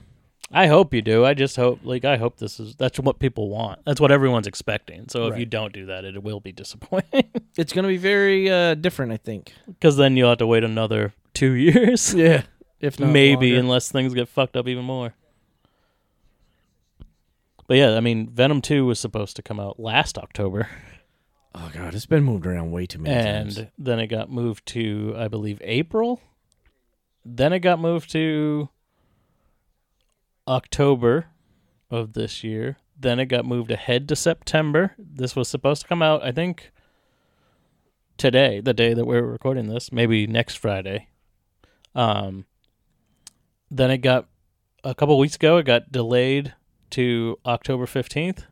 I 0.53 0.67
hope 0.67 0.93
you 0.93 1.01
do. 1.01 1.25
I 1.25 1.35
just 1.35 1.55
hope, 1.55 1.79
like, 1.85 2.05
I 2.05 2.17
hope 2.17 2.39
this 2.39 2.59
is 2.59 2.75
that's 2.75 2.99
what 2.99 3.21
people 3.21 3.49
want. 3.51 3.85
That's 3.85 4.01
what 4.01 4.11
everyone's 4.11 4.49
expecting. 4.49 5.07
So 5.09 5.27
if 5.27 5.33
Right. 5.33 5.41
you 5.41 5.47
don't 5.47 5.73
do 5.73 5.87
that, 5.87 6.05
it 6.05 6.21
will 6.23 6.41
be 6.41 6.51
disappointing 6.53 7.31
It's 7.57 7.73
gonna 7.73 7.87
be 7.89 7.97
very 7.97 8.51
uh, 8.51 8.75
different, 8.75 9.13
I 9.13 9.17
think. 9.17 9.53
because 9.67 9.97
then 9.97 10.17
you'll 10.17 10.29
have 10.31 10.39
to 10.39 10.47
wait 10.49 10.65
another 10.65 11.13
two 11.35 11.53
years, 11.67 12.13
Yeah, 12.15 12.43
if 12.81 12.99
not 12.99 13.11
maybe, 13.11 13.51
longer. 13.53 13.61
unless 13.61 13.93
things 13.93 14.13
get 14.13 14.29
fucked 14.29 14.57
up 14.57 14.67
even 14.67 14.85
more. 14.85 15.15
But 17.67 17.77
yeah, 17.77 17.97
I 17.97 18.01
mean, 18.01 18.29
Venom 18.29 18.61
Two 18.61 18.87
was 18.87 18.99
supposed 18.99 19.37
to 19.37 19.43
come 19.43 19.61
out 19.61 19.79
last 19.79 20.19
October. 20.19 20.69
Oh 21.55 21.71
god, 21.73 21.95
it's 21.95 22.07
been 22.07 22.25
moved 22.25 22.47
around 22.47 22.73
way 22.73 22.87
too 22.87 22.99
many 22.99 23.15
times. 23.15 23.57
and 23.57 23.67
times. 23.67 23.73
then 23.79 24.01
it 24.01 24.07
got 24.09 24.31
moved 24.31 24.67
to 24.67 25.15
I 25.17 25.29
believe 25.29 25.61
April. 25.65 26.21
Then 27.25 27.53
it 27.53 27.61
got 27.61 27.79
moved 27.79 28.11
to 28.13 28.69
October 30.51 31.27
of 31.91 32.13
this 32.15 32.43
year. 32.45 32.77
Then 32.99 33.19
it 33.19 33.27
got 33.27 33.47
moved 33.47 33.71
ahead 33.71 34.09
to 34.09 34.17
September. 34.17 34.95
This 34.99 35.35
was 35.35 35.49
supposed 35.49 35.83
to 35.83 35.89
come 35.89 36.03
out, 36.03 36.23
I 36.23 36.33
think, 36.33 36.71
today, 38.19 38.61
the 38.61 38.75
day 38.75 38.93
that 38.93 39.07
we're 39.07 39.23
recording 39.23 39.69
this, 39.69 39.91
maybe 39.91 40.27
next 40.27 40.57
Friday. 40.57 41.09
Um, 41.95 42.45
then 43.71 43.91
it 43.91 43.99
got 43.99 44.29
a 44.85 44.95
couple 44.95 45.19
weeks 45.19 45.37
ago. 45.37 45.57
It 45.57 45.65
got 45.65 45.91
delayed 45.91 46.55
to 46.91 47.39
October 47.47 47.87
fifteenth 47.87 48.47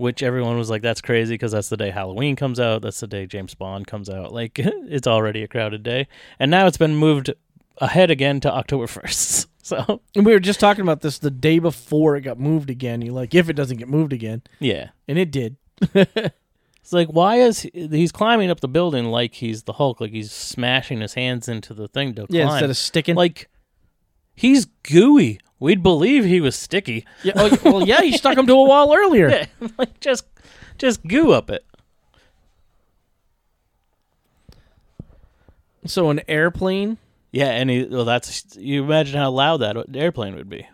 which 0.00 0.22
everyone 0.22 0.56
was 0.56 0.70
like, 0.70 0.80
"That's 0.80 1.02
crazy," 1.02 1.34
because 1.34 1.52
that's 1.52 1.68
the 1.68 1.76
day 1.76 1.90
Halloween 1.90 2.34
comes 2.34 2.58
out. 2.58 2.80
That's 2.80 3.00
the 3.00 3.06
day 3.06 3.26
James 3.26 3.54
Bond 3.54 3.86
comes 3.86 4.08
out. 4.08 4.32
Like, 4.32 4.58
it's 4.58 5.06
already 5.06 5.42
a 5.42 5.48
crowded 5.48 5.82
day, 5.82 6.08
and 6.38 6.50
now 6.50 6.66
it's 6.66 6.78
been 6.78 6.96
moved 6.96 7.34
ahead 7.76 8.10
again 8.10 8.40
to 8.40 8.50
October 8.50 8.86
first. 8.86 9.49
So, 9.62 10.00
And 10.16 10.24
we 10.24 10.32
were 10.32 10.40
just 10.40 10.58
talking 10.58 10.80
about 10.82 11.02
this 11.02 11.18
the 11.18 11.30
day 11.30 11.58
before 11.58 12.16
it 12.16 12.22
got 12.22 12.40
moved 12.40 12.70
again. 12.70 13.02
You're 13.02 13.12
like, 13.14 13.34
if 13.34 13.48
it 13.50 13.52
doesn't 13.52 13.76
get 13.76 13.88
moved 13.88 14.12
again, 14.14 14.42
yeah, 14.58 14.88
and 15.06 15.18
it 15.18 15.30
did. 15.30 15.56
it's 15.94 16.92
like, 16.92 17.08
why 17.08 17.36
is 17.40 17.60
he, 17.60 17.70
he's 17.90 18.10
climbing 18.10 18.50
up 18.50 18.60
the 18.60 18.68
building 18.68 19.06
like 19.06 19.34
he's 19.34 19.64
the 19.64 19.74
Hulk, 19.74 20.00
like 20.00 20.12
he's 20.12 20.32
smashing 20.32 21.00
his 21.02 21.12
hands 21.14 21.46
into 21.46 21.74
the 21.74 21.88
thing 21.88 22.14
to 22.14 22.26
Yeah, 22.30 22.44
climb? 22.44 22.54
instead 22.54 22.70
of 22.70 22.76
sticking. 22.78 23.16
like, 23.16 23.48
he's 24.34 24.64
gooey. 24.82 25.38
We'd 25.58 25.82
believe 25.82 26.24
he 26.24 26.40
was 26.40 26.56
sticky. 26.56 27.04
yeah, 27.22 27.34
oh, 27.36 27.58
well, 27.62 27.86
yeah, 27.86 28.00
he 28.00 28.16
stuck 28.16 28.38
him 28.38 28.46
to 28.46 28.54
a 28.54 28.64
wall 28.64 28.94
earlier. 28.96 29.28
Yeah, 29.28 29.68
like 29.78 30.00
just, 30.00 30.24
just 30.78 31.06
goo 31.06 31.32
up 31.32 31.50
it. 31.50 31.66
So 35.86 36.08
an 36.10 36.20
airplane. 36.28 36.96
Yeah, 37.32 37.50
and 37.50 37.70
he, 37.70 37.84
well, 37.84 38.04
that's 38.04 38.56
you 38.56 38.82
imagine 38.82 39.16
how 39.18 39.30
loud 39.30 39.58
that 39.58 39.76
airplane 39.94 40.34
would 40.34 40.48
be. 40.48 40.66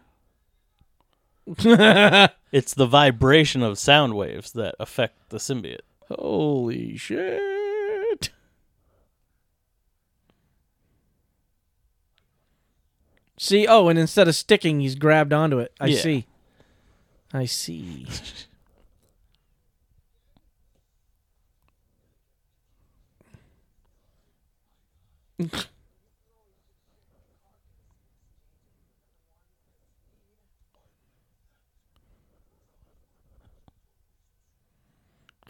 It's 2.53 2.73
the 2.75 2.87
vibration 2.87 3.63
of 3.63 3.79
sound 3.79 4.15
waves 4.15 4.53
that 4.53 4.77
affect 4.81 5.29
the 5.29 5.37
symbiote. 5.37 5.81
Holy 6.09 6.97
shit! 6.97 8.31
See, 13.39 13.67
oh, 13.67 13.89
and 13.89 13.99
instead 13.99 14.28
of 14.28 14.35
sticking, 14.35 14.81
he's 14.81 14.95
grabbed 14.95 15.33
onto 15.33 15.59
it. 15.59 15.73
I 15.78 15.87
Yeah. 15.89 16.01
see. 16.01 16.27
I 17.35 17.45
see. 17.45 18.07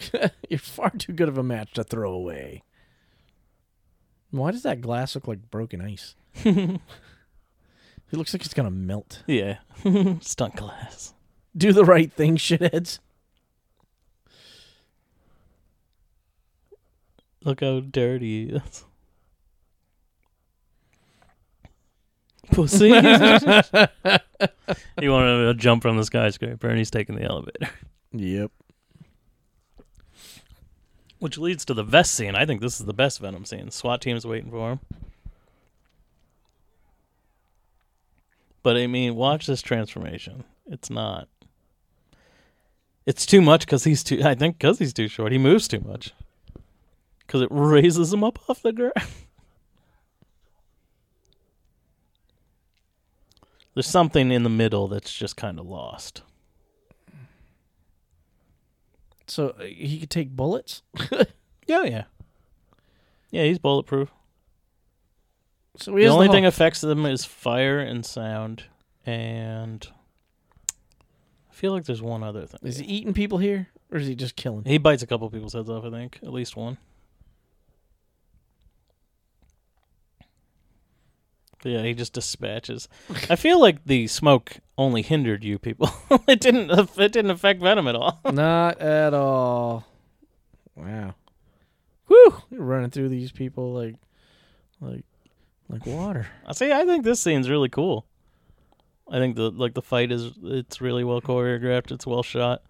You're 0.48 0.58
far 0.58 0.90
too 0.90 1.12
good 1.12 1.28
of 1.28 1.38
a 1.38 1.42
match 1.42 1.72
to 1.74 1.84
throw 1.84 2.12
away. 2.12 2.62
Why 4.30 4.50
does 4.50 4.64
that 4.64 4.80
glass 4.80 5.14
look 5.14 5.28
like 5.28 5.50
broken 5.50 5.80
ice? 5.80 6.14
it 6.44 6.80
looks 8.12 8.34
like 8.34 8.44
it's 8.44 8.54
gonna 8.54 8.70
melt. 8.70 9.22
Yeah, 9.26 9.58
stunt 10.20 10.56
glass. 10.56 11.14
Do 11.56 11.72
the 11.72 11.84
right 11.84 12.12
thing, 12.12 12.36
shitheads. 12.36 12.98
Look 17.44 17.60
how 17.60 17.80
dirty 17.80 18.46
he 18.46 18.52
is. 18.52 18.84
Pussy. 22.50 22.88
he 22.88 22.94
want 25.08 25.22
to 25.26 25.54
jump 25.56 25.82
from 25.82 25.96
the 25.96 26.04
skyscraper, 26.04 26.68
and 26.68 26.78
he's 26.78 26.90
taking 26.90 27.14
the 27.14 27.22
elevator. 27.22 27.70
Yep. 28.12 28.50
Which 31.18 31.38
leads 31.38 31.64
to 31.64 31.74
the 31.74 31.82
vest 31.82 32.14
scene. 32.14 32.34
I 32.34 32.44
think 32.44 32.60
this 32.60 32.78
is 32.78 32.86
the 32.86 32.92
best 32.92 33.20
Venom 33.20 33.44
scene. 33.44 33.70
SWAT 33.70 34.00
team's 34.02 34.26
waiting 34.26 34.50
for 34.50 34.72
him. 34.72 34.80
But 38.62 38.76
I 38.76 38.86
mean, 38.86 39.14
watch 39.14 39.46
this 39.46 39.62
transformation. 39.62 40.44
It's 40.66 40.90
not. 40.90 41.28
It's 43.06 43.24
too 43.24 43.40
much 43.40 43.60
because 43.60 43.84
he's 43.84 44.02
too. 44.02 44.20
I 44.24 44.34
think 44.34 44.58
because 44.58 44.80
he's 44.80 44.92
too 44.92 45.06
short, 45.08 45.30
he 45.32 45.38
moves 45.38 45.68
too 45.68 45.80
much. 45.80 46.12
Because 47.20 47.42
it 47.42 47.48
raises 47.50 48.12
him 48.12 48.24
up 48.24 48.38
off 48.48 48.62
the 48.62 48.72
ground. 48.72 48.92
There's 53.74 53.86
something 53.86 54.32
in 54.32 54.42
the 54.42 54.50
middle 54.50 54.88
that's 54.88 55.12
just 55.12 55.36
kind 55.36 55.60
of 55.60 55.66
lost. 55.66 56.22
So 59.28 59.50
uh, 59.58 59.64
he 59.64 59.98
could 60.00 60.10
take 60.10 60.30
bullets. 60.30 60.82
Yeah, 61.68 61.82
yeah. 61.82 62.04
Yeah, 63.32 63.42
he's 63.42 63.58
bulletproof. 63.58 64.08
So 65.78 65.96
he 65.96 66.04
the 66.04 66.10
only 66.10 66.26
whole- 66.26 66.34
thing 66.34 66.46
affects 66.46 66.80
them 66.80 67.04
is 67.04 67.24
fire 67.24 67.80
and 67.80 68.06
sound, 68.06 68.64
and 69.04 69.84
I 71.50 71.52
feel 71.54 71.72
like 71.72 71.84
there's 71.84 72.00
one 72.00 72.22
other 72.22 72.46
thing. 72.46 72.60
is 72.62 72.78
he 72.78 72.86
eating 72.86 73.12
people 73.14 73.38
here, 73.38 73.66
or 73.90 73.98
is 73.98 74.06
he 74.06 74.14
just 74.14 74.36
killing? 74.36 74.64
He 74.64 74.78
bites 74.78 75.02
a 75.02 75.08
couple 75.08 75.28
people's 75.28 75.54
heads 75.54 75.68
off. 75.68 75.84
I 75.84 75.90
think 75.90 76.20
at 76.22 76.32
least 76.32 76.56
one. 76.56 76.78
Yeah, 81.66 81.82
he 81.82 81.94
just 81.94 82.12
dispatches. 82.12 82.88
I 83.30 83.36
feel 83.36 83.60
like 83.60 83.84
the 83.84 84.06
smoke 84.06 84.58
only 84.78 85.02
hindered 85.02 85.44
you 85.44 85.58
people. 85.58 85.90
it 86.28 86.40
didn't. 86.40 86.70
It 86.70 87.12
didn't 87.12 87.30
affect 87.30 87.60
Venom 87.60 87.88
at 87.88 87.94
all. 87.94 88.20
Not 88.32 88.80
at 88.80 89.14
all. 89.14 89.84
Wow. 90.74 91.14
Whew! 92.08 92.42
You're 92.50 92.62
running 92.62 92.90
through 92.90 93.08
these 93.08 93.32
people 93.32 93.72
like, 93.72 93.96
like, 94.80 95.04
like 95.68 95.86
water. 95.86 96.28
I 96.46 96.52
see. 96.52 96.72
I 96.72 96.84
think 96.84 97.04
this 97.04 97.20
scene's 97.20 97.50
really 97.50 97.68
cool. 97.68 98.06
I 99.10 99.18
think 99.18 99.36
the 99.36 99.50
like 99.50 99.74
the 99.74 99.82
fight 99.82 100.10
is 100.12 100.32
it's 100.42 100.80
really 100.80 101.04
well 101.04 101.20
choreographed. 101.20 101.92
It's 101.92 102.06
well 102.06 102.22
shot. 102.22 102.62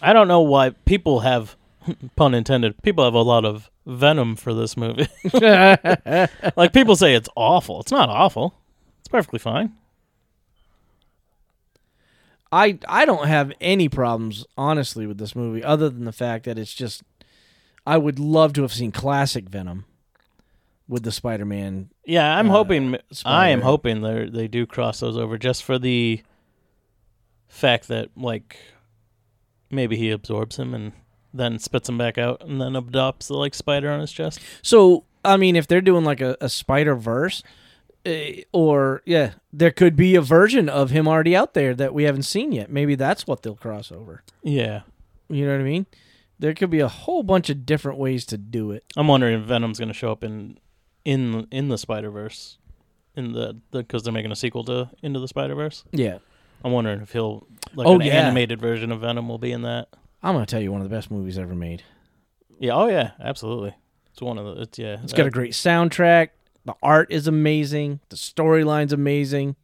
I 0.00 0.12
don't 0.12 0.28
know 0.28 0.42
why 0.42 0.70
people 0.70 1.20
have, 1.20 1.56
pun 2.16 2.34
intended, 2.34 2.80
people 2.82 3.04
have 3.04 3.14
a 3.14 3.22
lot 3.22 3.44
of 3.44 3.70
venom 3.86 4.36
for 4.36 4.52
this 4.54 4.76
movie. 4.76 5.08
like 6.56 6.72
people 6.72 6.96
say 6.96 7.14
it's 7.14 7.28
awful. 7.36 7.80
It's 7.80 7.92
not 7.92 8.08
awful. 8.08 8.54
It's 9.00 9.08
perfectly 9.08 9.38
fine. 9.38 9.72
I 12.50 12.78
I 12.88 13.04
don't 13.04 13.26
have 13.26 13.52
any 13.60 13.88
problems 13.88 14.46
honestly 14.56 15.06
with 15.06 15.18
this 15.18 15.36
movie, 15.36 15.62
other 15.62 15.90
than 15.90 16.04
the 16.04 16.12
fact 16.12 16.44
that 16.44 16.58
it's 16.58 16.74
just. 16.74 17.02
I 17.86 17.96
would 17.96 18.18
love 18.18 18.52
to 18.54 18.62
have 18.62 18.72
seen 18.72 18.92
classic 18.92 19.48
Venom, 19.48 19.86
with 20.88 21.04
the 21.04 21.12
Spider-Man. 21.12 21.88
Yeah, 22.04 22.36
I'm 22.36 22.50
Uh, 22.50 22.52
hoping. 22.52 22.96
I 23.24 23.48
am 23.48 23.62
hoping 23.62 24.02
they 24.02 24.28
they 24.28 24.48
do 24.48 24.66
cross 24.66 25.00
those 25.00 25.16
over 25.16 25.38
just 25.38 25.62
for 25.64 25.78
the 25.78 26.22
fact 27.48 27.88
that 27.88 28.10
like 28.16 28.56
maybe 29.70 29.96
he 29.96 30.10
absorbs 30.10 30.58
him 30.58 30.74
and 30.74 30.92
then 31.32 31.58
spits 31.58 31.88
him 31.88 31.98
back 31.98 32.18
out 32.18 32.42
and 32.42 32.60
then 32.60 32.74
adopts 32.76 33.28
the 33.28 33.34
like 33.36 33.54
spider 33.54 33.90
on 33.90 34.00
his 34.00 34.12
chest. 34.12 34.40
So 34.62 35.04
I 35.24 35.36
mean, 35.36 35.56
if 35.56 35.66
they're 35.66 35.80
doing 35.80 36.04
like 36.04 36.20
a, 36.20 36.36
a 36.40 36.48
Spider 36.48 36.94
Verse, 36.94 37.42
uh, 38.06 38.12
or 38.52 39.02
yeah, 39.04 39.32
there 39.52 39.70
could 39.72 39.96
be 39.96 40.14
a 40.14 40.20
version 40.22 40.68
of 40.68 40.90
him 40.90 41.06
already 41.08 41.34
out 41.36 41.54
there 41.54 41.74
that 41.74 41.92
we 41.92 42.04
haven't 42.04 42.22
seen 42.22 42.52
yet. 42.52 42.70
Maybe 42.70 42.94
that's 42.94 43.26
what 43.26 43.42
they'll 43.42 43.56
cross 43.56 43.90
over. 43.92 44.22
Yeah, 44.42 44.82
You 45.28 45.44
know 45.44 45.52
what 45.52 45.60
I 45.60 45.64
mean? 45.64 45.86
There 46.38 46.54
could 46.54 46.70
be 46.70 46.78
a 46.78 46.88
whole 46.88 47.24
bunch 47.24 47.50
of 47.50 47.66
different 47.66 47.98
ways 47.98 48.24
to 48.26 48.38
do 48.38 48.70
it. 48.70 48.84
I'm 48.96 49.08
wondering 49.08 49.40
if 49.40 49.46
Venom's 49.46 49.78
going 49.78 49.88
to 49.88 49.94
show 49.94 50.12
up 50.12 50.22
in 50.22 50.58
in 51.04 51.48
in 51.50 51.68
the 51.68 51.76
Spider 51.78 52.10
Verse, 52.10 52.58
in 53.16 53.32
the 53.32 53.56
because 53.72 54.04
they're 54.04 54.12
making 54.12 54.30
a 54.32 54.36
sequel 54.36 54.62
to 54.64 54.88
Into 55.02 55.18
the 55.20 55.28
Spider 55.28 55.56
Verse. 55.56 55.84
Yeah. 55.90 56.18
I'm 56.64 56.72
wondering 56.72 57.00
if 57.02 57.12
he'll 57.12 57.46
like 57.74 57.86
Oh, 57.88 57.96
an 57.96 58.02
yeah. 58.02 58.12
animated 58.14 58.60
version 58.60 58.92
of 58.92 59.00
Venom 59.00 59.28
will 59.28 59.38
be 59.38 59.50
in 59.52 59.62
that. 59.62 59.88
I'm 60.22 60.34
gonna 60.34 60.46
tell 60.46 60.60
you 60.60 60.72
one 60.72 60.80
of 60.80 60.88
the 60.88 60.94
best 60.94 61.10
movies 61.10 61.38
ever 61.38 61.54
made. 61.54 61.82
Yeah. 62.58 62.72
Oh 62.74 62.88
yeah. 62.88 63.12
Absolutely. 63.20 63.74
It's 64.12 64.20
one 64.20 64.38
of 64.38 64.44
the. 64.56 64.62
It's 64.62 64.78
yeah. 64.78 64.98
It's 65.02 65.12
got 65.12 65.26
a 65.26 65.30
great 65.30 65.52
soundtrack. 65.52 66.30
The 66.64 66.74
art 66.82 67.10
is 67.12 67.26
amazing. 67.28 68.00
The 68.08 68.16
storyline's 68.16 68.92
amazing. 68.92 69.56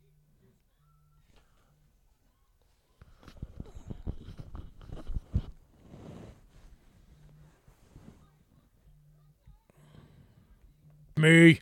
Me. 11.17 11.61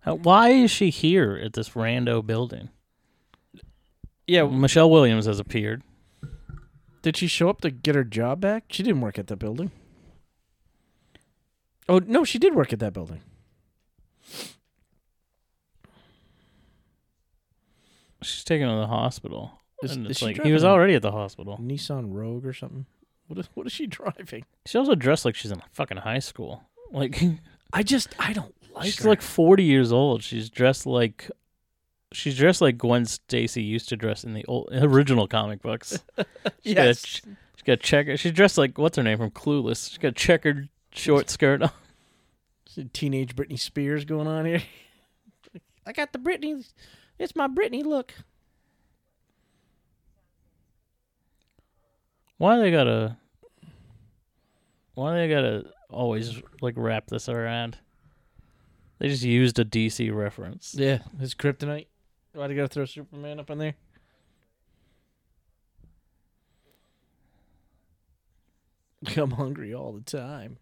How- 0.00 0.14
Why 0.14 0.50
is 0.50 0.70
she 0.70 0.90
here 0.90 1.38
at 1.42 1.52
this 1.52 1.70
rando 1.70 2.24
building? 2.24 2.70
Yeah. 4.28 4.44
Michelle 4.46 4.88
Williams 4.90 5.26
has 5.26 5.40
appeared. 5.40 5.82
Did 7.02 7.16
she 7.16 7.26
show 7.26 7.48
up 7.48 7.60
to 7.62 7.70
get 7.70 7.94
her 7.96 8.04
job 8.04 8.40
back? 8.40 8.64
She 8.70 8.82
didn't 8.84 9.00
work 9.00 9.18
at 9.18 9.26
that 9.28 9.36
building. 9.38 9.70
Oh 11.88 11.98
no, 12.06 12.24
she 12.24 12.38
did 12.38 12.54
work 12.54 12.72
at 12.72 12.78
that 12.80 12.92
building. 12.92 13.22
She's 18.22 18.44
taken 18.44 18.68
to 18.68 18.74
the 18.76 18.86
hospital. 18.86 19.52
Is- 19.82 19.92
and 19.92 20.06
it's 20.06 20.22
like 20.22 20.42
he 20.42 20.52
was 20.52 20.64
already 20.64 20.94
at 20.94 21.02
the 21.02 21.12
hospital. 21.12 21.58
Nissan 21.62 22.12
Rogue 22.12 22.44
or 22.44 22.52
something. 22.52 22.86
What 23.28 23.38
is 23.38 23.48
what 23.54 23.66
is 23.66 23.72
she 23.72 23.86
driving? 23.88 24.44
She 24.66 24.76
also 24.76 24.94
dressed 24.94 25.24
like 25.24 25.34
she's 25.34 25.50
in 25.52 25.62
fucking 25.72 25.98
high 25.98 26.18
school. 26.18 26.64
Like 26.90 27.20
I 27.72 27.82
just 27.82 28.08
I 28.18 28.32
don't 28.32 28.54
like 28.74 28.86
she's 28.86 29.02
her. 29.02 29.08
like 29.08 29.22
40 29.22 29.62
years 29.62 29.92
old. 29.92 30.22
She's 30.22 30.50
dressed 30.50 30.84
like 30.84 31.30
she's 32.12 32.36
dressed 32.36 32.60
like 32.60 32.78
Gwen 32.78 33.04
Stacy 33.04 33.62
used 33.62 33.88
to 33.90 33.96
dress 33.96 34.24
in 34.24 34.34
the 34.34 34.44
old, 34.46 34.68
original 34.72 35.26
comic 35.26 35.62
books. 35.62 35.98
She's 36.64 36.74
got 36.74 36.84
a 36.84 36.88
yes. 36.88 37.02
ch- 37.02 37.22
she's 37.54 37.62
got 37.64 37.72
a 37.74 37.76
checker. 37.76 38.16
She's 38.16 38.32
dressed 38.32 38.58
like 38.58 38.78
what's 38.78 38.96
her 38.96 39.02
name 39.02 39.18
from 39.18 39.30
Clueless. 39.30 39.90
She's 39.90 39.98
got 39.98 40.08
a 40.08 40.12
checkered 40.12 40.68
short 40.90 41.30
skirt 41.30 41.62
on. 41.62 41.70
Teenage 42.92 43.34
Britney 43.34 43.58
Spears 43.58 44.04
going 44.04 44.26
on 44.28 44.44
here. 44.44 44.62
I 45.86 45.92
got 45.92 46.12
the 46.12 46.18
Britney. 46.18 46.64
It's 47.18 47.34
my 47.34 47.48
Britney 47.48 47.84
look. 47.84 48.14
Why 52.36 52.58
they 52.58 52.70
gotta? 52.70 53.16
Why 54.94 55.14
they 55.16 55.28
gotta 55.28 55.64
always 55.90 56.40
like 56.60 56.74
wrap 56.76 57.08
this 57.08 57.28
around? 57.28 57.78
They 58.98 59.08
just 59.08 59.22
used 59.22 59.58
a 59.58 59.64
DC 59.64 60.14
reference. 60.14 60.74
Yeah, 60.76 60.98
his 61.18 61.34
kryptonite. 61.34 61.86
Do 62.46 62.54
you 62.54 62.60
gotta 62.60 62.68
throw 62.68 62.84
Superman 62.84 63.40
up 63.40 63.50
in 63.50 63.58
there? 63.58 63.74
I'm 69.16 69.32
hungry 69.32 69.74
all 69.74 69.92
the 69.92 70.00
time. 70.00 70.58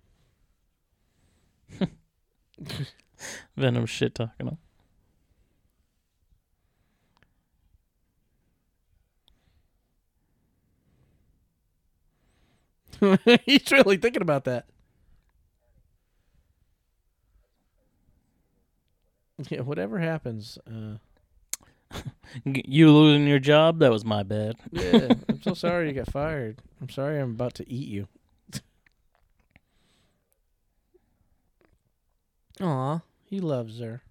Venom 3.57 3.87
shit 3.87 4.15
talking 4.15 4.49
him. 4.49 4.59
He's 13.45 13.71
really 13.71 13.97
thinking 13.99 14.23
about 14.23 14.45
that. 14.45 14.67
Yeah, 19.51 19.61
whatever 19.61 19.99
happens. 19.99 20.59
Uh, 20.67 20.97
You 22.45 22.91
losing 22.91 23.27
your 23.27 23.39
job? 23.39 23.79
That 23.79 23.91
was 23.91 24.05
my 24.05 24.23
bad. 24.23 24.57
yeah, 24.71 25.09
I'm 25.29 25.41
so 25.43 25.55
sorry 25.55 25.89
you 25.89 25.95
got 25.95 26.11
fired. 26.11 26.61
I'm 26.81 26.89
sorry 26.91 27.19
I'm 27.21 27.31
about 27.31 27.55
to 27.55 27.71
eat 27.73 27.89
you. 27.89 28.09
Aw, 32.61 33.01
he 33.25 33.41
loves 33.41 33.81
her. 33.81 34.03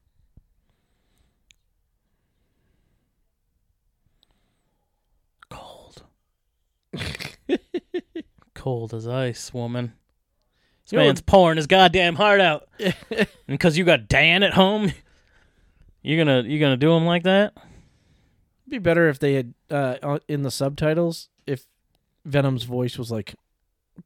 Cold. 5.50 6.04
Cold 8.54 8.94
as 8.94 9.08
ice, 9.08 9.54
woman. 9.54 9.94
This 10.86 10.94
You 10.94 11.00
know 11.00 11.06
man's 11.06 11.22
pouring 11.22 11.58
his 11.58 11.68
goddamn 11.68 12.16
heart 12.16 12.42
out. 12.42 12.68
and 12.80 13.28
because 13.48 13.78
you 13.78 13.84
got 13.84 14.08
Dan 14.08 14.44
at 14.44 14.54
home, 14.54 14.92
you 16.06 16.18
gonna 16.18 16.44
you 16.44 16.60
gonna 16.60 16.78
do 16.78 16.94
him 16.94 17.06
like 17.06 17.24
that? 17.24 17.54
It'd 17.56 18.70
be 18.70 18.78
better 18.80 19.10
if 19.10 19.20
they 19.20 19.34
had 19.34 19.54
uh, 19.70 20.20
in 20.28 20.44
the 20.44 20.52
subtitles 20.52 21.30
if 21.48 21.66
Venom's 22.26 22.64
voice 22.64 22.98
was 22.98 23.12
like 23.12 23.36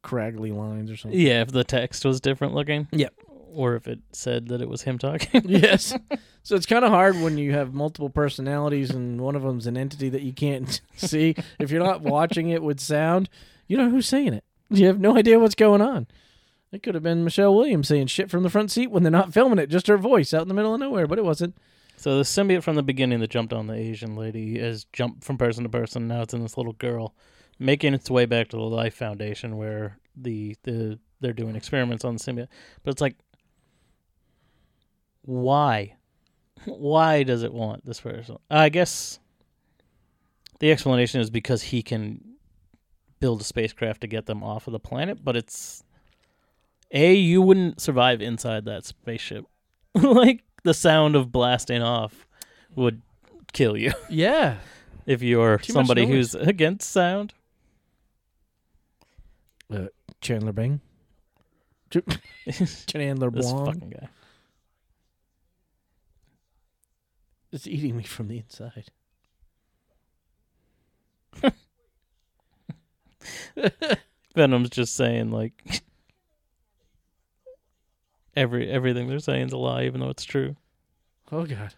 craggly 0.02 0.54
lines 0.54 0.90
or 0.90 0.96
something. 0.96 1.18
Yeah, 1.18 1.42
if 1.42 1.52
the 1.52 1.64
text 1.64 2.04
was 2.04 2.20
different 2.20 2.54
looking. 2.54 2.88
Yep. 2.92 3.14
Or 3.52 3.74
if 3.74 3.88
it 3.88 3.98
said 4.12 4.48
that 4.48 4.62
it 4.62 4.68
was 4.68 4.82
him 4.82 4.98
talking. 4.98 5.42
yes. 5.48 5.94
So 6.42 6.56
it's 6.56 6.64
kind 6.64 6.86
of 6.86 6.90
hard 6.90 7.20
when 7.20 7.36
you 7.36 7.52
have 7.52 7.74
multiple 7.74 8.08
personalities 8.08 8.88
and 8.88 9.20
one 9.20 9.36
of 9.36 9.42
them's 9.42 9.66
an 9.66 9.76
entity 9.76 10.08
that 10.08 10.22
you 10.22 10.32
can't 10.32 10.80
see. 10.96 11.34
If 11.58 11.70
you're 11.70 11.84
not 11.84 12.00
watching 12.00 12.48
it 12.48 12.62
with 12.62 12.80
sound, 12.80 13.28
you 13.66 13.76
don't 13.76 13.88
know 13.88 13.92
who's 13.92 14.08
saying 14.08 14.32
it. 14.32 14.44
You 14.70 14.86
have 14.86 14.98
no 14.98 15.18
idea 15.18 15.38
what's 15.38 15.54
going 15.54 15.82
on. 15.82 16.06
It 16.72 16.82
could 16.82 16.94
have 16.94 17.02
been 17.02 17.24
Michelle 17.24 17.54
Williams 17.54 17.88
saying 17.88 18.06
shit 18.06 18.30
from 18.30 18.42
the 18.42 18.48
front 18.48 18.70
seat 18.70 18.90
when 18.90 19.02
they're 19.02 19.12
not 19.12 19.34
filming 19.34 19.58
it, 19.58 19.66
just 19.66 19.86
her 19.88 19.98
voice 19.98 20.32
out 20.32 20.40
in 20.40 20.48
the 20.48 20.54
middle 20.54 20.72
of 20.72 20.80
nowhere, 20.80 21.06
but 21.06 21.18
it 21.18 21.26
wasn't. 21.26 21.54
So 22.00 22.16
the 22.16 22.24
symbiote 22.24 22.62
from 22.62 22.76
the 22.76 22.82
beginning 22.82 23.20
that 23.20 23.28
jumped 23.28 23.52
on 23.52 23.66
the 23.66 23.74
Asian 23.74 24.16
lady 24.16 24.58
has 24.58 24.84
jumped 24.90 25.22
from 25.22 25.36
person 25.36 25.64
to 25.64 25.68
person. 25.68 26.08
Now 26.08 26.22
it's 26.22 26.32
in 26.32 26.40
this 26.40 26.56
little 26.56 26.72
girl, 26.72 27.14
making 27.58 27.92
its 27.92 28.10
way 28.10 28.24
back 28.24 28.48
to 28.48 28.56
the 28.56 28.62
Life 28.62 28.94
Foundation 28.94 29.58
where 29.58 29.98
the 30.16 30.56
the 30.62 30.98
they're 31.20 31.34
doing 31.34 31.56
experiments 31.56 32.02
on 32.02 32.16
the 32.16 32.18
symbiote. 32.18 32.48
But 32.82 32.92
it's 32.92 33.02
like, 33.02 33.16
why? 35.20 35.96
Why 36.64 37.22
does 37.22 37.42
it 37.42 37.52
want 37.52 37.84
this 37.84 38.00
person? 38.00 38.38
I 38.50 38.70
guess 38.70 39.18
the 40.58 40.72
explanation 40.72 41.20
is 41.20 41.28
because 41.28 41.64
he 41.64 41.82
can 41.82 42.36
build 43.20 43.42
a 43.42 43.44
spacecraft 43.44 44.00
to 44.00 44.06
get 44.06 44.24
them 44.24 44.42
off 44.42 44.66
of 44.66 44.72
the 44.72 44.80
planet, 44.80 45.22
but 45.22 45.36
it's 45.36 45.84
a 46.92 47.12
you 47.12 47.42
wouldn't 47.42 47.78
survive 47.78 48.22
inside 48.22 48.64
that 48.64 48.86
spaceship. 48.86 49.44
like 49.94 50.44
the 50.62 50.74
sound 50.74 51.16
of 51.16 51.32
blasting 51.32 51.82
off 51.82 52.26
would 52.74 53.02
kill 53.52 53.76
you 53.76 53.92
Yeah. 54.10 54.56
if 55.06 55.22
you're 55.22 55.58
Too 55.58 55.72
much 55.72 55.86
somebody 55.86 56.06
noise. 56.06 56.32
who's 56.32 56.34
against 56.34 56.90
sound. 56.90 57.34
Uh, 59.72 59.86
Chandler 60.20 60.52
Bing. 60.52 60.80
this 62.46 62.84
Chandler 62.86 63.30
Bong. 63.30 63.66
fucking 63.66 63.90
guy. 63.90 64.08
It's 67.52 67.66
eating 67.66 67.96
me 67.96 68.04
from 68.04 68.28
the 68.28 68.38
inside. 68.38 68.86
Venom's 74.34 74.70
just 74.70 74.94
saying 74.94 75.30
like 75.30 75.82
every 78.40 78.68
everything 78.70 79.08
they're 79.08 79.18
saying 79.18 79.48
is 79.48 79.52
a 79.52 79.58
lie, 79.58 79.84
even 79.84 80.00
though 80.00 80.10
it's 80.10 80.24
true. 80.24 80.56
Oh 81.30 81.46
god. 81.46 81.74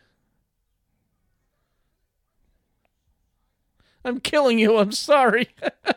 I'm 4.05 4.19
killing 4.21 4.59
you. 4.59 4.79
I'm 4.79 4.93
sorry. 4.93 5.49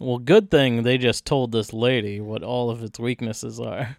Well, 0.00 0.18
good 0.18 0.50
thing 0.50 0.84
they 0.84 0.96
just 0.96 1.24
told 1.24 1.50
this 1.50 1.72
lady 1.72 2.20
what 2.20 2.44
all 2.44 2.70
of 2.70 2.82
its 2.84 3.00
weaknesses 3.00 3.58
are. 3.58 3.96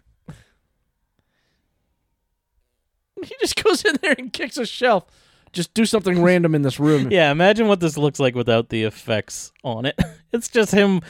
he 3.22 3.34
just 3.40 3.62
goes 3.62 3.84
in 3.84 3.96
there 4.00 4.14
and 4.16 4.32
kicks 4.32 4.56
a 4.56 4.64
shelf. 4.64 5.04
Just 5.52 5.74
do 5.74 5.84
something 5.84 6.22
random 6.22 6.54
in 6.54 6.62
this 6.62 6.80
room. 6.80 7.08
Yeah, 7.10 7.30
imagine 7.30 7.68
what 7.68 7.80
this 7.80 7.98
looks 7.98 8.18
like 8.18 8.34
without 8.34 8.70
the 8.70 8.84
effects 8.84 9.52
on 9.62 9.84
it. 9.86 9.98
It's 10.32 10.46
just 10.46 10.70
him 10.70 11.00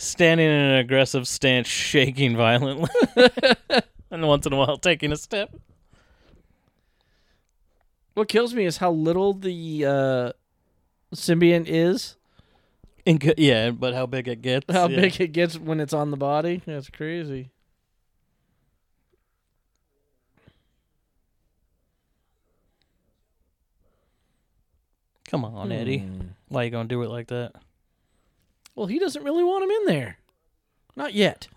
standing 0.00 0.46
in 0.46 0.52
an 0.52 0.78
aggressive 0.78 1.28
stance, 1.28 1.68
shaking 1.68 2.34
violently, 2.34 2.88
and 4.10 4.26
once 4.26 4.46
in 4.46 4.52
a 4.52 4.56
while 4.56 4.78
taking 4.78 5.12
a 5.12 5.16
step. 5.16 5.54
What 8.14 8.28
kills 8.28 8.54
me 8.54 8.64
is 8.64 8.78
how 8.78 8.92
little 8.92 9.34
the 9.34 9.84
uh, 9.86 10.32
symbiont 11.14 11.66
is. 11.68 12.16
Inc- 13.06 13.34
yeah, 13.36 13.70
but 13.70 13.94
how 13.94 14.06
big 14.06 14.26
it 14.26 14.42
gets. 14.42 14.72
How 14.72 14.88
yeah. 14.88 15.00
big 15.00 15.20
it 15.20 15.28
gets 15.28 15.58
when 15.58 15.80
it's 15.80 15.92
on 15.92 16.10
the 16.10 16.16
body. 16.16 16.62
That's 16.66 16.88
crazy. 16.88 17.50
Come 25.28 25.44
on, 25.44 25.70
Eddie. 25.70 25.98
Hmm. 25.98 26.20
Why 26.48 26.64
you 26.64 26.70
gonna 26.70 26.88
do 26.88 27.02
it 27.02 27.10
like 27.10 27.28
that? 27.28 27.52
Well, 28.80 28.86
he 28.86 28.98
doesn't 28.98 29.24
really 29.24 29.44
want 29.44 29.62
him 29.62 29.70
in 29.70 29.84
there. 29.94 30.16
Not 30.96 31.12
yet. 31.12 31.48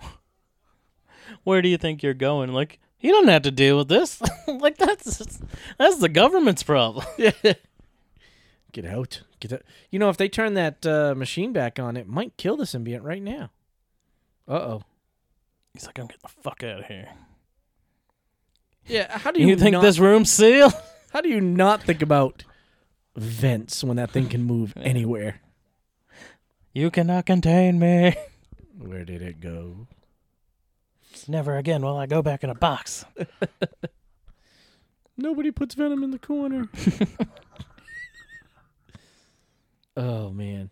Where 1.46 1.62
do 1.62 1.70
you 1.70 1.78
think 1.78 2.04
you're 2.04 2.14
going? 2.14 2.52
Like 2.52 2.82
he 2.98 3.12
doesn't 3.12 3.30
have 3.30 3.44
to 3.44 3.52
deal 3.52 3.78
with 3.78 3.88
this. 3.88 4.22
like 4.48 4.78
that's 4.78 5.40
that's 5.78 6.00
the 6.00 6.10
government's 6.10 6.64
problem. 6.64 7.06
Get 7.18 8.86
out. 8.86 9.22
Get 9.40 9.54
out. 9.54 9.62
You 9.90 10.00
know, 10.00 10.10
if 10.10 10.18
they 10.18 10.28
turn 10.28 10.56
that 10.56 10.86
uh, 10.86 11.16
machine 11.16 11.54
back 11.54 11.80
on, 11.80 11.96
it 11.96 12.10
might 12.10 12.36
kill 12.36 12.58
the 12.58 12.66
symbiont 12.66 13.04
right 13.04 13.24
now. 13.24 13.52
Uh 14.46 14.56
oh. 14.56 14.82
He's 15.72 15.86
like, 15.86 15.98
I'm 16.00 16.08
getting 16.08 16.24
the 16.24 16.42
fuck 16.42 16.62
out 16.62 16.82
of 16.82 16.86
here. 16.88 17.08
Yeah. 18.86 19.18
How 19.18 19.32
do 19.32 19.40
You, 19.40 19.48
you, 19.48 19.56
think 19.56 19.76
not, 19.76 19.82
this 19.82 19.98
room's 19.98 20.30
sealed? 20.30 20.74
How 21.14 21.22
do 21.22 21.30
you 21.30 21.40
not 21.40 21.84
think 21.84 22.02
about 22.02 22.44
vents 23.16 23.82
when 23.82 23.96
that 23.96 24.12
thing 24.12 24.28
can 24.28 24.44
move 24.44 24.74
anywhere? 24.76 25.40
You 26.74 26.90
cannot 26.90 27.28
contain 27.28 27.78
me. 27.78 28.16
Where 28.80 29.06
did 29.06 29.22
it 29.22 29.40
go? 29.40 29.88
Never 31.28 31.58
again 31.58 31.84
will 31.84 31.96
I 31.96 32.08
go 32.08 32.24
back 32.24 32.44
in 32.44 32.50
a 32.50 32.56
box. 32.56 33.06
Nobody 35.18 35.52
puts 35.52 35.76
venom 35.76 36.04
in 36.04 36.10
the 36.10 36.18
corner. 36.18 36.68
oh 39.96 40.32
man. 40.32 40.72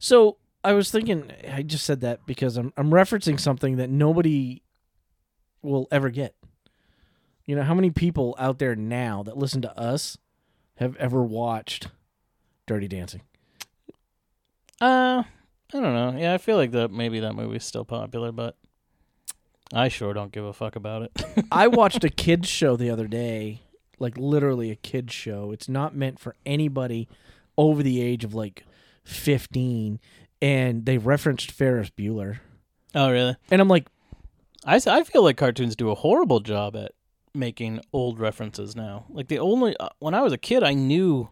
So 0.00 0.38
I 0.64 0.72
was 0.72 0.90
thinking 0.90 1.30
I 1.50 1.62
just 1.62 1.84
said 1.84 2.00
that 2.00 2.26
because 2.26 2.56
I'm 2.56 2.72
I'm 2.76 2.90
referencing 2.90 3.38
something 3.38 3.76
that 3.76 3.88
nobody 3.88 4.62
will 5.62 5.86
ever 5.92 6.10
get. 6.10 6.34
You 7.46 7.54
know, 7.54 7.62
how 7.62 7.74
many 7.74 7.90
people 7.90 8.34
out 8.38 8.58
there 8.58 8.74
now 8.74 9.22
that 9.22 9.38
listen 9.38 9.62
to 9.62 9.78
us 9.78 10.18
have 10.76 10.96
ever 10.96 11.22
watched 11.22 11.88
Dirty 12.66 12.88
Dancing? 12.88 13.22
Uh, 14.80 15.22
I 15.74 15.80
don't 15.80 15.82
know. 15.82 16.14
Yeah, 16.18 16.34
I 16.34 16.38
feel 16.38 16.56
like 16.56 16.70
that 16.72 16.90
maybe 16.90 17.20
that 17.20 17.34
movie's 17.34 17.64
still 17.64 17.84
popular, 17.84 18.32
but 18.32 18.56
I 19.72 19.88
sure 19.88 20.14
don't 20.14 20.32
give 20.32 20.44
a 20.44 20.52
fuck 20.52 20.76
about 20.76 21.02
it. 21.02 21.12
I 21.52 21.66
watched 21.66 22.04
a 22.04 22.10
kids 22.10 22.48
show 22.48 22.76
the 22.76 22.90
other 22.90 23.06
day, 23.06 23.62
like 23.98 24.16
literally 24.16 24.70
a 24.70 24.76
kids 24.76 25.12
show. 25.12 25.52
It's 25.52 25.68
not 25.68 25.94
meant 25.94 26.18
for 26.18 26.36
anybody 26.46 27.08
over 27.56 27.82
the 27.82 28.00
age 28.00 28.24
of 28.24 28.34
like 28.34 28.64
15 29.04 30.00
and 30.40 30.86
they 30.86 30.98
referenced 30.98 31.50
Ferris 31.50 31.90
Bueller. 31.90 32.38
oh, 32.94 33.10
really? 33.10 33.36
And 33.50 33.60
I'm 33.60 33.68
like, 33.68 33.88
I 34.64 34.80
I 34.86 35.04
feel 35.04 35.22
like 35.22 35.36
cartoons 35.36 35.76
do 35.76 35.90
a 35.90 35.94
horrible 35.94 36.40
job 36.40 36.76
at 36.76 36.92
making 37.34 37.80
old 37.92 38.18
references 38.18 38.74
now. 38.74 39.06
Like 39.08 39.28
the 39.28 39.38
only 39.38 39.76
uh, 39.78 39.88
when 39.98 40.14
I 40.14 40.22
was 40.22 40.32
a 40.32 40.38
kid, 40.38 40.62
I 40.62 40.74
knew 40.74 41.30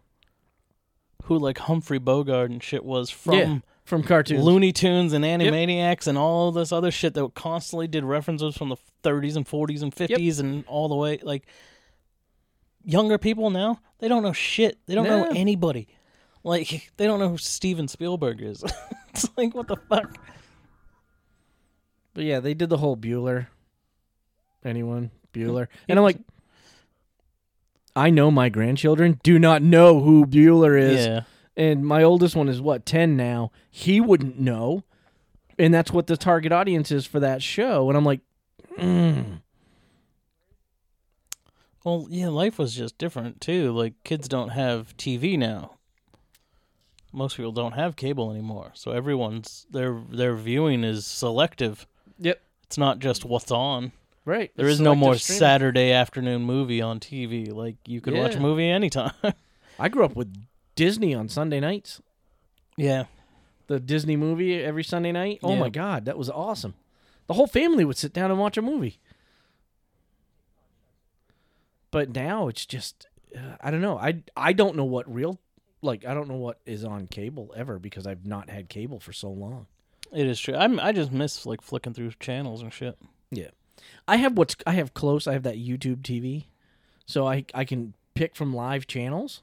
who 1.26 1.38
like 1.38 1.58
Humphrey 1.58 1.98
Bogart 1.98 2.50
and 2.50 2.62
shit 2.62 2.84
was 2.84 3.10
from 3.10 3.34
Yeah, 3.34 3.58
from 3.84 4.02
cartoons. 4.02 4.44
Looney 4.44 4.72
Tunes 4.72 5.12
and 5.12 5.24
Animaniacs 5.24 6.06
and 6.06 6.16
all 6.16 6.52
this 6.52 6.72
other 6.72 6.90
shit 6.90 7.14
that 7.14 7.34
constantly 7.34 7.86
did 7.86 8.04
references 8.04 8.56
from 8.56 8.68
the 8.68 8.76
30s 9.04 9.36
and 9.36 9.46
40s 9.46 9.82
and 9.82 9.94
50s 9.94 10.40
and 10.40 10.64
all 10.66 10.88
the 10.88 10.94
way 10.94 11.18
like 11.22 11.46
younger 12.84 13.18
people 13.18 13.50
now 13.50 13.80
they 13.98 14.08
don't 14.08 14.22
know 14.22 14.32
shit. 14.32 14.78
They 14.86 14.94
don't 14.94 15.06
know 15.06 15.28
anybody. 15.34 15.88
Like 16.44 16.90
they 16.96 17.06
don't 17.06 17.18
know 17.18 17.28
who 17.28 17.38
Steven 17.38 17.88
Spielberg 17.88 18.40
is. 18.42 18.62
it's 19.10 19.28
like 19.36 19.54
what 19.54 19.68
the 19.68 19.76
fuck. 19.76 20.18
But 22.14 22.24
yeah, 22.24 22.40
they 22.40 22.54
did 22.54 22.68
the 22.68 22.78
whole 22.78 22.96
Bueller. 22.96 23.48
Anyone? 24.64 25.10
Bueller. 25.32 25.68
And 25.88 25.98
I'm 25.98 26.02
like, 26.02 26.18
I 27.96 28.10
know 28.10 28.30
my 28.30 28.50
grandchildren 28.50 29.18
do 29.22 29.38
not 29.38 29.62
know 29.62 30.00
who 30.00 30.26
Bueller 30.26 30.80
is. 30.80 31.06
Yeah. 31.06 31.20
And 31.56 31.84
my 31.84 32.02
oldest 32.02 32.36
one 32.36 32.48
is 32.48 32.60
what, 32.60 32.84
10 32.84 33.16
now. 33.16 33.50
He 33.70 34.00
wouldn't 34.00 34.38
know. 34.38 34.84
And 35.58 35.72
that's 35.72 35.90
what 35.90 36.06
the 36.06 36.18
target 36.18 36.52
audience 36.52 36.92
is 36.92 37.06
for 37.06 37.18
that 37.20 37.42
show. 37.42 37.88
And 37.88 37.96
I'm 37.96 38.04
like, 38.04 38.20
mm. 38.78 39.40
Well, 41.86 42.08
yeah, 42.10 42.28
life 42.28 42.58
was 42.58 42.74
just 42.74 42.98
different 42.98 43.40
too. 43.40 43.72
Like 43.72 43.94
kids 44.02 44.28
don't 44.28 44.48
have 44.48 44.96
TV 44.96 45.38
now. 45.38 45.76
Most 47.12 47.36
people 47.36 47.52
don't 47.52 47.72
have 47.74 47.94
cable 47.94 48.32
anymore, 48.32 48.72
so 48.74 48.90
everyone's 48.90 49.66
their 49.70 50.02
their 50.10 50.34
viewing 50.34 50.82
is 50.82 51.06
selective. 51.06 51.86
Yep. 52.18 52.42
It's 52.64 52.76
not 52.76 52.98
just 52.98 53.24
what's 53.24 53.52
on. 53.52 53.92
Right. 54.26 54.50
There 54.56 54.66
is 54.66 54.80
no 54.80 54.94
more 54.94 55.14
streaming. 55.14 55.38
Saturday 55.38 55.92
afternoon 55.92 56.42
movie 56.42 56.82
on 56.82 57.00
TV. 57.00 57.50
Like 57.52 57.76
you 57.86 58.00
could 58.02 58.12
watch 58.12 58.34
a 58.34 58.40
movie 58.40 58.68
anytime. 58.68 59.12
I 59.78 59.88
grew 59.88 60.04
up 60.04 60.16
with 60.16 60.34
Disney 60.74 61.14
on 61.14 61.28
Sunday 61.30 61.60
nights. 61.60 62.02
yeah. 62.76 63.04
The 63.68 63.80
Disney 63.80 64.14
movie 64.16 64.62
every 64.62 64.84
Sunday 64.84 65.10
night. 65.12 65.40
Oh 65.42 65.54
Yeah. 65.54 65.58
my 65.60 65.68
God, 65.70 66.04
that 66.04 66.16
was 66.18 66.28
awesome. 66.30 66.74
The 67.26 67.34
whole 67.34 67.48
family 67.48 67.84
would 67.84 67.96
sit 67.96 68.12
down 68.12 68.30
and 68.30 68.38
watch 68.38 68.56
a 68.56 68.62
movie. 68.62 68.98
But 71.90 72.14
now 72.14 72.48
it's 72.48 72.66
just, 72.66 73.06
uh, 73.36 73.56
I 73.60 73.70
don't 73.70 73.80
know. 73.80 73.98
I, 73.98 74.22
I 74.36 74.52
don't 74.52 74.76
know 74.76 74.84
what 74.84 75.12
real, 75.12 75.40
like, 75.82 76.04
I 76.04 76.14
don't 76.14 76.28
know 76.28 76.36
what 76.36 76.60
is 76.66 76.84
on 76.84 77.06
cable 77.06 77.52
ever 77.56 77.78
because 77.78 78.06
I've 78.06 78.26
not 78.26 78.50
had 78.50 78.68
cable 78.68 79.00
for 79.00 79.12
so 79.12 79.30
long. 79.30 79.66
It 80.12 80.26
is 80.26 80.38
true. 80.38 80.54
I'm 80.54 80.78
I 80.78 80.92
just 80.92 81.10
miss 81.10 81.44
like 81.46 81.60
flicking 81.60 81.92
through 81.92 82.12
channels 82.20 82.62
and 82.62 82.72
shit. 82.72 82.96
I 84.08 84.16
have 84.16 84.36
what's, 84.38 84.56
I 84.66 84.72
have 84.72 84.94
close, 84.94 85.26
I 85.26 85.32
have 85.32 85.42
that 85.44 85.56
YouTube 85.56 86.02
TV. 86.02 86.44
So 87.06 87.26
I, 87.26 87.44
I 87.54 87.64
can 87.64 87.94
pick 88.14 88.34
from 88.34 88.54
live 88.54 88.86
channels. 88.86 89.42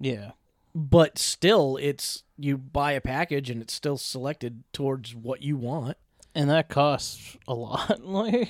Yeah. 0.00 0.32
but 0.74 1.18
still 1.18 1.76
it's 1.80 2.22
you 2.36 2.56
buy 2.56 2.92
a 2.92 3.00
package 3.00 3.50
and 3.50 3.60
it's 3.62 3.72
still 3.74 3.96
selected 3.98 4.62
towards 4.72 5.12
what 5.14 5.42
you 5.42 5.56
want 5.56 5.96
And 6.36 6.48
that 6.50 6.68
costs 6.68 7.36
a 7.48 7.54
lot. 7.54 8.04
like 8.04 8.48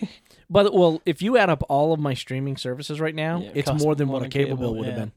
but 0.50 0.74
well 0.74 1.00
if 1.06 1.22
you 1.22 1.38
add 1.38 1.48
up 1.48 1.62
all 1.70 1.92
of 1.94 2.00
my 2.00 2.12
streaming 2.14 2.56
services 2.58 3.00
right 3.00 3.14
now 3.14 3.40
Yeah, 3.40 3.48
it 3.50 3.56
it's 3.56 3.70
costs 3.70 3.82
more 3.84 3.94
than 3.94 4.08
more 4.08 4.14
what 4.14 4.20
a 4.20 4.24
than 4.24 4.30
cable, 4.30 4.48
cable, 4.56 4.58
bill 4.58 4.74
would 4.76 4.86
have 4.88 4.96
yeah. 4.96 5.04
been 5.04 5.12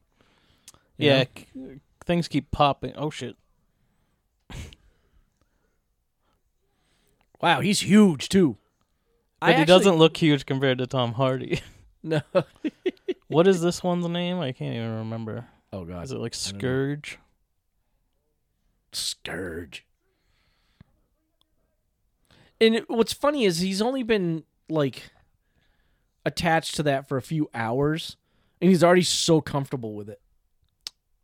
You 0.96 1.06
Yeah, 1.10 1.24
know? 1.54 1.68
c- 1.74 1.80
things 2.06 2.28
keep 2.28 2.50
popping. 2.50 2.94
Oh 2.96 3.10
shit. 3.10 3.36
wow 7.40 7.60
he's 7.60 7.80
huge 7.80 8.28
too 8.28 8.56
But 9.42 9.48
I 9.48 9.52
he 9.54 9.62
actually- 9.62 9.66
doesn't 9.66 9.96
look 9.96 10.16
huge 10.16 10.46
compared 10.46 10.78
to 10.78 10.86
Tom 10.86 11.12
Hardy. 11.14 11.60
No. 12.04 12.20
what 13.28 13.46
is 13.46 13.60
this 13.60 13.80
one's 13.84 14.08
name? 14.08 14.40
I 14.40 14.50
can't 14.50 14.74
even 14.74 14.92
remember. 14.96 15.46
oh 15.72 15.84
God. 15.84 16.02
Is 16.02 16.10
it 16.10 16.18
like 16.18 16.34
I 16.34 16.50
don't 16.50 16.54
know. 16.54 16.58
Scourge? 16.58 17.18
Scourge. 18.90 19.84
And 22.60 22.74
it- 22.76 22.88
what's 22.90 23.12
funny 23.12 23.44
is 23.44 23.60
he's 23.60 23.80
only 23.80 24.02
been 24.02 24.42
like 24.68 25.10
attached 26.26 26.74
to 26.76 26.82
that 26.84 27.08
for 27.08 27.16
a 27.16 27.22
few 27.22 27.48
hours, 27.54 28.16
and 28.60 28.68
he's 28.68 28.82
already 28.82 29.02
so 29.02 29.40
comfortable 29.40 29.94
with 29.94 30.08
it. 30.08 30.20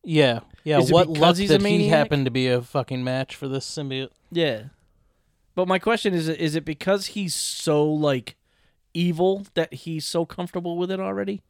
Yeah, 0.04 0.40
yeah. 0.64 0.78
Is 0.78 0.92
what 0.92 1.08
luck 1.08 1.36
that 1.36 1.60
he 1.62 1.88
happened 1.88 2.24
to 2.26 2.30
be 2.30 2.46
a 2.48 2.62
fucking 2.62 3.02
match 3.02 3.34
for 3.34 3.48
this 3.48 3.66
symbiote? 3.68 4.10
Yeah. 4.30 4.64
But 5.58 5.66
my 5.66 5.80
question 5.80 6.14
is 6.14 6.28
is 6.28 6.54
it 6.54 6.64
because 6.64 7.06
he's 7.06 7.34
so 7.34 7.84
like 7.84 8.36
evil 8.94 9.44
that 9.54 9.74
he's 9.74 10.06
so 10.06 10.24
comfortable 10.24 10.78
with 10.78 10.88
it 10.88 11.00
already? 11.00 11.42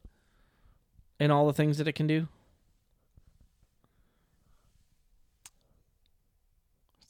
And 1.19 1.31
all 1.31 1.45
the 1.45 1.53
things 1.53 1.77
that 1.77 1.87
it 1.87 1.91
can 1.93 2.07
do? 2.07 2.27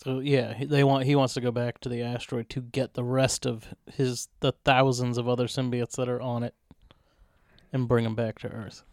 So 0.03 0.19
yeah, 0.19 0.53
he- 0.53 0.65
they 0.65 0.84
want 0.84 1.05
he 1.05 1.15
wants 1.15 1.34
to 1.35 1.39
go 1.39 1.51
back 1.51 1.80
to 1.80 1.88
the 1.88 2.01
asteroid 2.01 2.49
to 2.49 2.59
get 2.59 2.95
the 2.95 3.03
rest 3.05 3.45
of 3.45 3.73
his 3.93 4.27
the 4.41 4.51
thousands 4.65 5.17
of 5.17 5.30
other 5.30 5.47
symbiotes 5.47 5.95
that 5.95 6.09
are 6.09 6.21
on 6.21 6.43
it, 6.43 6.53
and 7.71 7.88
bring 7.88 8.03
them 8.03 8.15
back 8.15 8.39
to 8.39 8.49
Earth. 8.49 8.84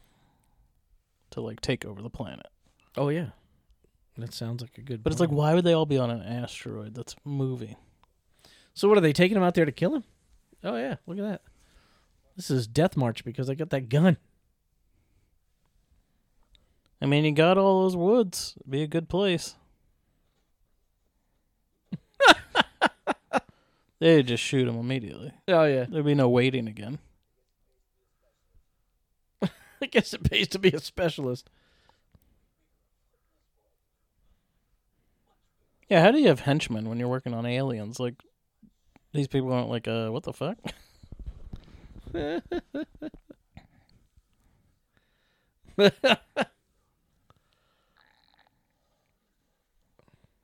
To 1.30 1.40
like 1.40 1.60
take 1.60 1.84
over 1.84 2.00
the 2.00 2.08
planet. 2.08 2.46
Oh 2.96 3.08
yeah. 3.08 3.30
That 4.16 4.32
sounds 4.32 4.62
like 4.62 4.78
a 4.78 4.82
good 4.82 5.02
But 5.02 5.12
it's 5.12 5.18
like, 5.18 5.32
why 5.32 5.54
would 5.54 5.64
they 5.64 5.72
all 5.72 5.86
be 5.86 5.98
on 5.98 6.10
an 6.10 6.22
asteroid 6.22 6.94
that's 6.94 7.16
moving? 7.24 7.74
So 8.76 8.88
what 8.88 8.98
are 8.98 9.00
they 9.00 9.14
taking 9.14 9.36
him 9.38 9.42
out 9.42 9.54
there 9.54 9.64
to 9.64 9.72
kill 9.72 9.96
him? 9.96 10.04
Oh 10.62 10.76
yeah, 10.76 10.96
look 11.06 11.18
at 11.18 11.24
that. 11.24 11.40
This 12.36 12.50
is 12.50 12.66
Death 12.66 12.94
March 12.94 13.24
because 13.24 13.48
I 13.48 13.54
got 13.54 13.70
that 13.70 13.88
gun. 13.88 14.18
I 17.00 17.06
mean, 17.06 17.24
you 17.24 17.32
got 17.32 17.56
all 17.56 17.82
those 17.82 17.96
woods. 17.96 18.52
It'd 18.60 18.70
be 18.70 18.82
a 18.82 18.86
good 18.86 19.08
place. 19.08 19.54
They'd 23.98 24.26
just 24.26 24.42
shoot 24.42 24.68
him 24.68 24.78
immediately. 24.78 25.32
Oh 25.48 25.64
yeah. 25.64 25.86
There'd 25.88 26.04
be 26.04 26.14
no 26.14 26.28
waiting 26.28 26.68
again. 26.68 26.98
I 29.42 29.86
guess 29.90 30.12
it 30.12 30.30
pays 30.30 30.48
to 30.48 30.58
be 30.58 30.68
a 30.68 30.80
specialist. 30.80 31.48
Yeah, 35.88 36.02
how 36.02 36.10
do 36.10 36.18
you 36.18 36.28
have 36.28 36.40
henchmen 36.40 36.90
when 36.90 36.98
you're 36.98 37.08
working 37.08 37.32
on 37.32 37.46
aliens? 37.46 37.98
Like, 37.98 38.22
these 39.16 39.28
people 39.28 39.52
aren't 39.52 39.68
like, 39.68 39.88
uh, 39.88 40.08
what 40.10 40.22
the 40.22 40.32
fuck? 40.32 40.56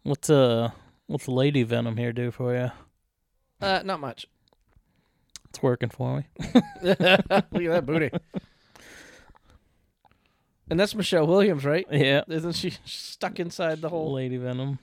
What's 0.02 0.28
uh, 0.28 0.70
what's 1.06 1.28
Lady 1.28 1.62
Venom 1.62 1.96
here 1.96 2.12
do 2.12 2.30
for 2.32 2.54
you? 2.54 2.70
Uh, 3.60 3.82
not 3.84 4.00
much. 4.00 4.26
It's 5.48 5.62
working 5.62 5.90
for 5.90 6.16
me. 6.16 6.24
Look 6.82 7.00
at 7.00 7.28
that 7.28 7.86
booty. 7.86 8.10
And 10.68 10.80
that's 10.80 10.94
Michelle 10.94 11.26
Williams, 11.26 11.64
right? 11.64 11.86
Yeah, 11.90 12.22
Isn't 12.28 12.54
she 12.54 12.72
stuck 12.84 13.38
inside 13.38 13.80
the 13.80 13.90
whole 13.90 14.12
Lady 14.12 14.38
Venom. 14.38 14.78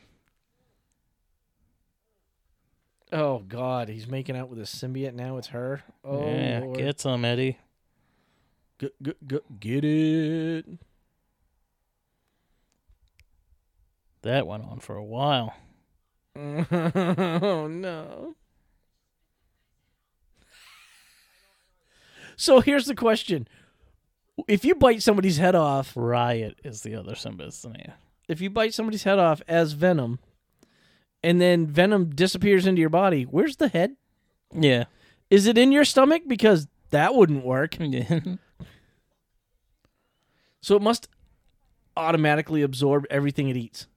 Oh 3.12 3.40
God, 3.40 3.90
he's 3.90 4.08
making 4.08 4.38
out 4.38 4.50
with 4.50 4.60
a 4.60 4.64
symbiote. 4.64 5.14
Now 5.14 5.38
it's 5.38 5.48
her. 5.48 5.84
Oh, 6.04 6.26
yeah, 6.26 6.60
Lord. 6.64 6.78
get 6.78 7.00
some 7.00 7.26
Eddie. 7.26 7.58
Get, 8.78 9.02
get, 9.02 9.28
get, 9.28 9.60
get 9.60 9.84
it. 9.84 10.66
That 14.22 14.46
went 14.46 14.64
on 14.66 14.80
for 14.80 14.96
a 14.96 15.04
while. 15.04 15.56
oh 16.36 17.68
no. 17.68 18.36
So 22.36 22.62
here's 22.62 22.86
the 22.86 22.96
question: 22.96 23.48
If 24.48 24.64
you 24.64 24.76
bite 24.76 25.02
somebody's 25.02 25.38
head 25.38 25.56
off, 25.56 25.94
Riot 25.96 26.60
is 26.64 26.82
the 26.82 26.96
other 26.96 27.14
symbiote's 27.14 27.66
name. 27.66 27.92
if 28.28 28.40
you 28.40 28.50
bite 28.50 28.74
somebody's 28.74 29.04
head 29.04 29.20
off 29.20 29.42
as 29.48 29.74
Venom, 29.74 30.20
and 31.24 31.40
then 31.40 31.68
Venom 31.68 32.16
disappears 32.16 32.66
into 32.66 32.80
your 32.80 32.90
body, 32.90 33.24
where's 33.24 33.58
the 33.58 33.68
head? 33.68 33.96
Yeah. 34.54 34.86
Is 35.30 35.46
it 35.46 35.58
in 35.58 35.72
your 35.72 35.86
stomach? 35.86 36.24
Because 36.28 36.68
that 36.90 37.16
wouldn't 37.16 37.46
work. 37.46 37.78
Yeah. 37.80 38.20
So 40.62 40.76
it 40.76 40.82
must 40.82 41.08
automatically 41.96 42.62
absorb 42.62 43.06
everything 43.10 43.48
it 43.48 43.56
eats. 43.56 43.88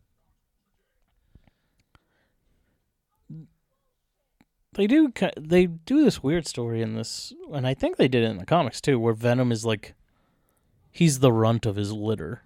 They 4.75 4.87
do. 4.87 5.13
They 5.39 5.67
do 5.67 6.05
this 6.05 6.23
weird 6.23 6.47
story 6.47 6.83
in 6.83 6.95
this, 6.95 7.33
and 7.53 7.67
I 7.67 7.75
think 7.75 7.97
they 7.97 8.09
did 8.09 8.23
it 8.23 8.31
in 8.31 8.39
the 8.39 8.47
comics 8.47 8.81
too, 8.81 8.99
where 8.99 9.13
Venom 9.13 9.53
is 9.53 9.67
like, 9.67 9.95
he's 10.91 11.19
the 11.19 11.33
runt 11.33 11.67
of 11.67 11.77
his 11.77 11.93
litter, 11.93 12.43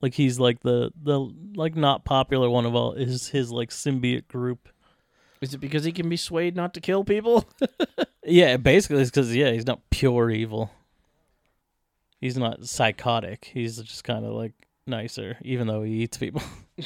like 0.00 0.14
he's 0.14 0.38
like 0.38 0.60
the 0.60 0.92
the 1.02 1.18
like 1.54 1.76
not 1.76 2.04
popular 2.04 2.48
one 2.48 2.66
of 2.66 2.74
all 2.74 2.92
is 2.92 3.28
his 3.28 3.50
like 3.50 3.70
symbiote 3.70 4.28
group. 4.28 4.68
Is 5.40 5.54
it 5.54 5.58
because 5.58 5.84
he 5.84 5.92
can 5.92 6.08
be 6.08 6.16
swayed 6.16 6.54
not 6.54 6.74
to 6.74 6.80
kill 6.80 7.04
people? 7.04 7.48
Yeah, 8.22 8.58
basically 8.58 9.00
it's 9.00 9.10
because 9.10 9.34
yeah, 9.34 9.50
he's 9.50 9.66
not 9.66 9.80
pure 9.90 10.30
evil. 10.30 10.70
He's 12.20 12.36
not 12.36 12.66
psychotic. 12.66 13.50
He's 13.52 13.78
just 13.78 14.04
kind 14.04 14.26
of 14.26 14.32
like 14.34 14.52
nicer, 14.86 15.38
even 15.40 15.66
though 15.66 15.82
he 15.82 16.02
eats 16.02 16.18
people. 16.18 16.42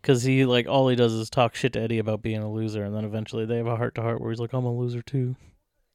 Because 0.00 0.22
he 0.22 0.44
like 0.44 0.66
all 0.68 0.88
he 0.88 0.96
does 0.96 1.14
is 1.14 1.30
talk 1.30 1.54
shit 1.54 1.72
to 1.72 1.80
Eddie 1.80 1.98
about 1.98 2.20
being 2.20 2.42
a 2.42 2.52
loser, 2.52 2.84
and 2.84 2.94
then 2.94 3.06
eventually 3.06 3.46
they 3.46 3.56
have 3.56 3.66
a 3.66 3.76
heart 3.76 3.94
to 3.94 4.02
heart 4.02 4.20
where 4.20 4.30
he's 4.30 4.38
like, 4.38 4.52
"I'm 4.52 4.66
a 4.66 4.70
loser 4.70 5.00
too." 5.00 5.34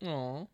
Aw. 0.04 0.48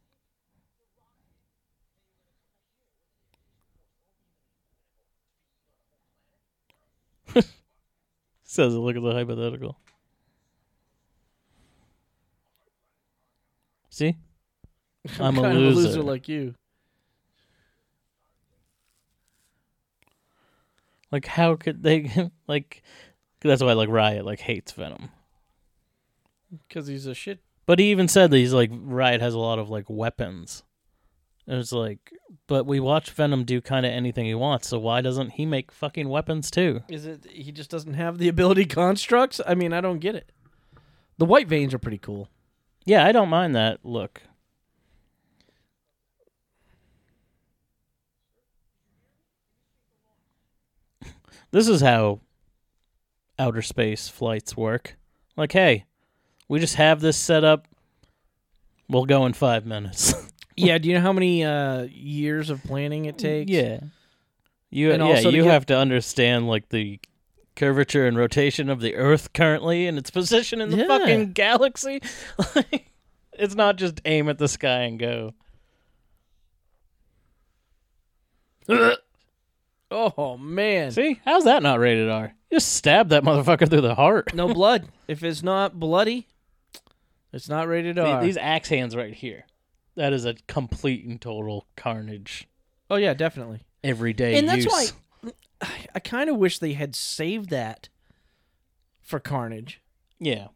Says 8.43 8.73
it. 8.73 8.77
Look 8.77 8.95
at 8.95 9.01
the 9.03 9.13
hypothetical. 9.13 9.77
See, 13.89 14.15
I'm 15.19 15.37
a 15.37 15.41
kind 15.41 15.57
of 15.57 15.75
loser. 15.75 16.01
like 16.01 16.27
you. 16.27 16.55
like 21.15 21.25
how 21.25 21.55
could 21.55 21.81
they 21.81 22.29
like? 22.47 22.83
That's 23.41 23.63
why 23.63 23.73
like 23.73 23.89
Riot 23.89 24.25
like 24.25 24.41
hates 24.41 24.73
Venom. 24.73 25.09
Because 26.67 26.87
he's 26.87 27.05
a 27.05 27.13
shit. 27.13 27.39
But 27.65 27.79
he 27.79 27.91
even 27.91 28.07
said 28.07 28.31
that 28.31 28.37
he's 28.37 28.53
like 28.53 28.69
Riot 28.73 29.21
has 29.21 29.33
a 29.33 29.39
lot 29.39 29.57
of 29.57 29.69
like 29.69 29.85
weapons. 29.87 30.63
And 31.47 31.59
it's 31.59 31.71
like, 31.71 32.11
but 32.47 32.65
we 32.65 32.79
watch 32.79 33.11
Venom 33.11 33.43
do 33.43 33.61
kind 33.61 33.85
of 33.85 33.91
anything 33.91 34.25
he 34.25 34.33
wants, 34.33 34.67
so 34.67 34.79
why 34.79 35.01
doesn't 35.01 35.31
he 35.31 35.45
make 35.45 35.71
fucking 35.71 36.09
weapons 36.09 36.49
too? 36.49 36.81
Is 36.89 37.05
it 37.05 37.25
he 37.29 37.51
just 37.51 37.69
doesn't 37.69 37.93
have 37.93 38.17
the 38.17 38.27
ability 38.27 38.65
constructs? 38.65 39.39
I 39.45 39.53
mean, 39.53 39.71
I 39.73 39.81
don't 39.81 39.99
get 39.99 40.15
it. 40.15 40.31
The 41.17 41.25
white 41.25 41.47
veins 41.47 41.73
are 41.73 41.79
pretty 41.79 41.99
cool. 41.99 42.29
Yeah, 42.83 43.05
I 43.05 43.11
don't 43.11 43.29
mind 43.29 43.55
that 43.55 43.79
look. 43.83 44.21
This 51.51 51.69
is 51.69 51.79
how 51.79 52.19
outer 53.39 53.61
space 53.61 54.09
flights 54.09 54.57
work. 54.57 54.97
Like, 55.37 55.53
hey, 55.53 55.85
we 56.49 56.59
just 56.59 56.75
have 56.75 56.99
this 56.99 57.15
set 57.15 57.45
up. 57.45 57.67
We'll 58.89 59.05
go 59.05 59.25
in 59.25 59.31
five 59.31 59.65
minutes. 59.65 60.13
yeah, 60.55 60.77
do 60.77 60.87
you 60.89 60.95
know 60.95 61.01
how 61.01 61.13
many 61.13 61.43
uh, 61.43 61.83
years 61.91 62.49
of 62.49 62.63
planning 62.63 63.05
it 63.05 63.17
takes? 63.17 63.51
Yeah. 63.51 63.79
You 64.69 64.91
And 64.91 65.01
yeah, 65.03 65.09
also 65.15 65.29
you 65.29 65.43
get- 65.43 65.51
have 65.51 65.65
to 65.67 65.77
understand 65.77 66.47
like 66.47 66.69
the 66.69 66.99
curvature 67.55 68.05
and 68.07 68.17
rotation 68.17 68.69
of 68.69 68.81
the 68.81 68.95
Earth 68.95 69.31
currently 69.33 69.87
and 69.87 69.97
its 69.97 70.09
position 70.11 70.59
in 70.61 70.69
the 70.71 70.77
Yeah. 70.77 70.87
fucking 70.87 71.31
galaxy. 71.33 72.01
Like, 72.55 72.91
it's 73.33 73.55
not 73.55 73.77
just 73.77 74.01
aim 74.05 74.27
at 74.29 74.37
the 74.37 74.47
sky 74.47 74.81
and 74.81 74.99
go. 74.99 75.33
Oh 79.91 80.35
man. 80.37 80.91
See? 80.91 81.21
How's 81.23 81.43
that 81.45 81.63
not 81.63 81.79
rated 81.79 82.09
R? 82.09 82.33
You 82.49 82.57
just 82.57 82.73
stab 82.73 83.09
that 83.09 83.23
motherfucker 83.23 83.69
through 83.69 83.81
the 83.81 83.95
heart. 83.95 84.33
No 84.33 84.51
blood. 84.53 84.89
if 85.07 85.23
it's 85.23 85.43
not 85.43 85.79
bloody, 85.79 86.27
it's 87.31 87.47
not 87.47 87.67
rated 87.67 87.97
R. 87.99 88.21
These 88.23 88.35
axe 88.35 88.67
hands 88.67 88.95
right 88.95 89.13
here. 89.13 89.45
That 89.95 90.11
is 90.13 90.25
a 90.25 90.33
complete 90.47 91.05
and 91.05 91.19
total 91.21 91.65
carnage. 91.75 92.47
oh 92.89 92.95
yeah, 92.97 93.13
definitely. 93.13 93.61
Everyday 93.83 94.37
and 94.37 94.47
that's 94.49 94.65
use. 94.65 94.93
why 95.23 95.31
I, 95.61 95.69
I 95.95 95.99
kind 95.99 96.29
of 96.29 96.37
wish 96.37 96.59
they 96.59 96.73
had 96.73 96.95
saved 96.95 97.49
that 97.51 97.87
for 99.01 99.19
Carnage 99.19 99.79
Yeah. 100.19 100.47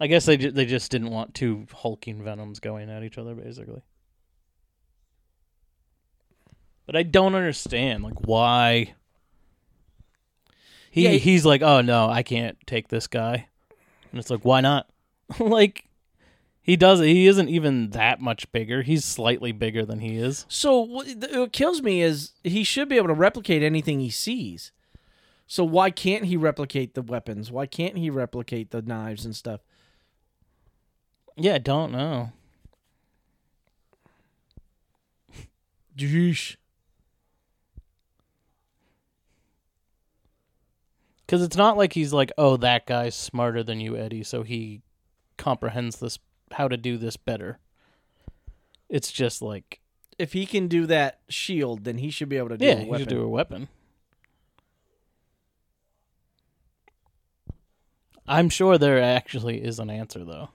I 0.00 0.08
guess 0.08 0.26
they 0.26 0.36
ju- 0.36 0.50
they 0.50 0.66
just 0.66 0.90
didn't 0.90 1.10
want 1.10 1.34
two 1.34 1.66
hulking 1.72 2.22
venoms 2.24 2.58
going 2.58 2.90
at 2.90 3.04
each 3.04 3.16
other, 3.16 3.34
basically. 3.34 3.82
But 6.86 6.96
I 6.96 7.02
don't 7.02 7.34
understand, 7.34 8.02
like, 8.04 8.26
why. 8.26 8.94
He 10.90 11.04
Yeah, 11.04 11.10
he- 11.10 11.18
he's 11.18 11.46
like, 11.46 11.62
oh 11.62 11.80
no, 11.80 12.08
I 12.08 12.22
can't 12.22 12.58
take 12.66 12.88
this 12.88 13.06
guy, 13.06 13.48
and 14.10 14.20
it's 14.20 14.30
like, 14.30 14.44
why 14.44 14.60
not? 14.60 14.90
like, 15.38 15.83
he 16.64 16.76
does. 16.76 16.98
He 16.98 17.26
isn't 17.26 17.50
even 17.50 17.90
that 17.90 18.22
much 18.22 18.50
bigger. 18.50 18.80
He's 18.80 19.04
slightly 19.04 19.52
bigger 19.52 19.84
than 19.84 19.98
he 19.98 20.16
is. 20.16 20.46
So 20.48 20.80
what, 20.80 21.52
kills 21.52 21.82
me 21.82 22.00
is 22.00 22.32
he 22.42 22.64
should 22.64 22.88
be 22.88 22.96
able 22.96 23.08
to 23.08 23.14
replicate 23.14 23.62
anything 23.62 24.00
he 24.00 24.08
sees. 24.08 24.72
So 25.46 25.62
why 25.62 25.90
can't 25.90 26.24
he 26.24 26.38
replicate 26.38 26.94
the 26.94 27.02
weapons? 27.02 27.52
Why 27.52 27.66
can't 27.66 27.98
he 27.98 28.08
replicate 28.08 28.70
the 28.70 28.80
knives 28.80 29.26
and 29.26 29.36
stuff? 29.36 29.60
Yeah, 31.36 31.56
I 31.56 31.58
don't 31.58 31.92
know. 31.92 32.32
Jeesh. 35.98 36.56
Because 41.26 41.42
it's 41.42 41.58
not 41.58 41.76
like 41.76 41.92
he's 41.92 42.14
like, 42.14 42.32
oh, 42.38 42.56
that 42.56 42.86
guy's 42.86 43.14
smarter 43.14 43.62
than 43.62 43.80
you, 43.80 43.98
Eddie, 43.98 44.22
so 44.22 44.44
he 44.44 44.80
comprehends 45.36 45.98
this 45.98 46.18
how 46.52 46.68
to 46.68 46.76
do 46.76 46.96
this 46.98 47.16
better. 47.16 47.58
It's 48.88 49.10
just 49.10 49.42
like, 49.42 49.80
If 50.18 50.32
he 50.34 50.46
can 50.46 50.68
do 50.68 50.86
that 50.86 51.20
shield, 51.28 51.84
then 51.84 51.98
he 51.98 52.10
should 52.10 52.28
be 52.28 52.36
able 52.36 52.50
to 52.50 52.58
do 52.58 52.64
yeah, 52.66 52.72
a 52.72 52.78
he 52.80 52.84
weapon. 52.86 52.98
should 53.00 53.08
do 53.08 53.22
a 53.22 53.28
weapon. 53.28 53.68
I'm 58.26 58.48
sure 58.48 58.78
there 58.78 59.02
actually 59.02 59.62
is 59.62 59.78
an 59.78 59.90
answer 59.90 60.24
though. 60.24 60.48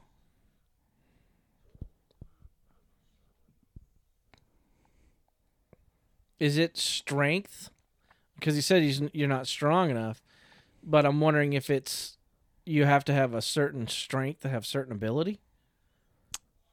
Is 6.40 6.58
it 6.58 6.78
strength? 6.78 7.70
Because 8.36 8.56
he 8.56 8.62
said 8.62 8.82
he's 8.82 9.02
you're 9.14 9.28
not 9.28 9.48
strong 9.48 9.90
enough, 9.90 10.22
but 10.82 11.06
I'm 11.06 11.20
wondering 11.20 11.54
if 11.54 11.70
it's 11.70 12.18
you 12.66 12.86
have 12.86 13.04
to 13.06 13.14
have 13.14 13.34
a 13.34 13.42
certain 13.42 13.88
strength 13.88 14.42
to 14.42 14.50
have 14.50 14.66
certain 14.66 14.94
ability. 14.94 15.40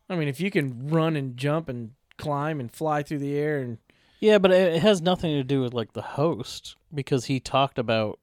I 0.08 0.16
mean, 0.16 0.28
if 0.28 0.40
you 0.40 0.50
can 0.50 0.88
run 0.88 1.16
and 1.16 1.36
jump 1.36 1.68
and 1.68 1.92
climb 2.16 2.60
and 2.60 2.72
fly 2.72 3.02
through 3.02 3.18
the 3.18 3.34
air 3.36 3.58
and 3.58 3.78
Yeah, 4.20 4.38
but 4.38 4.50
it 4.52 4.80
has 4.82 5.02
nothing 5.02 5.32
to 5.34 5.44
do 5.44 5.60
with 5.60 5.74
like 5.74 5.92
the 5.92 6.02
host 6.02 6.76
because 6.94 7.26
he 7.26 7.40
talked 7.40 7.78
about 7.78 8.18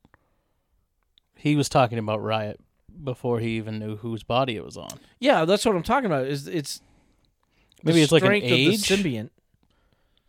he 1.36 1.56
was 1.56 1.68
talking 1.70 1.98
about 1.98 2.22
Riot 2.24 2.60
before 3.04 3.40
he 3.40 3.58
even 3.58 3.80
knew 3.80 3.98
whose 3.98 4.24
body 4.24 4.56
it 4.56 4.64
was 4.64 4.78
on. 4.78 5.00
yeah, 5.20 5.46
that's 5.46 5.66
what 5.66 5.76
I'm 5.76 5.84
talking 5.84 6.06
about. 6.06 6.26
Is 6.26 6.48
it's 6.48 6.82
Maybe 7.84 8.02
it's 8.02 8.14
like 8.14 8.24
an 8.24 8.32
age. 8.34 8.82
symbiont? 8.82 9.30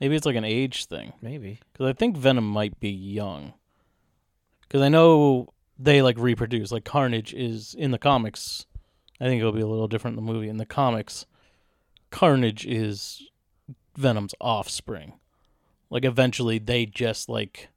Maybe 0.00 0.16
it's 0.16 0.26
like 0.26 0.34
an 0.36 0.44
age 0.44 0.86
thing. 0.86 1.12
Maybe. 1.22 1.60
Because 1.72 1.86
I 1.88 1.92
think 1.92 2.16
Venom 2.16 2.48
might 2.48 2.80
be 2.80 2.90
young. 2.90 3.54
Because 4.62 4.82
I 4.82 4.88
know 4.88 5.48
they 5.78 6.02
like 6.02 6.18
reproduce. 6.18 6.72
Like 6.72 6.84
Carnage 6.84 7.32
is 7.32 7.74
in 7.74 7.92
the 7.92 7.98
comics. 7.98 8.66
I 9.20 9.24
think 9.26 9.38
it'll 9.38 9.52
be 9.52 9.60
a 9.60 9.66
little 9.68 9.86
different 9.86 10.18
in 10.18 10.24
the 10.26 10.32
movie. 10.32 10.48
In 10.48 10.56
the 10.56 10.66
comics, 10.66 11.26
Carnage 12.14 12.64
is 12.64 13.28
Venom's 13.96 14.34
offspring. 14.40 15.14
Like 15.90 16.04
eventually 16.04 16.58
they 16.58 16.86
just 16.86 17.28
like 17.28 17.68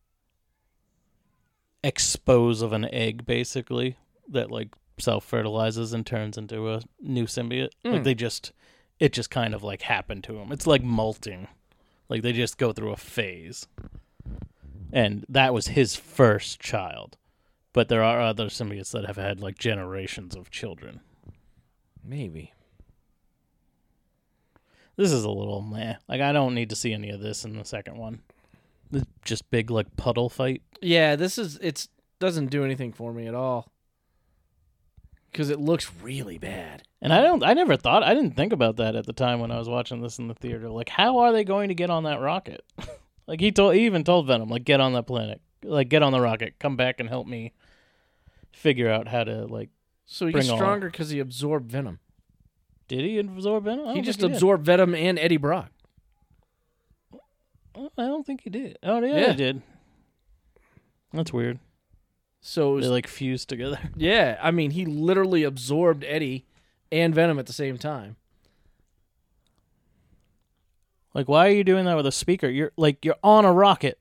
expose 1.84 2.62
of 2.62 2.74
an 2.74 2.86
egg 2.94 3.26
basically 3.26 3.98
that 4.30 4.52
like 4.52 4.70
self 5.00 5.24
fertilizes 5.24 5.94
and 5.94 6.06
turns 6.06 6.38
into 6.38 6.72
a 6.72 6.82
new 7.02 7.26
symbiote. 7.26 7.70
Like 7.84 8.02
Mm. 8.02 8.04
they 8.04 8.14
just 8.16 8.52
it 9.00 9.14
just 9.14 9.30
kind 9.30 9.54
of 9.54 9.64
like 9.64 9.84
happened 9.84 10.24
to 10.26 10.38
him. 10.38 10.52
It's 10.52 10.68
like 10.68 10.84
molting. 10.84 11.48
Like 12.10 12.22
they 12.22 12.34
just 12.34 12.58
go 12.58 12.74
through 12.74 12.92
a 12.94 12.98
phase. 12.98 13.68
And 14.92 15.26
that 15.30 15.54
was 15.54 15.68
his 15.70 15.96
first 15.96 16.60
child. 16.60 17.18
But 17.74 17.90
there 17.90 18.04
are 18.04 18.22
other 18.22 18.46
symbiotes 18.48 18.92
that 18.92 19.06
have 19.06 19.18
had 19.18 19.40
like 19.40 19.58
generations 19.60 20.36
of 20.36 20.50
children. 20.50 21.02
Maybe. 22.04 22.54
This 24.98 25.12
is 25.12 25.24
a 25.24 25.30
little 25.30 25.62
meh. 25.62 25.96
Like 26.10 26.22
I 26.22 26.32
don't 26.34 26.56
need 26.56 26.72
to 26.72 26.76
see 26.76 26.92
any 26.92 27.12
of 27.12 27.22
this 27.22 27.46
in 27.46 27.56
the 27.56 27.64
second 27.64 27.98
one. 27.98 28.22
This 28.90 29.04
just 29.24 29.50
big 29.52 29.70
like 29.70 29.96
puddle 29.96 30.28
fight. 30.28 30.64
Yeah, 30.82 31.16
this 31.16 31.38
is 31.38 31.58
it's 31.62 31.88
doesn't 32.20 32.48
do 32.48 32.66
anything 32.66 32.92
for 32.92 33.14
me 33.14 33.28
at 33.28 33.36
all. 33.36 33.72
Because 35.32 35.50
it 35.52 35.60
looks 35.60 35.92
really 36.02 36.40
bad. 36.40 36.82
And 37.00 37.14
I 37.14 37.22
don't 37.22 37.44
I 37.44 37.54
never 37.54 37.78
thought 37.78 38.02
I 38.02 38.16
didn't 38.16 38.36
think 38.36 38.54
about 38.54 38.78
that 38.78 38.96
at 38.96 39.06
the 39.06 39.14
time 39.14 39.40
when 39.40 39.52
I 39.52 39.60
was 39.60 39.70
watching 39.70 40.02
this 40.02 40.18
in 40.18 40.28
the 40.28 40.34
theater. 40.34 40.68
Like 40.68 40.90
how 40.90 41.20
are 41.20 41.32
they 41.32 41.44
going 41.44 41.70
to 41.70 41.76
get 41.76 41.92
on 41.92 42.04
that 42.04 42.20
rocket? 42.20 42.66
like 43.28 43.40
he 43.40 43.52
told 43.52 43.76
he 43.76 43.86
even 43.86 44.04
told 44.04 44.26
Venom 44.26 44.50
like 44.50 44.66
get 44.66 44.82
on 44.82 44.94
that 44.94 45.06
planet. 45.06 45.42
Like 45.64 45.90
get 45.90 46.02
on 46.02 46.12
the 46.12 46.22
rocket. 46.22 46.56
Come 46.60 46.76
back 46.76 47.00
and 47.00 47.08
help 47.08 47.28
me 47.28 47.54
figure 48.52 48.90
out 48.90 49.08
how 49.08 49.24
to 49.24 49.46
like 49.46 49.70
So 50.08 50.26
he 50.26 50.34
gets 50.34 50.48
stronger 50.48 50.90
because 50.90 51.12
he 51.12 51.20
absorbed 51.20 51.72
venom. 51.72 52.00
Did 52.88 53.02
he 53.02 53.18
absorb 53.20 53.66
Venom? 53.66 53.96
He 53.96 54.02
just 54.02 54.20
think 54.20 54.32
did. 54.32 54.36
absorbed 54.38 54.66
venom 54.66 54.96
and 54.96 55.18
Eddie 55.20 55.38
Brock. 55.38 55.72
Oh, 57.76 57.92
I 57.98 58.04
don't 58.06 58.26
think 58.26 58.42
he 58.42 58.50
did. 58.50 58.78
Oh 58.84 59.02
yeah, 59.04 59.16
Yeah. 59.18 59.30
he 59.32 59.36
did. 59.38 59.62
That's 61.14 61.32
weird. 61.34 61.60
So 62.42 62.72
it 62.74 62.76
was, 62.76 62.86
They 62.86 62.92
like 62.92 63.08
fused 63.08 63.50
together. 63.50 63.80
yeah, 63.96 64.38
I 64.42 64.52
mean, 64.52 64.72
he 64.72 64.86
literally 64.86 65.44
absorbed 65.44 66.04
Eddie 66.06 66.46
and 66.92 67.14
Venom 67.14 67.38
at 67.40 67.46
the 67.46 67.54
same 67.54 67.78
time. 67.78 68.16
Like, 71.14 71.28
why 71.28 71.48
are 71.48 71.52
you 71.52 71.64
doing 71.64 71.86
that 71.86 71.96
with 71.98 72.06
a 72.06 72.12
speaker? 72.12 72.48
You're 72.48 72.72
like 72.78 73.04
you're 73.04 73.16
on 73.24 73.46
a 73.46 73.52
rocket. 73.54 74.00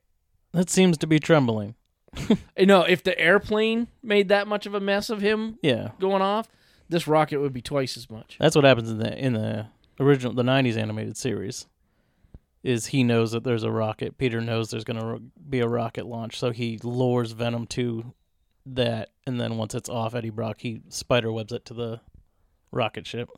That 0.53 0.69
seems 0.69 0.97
to 0.99 1.07
be 1.07 1.19
trembling. 1.19 1.75
You 2.57 2.65
know, 2.65 2.81
if 2.81 3.03
the 3.03 3.17
airplane 3.19 3.87
made 4.01 4.29
that 4.29 4.47
much 4.47 4.65
of 4.65 4.73
a 4.73 4.79
mess 4.79 5.11
of 5.11 5.21
him 5.21 5.59
Yeah, 5.61 5.91
going 5.99 6.23
off, 6.23 6.47
this 6.89 7.07
rocket 7.07 7.37
would 7.39 7.53
be 7.53 7.61
twice 7.61 7.97
as 7.97 8.09
much. 8.09 8.37
that's 8.39 8.55
what 8.55 8.65
happens 8.65 8.89
in 8.89 8.97
the 8.99 9.17
in 9.17 9.33
the 9.33 9.67
original 9.99 10.33
the 10.33 10.43
'90s 10.43 10.77
animated 10.77 11.17
series. 11.17 11.67
Is 12.63 12.87
he 12.87 13.03
knows 13.03 13.31
that 13.31 13.43
there's 13.43 13.63
a 13.63 13.71
rocket? 13.71 14.17
Peter 14.17 14.41
knows 14.41 14.69
there's 14.71 14.83
gonna 14.83 15.19
be 15.49 15.59
a 15.59 15.67
rocket 15.67 16.05
launch, 16.05 16.37
so 16.37 16.51
he 16.51 16.79
lures 16.83 17.31
Venom 17.31 17.65
to 17.67 18.13
that, 18.65 19.09
and 19.25 19.39
then 19.39 19.57
once 19.57 19.73
it's 19.75 19.89
off 19.89 20.13
Eddie 20.15 20.29
Brock, 20.29 20.57
he 20.59 20.81
spider 20.89 21.31
webs 21.31 21.53
it 21.53 21.63
to 21.65 21.73
the 21.73 22.01
rocket 22.71 23.07
ship. 23.07 23.29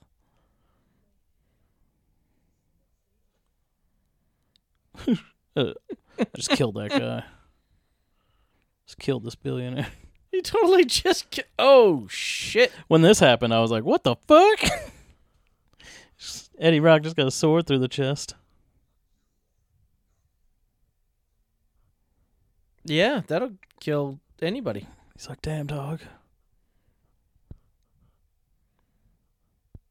Uh, 5.55 5.73
Just 6.35 6.51
killed 6.51 6.76
that 6.76 6.89
guy. 6.91 7.23
Just 8.85 8.99
killed 8.99 9.26
this 9.26 9.35
billionaire. 9.35 9.88
He 10.31 10.41
totally 10.43 10.85
just. 10.85 11.30
Ki- 11.31 11.41
oh 11.57 12.06
shit! 12.07 12.72
When 12.88 13.01
this 13.01 13.19
happened, 13.19 13.51
I 13.53 13.61
was 13.61 13.72
like, 13.72 13.84
"What 13.84 14.03
the 14.03 14.15
fuck?" 14.27 14.60
Eddie 16.60 16.80
Brock 16.80 17.01
just 17.01 17.15
got 17.15 17.26
a 17.27 17.31
sword 17.31 17.65
through 17.65 17.80
the 17.80 17.88
chest. 17.88 18.35
Yeah, 22.85 23.22
that'll 23.27 23.53
kill 23.80 24.19
anybody. 24.41 24.85
He's 25.15 25.27
like, 25.30 25.41
"Damn 25.41 25.68
dog." 25.68 26.01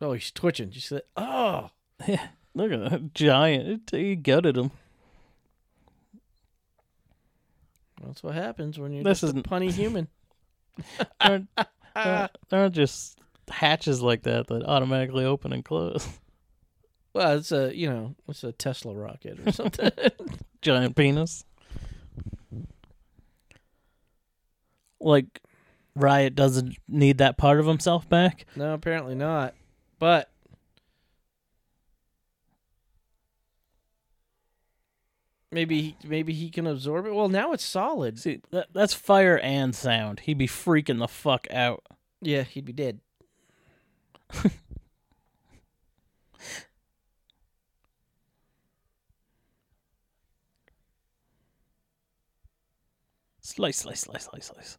Oh, 0.00 0.12
he's 0.12 0.30
twitching. 0.30 0.72
You 0.72 0.80
said, 0.80 1.02
"Oh, 1.16 1.70
Yeah, 2.06 2.28
look 2.54 2.70
at 2.72 2.90
that 2.90 3.14
giant. 3.14 3.90
He 3.90 4.14
gutted 4.14 4.56
him. 4.56 4.70
that's 8.04 8.22
what 8.22 8.34
happens 8.34 8.78
when 8.78 8.92
you're 8.92 9.02
This 9.02 9.20
just 9.20 9.24
a 9.24 9.26
isn't- 9.38 9.48
punny 9.50 9.70
human." 9.72 10.08
There 10.98 11.08
aren't, 11.20 11.48
there 11.94 12.28
there 12.48 12.60
aren't 12.60 12.74
just 12.74 13.18
hatches 13.50 14.00
like 14.02 14.22
that 14.22 14.46
that 14.48 14.64
automatically 14.64 15.24
open 15.24 15.52
and 15.52 15.64
close. 15.64 16.06
Well, 17.14 17.38
it's 17.38 17.50
a 17.50 17.74
you 17.76 17.88
know, 17.90 18.14
it's 18.28 18.44
a 18.44 18.52
Tesla 18.52 18.94
rocket 18.94 19.40
or 19.44 19.50
something. 19.60 19.90
Giant 20.62 20.94
penis. 20.94 21.44
Like, 25.00 25.40
Riot 25.96 26.34
doesn't 26.34 26.76
need 26.86 27.18
that 27.18 27.36
part 27.38 27.58
of 27.60 27.66
himself 27.66 28.08
back. 28.08 28.46
no, 28.54 28.72
apparently 28.74 29.14
not. 29.14 29.54
But 29.98 30.30
maybe 35.50 35.96
maybe 36.04 36.32
he 36.32 36.50
can 36.50 36.66
absorb 36.66 37.06
it. 37.06 37.14
Well, 37.14 37.28
now 37.28 37.52
it's 37.52 37.64
solid. 37.64 38.18
See, 38.18 38.40
that, 38.50 38.68
that's 38.72 38.94
fire 38.94 39.38
and 39.38 39.74
sound. 39.74 40.20
He'd 40.20 40.38
be 40.38 40.48
freaking 40.48 40.98
the 40.98 41.08
fuck 41.08 41.46
out. 41.50 41.84
Yeah, 42.20 42.42
he'd 42.42 42.64
be 42.64 42.72
dead. 42.72 43.00
Slice, 53.40 53.78
slice, 53.78 54.00
slice, 54.00 54.24
slice, 54.26 54.46
slice. 54.46 54.78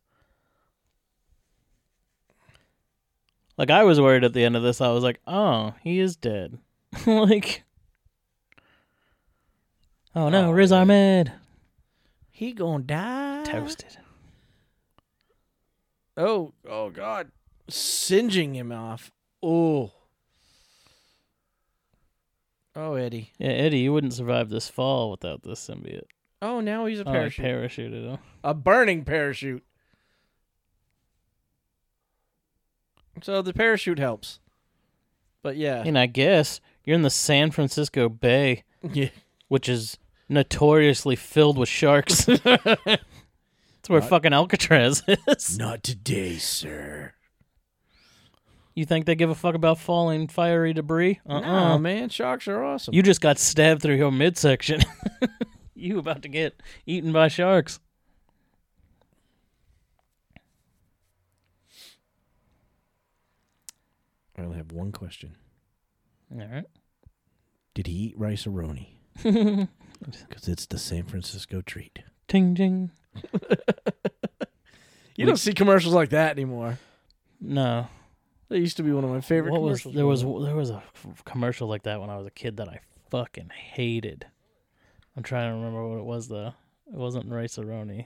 Like 3.57 3.71
I 3.71 3.83
was 3.83 3.99
worried 3.99 4.23
at 4.23 4.33
the 4.33 4.45
end 4.45 4.55
of 4.55 4.61
this. 4.61 4.79
I 4.79 4.91
was 4.91 5.03
like, 5.03 5.19
"Oh, 5.25 5.73
he 5.83 5.99
is 5.99 6.15
dead." 6.15 6.59
like, 7.07 7.63
oh 10.15 10.29
no, 10.29 10.47
Oh, 10.49 10.51
Riz. 10.51 10.71
Ahmed 10.71 11.31
He 12.31 12.53
gonna 12.53 12.83
die. 12.83 13.43
toasted. 13.43 13.97
Oh, 16.17 16.53
oh 16.67 16.89
God. 16.89 17.31
Singeing 17.69 18.55
him 18.55 18.71
off. 18.71 19.11
Oh. 19.41 19.91
Oh, 22.75 22.95
Eddie. 22.95 23.31
Yeah, 23.37 23.49
Eddie, 23.51 23.79
you 23.79 23.93
wouldn't 23.93 24.13
survive 24.13 24.49
this 24.49 24.69
fall 24.69 25.11
without 25.11 25.43
this 25.43 25.65
symbiote. 25.67 26.03
Oh, 26.41 26.59
now 26.61 26.85
he's 26.85 26.99
a 26.99 27.07
Oh, 27.07 27.11
parachute. 27.11 27.45
parachuted. 27.45 28.09
Huh? 28.09 28.17
a 28.43 28.53
burning 28.53 29.03
parachute. 29.03 29.63
So 33.21 33.41
the 33.41 33.53
parachute 33.53 33.99
helps. 33.99 34.39
But 35.41 35.57
yeah. 35.57 35.83
And 35.85 35.97
I 35.97 36.05
guess 36.05 36.61
you're 36.85 36.95
in 36.95 37.01
the 37.01 37.09
San 37.09 37.51
Francisco 37.51 38.07
Bay, 38.09 38.63
yeah. 38.93 39.09
Which 39.49 39.67
is 39.67 39.97
notoriously 40.29 41.15
filled 41.17 41.57
with 41.57 41.67
sharks. 41.67 42.25
That's 42.43 42.85
where 43.87 43.99
What? 43.99 44.09
fucking 44.09 44.31
Alcatraz 44.33 45.03
is. 45.27 45.57
Not 45.59 45.83
today, 45.83 46.37
sir. 46.37 47.13
You 48.75 48.85
think 48.85 49.05
they 49.05 49.15
give 49.15 49.29
a 49.29 49.35
fuck 49.35 49.55
about 49.55 49.77
falling 49.79 50.27
fiery 50.29 50.71
debris? 50.73 51.19
Uh-uh. 51.27 51.41
Oh 51.73 51.77
man, 51.77 52.07
sharks 52.09 52.47
are 52.47 52.63
awesome. 52.63 52.93
You 52.93 53.03
just 53.03 53.19
got 53.19 53.37
stabbed 53.37 53.81
through 53.81 53.95
your 53.95 54.11
midsection. 54.11 54.81
you 55.75 55.99
about 55.99 56.21
to 56.21 56.29
get 56.29 56.61
eaten 56.85 57.11
by 57.11 57.27
sharks. 57.27 57.79
I 64.37 64.41
only 64.43 64.57
have 64.57 64.71
one 64.71 64.91
question. 64.91 65.35
All 66.31 66.45
right. 66.47 66.65
Did 67.73 67.87
he 67.87 67.93
eat 67.93 68.17
Rice-A-Roni? 68.17 68.87
Because 70.29 70.47
it's 70.47 70.65
the 70.65 70.77
San 70.79 71.03
Francisco 71.03 71.61
treat. 71.61 71.99
Ting 72.27 72.55
ting. 72.55 72.91
You 75.15 75.25
don't 75.25 75.35
see 75.35 75.51
commercials 75.53 75.93
like 75.93 76.11
that 76.11 76.31
anymore. 76.31 76.79
No. 77.41 77.87
That 78.47 78.59
used 78.59 78.77
to 78.77 78.83
be 78.83 78.93
one 78.93 79.03
of 79.03 79.09
my 79.09 79.19
favorite 79.19 79.51
What 79.51 79.61
was 79.61 79.81
commercials. 79.81 79.95
there 79.95 80.05
was 80.07 80.21
there 80.45 80.55
was 80.55 80.69
a 80.69 80.81
f- 80.95 81.23
commercial 81.25 81.67
like 81.67 81.83
that 81.83 81.99
when 81.99 82.09
I 82.09 82.15
was 82.17 82.25
a 82.25 82.31
kid 82.31 82.55
that 82.55 82.69
I 82.69 82.79
fucking 83.11 83.49
hated. 83.73 84.27
I'm 85.17 85.23
trying 85.23 85.49
to 85.51 85.55
remember 85.57 85.85
what 85.89 85.97
it 85.99 86.05
was 86.05 86.29
though. 86.29 86.53
It 86.87 86.95
wasn't 86.97 87.29
Rice-A-Roni. 87.29 88.05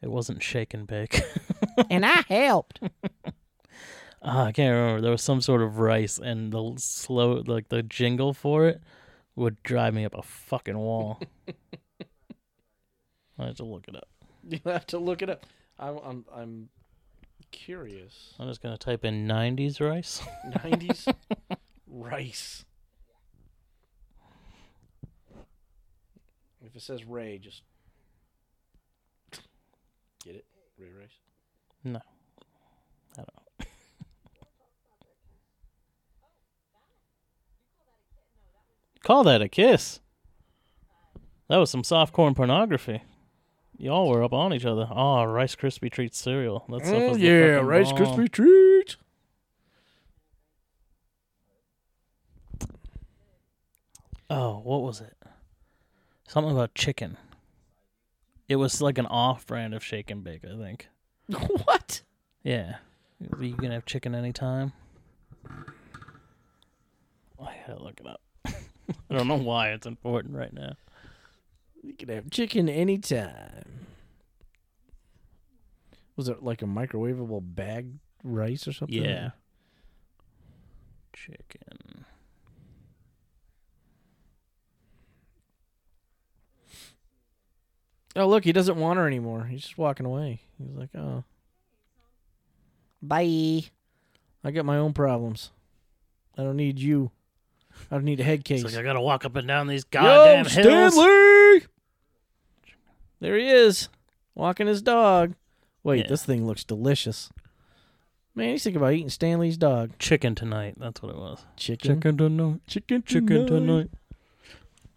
It 0.00 0.08
wasn't 0.10 0.44
shake 0.44 0.74
and 0.74 0.86
bake. 0.86 1.20
and 1.90 2.06
I 2.06 2.22
helped. 2.28 2.78
Ah, 4.22 4.44
I 4.44 4.52
can't 4.52 4.72
remember. 4.76 5.00
There 5.00 5.10
was 5.10 5.22
some 5.22 5.40
sort 5.40 5.62
of 5.62 5.78
rice, 5.80 6.18
and 6.18 6.52
the 6.52 6.74
slow, 6.78 7.42
like 7.46 7.68
the 7.68 7.82
jingle 7.82 8.32
for 8.32 8.66
it, 8.68 8.80
would 9.36 9.62
drive 9.62 9.94
me 9.94 10.04
up 10.04 10.14
a 10.14 10.22
fucking 10.22 10.76
wall. 10.76 11.20
I 13.38 13.46
have 13.46 13.56
to 13.56 13.64
look 13.64 13.88
it 13.88 13.96
up. 13.96 14.08
You 14.48 14.60
have 14.66 14.86
to 14.88 14.98
look 14.98 15.22
it 15.22 15.30
up. 15.30 15.46
I'm 15.78 15.98
I'm, 16.04 16.24
I'm 16.34 16.68
curious. 17.50 18.34
I'm 18.38 18.48
just 18.48 18.62
gonna 18.62 18.76
type 18.76 19.04
in 19.04 19.26
'90s 19.26 19.80
rice. 19.80 20.20
90s 20.46 21.12
rice. 21.86 22.64
If 26.64 26.76
it 26.76 26.82
says 26.82 27.04
Ray, 27.04 27.38
just 27.38 27.62
get 30.24 30.36
it. 30.36 30.44
Ray 30.78 30.88
Rice. 30.98 31.18
No, 31.84 32.00
I 33.12 33.16
don't 33.16 33.28
know. 33.34 33.66
Call 39.02 39.24
that 39.24 39.42
a 39.42 39.48
kiss. 39.48 40.00
That 41.48 41.56
was 41.58 41.70
some 41.70 41.84
soft 41.84 42.12
corn 42.12 42.34
pornography. 42.34 43.02
Y'all 43.76 44.08
were 44.08 44.22
up 44.22 44.32
on 44.32 44.54
each 44.54 44.64
other. 44.64 44.88
Oh, 44.90 45.24
Rice 45.24 45.56
Krispie 45.56 45.90
treat 45.90 46.14
cereal. 46.14 46.64
That's 46.68 46.88
Oh 46.88 47.16
yeah, 47.16 47.56
Rice 47.56 47.90
bomb. 47.90 48.00
Krispie 48.00 48.30
treat. 48.30 48.96
Oh, 54.30 54.60
what 54.60 54.82
was 54.82 55.00
it? 55.00 55.16
Something 56.26 56.52
about 56.52 56.74
chicken. 56.74 57.18
It 58.48 58.56
was 58.56 58.80
like 58.80 58.98
an 58.98 59.06
off-brand 59.06 59.74
of 59.74 59.84
Shake 59.84 60.10
and 60.10 60.24
Bake, 60.24 60.42
I 60.44 60.56
think. 60.56 60.88
what? 61.64 62.02
Yeah, 62.42 62.76
you 63.38 63.54
can 63.54 63.70
have 63.72 63.84
chicken 63.84 64.14
anytime. 64.14 64.72
I 67.38 67.56
gotta 67.66 67.82
look 67.82 68.00
it 68.00 68.06
up. 68.06 68.20
I 69.10 69.16
don't 69.16 69.28
know 69.28 69.36
why 69.36 69.70
it's 69.70 69.86
important 69.86 70.34
right 70.34 70.52
now. 70.52 70.74
You 71.82 71.94
can 71.94 72.08
have 72.10 72.30
chicken 72.30 72.68
anytime. 72.68 73.86
Was 76.16 76.28
it 76.28 76.42
like 76.42 76.62
a 76.62 76.66
microwavable 76.66 77.42
bag 77.42 77.88
rice 78.22 78.68
or 78.68 78.72
something? 78.72 79.02
Yeah. 79.02 79.30
Chicken. 81.14 82.04
Oh 88.14 88.28
look, 88.28 88.44
he 88.44 88.52
doesn't 88.52 88.76
want 88.76 88.98
her 88.98 89.06
anymore. 89.06 89.46
He's 89.46 89.62
just 89.62 89.78
walking 89.78 90.06
away. 90.06 90.40
He's 90.58 90.76
like, 90.76 90.90
oh. 90.94 91.24
Bye. 93.00 93.64
I 94.44 94.50
got 94.50 94.64
my 94.64 94.76
own 94.76 94.92
problems. 94.92 95.50
I 96.36 96.42
don't 96.42 96.56
need 96.56 96.78
you. 96.78 97.10
I 97.90 97.96
don't 97.96 98.04
need 98.04 98.20
a 98.20 98.24
head 98.24 98.44
case. 98.44 98.62
It's 98.64 98.74
like 98.74 98.80
I 98.80 98.84
gotta 98.86 99.00
walk 99.00 99.24
up 99.24 99.36
and 99.36 99.46
down 99.48 99.66
these 99.66 99.84
goddamn 99.84 100.44
Yo, 100.46 100.50
hills. 100.50 100.94
Stanley! 100.94 101.62
There 103.20 103.36
he 103.36 103.48
is, 103.48 103.88
walking 104.34 104.66
his 104.66 104.82
dog. 104.82 105.34
Wait, 105.84 106.04
Yeah. 106.04 106.08
this 106.08 106.24
thing 106.24 106.46
looks 106.46 106.64
delicious. 106.64 107.30
Man, 108.34 108.48
he's 108.50 108.64
thinking 108.64 108.80
about 108.80 108.94
eating 108.94 109.10
Stanley's 109.10 109.56
dog. 109.58 109.90
Chicken 109.98 110.34
tonight. 110.34 110.74
That's 110.78 111.02
what 111.02 111.10
it 111.10 111.18
was. 111.18 111.44
Chicken. 111.56 111.96
Chicken 111.96 112.16
tonight. 112.18 112.60
Chicken. 112.66 113.02
Chicken 113.02 113.46
tonight. 113.46 113.90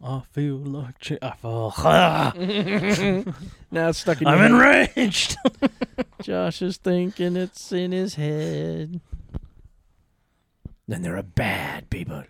I 0.03 0.21
feel 0.31 0.55
like 0.57 0.99
chi- 0.99 1.17
I 1.21 1.31
feel. 1.35 1.73
Ah, 1.77 2.33
now 3.71 3.89
it's 3.89 3.99
stuck 3.99 4.21
in 4.21 4.27
your 4.27 4.37
I'm 4.37 4.57
head. 4.59 4.91
enraged. 4.95 5.35
Josh 6.21 6.61
is 6.61 6.77
thinking 6.77 7.35
it's 7.35 7.71
in 7.71 7.91
his 7.91 8.15
head. 8.15 9.01
Then 10.87 11.01
there 11.01 11.17
are 11.17 11.23
bad 11.23 11.89
people. 11.89 12.23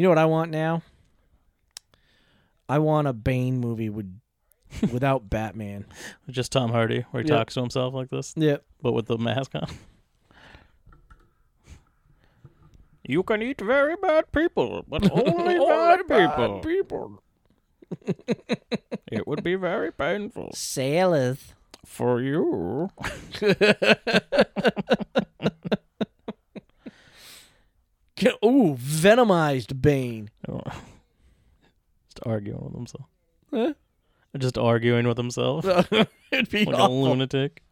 You 0.00 0.04
know 0.04 0.08
what 0.12 0.16
I 0.18 0.24
want 0.24 0.50
now? 0.50 0.80
I 2.70 2.78
want 2.78 3.06
a 3.06 3.12
Bane 3.12 3.58
movie 3.60 3.90
with 3.90 4.10
without 4.90 5.28
Batman. 5.28 5.84
Just 6.30 6.52
Tom 6.52 6.70
Hardy, 6.70 7.04
where 7.10 7.22
he 7.22 7.28
Yep. 7.28 7.36
talks 7.36 7.52
to 7.52 7.60
himself 7.60 7.92
like 7.92 8.08
this, 8.08 8.32
Yep. 8.34 8.64
but 8.80 8.92
with 8.92 9.04
the 9.08 9.18
mask 9.18 9.54
on. 9.54 9.68
You 13.06 13.22
can 13.24 13.42
eat 13.42 13.60
very 13.60 13.94
bad 13.96 14.32
people, 14.32 14.86
but 14.88 15.10
only 15.12 15.58
bad 15.58 16.08
people. 16.08 16.60
people. 16.60 17.22
It 19.12 19.26
would 19.26 19.42
be 19.44 19.54
very 19.56 19.92
painful 19.92 20.52
Sailors. 20.54 21.52
for 21.84 22.22
you. 22.22 22.88
Ooh, 28.44 28.76
venomized 28.78 29.80
Bane. 29.80 30.30
Oh. 30.48 30.60
Just 32.08 32.20
arguing 32.24 32.60
with 32.64 32.74
himself. 32.74 33.06
Huh? 33.52 33.74
Just 34.38 34.56
arguing 34.58 35.08
with 35.08 35.16
himself 35.16 35.64
It'd 36.32 36.50
be 36.50 36.64
like 36.64 36.78
a 36.78 36.88
lunatic. 36.88 37.62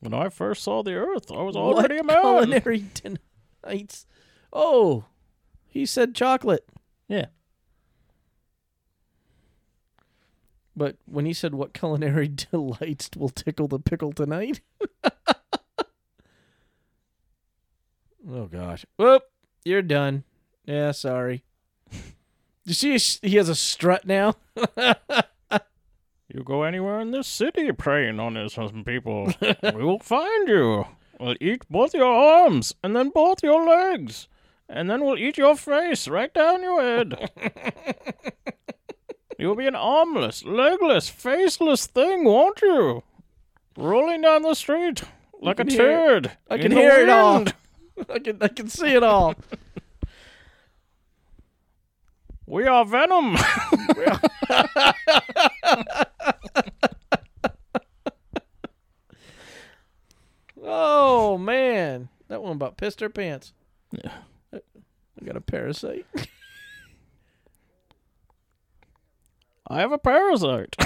When 0.00 0.12
I 0.14 0.30
first 0.30 0.64
saw 0.64 0.82
the 0.82 0.94
Earth, 0.94 1.30
I 1.30 1.42
was 1.42 1.54
What 1.54 1.76
already 1.76 1.98
a 1.98 2.02
man. 2.02 2.20
culinary 2.20 2.84
delights? 3.62 4.06
Oh, 4.52 5.04
he 5.68 5.86
said 5.86 6.14
chocolate. 6.16 6.68
Yeah. 7.06 7.26
But 10.74 10.96
when 11.06 11.24
he 11.26 11.32
said 11.32 11.54
what 11.54 11.72
culinary 11.74 12.28
delights 12.50 13.10
will 13.16 13.28
tickle 13.28 13.68
the 13.68 13.78
pickle 13.78 14.12
tonight? 14.12 14.60
Oh 18.28 18.46
gosh. 18.46 18.84
Whoop, 18.96 19.24
you're 19.64 19.82
done. 19.82 20.24
Yeah, 20.64 20.92
sorry. 20.92 21.44
You 22.64 22.74
see, 22.74 22.96
he 23.26 23.38
has 23.38 23.48
a 23.48 23.56
strut 23.56 24.06
now. 24.06 24.36
You 26.32 26.44
go 26.44 26.62
anywhere 26.62 27.00
in 27.00 27.10
this 27.10 27.26
city 27.26 27.72
preying 27.72 28.20
on 28.20 28.48
some 28.48 28.84
people, 28.84 29.34
we 29.74 29.84
will 29.84 29.98
find 29.98 30.48
you. 30.48 30.86
We'll 31.18 31.34
eat 31.40 31.64
both 31.68 31.92
your 31.92 32.06
arms 32.06 32.72
and 32.84 32.94
then 32.94 33.10
both 33.10 33.42
your 33.42 33.66
legs 33.66 34.28
and 34.72 34.88
then 34.88 35.04
we'll 35.04 35.18
eat 35.18 35.36
your 35.36 35.56
face 35.56 36.08
right 36.08 36.32
down 36.32 36.62
your 36.62 36.80
head. 36.80 37.30
You'll 39.38 39.56
be 39.56 39.66
an 39.66 39.74
armless, 39.74 40.44
legless, 40.44 41.08
faceless 41.08 41.86
thing, 41.86 42.24
won't 42.24 42.62
you? 42.62 43.02
Rolling 43.76 44.22
down 44.22 44.42
the 44.42 44.54
street 44.54 45.02
like 45.40 45.60
a 45.60 45.64
turd. 45.64 46.32
I 46.48 46.58
can 46.58 46.72
hear 46.72 47.00
it 47.00 47.08
all. 47.08 47.44
Wind. 47.96 48.06
I 48.10 48.18
can 48.18 48.38
I 48.42 48.48
can 48.48 48.68
see 48.68 48.94
it 48.94 49.02
all. 49.02 49.34
We 52.44 52.66
are 52.66 52.84
Venom. 52.84 53.36
Oh 60.64 61.38
man, 61.38 62.08
that 62.28 62.42
one 62.42 62.52
about 62.52 62.76
pissed 62.76 63.00
her 63.00 63.08
pants. 63.08 63.52
Yeah. 63.90 64.12
I 64.52 65.24
got 65.24 65.36
a 65.36 65.40
parasite. 65.40 66.06
I 69.66 69.80
have 69.80 69.92
a 69.92 69.98
parasite. 69.98 70.76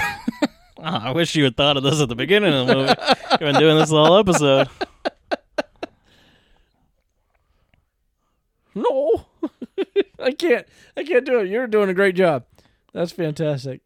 Ah, 0.79 1.07
I 1.07 1.11
wish 1.11 1.35
you 1.35 1.43
had 1.43 1.57
thought 1.57 1.77
of 1.77 1.83
this 1.83 1.99
at 2.01 2.09
the 2.09 2.15
beginning 2.15 2.53
of 2.53 2.67
the 2.67 2.75
movie. 2.75 2.93
You've 3.31 3.39
been 3.39 3.55
doing 3.59 3.77
this 3.77 3.89
the 3.89 4.03
whole 4.03 4.17
episode. 4.17 4.69
No, 8.77 9.25
I 10.19 10.31
can't. 10.31 10.67
I 10.95 11.03
can't 11.03 11.25
do 11.25 11.39
it. 11.39 11.49
You're 11.49 11.67
doing 11.67 11.89
a 11.89 11.93
great 11.93 12.15
job. 12.15 12.45
That's 12.93 13.11
fantastic. 13.11 13.81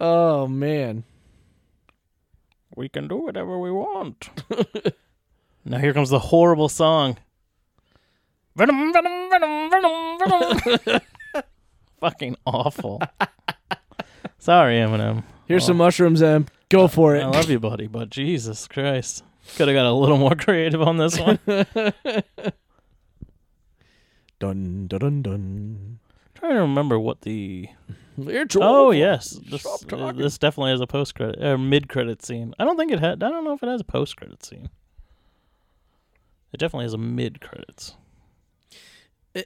Oh 0.00 0.48
man, 0.48 1.04
We 2.74 2.88
can 2.88 3.06
do 3.06 3.16
whatever 3.16 3.58
we 3.58 3.70
want. 3.70 4.30
now 5.64 5.78
here 5.78 5.92
comes 5.92 6.10
the 6.10 6.18
horrible 6.18 6.68
song. 6.68 7.18
Venom, 8.56 8.92
venom, 8.92 9.30
venom, 9.30 9.70
venom, 9.70 10.18
venom. 10.18 11.00
Fucking 12.00 12.36
awful. 12.44 13.00
Sorry, 14.38 14.74
Eminem. 14.74 15.24
here's 15.46 15.64
oh. 15.64 15.68
some 15.68 15.76
mushrooms, 15.76 16.22
Em. 16.22 16.46
Go 16.68 16.88
for 16.88 17.14
it. 17.14 17.22
I 17.22 17.28
love 17.28 17.48
you, 17.48 17.60
buddy, 17.60 17.86
but 17.86 18.10
Jesus 18.10 18.66
Christ. 18.66 19.22
Could 19.56 19.68
have 19.68 19.74
got 19.74 19.86
a 19.86 19.92
little 19.92 20.18
more 20.18 20.34
creative 20.34 20.82
on 20.82 20.96
this 20.96 21.18
one. 21.18 21.38
Dun 24.40 24.86
dun 24.88 25.00
dun 25.00 25.22
dun. 25.22 25.98
trying 26.34 26.54
to 26.54 26.60
remember 26.60 26.98
what 26.98 27.22
the 27.22 27.68
It's 28.18 28.56
Oh 28.56 28.86
over. 28.86 28.94
yes, 28.94 29.38
this, 29.50 29.64
uh, 29.66 30.12
this 30.12 30.38
definitely 30.38 30.72
has 30.72 30.80
a 30.80 30.86
post 30.86 31.14
credit 31.14 31.42
or 31.42 31.56
mid 31.58 31.88
credit 31.88 32.22
scene. 32.24 32.54
I 32.58 32.64
don't 32.64 32.76
think 32.76 32.92
it 32.92 33.00
had. 33.00 33.22
I 33.22 33.30
don't 33.30 33.44
know 33.44 33.54
if 33.54 33.62
it 33.62 33.68
has 33.68 33.80
a 33.80 33.84
post 33.84 34.16
credit 34.16 34.44
scene. 34.44 34.68
It 36.52 36.58
definitely 36.58 36.84
has 36.84 36.94
a 36.94 36.98
mid 36.98 37.40
credits. 37.40 37.94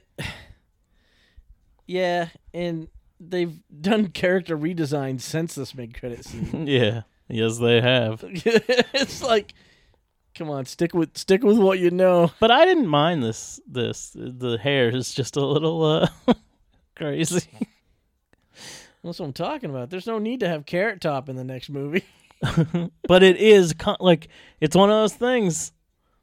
Yeah, 1.87 2.29
and 2.53 2.87
they've 3.19 3.59
done 3.81 4.09
character 4.09 4.55
redesign 4.55 5.19
since 5.19 5.55
this 5.55 5.73
mid 5.73 5.99
credit 5.99 6.23
scene. 6.23 6.67
yeah, 6.67 7.01
yes, 7.27 7.57
they 7.57 7.81
have. 7.81 8.23
it's 8.27 9.23
like, 9.23 9.53
come 10.39 10.49
on, 10.49 10.65
stick 10.65 10.93
with 10.93 11.17
stick 11.17 11.43
with 11.43 11.57
what 11.59 11.79
you 11.79 11.91
know. 11.91 12.31
But 12.39 12.49
I 12.49 12.65
didn't 12.65 12.87
mind 12.87 13.21
this. 13.21 13.59
This 13.67 14.11
the 14.15 14.57
hair 14.57 14.89
is 14.89 15.13
just 15.13 15.35
a 15.35 15.45
little 15.45 15.83
uh 15.83 16.07
crazy. 16.95 17.47
That's 19.03 19.19
what 19.19 19.25
I'm 19.27 19.33
talking 19.33 19.69
about. 19.69 19.89
There's 19.89 20.07
no 20.07 20.17
need 20.17 20.39
to 20.39 20.47
have 20.47 20.65
Carrot 20.65 21.01
Top 21.01 21.29
in 21.29 21.35
the 21.35 21.43
next 21.43 21.69
movie. 21.69 22.05
but 23.07 23.21
it 23.21 23.37
is 23.37 23.75
like 23.99 24.29
it's 24.61 24.75
one 24.75 24.89
of 24.89 24.95
those 24.95 25.13
things. 25.13 25.73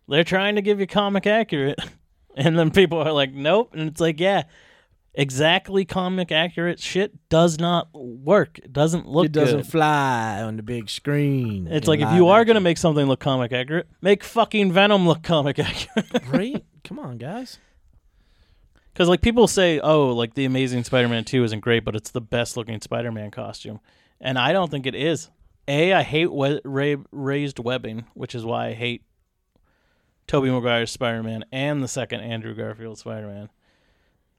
They're 0.08 0.24
trying 0.24 0.56
to 0.56 0.62
give 0.62 0.80
you 0.80 0.86
comic 0.86 1.26
accurate, 1.26 1.78
and 2.36 2.58
then 2.58 2.70
people 2.70 2.98
are 2.98 3.12
like, 3.12 3.32
"Nope," 3.32 3.74
and 3.74 3.88
it's 3.88 4.00
like, 4.00 4.18
yeah. 4.18 4.44
Exactly, 5.18 5.86
comic 5.86 6.30
accurate 6.30 6.78
shit 6.78 7.14
does 7.30 7.58
not 7.58 7.88
work. 7.94 8.58
It 8.58 8.70
doesn't 8.72 9.08
look 9.08 9.24
it 9.24 9.32
doesn't 9.32 9.62
good. 9.62 9.66
fly 9.66 10.42
on 10.42 10.56
the 10.56 10.62
big 10.62 10.90
screen. 10.90 11.66
It's 11.70 11.88
like 11.88 12.00
if 12.00 12.12
you 12.12 12.28
are 12.28 12.44
gonna 12.44 12.60
make 12.60 12.76
something 12.76 13.06
look 13.06 13.20
comic 13.20 13.50
accurate, 13.50 13.88
make 14.02 14.22
fucking 14.22 14.72
Venom 14.72 15.08
look 15.08 15.22
comic 15.22 15.58
accurate. 15.58 16.28
right? 16.28 16.64
Come 16.84 16.98
on, 16.98 17.16
guys. 17.16 17.58
Because 18.92 19.08
like 19.08 19.22
people 19.22 19.48
say, 19.48 19.80
oh, 19.80 20.08
like 20.12 20.34
the 20.34 20.44
Amazing 20.44 20.84
Spider-Man 20.84 21.24
two 21.24 21.42
isn't 21.44 21.60
great, 21.60 21.84
but 21.84 21.96
it's 21.96 22.10
the 22.10 22.20
best 22.20 22.56
looking 22.58 22.78
Spider-Man 22.80 23.30
costume, 23.30 23.80
and 24.20 24.38
I 24.38 24.52
don't 24.52 24.70
think 24.70 24.84
it 24.86 24.94
is. 24.94 25.30
A, 25.68 25.94
I 25.94 26.02
hate 26.02 26.30
we- 26.30 26.60
ra- 26.64 27.02
raised 27.10 27.58
webbing, 27.58 28.04
which 28.14 28.34
is 28.34 28.44
why 28.44 28.68
I 28.68 28.72
hate 28.74 29.02
Tobey 30.26 30.50
Maguire's 30.50 30.90
Spider-Man 30.90 31.44
and 31.50 31.82
the 31.82 31.88
second 31.88 32.20
Andrew 32.20 32.54
Garfield 32.54 32.98
Spider-Man. 32.98 33.48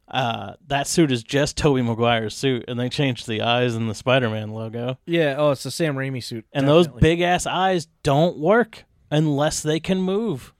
Uh, 0.10 0.54
that 0.68 0.88
suit 0.88 1.12
is 1.12 1.22
just 1.22 1.58
Tobey 1.58 1.82
Maguire's 1.82 2.36
suit, 2.36 2.66
and 2.68 2.80
they 2.80 2.88
changed 2.88 3.28
the 3.28 3.42
eyes 3.42 3.76
in 3.76 3.88
the 3.88 3.96
Spider-Man 3.96 4.52
logo. 4.52 4.98
Yeah. 5.06 5.36
Oh, 5.38 5.52
it's 5.52 5.64
the 5.64 5.72
Sam 5.72 5.96
Raimi 5.96 6.24
suit. 6.24 6.46
And 6.54 6.68
those 6.68 6.88
big 6.88 7.20
ass 7.22 7.46
eyes 7.46 7.88
don't 8.04 8.38
work 8.38 8.86
unless 9.12 9.62
they 9.62 9.80
can 9.80 10.02
move. 10.02 10.54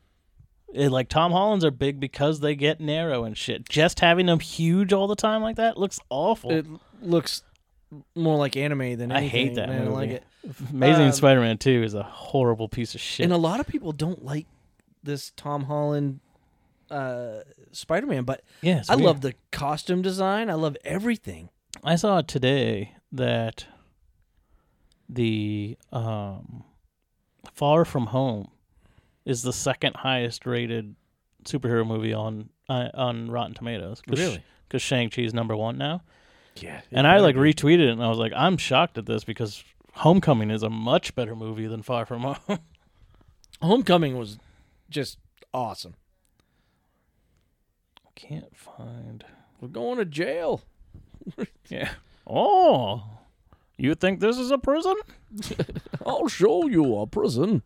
It, 0.74 0.90
like 0.90 1.08
Tom 1.08 1.32
Holland's 1.32 1.64
are 1.64 1.72
big 1.72 2.00
because 2.00 2.42
they 2.42 2.56
get 2.56 2.82
narrow 2.82 3.24
and 3.24 3.38
shit. 3.38 3.68
Just 3.70 4.02
having 4.02 4.26
them 4.26 4.40
huge 4.40 4.92
all 4.92 5.08
the 5.08 5.16
time 5.16 5.42
like 5.42 5.56
that 5.56 5.78
looks 5.78 6.00
awful. 6.10 6.52
It 6.52 6.66
looks 7.02 7.42
more 8.16 8.38
like 8.38 8.58
anime 8.58 8.98
than 8.98 9.12
I 9.14 9.22
hate 9.22 9.56
that 9.56 9.70
and 9.70 9.82
I 9.82 9.86
don't 9.86 9.94
like 9.94 10.10
it. 10.10 10.24
Amazing 10.72 11.06
um, 11.08 11.12
Spider-Man 11.14 11.58
2 11.58 11.84
is 11.84 11.94
a 11.94 12.04
horrible 12.04 12.68
piece 12.68 12.96
of 12.96 13.02
shit. 13.02 13.24
And 13.24 13.34
a 13.34 13.38
lot 13.38 13.62
of 13.62 13.68
people 13.68 13.94
don't 13.94 14.26
like 14.26 14.46
this 15.04 15.32
Tom 15.38 15.64
Holland 15.64 16.20
uh, 16.92 17.40
Spider-Man, 17.72 18.24
but 18.24 18.44
yeah, 18.62 18.84
I 18.90 18.96
weird. 18.96 19.06
love 19.06 19.22
the 19.22 19.34
costume 19.52 20.02
design. 20.02 20.50
I 20.50 20.54
love 20.54 20.78
everything. 20.84 21.50
I 21.84 21.96
saw 21.96 22.22
today 22.22 22.94
that 23.12 23.66
the 25.10 25.78
um, 25.92 26.64
Far 27.54 27.86
From 27.86 28.08
Home 28.08 28.50
is 29.26 29.42
the 29.42 29.54
second 29.54 29.98
highest 29.98 30.46
rated 30.46 30.96
superhero 31.44 31.86
movie 31.86 32.14
on 32.14 32.50
uh, 32.70 32.90
on 32.94 33.32
Rotten 33.32 33.54
Tomatoes. 33.54 34.02
Really? 34.08 34.44
Because 34.68 34.82
Shang 34.82 35.10
Chi 35.10 35.22
is 35.22 35.34
number 35.34 35.56
one 35.56 35.78
now. 35.78 36.02
Yeah. 36.56 36.82
And 36.92 37.08
I 37.08 37.20
like 37.20 37.36
retweeted 37.36 37.88
it 37.88 37.90
and 37.90 38.04
I 38.04 38.10
was 38.10 38.18
like, 38.18 38.34
I'm 38.36 38.58
shocked 38.58 38.98
at 38.98 39.06
this 39.06 39.24
because 39.24 39.64
Homecoming 39.94 40.52
is 40.52 40.64
a 40.64 40.70
much 40.70 41.16
better 41.16 41.36
movie 41.36 41.68
than 41.68 41.82
Far 41.82 42.06
From 42.06 42.22
Home. 42.22 42.60
Homecoming 43.62 44.18
was 44.18 44.38
just 44.90 45.18
awesome. 45.54 45.96
Can't 48.18 48.58
find. 48.58 49.24
We're 49.62 49.68
going 49.68 50.00
to 50.00 50.06
jail. 50.06 50.64
Yeah. 51.70 51.92
Oh, 52.26 53.04
you 53.78 53.94
think 53.94 54.22
this 54.22 54.38
is 54.38 54.50
a 54.50 54.58
prison? 54.58 54.96
I'll 56.06 56.30
show 56.30 56.66
you 56.68 56.98
a 56.98 57.06
prison. 57.06 57.64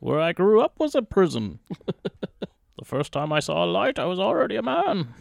Where 0.00 0.18
I 0.18 0.32
grew 0.32 0.62
up 0.62 0.80
was 0.80 0.94
a 0.94 1.02
prison. 1.02 1.58
the 2.78 2.84
first 2.84 3.12
time 3.12 3.30
I 3.30 3.40
saw 3.40 3.62
a 3.62 3.66
light, 3.66 3.98
I 3.98 4.06
was 4.06 4.18
already 4.18 4.56
a 4.56 4.62
man. 4.62 5.14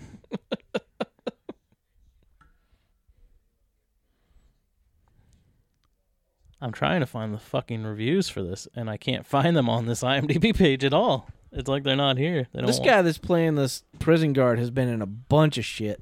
I'm 6.61 6.71
trying 6.71 7.01
to 7.01 7.05
find 7.05 7.33
the 7.33 7.39
fucking 7.39 7.83
reviews 7.83 8.29
for 8.29 8.41
this, 8.41 8.69
and 8.73 8.89
I 8.89 8.95
can't 8.95 9.25
find 9.25 9.57
them 9.57 9.67
on 9.67 9.87
this 9.87 10.03
IMDb 10.03 10.55
page 10.55 10.85
at 10.85 10.93
all. 10.93 11.27
It's 11.51 11.67
like 11.67 11.83
they're 11.83 11.95
not 11.95 12.17
here. 12.17 12.47
They 12.53 12.59
don't 12.59 12.67
This 12.67 12.79
guy 12.79 13.01
that's 13.01 13.17
playing 13.17 13.55
this 13.55 13.83
prison 13.99 14.33
guard 14.33 14.57
has 14.57 14.71
been 14.71 14.87
in 14.87 15.01
a 15.01 15.05
bunch 15.05 15.57
of 15.57 15.65
shit. 15.65 16.01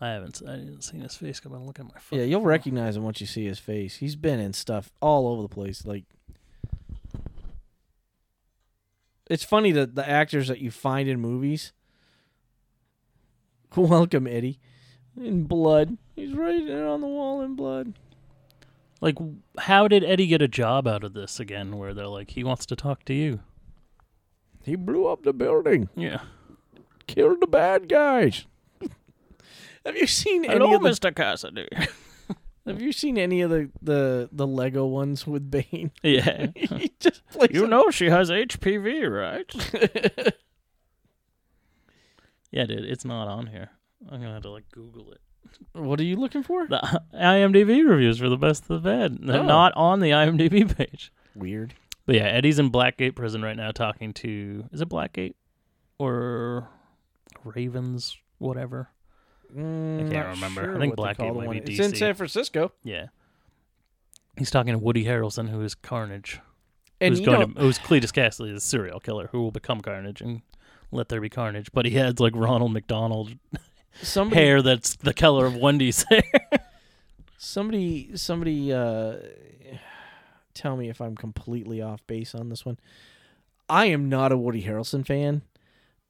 I 0.00 0.08
haven't. 0.08 0.42
I 0.44 0.56
didn't 0.56 0.82
see 0.82 0.98
his 0.98 1.14
face. 1.14 1.38
Come 1.38 1.52
on, 1.52 1.64
look 1.64 1.78
at 1.78 1.84
my 1.84 2.00
phone. 2.00 2.18
Yeah, 2.18 2.24
you'll 2.24 2.42
recognize 2.42 2.96
him 2.96 3.04
once 3.04 3.20
you 3.20 3.26
see 3.26 3.46
his 3.46 3.60
face. 3.60 3.96
He's 3.98 4.16
been 4.16 4.40
in 4.40 4.52
stuff 4.52 4.90
all 5.00 5.28
over 5.28 5.42
the 5.42 5.48
place. 5.48 5.86
Like, 5.86 6.04
it's 9.30 9.44
funny 9.44 9.70
that 9.70 9.94
the 9.94 10.08
actors 10.08 10.48
that 10.48 10.58
you 10.58 10.72
find 10.72 11.08
in 11.08 11.20
movies. 11.20 11.72
Welcome, 13.76 14.26
Eddie. 14.26 14.58
In 15.16 15.44
blood, 15.44 15.98
he's 16.16 16.34
right 16.34 16.66
there 16.66 16.88
on 16.88 17.00
the 17.00 17.06
wall 17.06 17.40
in 17.42 17.54
blood. 17.54 17.94
Like, 19.00 19.18
how 19.58 19.86
did 19.86 20.02
Eddie 20.02 20.26
get 20.26 20.42
a 20.42 20.48
job 20.48 20.88
out 20.88 21.04
of 21.04 21.12
this 21.12 21.38
again? 21.38 21.76
Where 21.78 21.94
they're 21.94 22.08
like, 22.08 22.30
he 22.30 22.42
wants 22.42 22.66
to 22.66 22.76
talk 22.76 23.04
to 23.04 23.14
you. 23.14 23.40
He 24.64 24.76
blew 24.76 25.06
up 25.06 25.22
the 25.22 25.32
building, 25.32 25.88
Yeah. 25.96 26.20
killed 27.06 27.40
the 27.40 27.46
bad 27.46 27.88
guys. 27.88 28.46
Have 29.86 29.96
you 29.96 30.06
seen 30.06 30.44
any 30.44 30.54
Hello, 30.54 30.76
of 30.76 30.82
the, 30.82 30.88
Mr. 30.90 31.12
Kasady. 31.12 31.66
Have 32.66 32.80
you 32.80 32.92
seen 32.92 33.18
any 33.18 33.40
of 33.40 33.50
the, 33.50 33.70
the, 33.82 34.28
the 34.30 34.46
Lego 34.46 34.86
ones 34.86 35.26
with 35.26 35.50
Bane? 35.50 35.90
yeah. 36.04 36.46
he 36.54 36.92
just 37.00 37.26
plays 37.26 37.50
You 37.52 37.64
a- 37.64 37.68
know 37.68 37.90
she 37.90 38.06
has 38.10 38.30
HPV, 38.30 39.10
right? 39.10 40.32
yeah, 42.50 42.64
dude, 42.66 42.84
it's 42.84 43.04
not 43.04 43.28
on 43.28 43.46
here. 43.48 43.70
I'm 44.10 44.20
gonna 44.20 44.34
have 44.34 44.42
to 44.42 44.50
like 44.50 44.70
Google 44.72 45.10
it. 45.12 45.20
What 45.72 46.00
are 46.00 46.04
you 46.04 46.16
looking 46.16 46.42
for? 46.42 46.66
The 46.66 47.00
IMDb 47.14 47.86
reviews 47.88 48.18
for 48.18 48.28
the 48.28 48.36
best 48.36 48.62
of 48.64 48.82
the 48.82 48.88
bad. 48.90 49.18
They're 49.20 49.40
Oh. 49.40 49.44
not 49.46 49.72
on 49.74 50.00
the 50.00 50.10
IMDb 50.10 50.76
page. 50.76 51.12
Weird. 51.34 51.74
But 52.06 52.16
yeah, 52.16 52.24
Eddie's 52.24 52.58
in 52.58 52.70
Blackgate 52.70 53.14
prison 53.14 53.42
right 53.42 53.56
now 53.56 53.70
talking 53.70 54.12
to 54.14 54.64
is 54.72 54.80
it 54.80 54.88
Blackgate? 54.88 55.34
or 55.98 56.68
Ravens, 57.44 58.16
whatever. 58.38 58.88
Mm, 59.56 60.10
can't 60.10 60.28
remember. 60.28 60.62
sure 60.62 60.76
I 60.76 60.78
think 60.80 60.96
what 60.96 61.08
they 61.08 61.14
call 61.14 61.30
Blackgate 61.32 61.36
might 61.36 61.46
one. 61.46 61.62
be 61.64 61.72
It's 61.74 61.86
in 61.86 61.94
San 61.94 62.14
Francisco, 62.14 62.72
Yeah. 62.82 63.06
He's 64.36 64.50
talking 64.50 64.72
to 64.72 64.78
Woody 64.78 65.04
Harrelson, 65.04 65.50
who 65.50 65.60
is 65.60 65.74
Carnage, 65.74 66.40
and 67.00 67.14
who's 67.14 67.24
going 67.24 67.52
to 67.54 67.60
who's 67.60 67.78
Cletus 67.78 68.10
Kasady, 68.12 68.52
the 68.54 68.60
serial 68.60 68.98
killer, 68.98 69.28
who 69.30 69.42
will 69.42 69.50
become 69.50 69.80
Carnage 69.82 70.22
and 70.22 70.40
let 70.90 71.08
there 71.10 71.20
be 71.20 71.28
Carnage. 71.28 71.70
But 71.72 71.84
he 71.84 71.92
has 71.92 72.18
like 72.18 72.32
Ronald 72.34 72.72
McDonald 72.72 73.34
somebody, 74.00 74.40
hair 74.40 74.62
that's 74.62 74.96
the 74.96 75.12
color 75.12 75.44
of 75.44 75.54
Wendy's 75.54 76.02
hair. 76.10 76.22
somebody, 77.36 78.16
somebody, 78.16 78.72
uh, 78.72 79.16
tell 80.54 80.76
me 80.76 80.88
if 80.88 81.00
I'm 81.00 81.16
completely 81.16 81.80
off 81.82 82.06
base 82.06 82.34
on 82.34 82.48
this 82.48 82.64
one. 82.66 82.78
I 83.68 83.86
am 83.86 84.08
not 84.08 84.32
a 84.32 84.36
Woody 84.36 84.62
Harrelson 84.64 85.06
fan, 85.06 85.42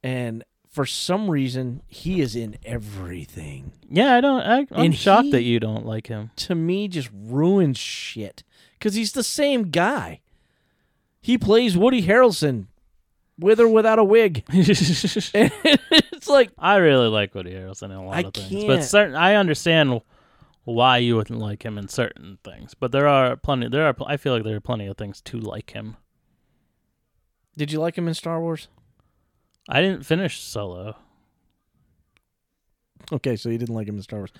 and 0.01 0.43
for 0.69 0.85
some 0.85 1.29
reason, 1.29 1.81
he 1.87 2.19
is 2.19 2.35
in 2.35 2.57
everything. 2.65 3.73
yeah, 3.89 4.15
I 4.15 4.21
don't. 4.21 4.41
I, 4.41 4.57
I'm 4.71 4.85
And 4.85 4.95
shocked 4.95 5.25
he- 5.25 5.31
that 5.31 5.43
you 5.43 5.59
don't 5.59 5.85
like 5.85 6.07
him. 6.07 6.31
to 6.37 6.55
me 6.55 6.87
just 6.87 7.09
ruins 7.13 7.77
shit 7.77 8.43
because 8.79 8.95
he's 8.95 9.11
the 9.13 9.23
same 9.23 9.69
guy. 9.69 10.19
He 11.21 11.37
plays 11.37 11.77
Woody 11.77 12.01
Harrelson 12.05 12.65
with 13.39 13.59
or 13.59 13.67
without 13.67 13.97
a 13.99 14.03
wig. 14.03 14.43
it's 14.49 16.27
like 16.27 16.49
I 16.57 16.77
really 16.77 17.07
like 17.07 17.33
Woody 17.35 17.51
Harrelson 17.53 17.83
in 17.85 17.91
a 17.91 18.05
lot 18.05 18.15
I 18.15 18.21
of 18.21 18.33
things, 18.33 18.65
but 18.65 18.73
can't. 18.77 18.83
certain 18.83 19.15
I 19.15 19.35
understand 19.35 20.01
why 20.63 20.97
you 20.97 21.15
wouldn't 21.15 21.39
like 21.39 21.63
him 21.63 21.77
in 21.77 21.87
certain 21.87 22.37
things. 22.43 22.73
But 22.73 22.91
there 22.91 23.07
are 23.07 23.35
plenty. 23.35 23.67
There 23.69 23.85
are. 23.85 23.95
I 24.05 24.17
feel 24.17 24.33
like 24.33 24.43
there 24.43 24.55
are 24.55 24.61
plenty 24.61 24.87
of 24.87 24.97
things 24.97 25.21
to 25.21 25.39
like 25.39 25.71
him. 25.71 25.97
Did 27.57 27.71
you 27.71 27.79
like 27.79 27.97
him 27.97 28.07
in 28.07 28.13
Star 28.13 28.39
Wars? 28.41 28.67
I 29.69 29.81
didn't 29.81 30.05
finish 30.05 30.41
Solo. 30.41 30.95
Okay, 33.11 33.35
so 33.35 33.49
you 33.49 33.57
didn't 33.57 33.75
like 33.75 33.87
him 33.87 33.97
in 33.97 34.01
Star 34.01 34.19
Wars. 34.19 34.31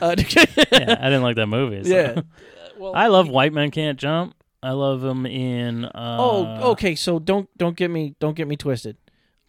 Uh, 0.00 0.14
yeah, 0.18 0.98
I 1.00 1.06
didn't 1.08 1.22
like 1.22 1.36
that 1.36 1.46
movie. 1.46 1.84
so. 1.84 1.94
yeah. 1.94 2.20
Well, 2.78 2.94
I 2.94 3.08
love 3.08 3.28
White 3.28 3.52
Men 3.52 3.70
Can't 3.70 3.98
Jump. 3.98 4.34
I 4.62 4.70
love 4.70 5.04
him 5.04 5.26
in. 5.26 5.84
Uh, 5.84 6.16
oh, 6.18 6.70
okay. 6.70 6.94
So 6.94 7.18
don't 7.18 7.46
don't 7.58 7.76
get 7.76 7.90
me 7.90 8.14
don't 8.20 8.34
get 8.34 8.48
me 8.48 8.56
twisted. 8.56 8.96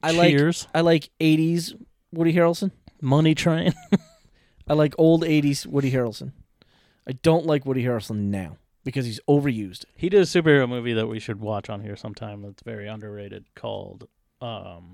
I 0.03 0.11
like 0.11 0.35
I 0.75 0.81
like 0.81 1.09
'80s 1.21 1.81
Woody 2.11 2.33
Harrelson. 2.33 2.71
Money 3.01 3.33
Train. 3.33 3.73
I 4.71 4.73
like 4.73 4.95
old 4.97 5.23
'80s 5.23 5.65
Woody 5.67 5.91
Harrelson. 5.91 6.31
I 7.05 7.11
don't 7.11 7.45
like 7.45 7.65
Woody 7.65 7.83
Harrelson 7.83 8.29
now 8.29 8.55
because 8.85 9.05
he's 9.05 9.19
overused. 9.27 9.83
he 9.97 10.07
did 10.07 10.21
a 10.21 10.25
superhero 10.25 10.67
movie 10.69 10.93
that 10.93 11.07
we 11.07 11.19
should 11.19 11.41
watch 11.41 11.69
on 11.69 11.81
here 11.81 11.97
sometime. 11.97 12.41
That's 12.41 12.63
very 12.63 12.87
underrated. 12.87 13.43
Called. 13.53 14.07
Um, 14.39 14.93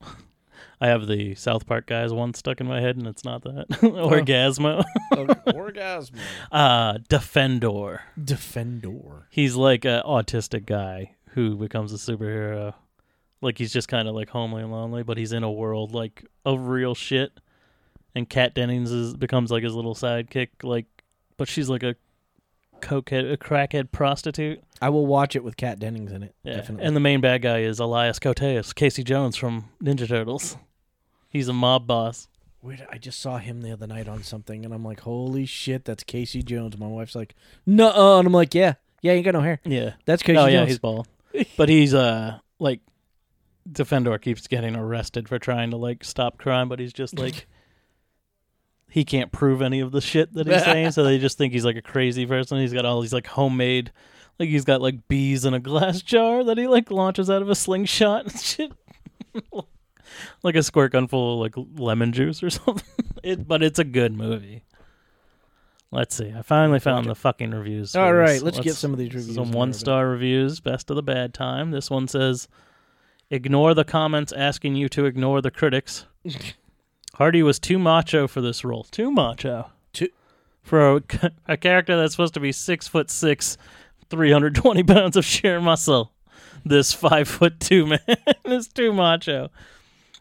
I 0.80 0.86
have 0.86 1.06
the 1.08 1.34
South 1.34 1.66
Park 1.66 1.84
guys 1.84 2.10
one 2.10 2.32
stuck 2.32 2.62
in 2.62 2.66
my 2.66 2.80
head, 2.80 2.96
and 2.96 3.06
it's 3.06 3.24
not 3.24 3.42
that. 3.42 3.68
Orgasmo. 3.82 4.82
Orgasm. 5.54 6.16
uh, 6.50 6.94
Defendor. 7.10 8.00
Defendor. 8.18 9.24
He's 9.28 9.56
like 9.56 9.84
an 9.84 10.02
autistic 10.06 10.64
guy 10.64 11.16
who 11.32 11.54
becomes 11.56 11.92
a 11.92 11.96
superhero. 11.96 12.72
Like 13.42 13.58
he's 13.58 13.74
just 13.74 13.88
kind 13.88 14.08
of 14.08 14.14
like 14.14 14.30
homely 14.30 14.62
and 14.62 14.72
lonely, 14.72 15.02
but 15.02 15.18
he's 15.18 15.32
in 15.32 15.42
a 15.42 15.52
world 15.52 15.92
like 15.92 16.24
of 16.46 16.68
real 16.68 16.94
shit. 16.94 17.32
And 18.14 18.28
Kat 18.28 18.54
Dennings 18.54 18.90
is 18.90 19.14
becomes 19.14 19.50
like 19.50 19.62
his 19.62 19.74
little 19.74 19.94
sidekick, 19.94 20.48
like, 20.62 20.86
but 21.36 21.48
she's 21.48 21.68
like 21.68 21.82
a 21.82 21.94
cokehead, 22.80 23.32
a 23.32 23.36
crackhead 23.36 23.90
prostitute. 23.92 24.62
I 24.80 24.88
will 24.88 25.06
watch 25.06 25.36
it 25.36 25.44
with 25.44 25.56
Kat 25.56 25.78
Dennings 25.78 26.12
in 26.12 26.22
it. 26.22 26.34
Yeah. 26.42 26.56
Definitely. 26.56 26.86
And 26.86 26.96
the 26.96 27.00
main 27.00 27.20
bad 27.20 27.42
guy 27.42 27.60
is 27.60 27.78
Elias 27.78 28.18
Koteas, 28.18 28.74
Casey 28.74 29.04
Jones 29.04 29.36
from 29.36 29.68
Ninja 29.82 30.08
Turtles. 30.08 30.56
He's 31.28 31.48
a 31.48 31.52
mob 31.52 31.86
boss. 31.86 32.28
Weird, 32.62 32.86
I 32.90 32.98
just 32.98 33.20
saw 33.20 33.38
him 33.38 33.62
the 33.62 33.72
other 33.72 33.86
night 33.86 34.08
on 34.08 34.24
something, 34.24 34.64
and 34.64 34.74
I'm 34.74 34.84
like, 34.84 35.00
"Holy 35.00 35.46
shit, 35.46 35.84
that's 35.84 36.02
Casey 36.02 36.42
Jones." 36.42 36.76
My 36.76 36.88
wife's 36.88 37.14
like, 37.14 37.34
"No," 37.66 38.18
and 38.18 38.26
I'm 38.26 38.32
like, 38.32 38.52
"Yeah, 38.52 38.74
yeah, 39.00 39.12
you 39.12 39.22
got 39.22 39.34
no 39.34 39.42
hair. 39.42 39.60
Yeah. 39.64 39.92
That's 40.06 40.22
Casey 40.24 40.38
oh 40.38 40.46
yeah, 40.46 40.58
Jones." 40.60 40.70
he's 40.70 40.78
bald. 40.80 41.06
but 41.56 41.68
he's 41.68 41.94
uh 41.94 42.38
like 42.58 42.80
Defendor 43.70 44.20
keeps 44.20 44.46
getting 44.48 44.74
arrested 44.74 45.28
for 45.28 45.38
trying 45.38 45.70
to 45.70 45.76
like 45.76 46.02
stop 46.02 46.38
crime, 46.38 46.68
but 46.68 46.80
he's 46.80 46.92
just 46.92 47.16
like 47.16 47.46
he 48.88 49.04
can't 49.04 49.32
prove 49.32 49.62
any 49.62 49.80
of 49.80 49.92
the 49.92 50.00
shit 50.00 50.32
that 50.34 50.46
he's 50.46 50.64
saying, 50.64 50.92
so 50.92 51.04
they 51.04 51.18
just 51.18 51.38
think 51.38 51.52
he's 51.52 51.64
like 51.64 51.76
a 51.76 51.82
crazy 51.82 52.26
person. 52.26 52.58
He's 52.58 52.72
got 52.72 52.84
all 52.84 53.00
these 53.00 53.12
like 53.12 53.26
homemade 53.26 53.92
like 54.38 54.48
he's 54.48 54.64
got 54.64 54.80
like 54.80 55.08
bees 55.08 55.44
in 55.44 55.54
a 55.54 55.60
glass 55.60 56.02
jar 56.02 56.44
that 56.44 56.58
he 56.58 56.66
like 56.66 56.90
launches 56.90 57.28
out 57.28 57.42
of 57.42 57.50
a 57.50 57.54
slingshot 57.54 58.24
and 58.26 58.40
shit. 58.40 58.72
like 60.42 60.54
a 60.54 60.62
squirt 60.62 60.92
gun 60.92 61.08
full 61.08 61.34
of 61.34 61.40
like 61.40 61.66
lemon 61.80 62.12
juice 62.12 62.42
or 62.42 62.50
something. 62.50 63.04
It 63.22 63.46
but 63.46 63.62
it's 63.62 63.78
a 63.78 63.84
good 63.84 64.12
movie. 64.12 64.64
Let's 65.90 66.14
see. 66.14 66.32
I 66.36 66.42
finally 66.42 66.80
found 66.80 67.06
the 67.06 67.14
fucking 67.14 67.50
reviews. 67.50 67.96
All 67.96 68.12
right, 68.12 68.34
this. 68.34 68.42
let's 68.42 68.60
get 68.60 68.74
some 68.74 68.92
of 68.92 68.98
these 68.98 69.14
reviews. 69.14 69.34
Some 69.34 69.52
one 69.52 69.72
star 69.72 70.06
reviews, 70.06 70.60
best 70.60 70.90
of 70.90 70.96
the 70.96 71.02
bad 71.02 71.32
time. 71.32 71.70
This 71.70 71.88
one 71.88 72.06
says, 72.06 72.46
Ignore 73.30 73.72
the 73.72 73.84
comments 73.84 74.30
asking 74.30 74.74
you 74.74 74.90
to 74.90 75.06
ignore 75.06 75.40
the 75.40 75.50
critics. 75.50 76.04
Hardy 77.18 77.42
was 77.42 77.58
too 77.58 77.78
macho 77.80 78.28
for 78.28 78.40
this 78.40 78.64
role. 78.64 78.84
Too 78.84 79.10
macho. 79.10 79.70
Too- 79.92 80.10
For 80.62 80.96
a, 80.96 81.02
a 81.48 81.56
character 81.56 81.96
that's 81.96 82.12
supposed 82.14 82.34
to 82.34 82.40
be 82.40 82.52
six 82.52 82.86
foot 82.86 83.10
six, 83.10 83.58
320 84.08 84.82
pounds 84.84 85.16
of 85.16 85.24
sheer 85.24 85.60
muscle. 85.60 86.12
This 86.64 86.92
five 86.92 87.26
foot 87.28 87.58
two 87.58 87.86
man 87.88 88.16
is 88.44 88.68
too 88.68 88.92
macho. 88.92 89.50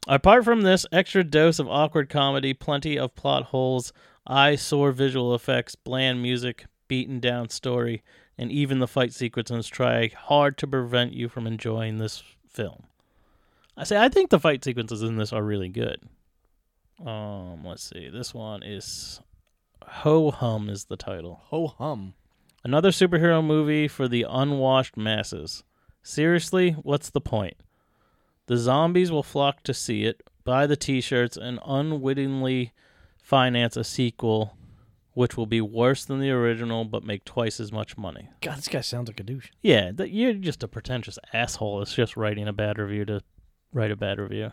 Apart 0.08 0.44
from 0.44 0.62
this 0.62 0.86
extra 0.92 1.24
dose 1.24 1.60
of 1.60 1.68
awkward 1.68 2.10
comedy, 2.10 2.54
plenty 2.54 2.98
of 2.98 3.14
plot 3.14 3.44
holes, 3.44 3.94
eyesore 4.26 4.92
visual 4.92 5.36
effects, 5.36 5.76
bland 5.76 6.22
music, 6.22 6.66
beaten 6.88 7.20
down 7.20 7.50
story, 7.50 8.02
and 8.38 8.52
even 8.52 8.80
the 8.80 8.88
fight 8.88 9.14
sequences 9.14 9.68
try 9.68 10.08
hard 10.08 10.58
to 10.58 10.68
prevent 10.68 11.14
you 11.14 11.30
from 11.30 11.46
enjoying 11.46 11.98
this 11.98 12.24
film. 12.48 12.84
I 13.76 13.84
say 13.84 13.98
I 13.98 14.10
think 14.10 14.30
the 14.32 14.40
fight 14.40 14.64
sequences 14.64 15.04
in 15.04 15.18
this 15.18 15.32
are 15.34 15.44
really 15.44 15.70
good. 15.70 16.00
Um, 17.06 17.64
let's 17.66 17.84
see. 17.84 18.10
This 18.10 18.34
one 18.34 18.64
is 18.64 19.22
Ho 19.84 20.32
Hum 20.32 20.70
is 20.70 20.86
the 20.86 20.98
title. 20.98 21.42
Ho 21.46 21.68
hum. 21.68 22.14
Another 22.64 22.90
superhero 22.90 23.44
movie 23.44 23.88
for 23.88 24.08
the 24.08 24.26
unwashed 24.28 24.98
masses. 24.98 25.64
Seriously, 26.04 26.72
what's 26.72 27.10
the 27.10 27.22
point? 27.22 27.56
The 28.48 28.58
zombies 28.58 29.12
will 29.12 29.24
flock 29.24 29.64
to 29.64 29.74
see 29.74 30.06
it, 30.06 30.22
buy 30.44 30.68
the 30.68 30.76
t 30.76 31.02
shirts, 31.02 31.38
and 31.38 31.60
unwittingly 31.66 32.74
finance 33.22 33.76
a 33.78 33.84
sequel 33.84 34.58
which 35.14 35.36
will 35.36 35.48
be 35.48 35.60
worse 35.60 36.06
than 36.06 36.20
the 36.20 36.30
original 36.30 36.86
but 36.86 37.04
make 37.04 37.26
twice 37.26 37.60
as 37.60 37.72
much 37.72 37.98
money. 37.98 38.30
God, 38.42 38.58
this 38.60 38.68
guy 38.68 38.82
sounds 38.82 39.10
like 39.10 39.20
a 39.20 39.24
douche. 39.24 39.50
Yeah, 39.62 39.92
th- 39.92 40.12
you're 40.12 40.34
just 40.34 40.62
a 40.62 40.68
pretentious 40.68 41.18
asshole. 41.34 41.82
It's 41.82 41.96
just 41.96 42.16
writing 42.16 42.48
a 42.48 42.54
bad 42.54 42.78
review 42.78 43.04
to 43.06 43.22
write 43.74 43.90
a 43.92 43.96
bad 43.96 44.20
review. 44.20 44.52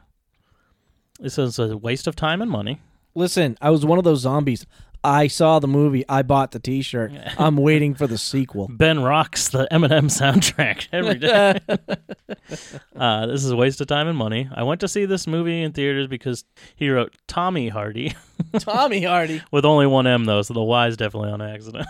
It 1.21 1.31
says 1.31 1.59
a 1.59 1.77
waste 1.77 2.07
of 2.07 2.17
time 2.17 2.43
and 2.43 2.51
money. 2.51 2.81
Listen, 3.15 3.57
I 3.61 3.71
was 3.71 3.85
one 3.85 3.99
of 3.99 4.05
those 4.05 4.21
zombies. 4.21 4.67
I 5.05 5.27
saw 5.27 5.59
the 5.59 5.69
movie. 5.69 6.03
I 6.09 6.23
bought 6.23 6.53
the 6.53 6.59
T-shirt. 6.59 7.13
I'm 7.39 7.59
waiting 7.59 7.95
for 7.95 8.07
the 8.07 8.17
sequel. 8.17 8.69
Ben 8.73 9.01
rocks 9.01 9.51
the 9.51 9.69
Eminem 9.71 10.07
soundtrack 10.07 10.89
every 10.93 11.17
day. 11.17 11.61
uh, 12.97 13.27
this 13.27 13.45
is 13.45 13.51
a 13.51 13.57
waste 13.57 13.83
of 13.83 13.87
time 13.87 14.09
and 14.09 14.17
money. 14.17 14.49
I 14.53 14.63
went 14.63 14.81
to 14.81 14.89
see 14.89 15.05
this 15.05 15.27
movie 15.27 15.63
in 15.63 15.73
theaters 15.73 16.07
because 16.07 16.45
he 16.75 16.89
wrote 16.89 17.15
Tommy 17.29 17.69
Hardy 17.69 18.15
Tommy 18.59 19.05
Hardy. 19.05 19.43
with 19.51 19.67
only 19.67 19.87
one 19.87 20.07
M 20.07 20.25
though, 20.25 20.41
so 20.41 20.55
the 20.55 20.63
Y 20.63 20.87
is 20.87 20.97
definitely 20.97 21.31
on 21.31 21.43
accident. 21.43 21.87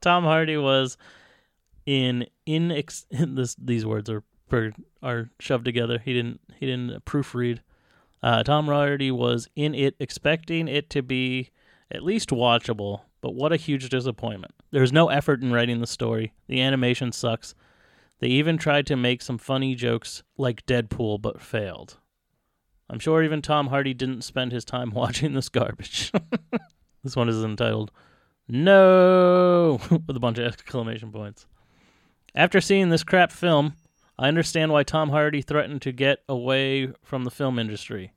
Tom 0.00 0.24
Hardy 0.24 0.56
was 0.56 0.96
in 1.86 2.26
in 2.44 2.68
This 3.10 3.54
these 3.54 3.86
words 3.86 4.10
are 4.10 4.24
per, 4.48 4.72
are 5.02 5.30
shoved 5.38 5.64
together. 5.64 6.00
He 6.04 6.12
didn't 6.12 6.40
he 6.58 6.66
didn't 6.66 7.04
proofread. 7.04 7.60
Uh, 8.22 8.42
Tom 8.42 8.66
Hardy 8.66 9.10
was 9.10 9.48
in 9.54 9.74
it, 9.74 9.94
expecting 10.00 10.68
it 10.68 10.90
to 10.90 11.02
be 11.02 11.50
at 11.90 12.02
least 12.02 12.30
watchable, 12.30 13.02
but 13.20 13.34
what 13.34 13.52
a 13.52 13.56
huge 13.56 13.88
disappointment. 13.88 14.54
There's 14.70 14.92
no 14.92 15.08
effort 15.08 15.42
in 15.42 15.52
writing 15.52 15.80
the 15.80 15.86
story. 15.86 16.32
The 16.46 16.60
animation 16.60 17.12
sucks. 17.12 17.54
They 18.20 18.28
even 18.28 18.58
tried 18.58 18.86
to 18.88 18.96
make 18.96 19.22
some 19.22 19.38
funny 19.38 19.74
jokes 19.74 20.22
like 20.36 20.66
Deadpool, 20.66 21.22
but 21.22 21.40
failed. 21.40 21.98
I'm 22.90 22.98
sure 22.98 23.22
even 23.22 23.42
Tom 23.42 23.68
Hardy 23.68 23.94
didn't 23.94 24.22
spend 24.22 24.52
his 24.52 24.64
time 24.64 24.90
watching 24.94 25.34
this 25.34 25.48
garbage. 25.48 26.12
this 27.04 27.16
one 27.16 27.28
is 27.28 27.42
entitled 27.42 27.90
No! 28.48 29.80
with 30.06 30.16
a 30.16 30.20
bunch 30.20 30.38
of 30.38 30.46
exclamation 30.46 31.12
points. 31.12 31.46
After 32.34 32.60
seeing 32.60 32.88
this 32.88 33.04
crap 33.04 33.32
film, 33.32 33.74
I 34.18 34.26
understand 34.26 34.72
why 34.72 34.82
Tom 34.82 35.10
Hardy 35.10 35.42
threatened 35.42 35.82
to 35.82 35.92
get 35.92 36.24
away 36.28 36.92
from 37.04 37.22
the 37.24 37.30
film 37.30 37.58
industry. 37.58 38.12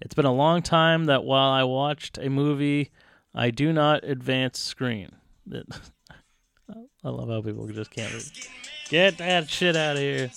It's 0.00 0.14
been 0.14 0.24
a 0.24 0.32
long 0.32 0.62
time 0.62 1.06
that 1.06 1.24
while 1.24 1.50
I 1.50 1.64
watched 1.64 2.16
a 2.18 2.30
movie, 2.30 2.92
I 3.34 3.50
do 3.50 3.72
not 3.72 4.04
advance 4.04 4.60
screen. 4.60 5.10
I 7.04 7.08
love 7.08 7.28
how 7.28 7.42
people 7.42 7.66
just 7.68 7.90
can't 7.90 8.12
read. 8.12 8.24
Get 8.88 9.18
that 9.18 9.50
shit 9.50 9.74
out 9.74 9.96
of 9.96 10.02
here. 10.02 10.30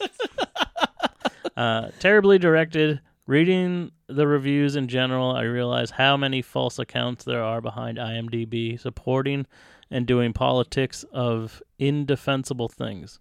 uh, 1.56 1.88
terribly 2.00 2.38
directed. 2.38 3.00
Reading 3.26 3.92
the 4.08 4.26
reviews 4.26 4.76
in 4.76 4.88
general, 4.88 5.30
I 5.30 5.42
realize 5.42 5.90
how 5.90 6.16
many 6.16 6.42
false 6.42 6.78
accounts 6.78 7.24
there 7.24 7.42
are 7.42 7.60
behind 7.60 7.96
IMDb 7.98 8.78
supporting 8.78 9.46
and 9.90 10.06
doing 10.06 10.32
politics 10.32 11.04
of 11.12 11.62
indefensible 11.78 12.68
things. 12.68 13.20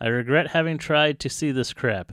I 0.00 0.08
regret 0.08 0.48
having 0.48 0.78
tried 0.78 1.20
to 1.20 1.28
see 1.28 1.52
this 1.52 1.72
crap. 1.72 2.12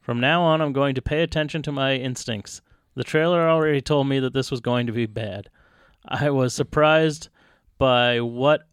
From 0.00 0.20
now 0.20 0.42
on, 0.42 0.60
I'm 0.60 0.72
going 0.72 0.94
to 0.94 1.02
pay 1.02 1.22
attention 1.22 1.62
to 1.62 1.72
my 1.72 1.94
instincts. 1.94 2.62
The 2.94 3.04
trailer 3.04 3.48
already 3.48 3.80
told 3.80 4.08
me 4.08 4.18
that 4.20 4.32
this 4.32 4.50
was 4.50 4.60
going 4.60 4.86
to 4.86 4.92
be 4.92 5.06
bad. 5.06 5.48
I 6.04 6.30
was 6.30 6.54
surprised 6.54 7.28
by 7.78 8.20
what 8.20 8.66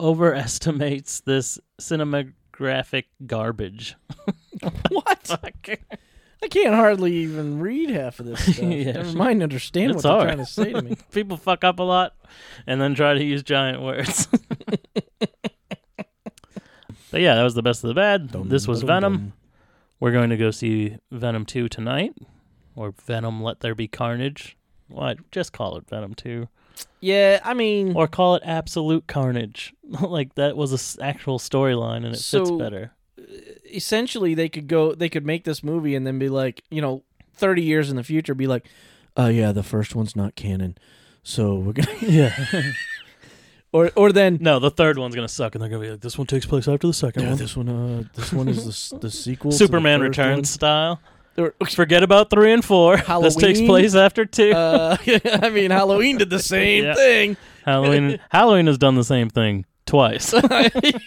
overestimates 0.00 1.20
this 1.20 1.58
cinematographic 1.80 3.04
garbage. 3.26 3.96
What? 4.90 5.28
I 6.42 6.48
can't 6.48 6.74
hardly 6.74 7.12
even 7.18 7.60
read 7.60 7.90
half 7.90 8.18
of 8.20 8.26
this 8.26 8.40
stuff. 8.56 8.64
Yeah. 8.64 8.92
Never 8.92 9.16
mind 9.16 9.42
understand 9.42 9.92
It's 9.92 10.02
what 10.04 10.18
they're 10.18 10.26
trying 10.26 10.38
to 10.38 10.46
say 10.46 10.72
to 10.72 10.82
me. 10.82 10.96
People 11.12 11.36
fuck 11.36 11.62
up 11.64 11.78
a 11.78 11.82
lot 11.84 12.14
and 12.66 12.80
then 12.80 12.94
try 12.94 13.14
to 13.14 13.22
use 13.22 13.42
giant 13.42 13.80
words. 13.82 14.26
but 17.10 17.20
yeah, 17.20 17.34
that 17.34 17.42
was 17.42 17.54
the 17.54 17.62
best 17.62 17.84
of 17.84 17.88
the 17.88 17.94
bad. 17.94 18.30
this 18.30 18.66
was 18.66 18.82
Venom. 18.82 19.32
We're 20.00 20.12
going 20.12 20.30
to 20.30 20.36
go 20.36 20.50
see 20.50 20.96
Venom 21.10 21.44
2 21.46 21.68
tonight. 21.68 22.14
Or 22.74 22.92
Venom 23.04 23.42
Let 23.42 23.60
There 23.60 23.74
Be 23.74 23.86
Carnage. 23.86 24.56
What? 24.88 25.18
Just 25.30 25.52
call 25.52 25.76
it 25.76 25.86
Venom 25.88 26.14
2. 26.14 26.48
Yeah, 27.00 27.38
I 27.44 27.52
mean, 27.54 27.94
Or 27.94 28.08
call 28.08 28.34
it 28.36 28.42
Absolute 28.46 29.06
Carnage. 29.06 29.74
like 30.00 30.34
that 30.36 30.56
was 30.56 30.72
a 30.72 30.76
s- 30.76 30.96
actual 31.00 31.38
storyline 31.38 31.96
and 31.98 32.06
it 32.06 32.12
fits 32.12 32.24
So- 32.24 32.56
better. 32.58 32.92
Uh, 33.18 33.22
essentially 33.72 34.34
they 34.34 34.48
could 34.48 34.68
go 34.68 34.94
they 34.94 35.08
could 35.08 35.24
make 35.26 35.44
this 35.44 35.62
movie 35.62 35.94
and 35.94 36.06
then 36.06 36.18
be 36.18 36.28
like, 36.28 36.62
you 36.70 36.80
know, 36.82 37.02
30 37.34 37.62
years 37.62 37.90
in 37.90 37.96
the 37.96 38.04
future 38.04 38.34
be 38.34 38.46
like, 38.46 38.66
"Oh 39.16 39.28
yeah, 39.28 39.52
the 39.52 39.62
first 39.62 39.94
one's 39.94 40.14
not 40.14 40.34
canon." 40.36 40.76
So 41.22 41.54
we're 41.54 41.72
to 41.74 41.88
Yeah. 42.06 42.32
or 43.72 43.90
or 43.96 44.12
then 44.12 44.38
no, 44.40 44.58
the 44.58 44.70
third 44.70 44.98
one's 44.98 45.14
going 45.14 45.26
to 45.26 45.32
suck 45.32 45.54
and 45.54 45.62
they're 45.62 45.70
going 45.70 45.82
to 45.82 45.86
be 45.86 45.92
like, 45.92 46.00
this 46.00 46.18
one 46.18 46.26
takes 46.26 46.46
place 46.46 46.68
after 46.68 46.86
the 46.86 46.92
second 46.92 47.22
yeah, 47.22 47.28
one. 47.30 47.38
this 47.38 47.56
one 47.56 47.68
uh 47.68 48.02
this 48.14 48.32
one 48.32 48.48
is 48.48 48.90
the 48.90 48.98
the 48.98 49.10
sequel 49.10 49.50
the 49.50 49.56
Superman 49.56 50.00
first 50.00 50.18
Returns 50.18 50.50
style. 50.50 51.00
one. 51.36 51.50
Forget 51.70 52.02
about 52.02 52.28
three 52.28 52.52
and 52.52 52.62
four. 52.64 52.98
This 52.98 53.36
takes 53.36 53.60
place 53.60 53.94
after 53.94 54.26
two. 54.26 54.50
Uh, 54.50 54.96
I 55.42 55.48
mean, 55.48 55.70
Halloween 55.70 56.18
did 56.18 56.28
the 56.28 56.38
same 56.38 56.84
Yeah. 56.84 56.94
thing. 56.94 57.36
Halloween 57.64 58.20
Halloween 58.28 58.66
has 58.66 58.76
done 58.76 58.96
the 58.96 59.04
same 59.04 59.30
thing 59.30 59.64
twice. 59.86 60.32
it 60.36 61.00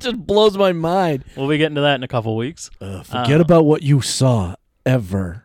just 0.00 0.16
blows 0.26 0.56
my 0.56 0.72
mind. 0.72 1.24
we'll 1.36 1.48
be 1.48 1.58
getting 1.58 1.74
to 1.76 1.80
that 1.82 1.96
in 1.96 2.02
a 2.02 2.08
couple 2.08 2.36
weeks. 2.36 2.70
Uh, 2.80 3.02
forget 3.02 3.38
Uh, 3.38 3.44
about 3.44 3.64
what 3.64 3.82
you 3.82 4.00
saw 4.00 4.54
ever. 4.86 5.44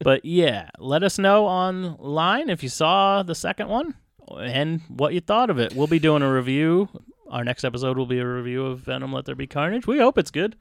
But 0.00 0.24
yeah, 0.24 0.70
let 0.78 1.02
us 1.02 1.18
know 1.18 1.46
online 1.46 2.48
if 2.48 2.62
you 2.62 2.68
saw 2.68 3.22
the 3.24 3.34
second 3.34 3.68
one 3.68 3.94
and 4.38 4.80
what 4.88 5.14
you 5.14 5.20
thought 5.20 5.50
of 5.50 5.58
it. 5.58 5.74
We'll 5.74 5.88
be 5.88 5.98
doing 5.98 6.22
a 6.22 6.32
review. 6.32 6.88
Our 7.28 7.42
next 7.44 7.64
episode 7.64 7.98
will 7.98 8.06
be 8.06 8.20
a 8.20 8.26
review 8.26 8.64
of 8.66 8.80
Venom 8.80 9.12
Let 9.12 9.24
There 9.24 9.34
Be 9.34 9.46
Carnage. 9.48 9.86
We 9.86 9.98
hope 9.98 10.16
it's 10.16 10.30
good. 10.30 10.54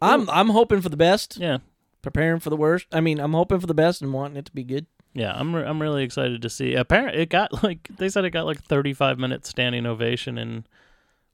I'm 0.00 0.28
I'm 0.28 0.48
hoping 0.48 0.80
for 0.80 0.88
the 0.88 0.96
best, 0.96 1.36
Yeah. 1.38 1.58
preparing 2.02 2.40
for 2.40 2.50
the 2.50 2.56
worst. 2.56 2.86
I 2.92 3.00
mean, 3.00 3.20
I'm 3.20 3.32
hoping 3.34 3.60
for 3.60 3.68
the 3.68 3.74
best 3.74 4.02
and 4.02 4.12
wanting 4.12 4.36
it 4.36 4.46
to 4.46 4.52
be 4.52 4.64
good. 4.64 4.86
Yeah, 5.14 5.32
I'm 5.34 5.54
re- 5.54 5.64
I'm 5.64 5.80
really 5.80 6.04
excited 6.04 6.42
to 6.42 6.50
see. 6.50 6.74
Apparently, 6.74 7.22
it 7.22 7.28
got 7.28 7.62
like 7.62 7.88
they 7.96 8.08
said 8.08 8.24
it 8.24 8.30
got 8.30 8.46
like 8.46 8.62
35 8.62 9.18
minutes 9.18 9.48
standing 9.48 9.86
ovation 9.86 10.38
and 10.38 10.64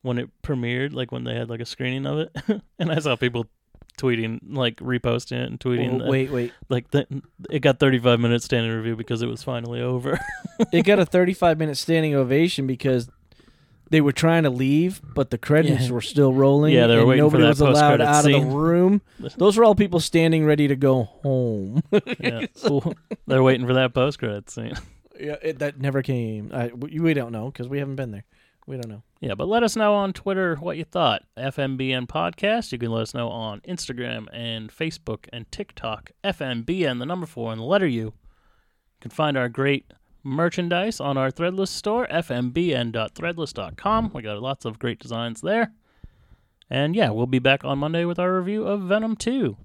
when 0.02 0.18
it 0.18 0.30
premiered, 0.42 0.92
like 0.92 1.10
when 1.10 1.24
they 1.24 1.34
had 1.34 1.50
like 1.50 1.60
a 1.60 1.66
screening 1.66 2.06
of 2.06 2.18
it, 2.18 2.62
and 2.78 2.90
I 2.92 2.98
saw 3.00 3.16
people 3.16 3.46
tweeting 3.98 4.38
like 4.48 4.76
reposting 4.76 5.42
it 5.42 5.50
and 5.50 5.59
tweeting 5.59 5.98
that, 5.98 6.09
wait, 6.09 6.30
wait. 6.30 6.52
like 6.68 6.88
the, 6.92 7.06
it 7.50 7.60
got 7.60 7.80
35 7.80 8.20
minutes 8.20 8.44
standing 8.44 8.72
review 8.72 8.94
because 8.94 9.22
it 9.22 9.26
was 9.26 9.42
finally 9.42 9.80
over. 9.80 10.18
it 10.72 10.84
got 10.84 11.00
a 11.00 11.05
35 11.06 11.59
minute 11.59 11.76
standing 11.76 12.14
ovation 12.14 12.66
because 12.66 13.09
they 13.90 14.01
were 14.01 14.12
trying 14.12 14.43
to 14.44 14.51
leave, 14.51 15.01
but 15.15 15.31
the 15.31 15.39
credits 15.39 15.86
Yeah. 15.86 15.93
were 15.93 16.01
still 16.01 16.32
rolling. 16.32 16.74
Yeah, 16.74 16.86
they 16.86 16.94
were 16.97 17.01
and 17.01 17.09
waiting 17.09 17.31
for 17.31 17.39
nobody 17.39 17.43
that 17.44 17.48
was 17.48 17.60
allowed 17.60 17.98
post-credit 18.01 18.06
out 18.06 18.27
of 18.44 18.51
the 18.51 18.56
room. 18.56 19.02
Those 19.36 19.56
were 19.56 19.65
all 19.65 19.74
people 19.74 20.01
standing 20.01 20.44
ready 20.44 20.69
to 20.69 20.77
go 20.77 21.05
home. 21.05 21.82
yeah, 22.20 22.47
cool. 22.65 22.94
They're 23.27 23.43
waiting 23.43 23.66
for 23.66 23.74
that 23.74 23.94
post 23.94 24.19
credit 24.19 24.51
scene. 24.51 24.74
yeah, 25.19 25.36
it, 25.43 25.59
that 25.60 25.81
never 25.81 26.02
came. 26.02 26.51
I, 26.52 26.69
we 26.69 26.98
we 27.01 27.15
don't 27.15 27.32
know 27.32 27.51
because 27.51 27.69
we 27.69 27.78
haven't 27.78 27.97
been 27.97 28.10
there. 28.10 28.24
We 28.66 28.77
don't 28.77 28.90
know. 28.90 29.02
Yeah, 29.20 29.35
but 29.35 29.48
let 29.48 29.62
us 29.62 29.77
know 29.77 29.94
on 29.94 30.12
Twitter 30.12 30.56
what 30.56 30.77
you 30.77 30.85
thought. 30.85 31.23
FMBN 31.39 32.06
Podcast. 32.06 32.70
You 32.70 32.78
can 32.78 32.90
let 32.90 33.01
us 33.02 33.15
know 33.15 33.28
on 33.31 33.60
Instagram 33.62 34.27
and 34.32 34.70
Facebook 34.70 35.27
and 35.32 35.51
TikTok. 35.51 36.10
FMBN, 36.23 36.98
the 36.98 37.06
number 37.06 37.24
four 37.27 37.51
and 37.51 37.60
the 37.60 37.65
letter 37.65 37.86
U. 37.86 38.05
You 38.05 38.12
can 39.01 39.10
find 39.10 39.39
our 39.39 39.48
great 39.48 39.90
merchandise 40.22 41.00
on 41.00 41.16
our 41.16 41.30
Threadless 41.30 41.68
store, 41.68 42.06
fmbn.threadless.com. 42.10 44.10
We 44.14 44.22
got 44.22 44.42
lots 44.42 44.64
of 44.64 44.78
great 44.78 44.98
designs 44.98 45.40
there. 45.40 45.72
And 46.70 46.94
yeah, 46.94 47.10
we'll 47.10 47.26
be 47.26 47.38
back 47.38 47.64
on 47.64 47.78
Monday 47.78 48.04
with 48.04 48.18
our 48.18 48.38
review 48.38 48.66
of 48.66 48.82
Venom 48.82 49.16
2. 49.16 49.56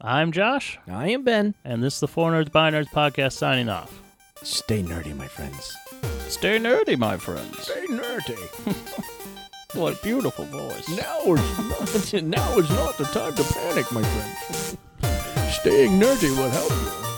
I'm 0.00 0.30
Josh, 0.30 0.78
I 0.86 1.08
am 1.08 1.24
Ben. 1.24 1.54
and 1.64 1.82
this 1.82 1.94
is 1.94 2.00
the 2.00 2.08
Four 2.08 2.32
Nerds 2.32 2.52
by 2.52 2.70
Nerds 2.70 2.90
podcast 2.90 3.32
signing 3.32 3.70
off. 3.70 4.02
Stay 4.42 4.82
nerdy, 4.82 5.16
my 5.16 5.26
friends. 5.26 5.74
Stay 6.28 6.58
nerdy, 6.58 6.98
my 6.98 7.16
friends. 7.16 7.62
Stay 7.62 7.86
nerdy. 7.86 9.06
What 9.74 10.02
beautiful 10.02 10.46
voice. 10.46 10.88
Now 10.88 11.34
is 11.34 12.12
not, 12.14 12.22
now 12.22 12.58
is 12.58 12.70
not 12.70 12.96
the 12.96 13.04
time 13.04 13.34
to 13.34 13.44
panic, 13.44 13.92
my 13.92 14.02
friend. 14.02 14.78
Staying 15.52 16.00
nerdy 16.00 16.30
will 16.34 16.48
help 16.48 16.70
you. 16.70 17.15